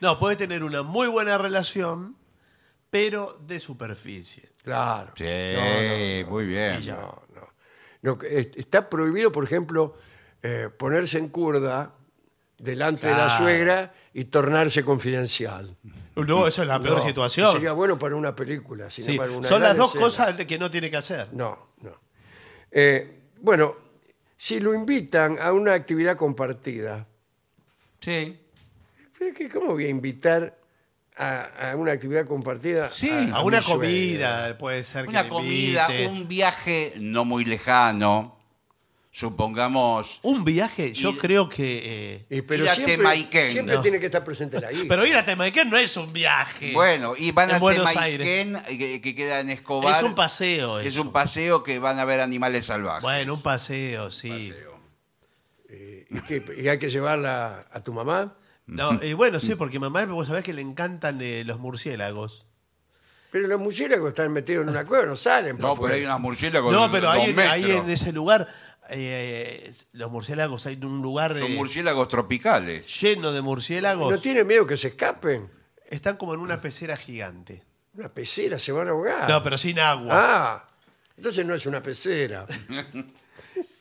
No, 0.00 0.18
puede 0.18 0.36
tener 0.36 0.62
una 0.62 0.82
muy 0.84 1.08
buena 1.08 1.36
relación, 1.38 2.16
pero 2.88 3.36
de 3.46 3.58
superficie. 3.58 4.48
Claro. 4.62 5.12
Sí, 5.16 5.24
No, 5.24 5.60
no, 5.60 6.22
no. 6.22 6.30
muy 6.30 6.46
bien. 6.46 6.86
No, 6.86 7.22
no. 7.34 7.48
No, 8.02 8.16
que, 8.18 8.52
está 8.54 8.88
prohibido, 8.88 9.32
por 9.32 9.42
ejemplo, 9.42 9.96
eh, 10.40 10.68
ponerse 10.78 11.18
en 11.18 11.28
curda 11.30 11.94
delante 12.58 13.08
de 13.08 13.12
la 13.12 13.24
Claro. 13.26 13.44
suegra 13.44 13.94
y 14.14 14.26
tornarse 14.26 14.84
confidencial. 14.84 15.76
No, 16.14 16.46
esa 16.46 16.62
es 16.62 16.68
la 16.68 16.78
peor 16.80 16.98
No, 16.98 17.02
situación. 17.04 17.52
Sería 17.54 17.72
bueno 17.72 17.98
para 17.98 18.14
una 18.14 18.36
película. 18.36 18.88
Sí, 18.90 19.18
una 19.18 19.48
Son 19.48 19.60
las 19.62 19.76
dos 19.76 19.88
escena. 19.88 20.04
cosas 20.04 20.46
que 20.46 20.58
no 20.58 20.70
tiene 20.70 20.90
que 20.90 20.96
hacer. 20.96 21.28
No, 21.32 21.70
no. 21.80 21.90
Eh, 22.70 23.20
bueno, 23.40 23.74
si 24.36 24.60
lo 24.60 24.74
invitan 24.74 25.38
a 25.40 25.52
una 25.52 25.74
actividad 25.74 26.16
compartida, 26.16 27.06
Sí. 28.00 28.38
¿pero 29.18 29.34
qué- 29.34 29.48
¿cómo 29.48 29.72
voy 29.72 29.86
a 29.86 29.88
invitar 29.88 30.56
a, 31.16 31.70
a 31.72 31.76
una 31.76 31.92
actividad 31.92 32.26
compartida? 32.26 32.90
Sí. 32.92 33.10
A 33.32 33.42
una 33.42 33.60
suegra? 33.62 33.86
comida, 33.88 34.58
puede 34.58 34.84
ser 34.84 35.04
que 35.04 35.10
Una 35.10 35.22
le 35.24 35.28
comida, 35.28 35.86
invite. 35.90 36.06
un 36.08 36.28
viaje 36.28 36.92
no 37.00 37.24
muy 37.24 37.44
lejano. 37.44 38.37
Supongamos. 39.18 40.20
Un 40.22 40.44
viaje, 40.44 40.92
yo 40.92 41.10
Ir- 41.12 41.18
creo 41.18 41.48
que... 41.48 42.22
eh, 42.30 42.36
Y, 42.38 42.42
pero 42.42 42.62
Ir 42.62 42.70
a 42.70 42.74
siempre, 42.76 42.96
Temaiken, 42.98 43.52
siempre 43.52 43.74
no. 43.74 43.80
tiene 43.80 43.98
que 43.98 44.06
estar 44.06 44.24
presente 44.24 44.60
la 44.60 44.70
hija. 44.72 44.84
Pero 44.88 45.04
ir 45.04 45.16
a 45.16 45.24
Temaiken 45.24 45.68
no 45.68 45.76
es 45.76 45.96
un 45.96 46.12
viaje. 46.12 46.72
Bueno, 46.72 47.14
y 47.18 47.32
van 47.32 47.50
En 47.50 47.56
a 47.56 47.58
Buenos 47.58 47.92
Temaiken, 47.92 48.62
que, 48.68 49.00
que 49.00 49.14
queda 49.16 49.40
en 49.40 49.50
Escobar. 49.50 49.96
es 49.96 50.02
un 50.04 50.14
paseo. 50.14 50.78
Es 50.78 50.86
eso. 50.86 51.02
un 51.02 51.10
paseo 51.12 51.64
que 51.64 51.80
van 51.80 51.98
a 51.98 52.04
ver 52.04 52.20
animales 52.20 52.66
salvajes. 52.66 53.02
Bueno, 53.02 53.34
un 53.34 53.42
paseo, 53.42 54.10
sí. 54.12 54.28
Paseo. 54.30 54.78
¿Y, 56.10 56.20
qué? 56.20 56.44
¿Y 56.62 56.68
hay 56.68 56.78
que 56.78 56.88
llevarla 56.88 57.66
a 57.72 57.82
tu 57.82 57.92
mamá? 57.92 58.34
No, 58.66 59.02
y 59.02 59.14
bueno, 59.14 59.40
sí, 59.40 59.54
porque 59.56 59.78
mamá, 59.80 60.04
vos 60.06 60.28
sabés 60.28 60.44
que 60.44 60.52
le 60.52 60.62
encantan 60.62 61.20
eh, 61.22 61.42
los 61.44 61.58
murciélagos. 61.58 62.44
Pero 63.30 63.46
los 63.46 63.60
murciélagos 63.60 64.08
están 64.08 64.32
metidos 64.32 64.62
en 64.62 64.70
una 64.70 64.86
cueva, 64.86 65.04
no 65.04 65.14
salen. 65.16 65.58
pa' 65.58 65.62
No, 65.62 65.74
pero 65.74 65.86
afuera. 65.86 65.94
hay 65.96 66.04
unas 66.04 66.20
murciélagos 66.20 66.72
No, 66.72 66.84
de 66.88 66.88
pero 66.90 67.08
dos 67.08 67.16
ahí, 67.16 67.30
en- 67.30 67.38
ahí 67.40 67.62
metros. 67.62 67.84
en 67.84 67.90
ese 67.90 68.12
lugar 68.12 68.48
eh, 68.90 69.72
los 69.92 70.10
murciélagos 70.10 70.66
hay 70.66 70.76
un 70.82 71.02
lugar 71.02 71.34
Son 71.38 71.50
eh, 71.50 71.54
murciélagos 71.56 72.08
tropicales. 72.08 73.00
lleno 73.00 73.32
de 73.32 73.40
murciélagos. 73.42 74.10
¿No 74.10 74.18
tiene 74.20 74.44
miedo 74.44 74.66
que 74.66 74.76
se 74.76 74.88
escapen? 74.88 75.50
Están 75.88 76.16
como 76.16 76.34
en 76.34 76.40
una 76.40 76.60
pecera 76.60 76.96
gigante. 76.96 77.62
Una 77.94 78.08
pecera, 78.08 78.58
se 78.58 78.72
van 78.72 78.88
a 78.88 78.90
ahogar. 78.90 79.28
No, 79.28 79.42
pero 79.42 79.56
sin 79.58 79.78
agua. 79.80 80.08
Ah, 80.12 80.68
entonces 81.16 81.44
no 81.46 81.54
es 81.54 81.66
una 81.66 81.82
pecera. 81.82 82.46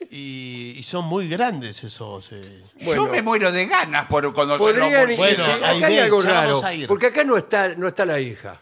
Y, 0.10 0.74
y 0.78 0.84
son 0.84 1.06
muy 1.06 1.28
grandes 1.28 1.84
esos. 1.84 2.32
eh. 2.32 2.64
Bueno. 2.82 3.06
Yo 3.06 3.12
me 3.12 3.22
muero 3.22 3.52
de 3.52 3.66
ganas 3.66 4.06
por 4.08 4.34
conocer 4.34 4.76
los 4.76 4.86
Podrían, 4.88 5.08
murciélagos. 5.08 5.48
Bueno, 5.48 5.54
acá 5.66 5.70
hay 5.70 5.84
hay 5.84 5.96
de- 5.96 6.02
algo 6.02 6.24
ya 6.24 6.30
vamos 6.30 6.62
raro, 6.62 6.66
a 6.66 6.74
ir. 6.74 6.88
porque 6.88 7.08
acá 7.08 7.24
no 7.26 7.36
está, 7.36 7.76
no 7.76 7.88
está 7.90 8.06
la 8.06 8.20
hija. 8.20 8.62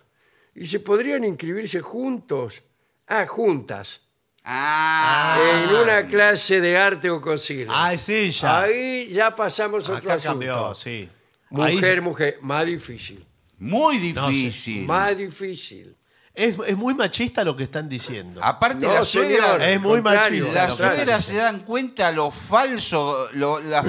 Y 0.56 0.66
se 0.66 0.80
podrían 0.80 1.24
inscribirse 1.24 1.82
juntos, 1.82 2.64
ah, 3.08 3.26
juntas, 3.28 4.02
Ah, 4.48 5.38
en 5.70 5.76
una 5.76 6.06
clase 6.08 6.62
de 6.62 6.78
arte 6.78 7.10
o 7.10 7.20
cocina. 7.20 7.72
Ah, 7.76 7.94
es 7.94 8.08
ella. 8.10 8.62
Ahí 8.62 9.10
ya 9.12 9.36
pasamos 9.36 9.90
a 9.90 9.94
otro 9.94 10.12
Acá 10.12 10.14
asunto. 10.14 10.30
cambió, 10.30 10.76
sí. 10.76 11.10
Mujer, 11.50 11.96
Ahí- 11.96 12.02
mujer, 12.02 12.38
más 12.42 12.66
difícil, 12.66 13.26
muy 13.58 14.14
No, 14.14 14.30
sí. 14.30 14.34
difícil. 14.44 14.86
más 14.86 15.18
difícil. 15.18 15.96
es, 16.34 16.58
es 16.68 16.76
muy 16.76 16.94
machista 16.94 17.44
lo 17.46 17.56
que 17.56 17.64
están 17.64 17.88
diciendo. 17.88 18.42
Aparte, 18.44 18.86
No, 18.86 18.94
la 18.94 19.06
señor, 19.06 19.28
suegra, 19.32 19.70
Es 19.72 19.80
muy 19.82 19.94
contrario, 20.02 20.42
machista. 20.44 20.54
las 20.64 20.68
contrario. 20.74 20.96
suegras 20.98 21.26
se 21.26 21.36
dan 21.38 21.60
cuenta 21.62 22.12
lo 22.12 22.30
falso, 22.30 23.30
lo- 23.34 23.62
la, 23.62 23.84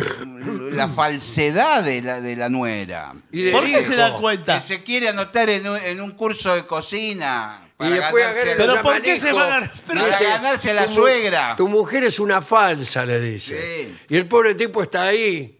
la 0.72 0.88
falsedad 0.88 1.82
de 1.82 2.02
la, 2.02 2.20
de 2.20 2.36
la 2.36 2.48
nuera. 2.48 3.14
Y 3.32 3.42
del 3.42 3.52
¿Por 3.52 3.64
qué 3.66 3.82
se 3.82 3.96
dan 3.96 4.20
cuenta? 4.20 4.54
Que 4.56 4.60
se 4.66 4.82
quiere 4.84 5.08
anotar 5.08 5.50
en 5.50 5.68
un, 5.68 5.76
en 5.76 6.00
un 6.00 6.12
curso 6.12 6.54
de 6.54 6.64
cocina. 6.66 7.65
Para 7.76 7.90
Y 7.90 7.98
después 7.98 8.24
ganarse, 8.24 8.52
agarra 8.52 8.72
Pero 8.72 8.82
¿por 8.82 9.02
qué 9.02 9.16
se 9.16 9.32
va 9.32 9.44
a 9.44 9.48
ganar? 9.48 9.70
Pero 9.86 10.00
para 10.00 10.18
Dice, 10.18 10.24
ganarse 10.30 10.70
a 10.70 10.74
la 10.74 10.84
"Tu 10.86 10.90
mu- 10.90 10.96
suegra. 10.96 11.56
Tu 11.56 11.68
mujer 11.68 12.04
es 12.04 12.18
una 12.18 12.40
falsa, 12.40 13.04
le 13.04 13.20
dice. 13.20 13.84
Sí. 13.86 13.98
Y 14.08 14.16
el 14.16 14.26
pobre 14.26 14.54
tipo 14.54 14.82
está 14.82 15.02
ahí. 15.02 15.58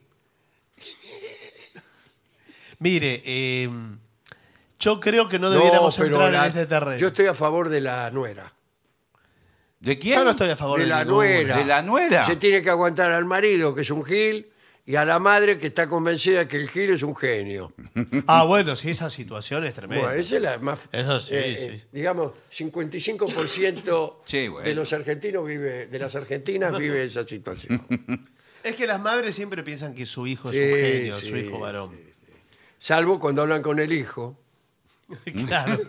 Mire, 2.78 3.22
eh, 3.24 3.70
yo 4.78 5.00
creo 5.00 5.28
que 5.28 5.38
no 5.38 5.50
debiéramos 5.50 5.96
pero 5.96 6.08
entrar 6.08 6.30
la- 6.32 6.40
en 6.42 6.48
este 6.48 6.66
terreno. 6.66 6.98
Yo 6.98 7.08
estoy 7.08 7.26
a 7.26 7.34
favor 7.34 7.68
de 7.68 7.80
la 7.80 8.10
nuera. 8.10 8.52
¿De 9.80 9.98
quién? 9.98 10.14
Yo 10.18 10.24
no 10.24 10.30
estoy 10.32 10.50
a 10.50 10.56
favor 10.56 10.78
de 10.78 10.84
de, 10.84 10.90
la 10.90 11.04
nuera. 11.04 11.56
¿De 11.58 11.64
la 11.64 11.82
nuera? 11.82 12.26
Se 12.26 12.36
tiene 12.36 12.62
que 12.62 12.70
aguantar 12.70 13.12
al 13.12 13.24
marido, 13.24 13.74
que 13.74 13.82
es 13.82 13.90
un 13.90 14.04
gil, 14.04 14.50
y 14.88 14.94
a 14.94 15.04
la 15.04 15.18
madre, 15.18 15.58
que 15.58 15.66
está 15.66 15.88
convencida 15.88 16.46
que 16.46 16.56
el 16.56 16.70
gil 16.70 16.90
es 16.90 17.02
un 17.02 17.16
genio. 17.16 17.72
Ah, 18.28 18.44
bueno, 18.44 18.76
sí, 18.76 18.90
esa 18.90 19.10
situación 19.10 19.64
es 19.64 19.74
tremenda. 19.74 20.06
Bueno, 20.06 20.20
esa 20.20 20.36
es 20.36 20.42
la 20.42 20.58
más... 20.58 20.78
Eso 20.92 21.18
sí, 21.20 21.34
eh, 21.34 21.56
sí. 21.56 21.64
eh, 21.66 21.84
digamos, 21.92 22.32
55% 22.56 24.14
Sí, 24.24 24.48
bueno. 24.48 24.68
de 24.68 24.74
los 24.74 24.92
argentinos 24.92 25.46
vive, 25.46 25.86
de 25.86 25.98
las 25.98 26.14
argentinas 26.14 26.78
vive 26.78 27.04
esa 27.04 27.26
situación. 27.26 27.84
Es 28.62 28.74
que 28.74 28.86
las 28.88 29.00
madres 29.00 29.36
siempre 29.36 29.62
piensan 29.62 29.94
que 29.94 30.04
su 30.04 30.26
hijo 30.26 30.50
es 30.50 30.56
un 30.56 30.76
genio, 30.76 31.20
su 31.20 31.36
hijo 31.36 31.60
varón. 31.60 31.96
Salvo 32.80 33.20
cuando 33.20 33.42
hablan 33.42 33.62
con 33.62 33.78
el 33.78 33.92
hijo. 33.92 34.36
claro. 35.46 35.82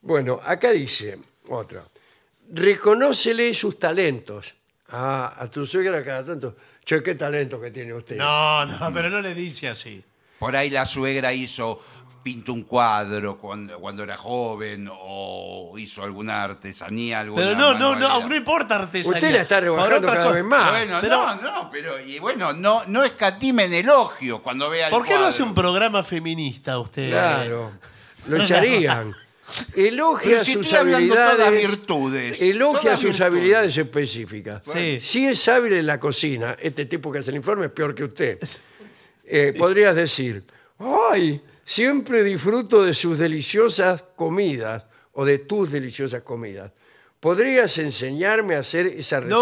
Bueno, 0.00 0.40
acá 0.44 0.70
dice 0.70 1.18
otra. 1.48 1.82
Reconócele 2.52 3.52
sus 3.52 3.80
talentos. 3.80 4.54
Ah, 4.90 5.34
a 5.36 5.50
tu 5.50 5.66
suegra 5.66 6.04
cada 6.04 6.24
tanto. 6.24 6.56
Che, 6.84 7.02
qué 7.02 7.14
talento 7.14 7.60
que 7.60 7.70
tiene 7.70 7.94
usted. 7.94 8.16
No, 8.16 8.64
no, 8.66 8.92
pero 8.92 9.08
no 9.10 9.20
le 9.20 9.34
dice 9.34 9.68
así. 9.68 10.02
Por 10.38 10.54
ahí 10.56 10.68
la 10.68 10.84
suegra 10.84 11.32
hizo, 11.32 11.80
pintó 12.22 12.52
un 12.52 12.62
cuadro 12.64 13.38
cuando, 13.38 13.78
cuando 13.78 14.02
era 14.02 14.16
joven 14.18 14.88
o 14.92 15.72
hizo 15.78 16.02
alguna 16.02 16.42
artesanía, 16.42 17.20
alguna 17.20 17.42
Pero 17.42 17.54
no, 17.56 17.72
no, 17.72 17.78
no, 17.78 17.90
manualidad. 18.08 18.28
no 18.28 18.36
importa 18.36 18.76
artesanía. 18.76 19.16
Usted 19.18 19.32
la 19.32 19.40
está 19.42 19.60
rebajando 19.60 20.06
cada 20.08 20.22
cosa. 20.24 20.34
vez 20.34 20.44
más. 20.44 20.70
Bueno, 20.70 20.98
Pero- 21.00 21.16
no, 21.16 21.34
no, 21.42 21.70
pero 21.70 22.00
y 22.00 22.18
bueno, 22.18 22.52
no, 22.52 22.82
no 22.86 23.02
escatime 23.04 23.64
en 23.64 23.72
elogio 23.74 24.42
cuando 24.42 24.68
vea 24.68 24.88
el 24.88 24.90
¿Por 24.90 25.04
qué 25.04 25.10
no 25.10 25.16
cuadro. 25.16 25.28
hace 25.28 25.42
un 25.42 25.54
programa 25.54 26.02
feminista 26.02 26.78
usted? 26.78 27.10
Claro. 27.10 27.72
Lo 28.26 28.36
echarían. 28.42 29.14
Elogia 29.76 30.30
Pero 30.30 30.44
si 30.44 30.52
sus 30.54 30.62
estoy 30.66 30.78
hablando 30.78 31.14
habilidades. 31.14 31.36
todas 31.36 31.52
virtudes, 31.70 32.40
Elogia 32.40 32.80
todas 32.80 33.00
sus 33.00 33.10
virtudes. 33.10 33.20
habilidades 33.26 33.76
específicas. 33.76 34.62
Sí. 34.72 35.00
Si 35.02 35.26
es 35.26 35.46
hábil 35.48 35.74
en 35.74 35.86
la 35.86 36.00
cocina, 36.00 36.56
este 36.60 36.86
tipo 36.86 37.12
que 37.12 37.18
hace 37.18 37.30
el 37.30 37.36
informe 37.36 37.66
es 37.66 37.72
peor 37.72 37.94
que 37.94 38.04
usted. 38.04 38.38
Eh, 39.26 39.54
podrías 39.56 39.96
decir, 39.96 40.44
¡ay! 40.78 41.40
Siempre 41.64 42.22
disfruto 42.22 42.84
de 42.84 42.92
sus 42.92 43.18
deliciosas 43.18 44.04
comidas 44.16 44.84
o 45.12 45.24
de 45.24 45.38
tus 45.38 45.72
deliciosas 45.72 46.22
comidas. 46.22 46.70
¿Podrías 47.20 47.78
enseñarme 47.78 48.54
a 48.54 48.58
hacer 48.58 48.86
esa 48.86 49.20
receta 49.20 49.38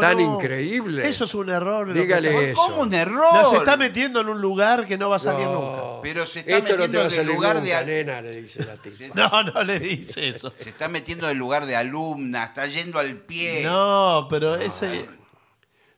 No, 0.00 0.08
tan 0.08 0.16
no. 0.18 0.34
increíble? 0.34 1.06
Eso 1.08 1.24
es 1.24 1.34
un 1.34 1.48
error. 1.50 1.86
lo 1.88 1.94
que 1.94 2.00
Dígale 2.00 2.28
está- 2.30 2.42
eso. 2.52 2.60
¿Cómo 2.60 2.82
un 2.82 2.92
error? 2.94 3.32
Nos 3.34 3.52
está 3.54 3.76
metiendo 3.76 4.20
en 4.20 4.28
un 4.28 4.40
lugar 4.40 4.86
que 4.86 4.96
no 4.98 5.08
va 5.10 5.16
a 5.16 5.18
salir 5.18 5.46
nunca. 5.46 5.76
No, 5.76 6.00
Pero 6.02 6.24
se 6.26 6.40
está 6.40 6.58
Esto 6.58 6.76
no 6.76 6.82
te 6.82 6.88
metiendo 6.88 6.98
va 6.98 7.04
a 7.04 7.06
en 7.06 7.10
el 7.12 7.16
salir 7.16 7.34
lugar 7.34 7.54
nunca, 7.56 7.66
de 7.66 7.74
al- 7.74 7.86
nena, 7.86 8.22
le 8.22 8.42
dice 8.42 8.64
la 8.64 8.76
tipa. 8.76 8.96
No, 9.14 9.42
no 9.42 9.62
le 9.62 9.80
dice 9.80 10.28
eso. 10.28 10.52
Se 10.56 10.70
está 10.70 10.88
metiendo 10.88 11.26
en 11.26 11.32
el 11.32 11.38
lugar 11.38 11.66
de 11.66 11.76
alumna, 11.76 12.44
está 12.44 12.66
yendo 12.66 12.98
al 12.98 13.16
pie. 13.16 13.62
No, 13.64 14.26
pero 14.30 14.54
ese. 14.56 15.06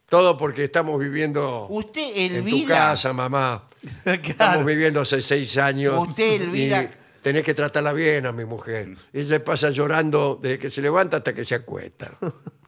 Todo 0.09 0.36
porque 0.36 0.64
estamos 0.64 0.98
viviendo 0.98 1.66
Usted, 1.70 2.02
en 2.16 2.32
tu 2.32 2.48
Elvira, 2.48 2.77
casa, 2.77 3.12
mamá. 3.12 3.68
Estamos 4.05 4.36
Claro. 4.36 4.64
viviendo 4.64 5.01
hace 5.01 5.22
seis 5.22 5.56
años. 5.56 5.94
Usted, 6.09 6.43
Elvira- 6.43 6.82
y 6.82 7.22
tenés 7.22 7.44
que 7.44 7.55
tratarla 7.55 7.93
bien 7.93 8.27
a 8.27 8.32
mi 8.32 8.44
mujer. 8.44 8.97
Ella 9.12 9.28
se 9.28 9.40
pasa 9.40 9.70
llorando 9.70 10.39
desde 10.43 10.59
que 10.59 10.68
se 10.70 10.82
levanta 10.82 11.18
hasta 11.18 11.32
que 11.32 11.44
se 11.44 11.55
acuesta. 11.55 12.10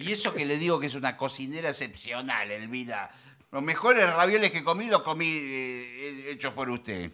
y 0.00 0.12
eso 0.12 0.32
que 0.34 0.46
le 0.46 0.56
digo 0.56 0.80
que 0.80 0.86
es 0.86 0.94
una 0.94 1.16
cocinera 1.16 1.70
excepcional, 1.70 2.50
Elvira. 2.50 3.10
Los 3.52 3.62
mejores 3.62 4.06
ravioles 4.12 4.50
que 4.50 4.62
comí 4.62 4.86
los 4.86 5.02
comí 5.02 5.26
eh, 5.28 6.30
hechos 6.30 6.52
por 6.54 6.70
usted. 6.70 7.12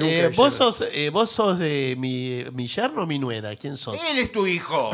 Eh, 0.00 0.32
vos 0.34 0.52
sos, 0.52 0.84
eh, 0.92 1.10
vos 1.10 1.30
sos 1.30 1.60
eh, 1.62 1.94
mi, 1.96 2.44
mi 2.52 2.66
yerno 2.66 3.02
o 3.02 3.06
mi 3.06 3.18
nuera. 3.18 3.54
¿Quién 3.56 3.76
sos? 3.76 3.96
Él 4.10 4.18
es 4.18 4.32
tu 4.32 4.46
hijo. 4.46 4.90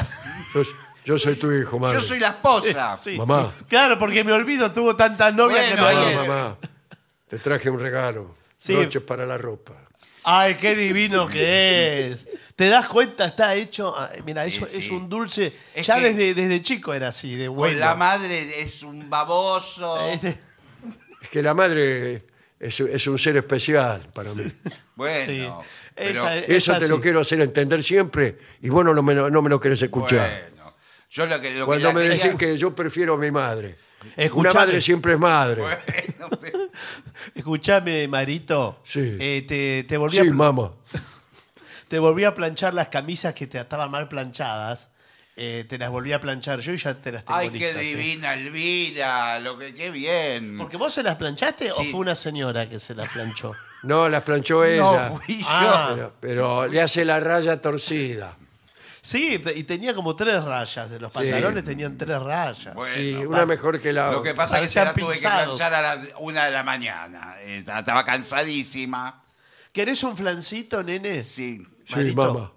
Yo, 0.55 0.63
yo 1.05 1.19
soy 1.19 1.37
tu 1.37 1.51
hijo, 1.51 1.79
madre. 1.79 1.99
Yo 1.99 2.05
soy 2.05 2.19
la 2.19 2.29
esposa. 2.29 2.97
Sí. 3.03 3.17
Mamá. 3.17 3.53
Claro, 3.69 3.99
porque 3.99 4.23
me 4.23 4.33
olvido, 4.33 4.71
tuvo 4.73 4.95
tantas 4.95 5.35
novias 5.35 5.71
Bueno, 5.71 5.89
que 5.89 5.97
me 5.97 6.07
ahí 6.07 6.17
Mamá. 6.29 6.57
Te 7.29 7.39
traje 7.39 7.71
un 7.71 7.81
regalo. 7.81 8.35
Sí. 8.55 8.75
Noches 8.75 9.03
para 9.03 9.25
la 9.25 9.39
ropa. 9.39 9.73
Ay, 10.25 10.55
qué 10.55 10.75
divino 10.77 11.27
que 11.27 12.11
es. 12.13 12.29
¿Te 12.55 12.69
das 12.69 12.87
cuenta? 12.89 13.27
Está 13.27 13.55
hecho. 13.55 13.95
ah, 13.97 14.11
Mira, 14.25 14.45
Sí, 14.45 14.57
eso 14.57 14.67
sí. 14.67 14.79
es 14.79 14.91
un 14.91 15.09
dulce. 15.09 15.53
Es 15.75 15.87
ya 15.87 15.99
desde, 15.99 16.35
desde 16.35 16.63
chico 16.63 16.95
era 16.95 17.09
así, 17.09 17.35
de 17.35 17.47
Pues 17.49 17.57
bueno. 17.57 17.81
la 17.81 17.95
madre 17.95 18.61
es 18.61 18.83
un 18.83 19.09
baboso. 19.11 19.99
Es 21.21 21.29
que 21.31 21.43
la 21.43 21.55
madre 21.55 22.25
es, 22.61 22.79
es 22.81 23.07
un 23.07 23.19
ser 23.19 23.37
especial 23.37 24.09
para 24.13 24.33
mí. 24.35 24.45
Bueno, 24.95 25.27
Sí. 25.27 25.49
pero 25.95 26.29
Esa 26.29 26.37
Eso 26.39 26.79
te 26.79 26.89
lo 26.89 27.01
quiero 27.01 27.21
hacer 27.21 27.41
entender 27.41 27.83
siempre 27.83 28.39
y 28.61 28.69
vos 28.69 28.85
no, 28.85 28.93
lo- 28.93 29.03
me 29.03 29.15
lo- 29.15 29.31
no 29.31 29.43
me 29.43 29.51
lo 29.51 29.59
querés 29.61 29.83
escuchar. 29.83 30.51
bueno. 30.53 30.75
Yo 31.11 31.27
lo 31.27 31.41
que, 31.41 31.51
lo 31.53 31.67
Cuando 31.67 31.93
me 31.93 32.03
quería- 32.03 32.17
decís 32.25 32.39
que 32.39 32.57
yo 32.57 32.75
prefiero 32.75 33.15
a 33.15 33.19
mi 33.19 33.31
madre. 33.31 33.77
Una 34.17 34.25
Escuchame. 34.25 34.55
madre 34.55 34.81
siempre 34.81 35.13
es 35.15 35.19
madre. 35.19 35.63
Bueno, 35.63 36.37
pero- 36.41 36.59
Escuchame, 37.35 38.09
Marito. 38.09 38.81
Sí. 38.85 39.17
Eh, 39.21 39.45
te, 39.47 39.85
te 39.85 39.97
volví 39.97 40.17
Sí, 40.19 40.31
mamá. 40.31 40.73
te 41.89 41.99
volví 41.99 42.25
a 42.25 42.35
planchar 42.35 42.75
las 42.75 42.89
camisas 42.89 43.35
que 43.35 43.47
te 43.47 43.59
estaban 43.61 43.91
mal 43.91 44.09
planchadas. 44.09 44.89
Eh, 45.35 45.65
te 45.67 45.79
las 45.79 45.89
volví 45.91 46.13
a 46.13 46.21
planchar 46.21 46.61
yo 46.61 46.73
y 46.75 46.77
ya 46.77 46.95
te 46.95 47.11
las 47.11 47.25
tengo 47.25 47.39
Ay, 47.39 47.49
qué 47.49 47.59
listas, 47.59 47.81
sí. 47.81 47.95
divina, 47.95 48.35
Elvira. 48.35 49.41
Lo 49.41 49.57
que, 49.59 49.75
qué 49.75 49.91
bien. 49.91 50.59
¿Porque 50.59 50.77
vos 50.77 50.93
se 50.93 51.03
las 51.03 51.17
planchaste 51.17 51.73
o 51.73 51.75
Sí. 51.77 51.91
fue 51.91 52.01
una 52.01 52.15
señora 52.15 52.69
que 52.69 52.79
se 52.79 52.95
las 52.95 53.09
planchó? 53.09 53.53
No, 53.83 54.09
las 54.11 54.23
planchó 54.25 54.63
ella. 54.65 55.09
No 55.09 55.17
fui 55.21 55.39
yo. 55.39 55.47
Ah. 55.49 55.93
Pero, 55.95 56.13
pero 56.21 56.67
le 56.69 56.83
hace 56.83 57.05
la 57.07 57.19
raya 57.19 57.61
torcida. 57.63 58.37
Sí, 59.05 59.41
te- 59.41 59.53
y 59.59 59.65
tenía 59.65 59.95
como 59.95 60.15
tres 60.15 60.45
rayas. 60.45 60.93
En 60.93 61.03
los 61.03 61.13
pantalones 61.13 61.65
tenían 61.65 61.99
tres 61.99 62.21
rayas. 62.23 62.73
Bueno, 62.75 62.95
Sí, 62.97 63.15
una 63.17 63.45
mejor 63.45 63.81
que 63.81 63.93
la 63.93 64.13
Lo 64.13 64.23
que 64.23 64.31
otra. 64.31 64.45
pasa 64.45 64.57
es 64.61 64.63
que 64.63 64.69
se 64.69 64.79
Parecían 64.81 64.85
la 64.87 64.95
tuve 64.95 65.13
pinzados. 65.15 65.41
que 65.43 65.47
planchar 65.67 65.75
a 65.75 65.83
las 65.97 66.09
una 66.21 66.45
de 66.45 66.51
la 66.53 66.63
mañana. 66.63 67.35
Eh, 67.41 67.65
Estaba 67.67 68.05
cansadísima. 68.05 69.21
¿Querés 69.73 70.03
un 70.05 70.17
flancito, 70.17 70.83
nene? 70.85 71.23
Sí. 71.25 71.67
Sí, 71.89 71.95
Marito. 71.97 72.35
mamá. 72.35 72.53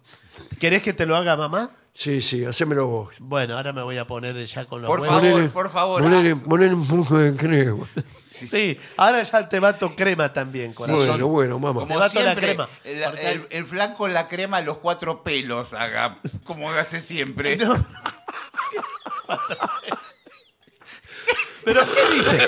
¿Querés 0.60 0.84
que 0.84 0.94
te 0.94 1.06
lo 1.08 1.16
haga 1.16 1.36
mamá? 1.36 1.72
Sí, 1.94 2.22
sí, 2.22 2.44
hacémelo 2.46 2.88
vos. 2.88 3.16
Bueno, 3.20 3.56
ahora 3.58 3.72
me 3.74 3.82
voy 3.82 3.98
a 3.98 4.06
poner 4.06 4.36
ya 4.46 4.66
con 4.66 4.82
los 4.82 4.88
Por 4.90 5.00
huevos. 5.00 5.22
favor, 5.22 5.50
por 5.50 5.70
favor. 5.72 6.02
Ponele, 6.04 6.36
ponele 6.36 6.74
un 6.76 6.86
poco 6.86 7.18
de 7.18 7.34
crema. 7.36 7.88
Sí, 8.50 8.78
ahora 8.98 9.24
ya 9.24 9.50
te 9.50 9.60
mato 9.62 9.96
crema 9.96 10.32
también, 10.34 10.74
corazón. 10.74 11.08
Bueno, 11.08 11.28
bueno, 11.28 11.60
mamá. 11.60 11.82
Como 11.82 11.98
bato 11.98 12.16
la 12.22 12.34
siempre, 12.34 12.48
crema, 12.48 12.70
el, 12.84 13.04
porque 13.04 13.32
el- 13.32 13.48
el 13.50 13.66
flanco 13.66 14.08
en 14.08 14.14
la 14.14 14.28
crema, 14.28 14.62
los 14.62 14.78
cuatro 14.80 15.24
pelos 15.24 15.74
haga, 15.74 16.18
como 16.44 16.70
hace 16.72 17.00
siempre. 17.02 17.56
No. 17.58 17.76
¿Pero 21.64 21.82
qué 21.94 22.16
dice? 22.16 22.48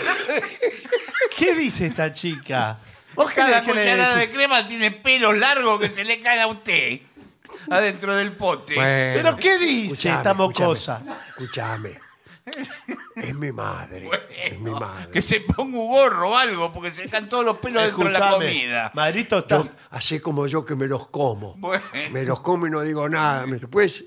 ¿Qué 1.35 1.55
dice 1.55 1.87
esta 1.87 2.11
chica? 2.11 2.77
¿Vos 3.15 3.29
qué 3.31 3.35
Cada 3.37 3.61
le- 3.61 3.65
qué 3.65 3.73
le 3.73 3.81
cucharada 3.81 4.15
de 4.15 4.29
crema 4.31 4.65
tiene 4.67 4.91
pelos 4.91 5.35
largos 5.37 5.79
que 5.79 5.89
se 5.89 6.03
le 6.05 6.19
caen 6.19 6.41
a 6.41 6.47
usted. 6.47 6.99
Adentro 7.69 8.15
del 8.15 8.31
pote. 8.33 8.75
Bueno, 8.75 9.13
¿Pero 9.15 9.35
qué 9.37 9.57
dice 9.57 9.87
escuchame, 9.93 10.15
esta 10.17 10.33
mocosa? 10.35 11.01
Escúchame. 11.29 11.99
Es 13.15 13.33
mi 13.35 13.51
madre. 13.51 14.07
es 14.45 14.59
mi 14.59 14.71
madre. 14.71 15.11
Que 15.11 15.21
se 15.21 15.41
ponga 15.41 15.77
un 15.77 15.87
gorro 15.89 16.29
o 16.29 16.37
algo, 16.37 16.71
porque 16.71 16.91
se 16.91 17.03
están 17.05 17.27
todos 17.27 17.43
los 17.43 17.57
pelos 17.57 17.83
dentro 17.83 18.05
de 18.05 18.11
la 18.11 18.17
Escuchame, 18.19 18.45
comida. 18.47 18.91
Marito 18.93 19.39
está. 19.39 19.57
Yo, 19.57 19.69
así 19.89 20.19
como 20.19 20.47
yo 20.47 20.63
que 20.65 20.75
me 20.75 20.87
los 20.87 21.07
como. 21.09 21.55
Bueno. 21.55 21.83
Me 22.11 22.23
los 22.23 22.39
como 22.41 22.67
y 22.67 22.69
no 22.69 22.81
digo 22.81 23.09
nada. 23.09 23.45
Me 23.47 23.57
Pues, 23.59 24.05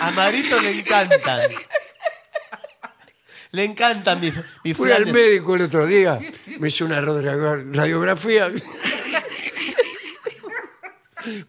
A 0.00 0.10
Marito 0.12 0.60
le 0.60 0.70
encantan. 0.80 1.50
Le 3.50 3.64
encantan 3.64 4.20
mis, 4.20 4.34
mis 4.62 4.76
fui 4.76 4.90
al 4.92 5.04
flanes. 5.04 5.14
médico 5.14 5.54
el 5.56 5.62
otro 5.62 5.86
día, 5.86 6.18
me 6.60 6.68
hizo 6.68 6.84
una 6.84 7.00
radiogra- 7.00 7.64
radiografía. 7.74 8.52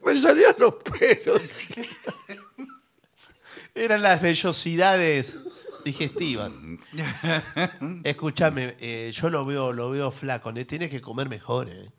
me 0.06 0.16
salían 0.18 0.56
los 0.58 0.76
pelos. 0.76 1.42
Eran 3.80 4.02
las 4.02 4.22
vellosidades 4.22 5.40
digestivas. 5.86 6.52
Escúchame, 8.04 8.76
eh, 8.80 9.12
yo 9.14 9.30
lo 9.30 9.46
veo, 9.46 9.72
lo 9.74 9.90
veo 9.90 10.12
flaco. 10.12 10.52
ne- 10.52 10.66
Tiene 10.66 10.90
que 10.90 11.02
comer 11.02 11.30
mejor, 11.30 11.70
eh. 11.70 11.90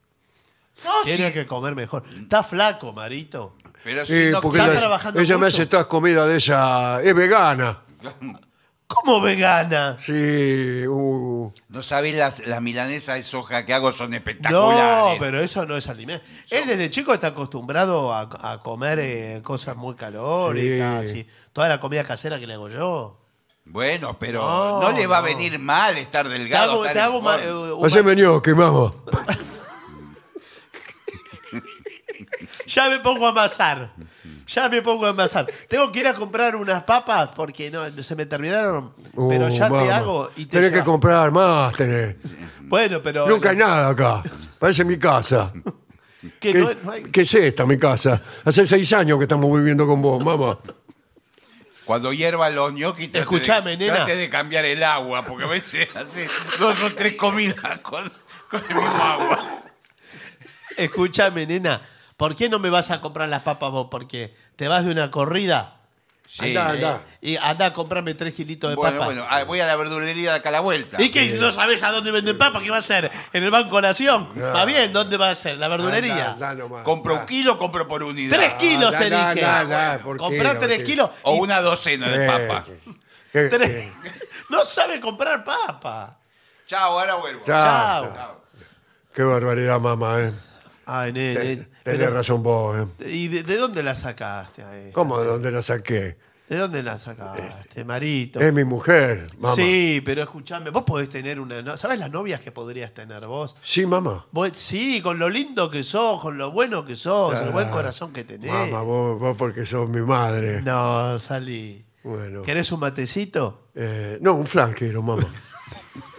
No, 0.84 0.90
Tiene 1.04 1.28
sí, 1.28 1.32
que 1.34 1.46
comer 1.46 1.74
mejor. 1.74 2.04
Está 2.22 2.42
flaco, 2.42 2.92
Marito. 2.92 3.54
pero 3.84 4.04
si 4.06 4.14
Sí, 4.26 4.30
no 4.30 4.40
porque 4.40 4.58
está 4.58 4.70
ella, 4.70 4.80
trabajando 4.80 5.20
ella 5.20 5.34
me 5.34 5.44
mucho. 5.44 5.56
hace 5.56 5.66
todas 5.66 5.86
comidas 5.86 6.26
de 6.28 6.36
esa. 6.36 7.02
Es 7.02 7.14
vegana. 7.14 7.80
¿Cómo 8.92 9.20
vegana? 9.20 9.96
Sí, 10.04 10.84
uh, 10.86 11.52
No 11.68 11.80
sabés, 11.82 12.12
las, 12.16 12.44
las 12.48 12.60
milanesas 12.60 13.14
de 13.14 13.22
soja 13.22 13.64
que 13.64 13.72
hago 13.72 13.92
son 13.92 14.10
No, 14.10 14.16
espectaculares. 14.16 15.16
pero 15.20 15.38
eso 15.40 15.64
no 15.64 15.76
es 15.76 15.88
alimento. 15.88 16.24
Él 16.50 16.66
desde 16.66 16.90
chico 16.90 17.14
está 17.14 17.28
acostumbrado 17.28 18.12
a, 18.12 18.22
a 18.52 18.60
comer 18.62 18.98
eh, 18.98 19.40
cosas 19.44 19.76
muy 19.76 19.94
calóricas 19.94 21.08
Sí. 21.08 21.18
y 21.20 21.26
toda 21.52 21.68
la 21.68 21.80
comida 21.80 22.02
casera 22.02 22.40
que 22.40 22.48
le 22.48 22.54
hago 22.54 22.68
yo. 22.68 23.16
Bueno, 23.64 24.18
pero 24.18 24.42
No, 24.42 24.80
no, 24.80 24.90
le 24.90 25.06
va 25.06 25.18
a 25.18 25.20
no. 25.20 25.26
venir 25.28 25.58
mal 25.60 25.96
estar 25.96 26.26
Te 26.26 26.32
delgado. 26.32 26.72
hago, 26.72 26.84
estar 26.84 26.94
te 26.94 27.00
hago 27.00 27.22
ma- 27.22 27.38
forma. 27.38 27.74
un 27.74 27.86
haceme 27.86 28.16
ñoqui, 28.16 28.54
mamá. 28.54 28.92
Ya 32.66 32.88
me 32.88 33.00
pongo 33.00 33.26
a 33.26 33.30
amasar. 33.30 33.92
Ya 34.52 34.68
me 34.68 34.82
pongo 34.82 35.06
a 35.06 35.10
amasar. 35.10 35.46
Tengo 35.68 35.92
que 35.92 36.00
ir 36.00 36.08
a 36.08 36.14
comprar 36.14 36.56
unas 36.56 36.82
papas 36.82 37.30
porque 37.36 37.70
no 37.70 37.84
se 38.02 38.16
me 38.16 38.26
terminaron. 38.26 38.92
pero 39.28 39.46
Uh, 39.46 39.48
ya 39.50 39.68
te 39.70 39.92
hago 39.92 40.30
y 40.36 40.46
te 40.46 40.56
Tenés 40.56 40.70
que 40.70 40.76
llevo. 40.78 40.92
comprar 40.92 41.30
más, 41.30 41.74
tenés. 41.76 42.16
Bueno, 42.62 43.00
pero. 43.02 43.28
Nunca 43.28 43.50
hay 43.50 43.56
nada 43.56 43.90
acá. 43.90 44.22
Parece 44.58 44.84
mi 44.84 44.98
casa. 44.98 45.52
que 46.40 46.52
¿Qué, 46.52 46.54
no- 46.54 46.74
no 46.82 46.90
hay- 46.92 47.02
qué 47.04 47.20
es 47.20 47.34
esta, 47.34 47.64
mi 47.64 47.78
casa? 47.78 48.20
Hace 48.44 48.66
seis 48.66 48.92
años 48.92 49.18
que 49.18 49.24
estamos 49.24 49.56
viviendo 49.56 49.86
con 49.86 50.02
vos, 50.02 50.22
mamá. 50.24 50.58
Cuando 51.84 52.12
hiervan 52.12 52.54
los 52.54 52.72
ñoquis, 52.72 53.08
trate 53.10 53.20
Escuchame, 53.20 53.70
de, 53.72 53.76
nena. 53.78 53.94
trate 53.96 54.16
de 54.16 54.28
cambiar 54.30 54.64
el 54.64 54.82
agua, 54.82 55.24
porque 55.24 55.44
a 55.44 55.48
veces 55.48 55.88
hace 55.96 56.28
dos 56.58 56.80
o 56.82 56.92
tres 56.94 57.14
comidas 57.16 57.80
con, 57.80 58.02
con 58.50 58.62
el 58.68 58.74
mismo 58.74 58.90
agua. 59.02 59.62
Escúchame, 60.76 61.46
nena. 61.46 61.80
¿Por 62.20 62.36
qué 62.36 62.50
no 62.50 62.58
me 62.58 62.68
vas 62.68 62.90
a 62.90 63.00
comprar 63.00 63.30
las 63.30 63.40
papas 63.40 63.70
vos? 63.70 63.86
Porque 63.90 64.34
te 64.56 64.68
vas 64.68 64.84
de 64.84 64.90
una 64.92 65.10
corrida 65.10 65.76
Sí, 66.28 66.54
Andá, 66.54 66.74
eh. 66.74 66.76
andá. 66.76 67.00
y 67.22 67.36
anda 67.38 67.64
a 67.66 67.72
comprarme 67.72 68.12
tres 68.12 68.34
kilitos 68.34 68.68
de 68.68 68.76
Bueno, 68.76 68.98
papas. 68.98 69.06
bueno, 69.06 69.24
ah, 69.30 69.42
voy 69.44 69.58
a 69.60 69.66
la 69.66 69.74
verdulería 69.74 70.32
de 70.32 70.36
acá 70.36 70.50
a 70.50 70.52
la 70.52 70.60
vuelta. 70.60 70.98
¿Y 71.02 71.10
que 71.10 71.26
no 71.40 71.50
sabes 71.50 71.82
a 71.82 71.90
dónde 71.90 72.10
venden 72.10 72.36
papas? 72.36 72.62
¿Qué 72.62 72.70
va 72.70 72.76
a 72.76 72.82
ser? 72.82 73.10
¿En 73.32 73.42
el 73.42 73.50
Banco 73.50 73.80
Nación? 73.80 74.28
Va 74.38 74.66
bien, 74.66 74.92
¿dónde 74.92 75.16
va 75.16 75.30
a 75.30 75.34
ser? 75.34 75.56
¿La 75.56 75.66
verdulería? 75.68 76.32
Andá, 76.32 76.50
andá 76.50 76.54
nomás, 76.62 76.84
Compro 76.84 77.14
andá. 77.14 77.22
un 77.22 77.26
kilo, 77.26 77.56
compro 77.58 77.88
por 77.88 78.04
unidad. 78.04 78.36
Tres 78.36 78.52
kilos 78.56 78.92
Ah, 78.94 78.98
te 78.98 79.08
da, 79.10 79.30
dije. 79.34 79.44
da, 79.46 79.98
por 80.04 80.18
Comprá 80.18 80.58
tres 80.58 80.76
sí. 80.80 80.84
kilos. 80.84 81.08
O 81.22 81.36
una 81.36 81.62
docena 81.62 82.06
de 82.10 82.26
Eh, 82.26 82.28
papas. 82.28 82.64
¿qué- 83.32 83.48
tres-? 83.48 83.92
No 84.50 84.64
sabe 84.66 85.00
comprar 85.00 85.42
papas. 85.42 86.16
Chao, 86.66 87.00
ahora 87.00 87.14
vuelvo. 87.14 87.42
Chao. 87.46 88.12
Chao. 88.14 88.40
Qué 89.14 89.22
barbaridad, 89.24 89.80
mamá. 89.80 90.20
¿eh? 90.20 90.32
Ay, 90.86 91.12
Te- 91.12 91.34
nene. 91.34 91.68
Tenés 91.84 92.00
pero- 92.00 92.14
razón 92.14 92.42
vos. 92.42 92.88
¿eh? 93.00 93.10
¿Y 93.10 93.28
de, 93.28 93.42
de 93.42 93.56
dónde 93.56 93.82
la 93.82 93.94
sacaste? 93.94 94.62
¿Cómo? 94.92 95.18
¿De 95.20 95.26
dónde 95.26 95.50
la 95.50 95.62
saqué? 95.62 96.16
¿De 96.48 96.56
dónde 96.58 96.82
la 96.82 96.98
sacaste, 96.98 97.84
Marito? 97.84 98.40
Es 98.40 98.52
mi 98.52 98.64
mujer, 98.64 99.28
mamá. 99.38 99.54
Sí, 99.54 100.02
pero 100.04 100.22
escúchame, 100.24 100.70
vos 100.70 100.82
podés 100.82 101.08
tener 101.08 101.38
una... 101.38 101.62
no- 101.62 101.76
¿Sabes 101.76 102.00
las 102.00 102.10
novias 102.10 102.40
que 102.40 102.50
podrías 102.50 102.92
tener 102.92 103.24
vos? 103.28 103.54
Sí, 103.62 103.86
mamá. 103.86 104.26
Vos- 104.32 104.50
Sí, 104.56 105.00
con 105.00 105.20
lo 105.20 105.28
lindo 105.28 105.70
que 105.70 105.84
sos, 105.84 106.20
con 106.20 106.38
lo 106.38 106.50
bueno 106.50 106.84
que 106.84 106.96
sos, 106.96 107.38
el 107.40 107.50
buen 107.50 107.68
corazón 107.70 108.12
que 108.12 108.24
tenés. 108.24 108.50
Mamá, 108.50 108.82
vos, 108.82 109.20
vos 109.20 109.36
porque 109.36 109.64
sos 109.64 109.88
mi 109.88 110.00
madre. 110.00 110.60
No, 110.60 111.18
salí. 111.20 111.84
Bueno. 112.02 112.42
¿Querés 112.42 112.72
un 112.72 112.80
matecito? 112.80 113.68
Eh, 113.76 114.18
no, 114.20 114.34
un 114.34 114.46
flan 114.48 114.72
quiero, 114.72 115.02
mamá. 115.02 115.24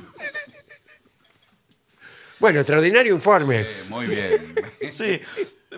bueno, 2.41 2.59
extraordinario 2.59 3.13
informe. 3.15 3.61
Eh, 3.61 3.65
Muy 3.89 4.05
bien. 4.07 4.55
Sí, 4.91 5.21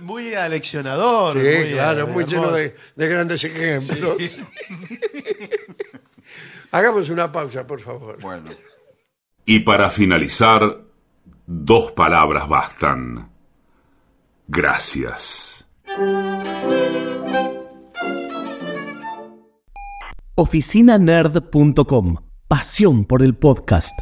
muy 0.02 0.34
aleccionador. 0.34 1.38
Sí, 1.38 1.44
muy, 1.44 1.72
claro, 1.74 2.08
eh, 2.08 2.12
muy 2.12 2.24
lleno 2.24 2.52
de 2.52 2.74
grandes 2.96 3.44
ejemplos. 3.44 4.18
Hagamos 6.72 7.10
una 7.12 7.32
pausa, 7.32 7.68
por 7.68 7.80
favor. 7.80 8.20
Bueno. 8.20 8.50
Y 9.46 9.60
para 9.60 9.92
finalizar, 9.92 10.80
dos 11.46 11.92
palabras 11.92 12.48
bastan. 12.48 13.30
Gracias. 14.48 15.66
oficinanerd.com. 20.36 22.16
Pasión 22.48 23.06
por 23.06 23.22
el 23.22 23.36
podcast. 23.36 23.94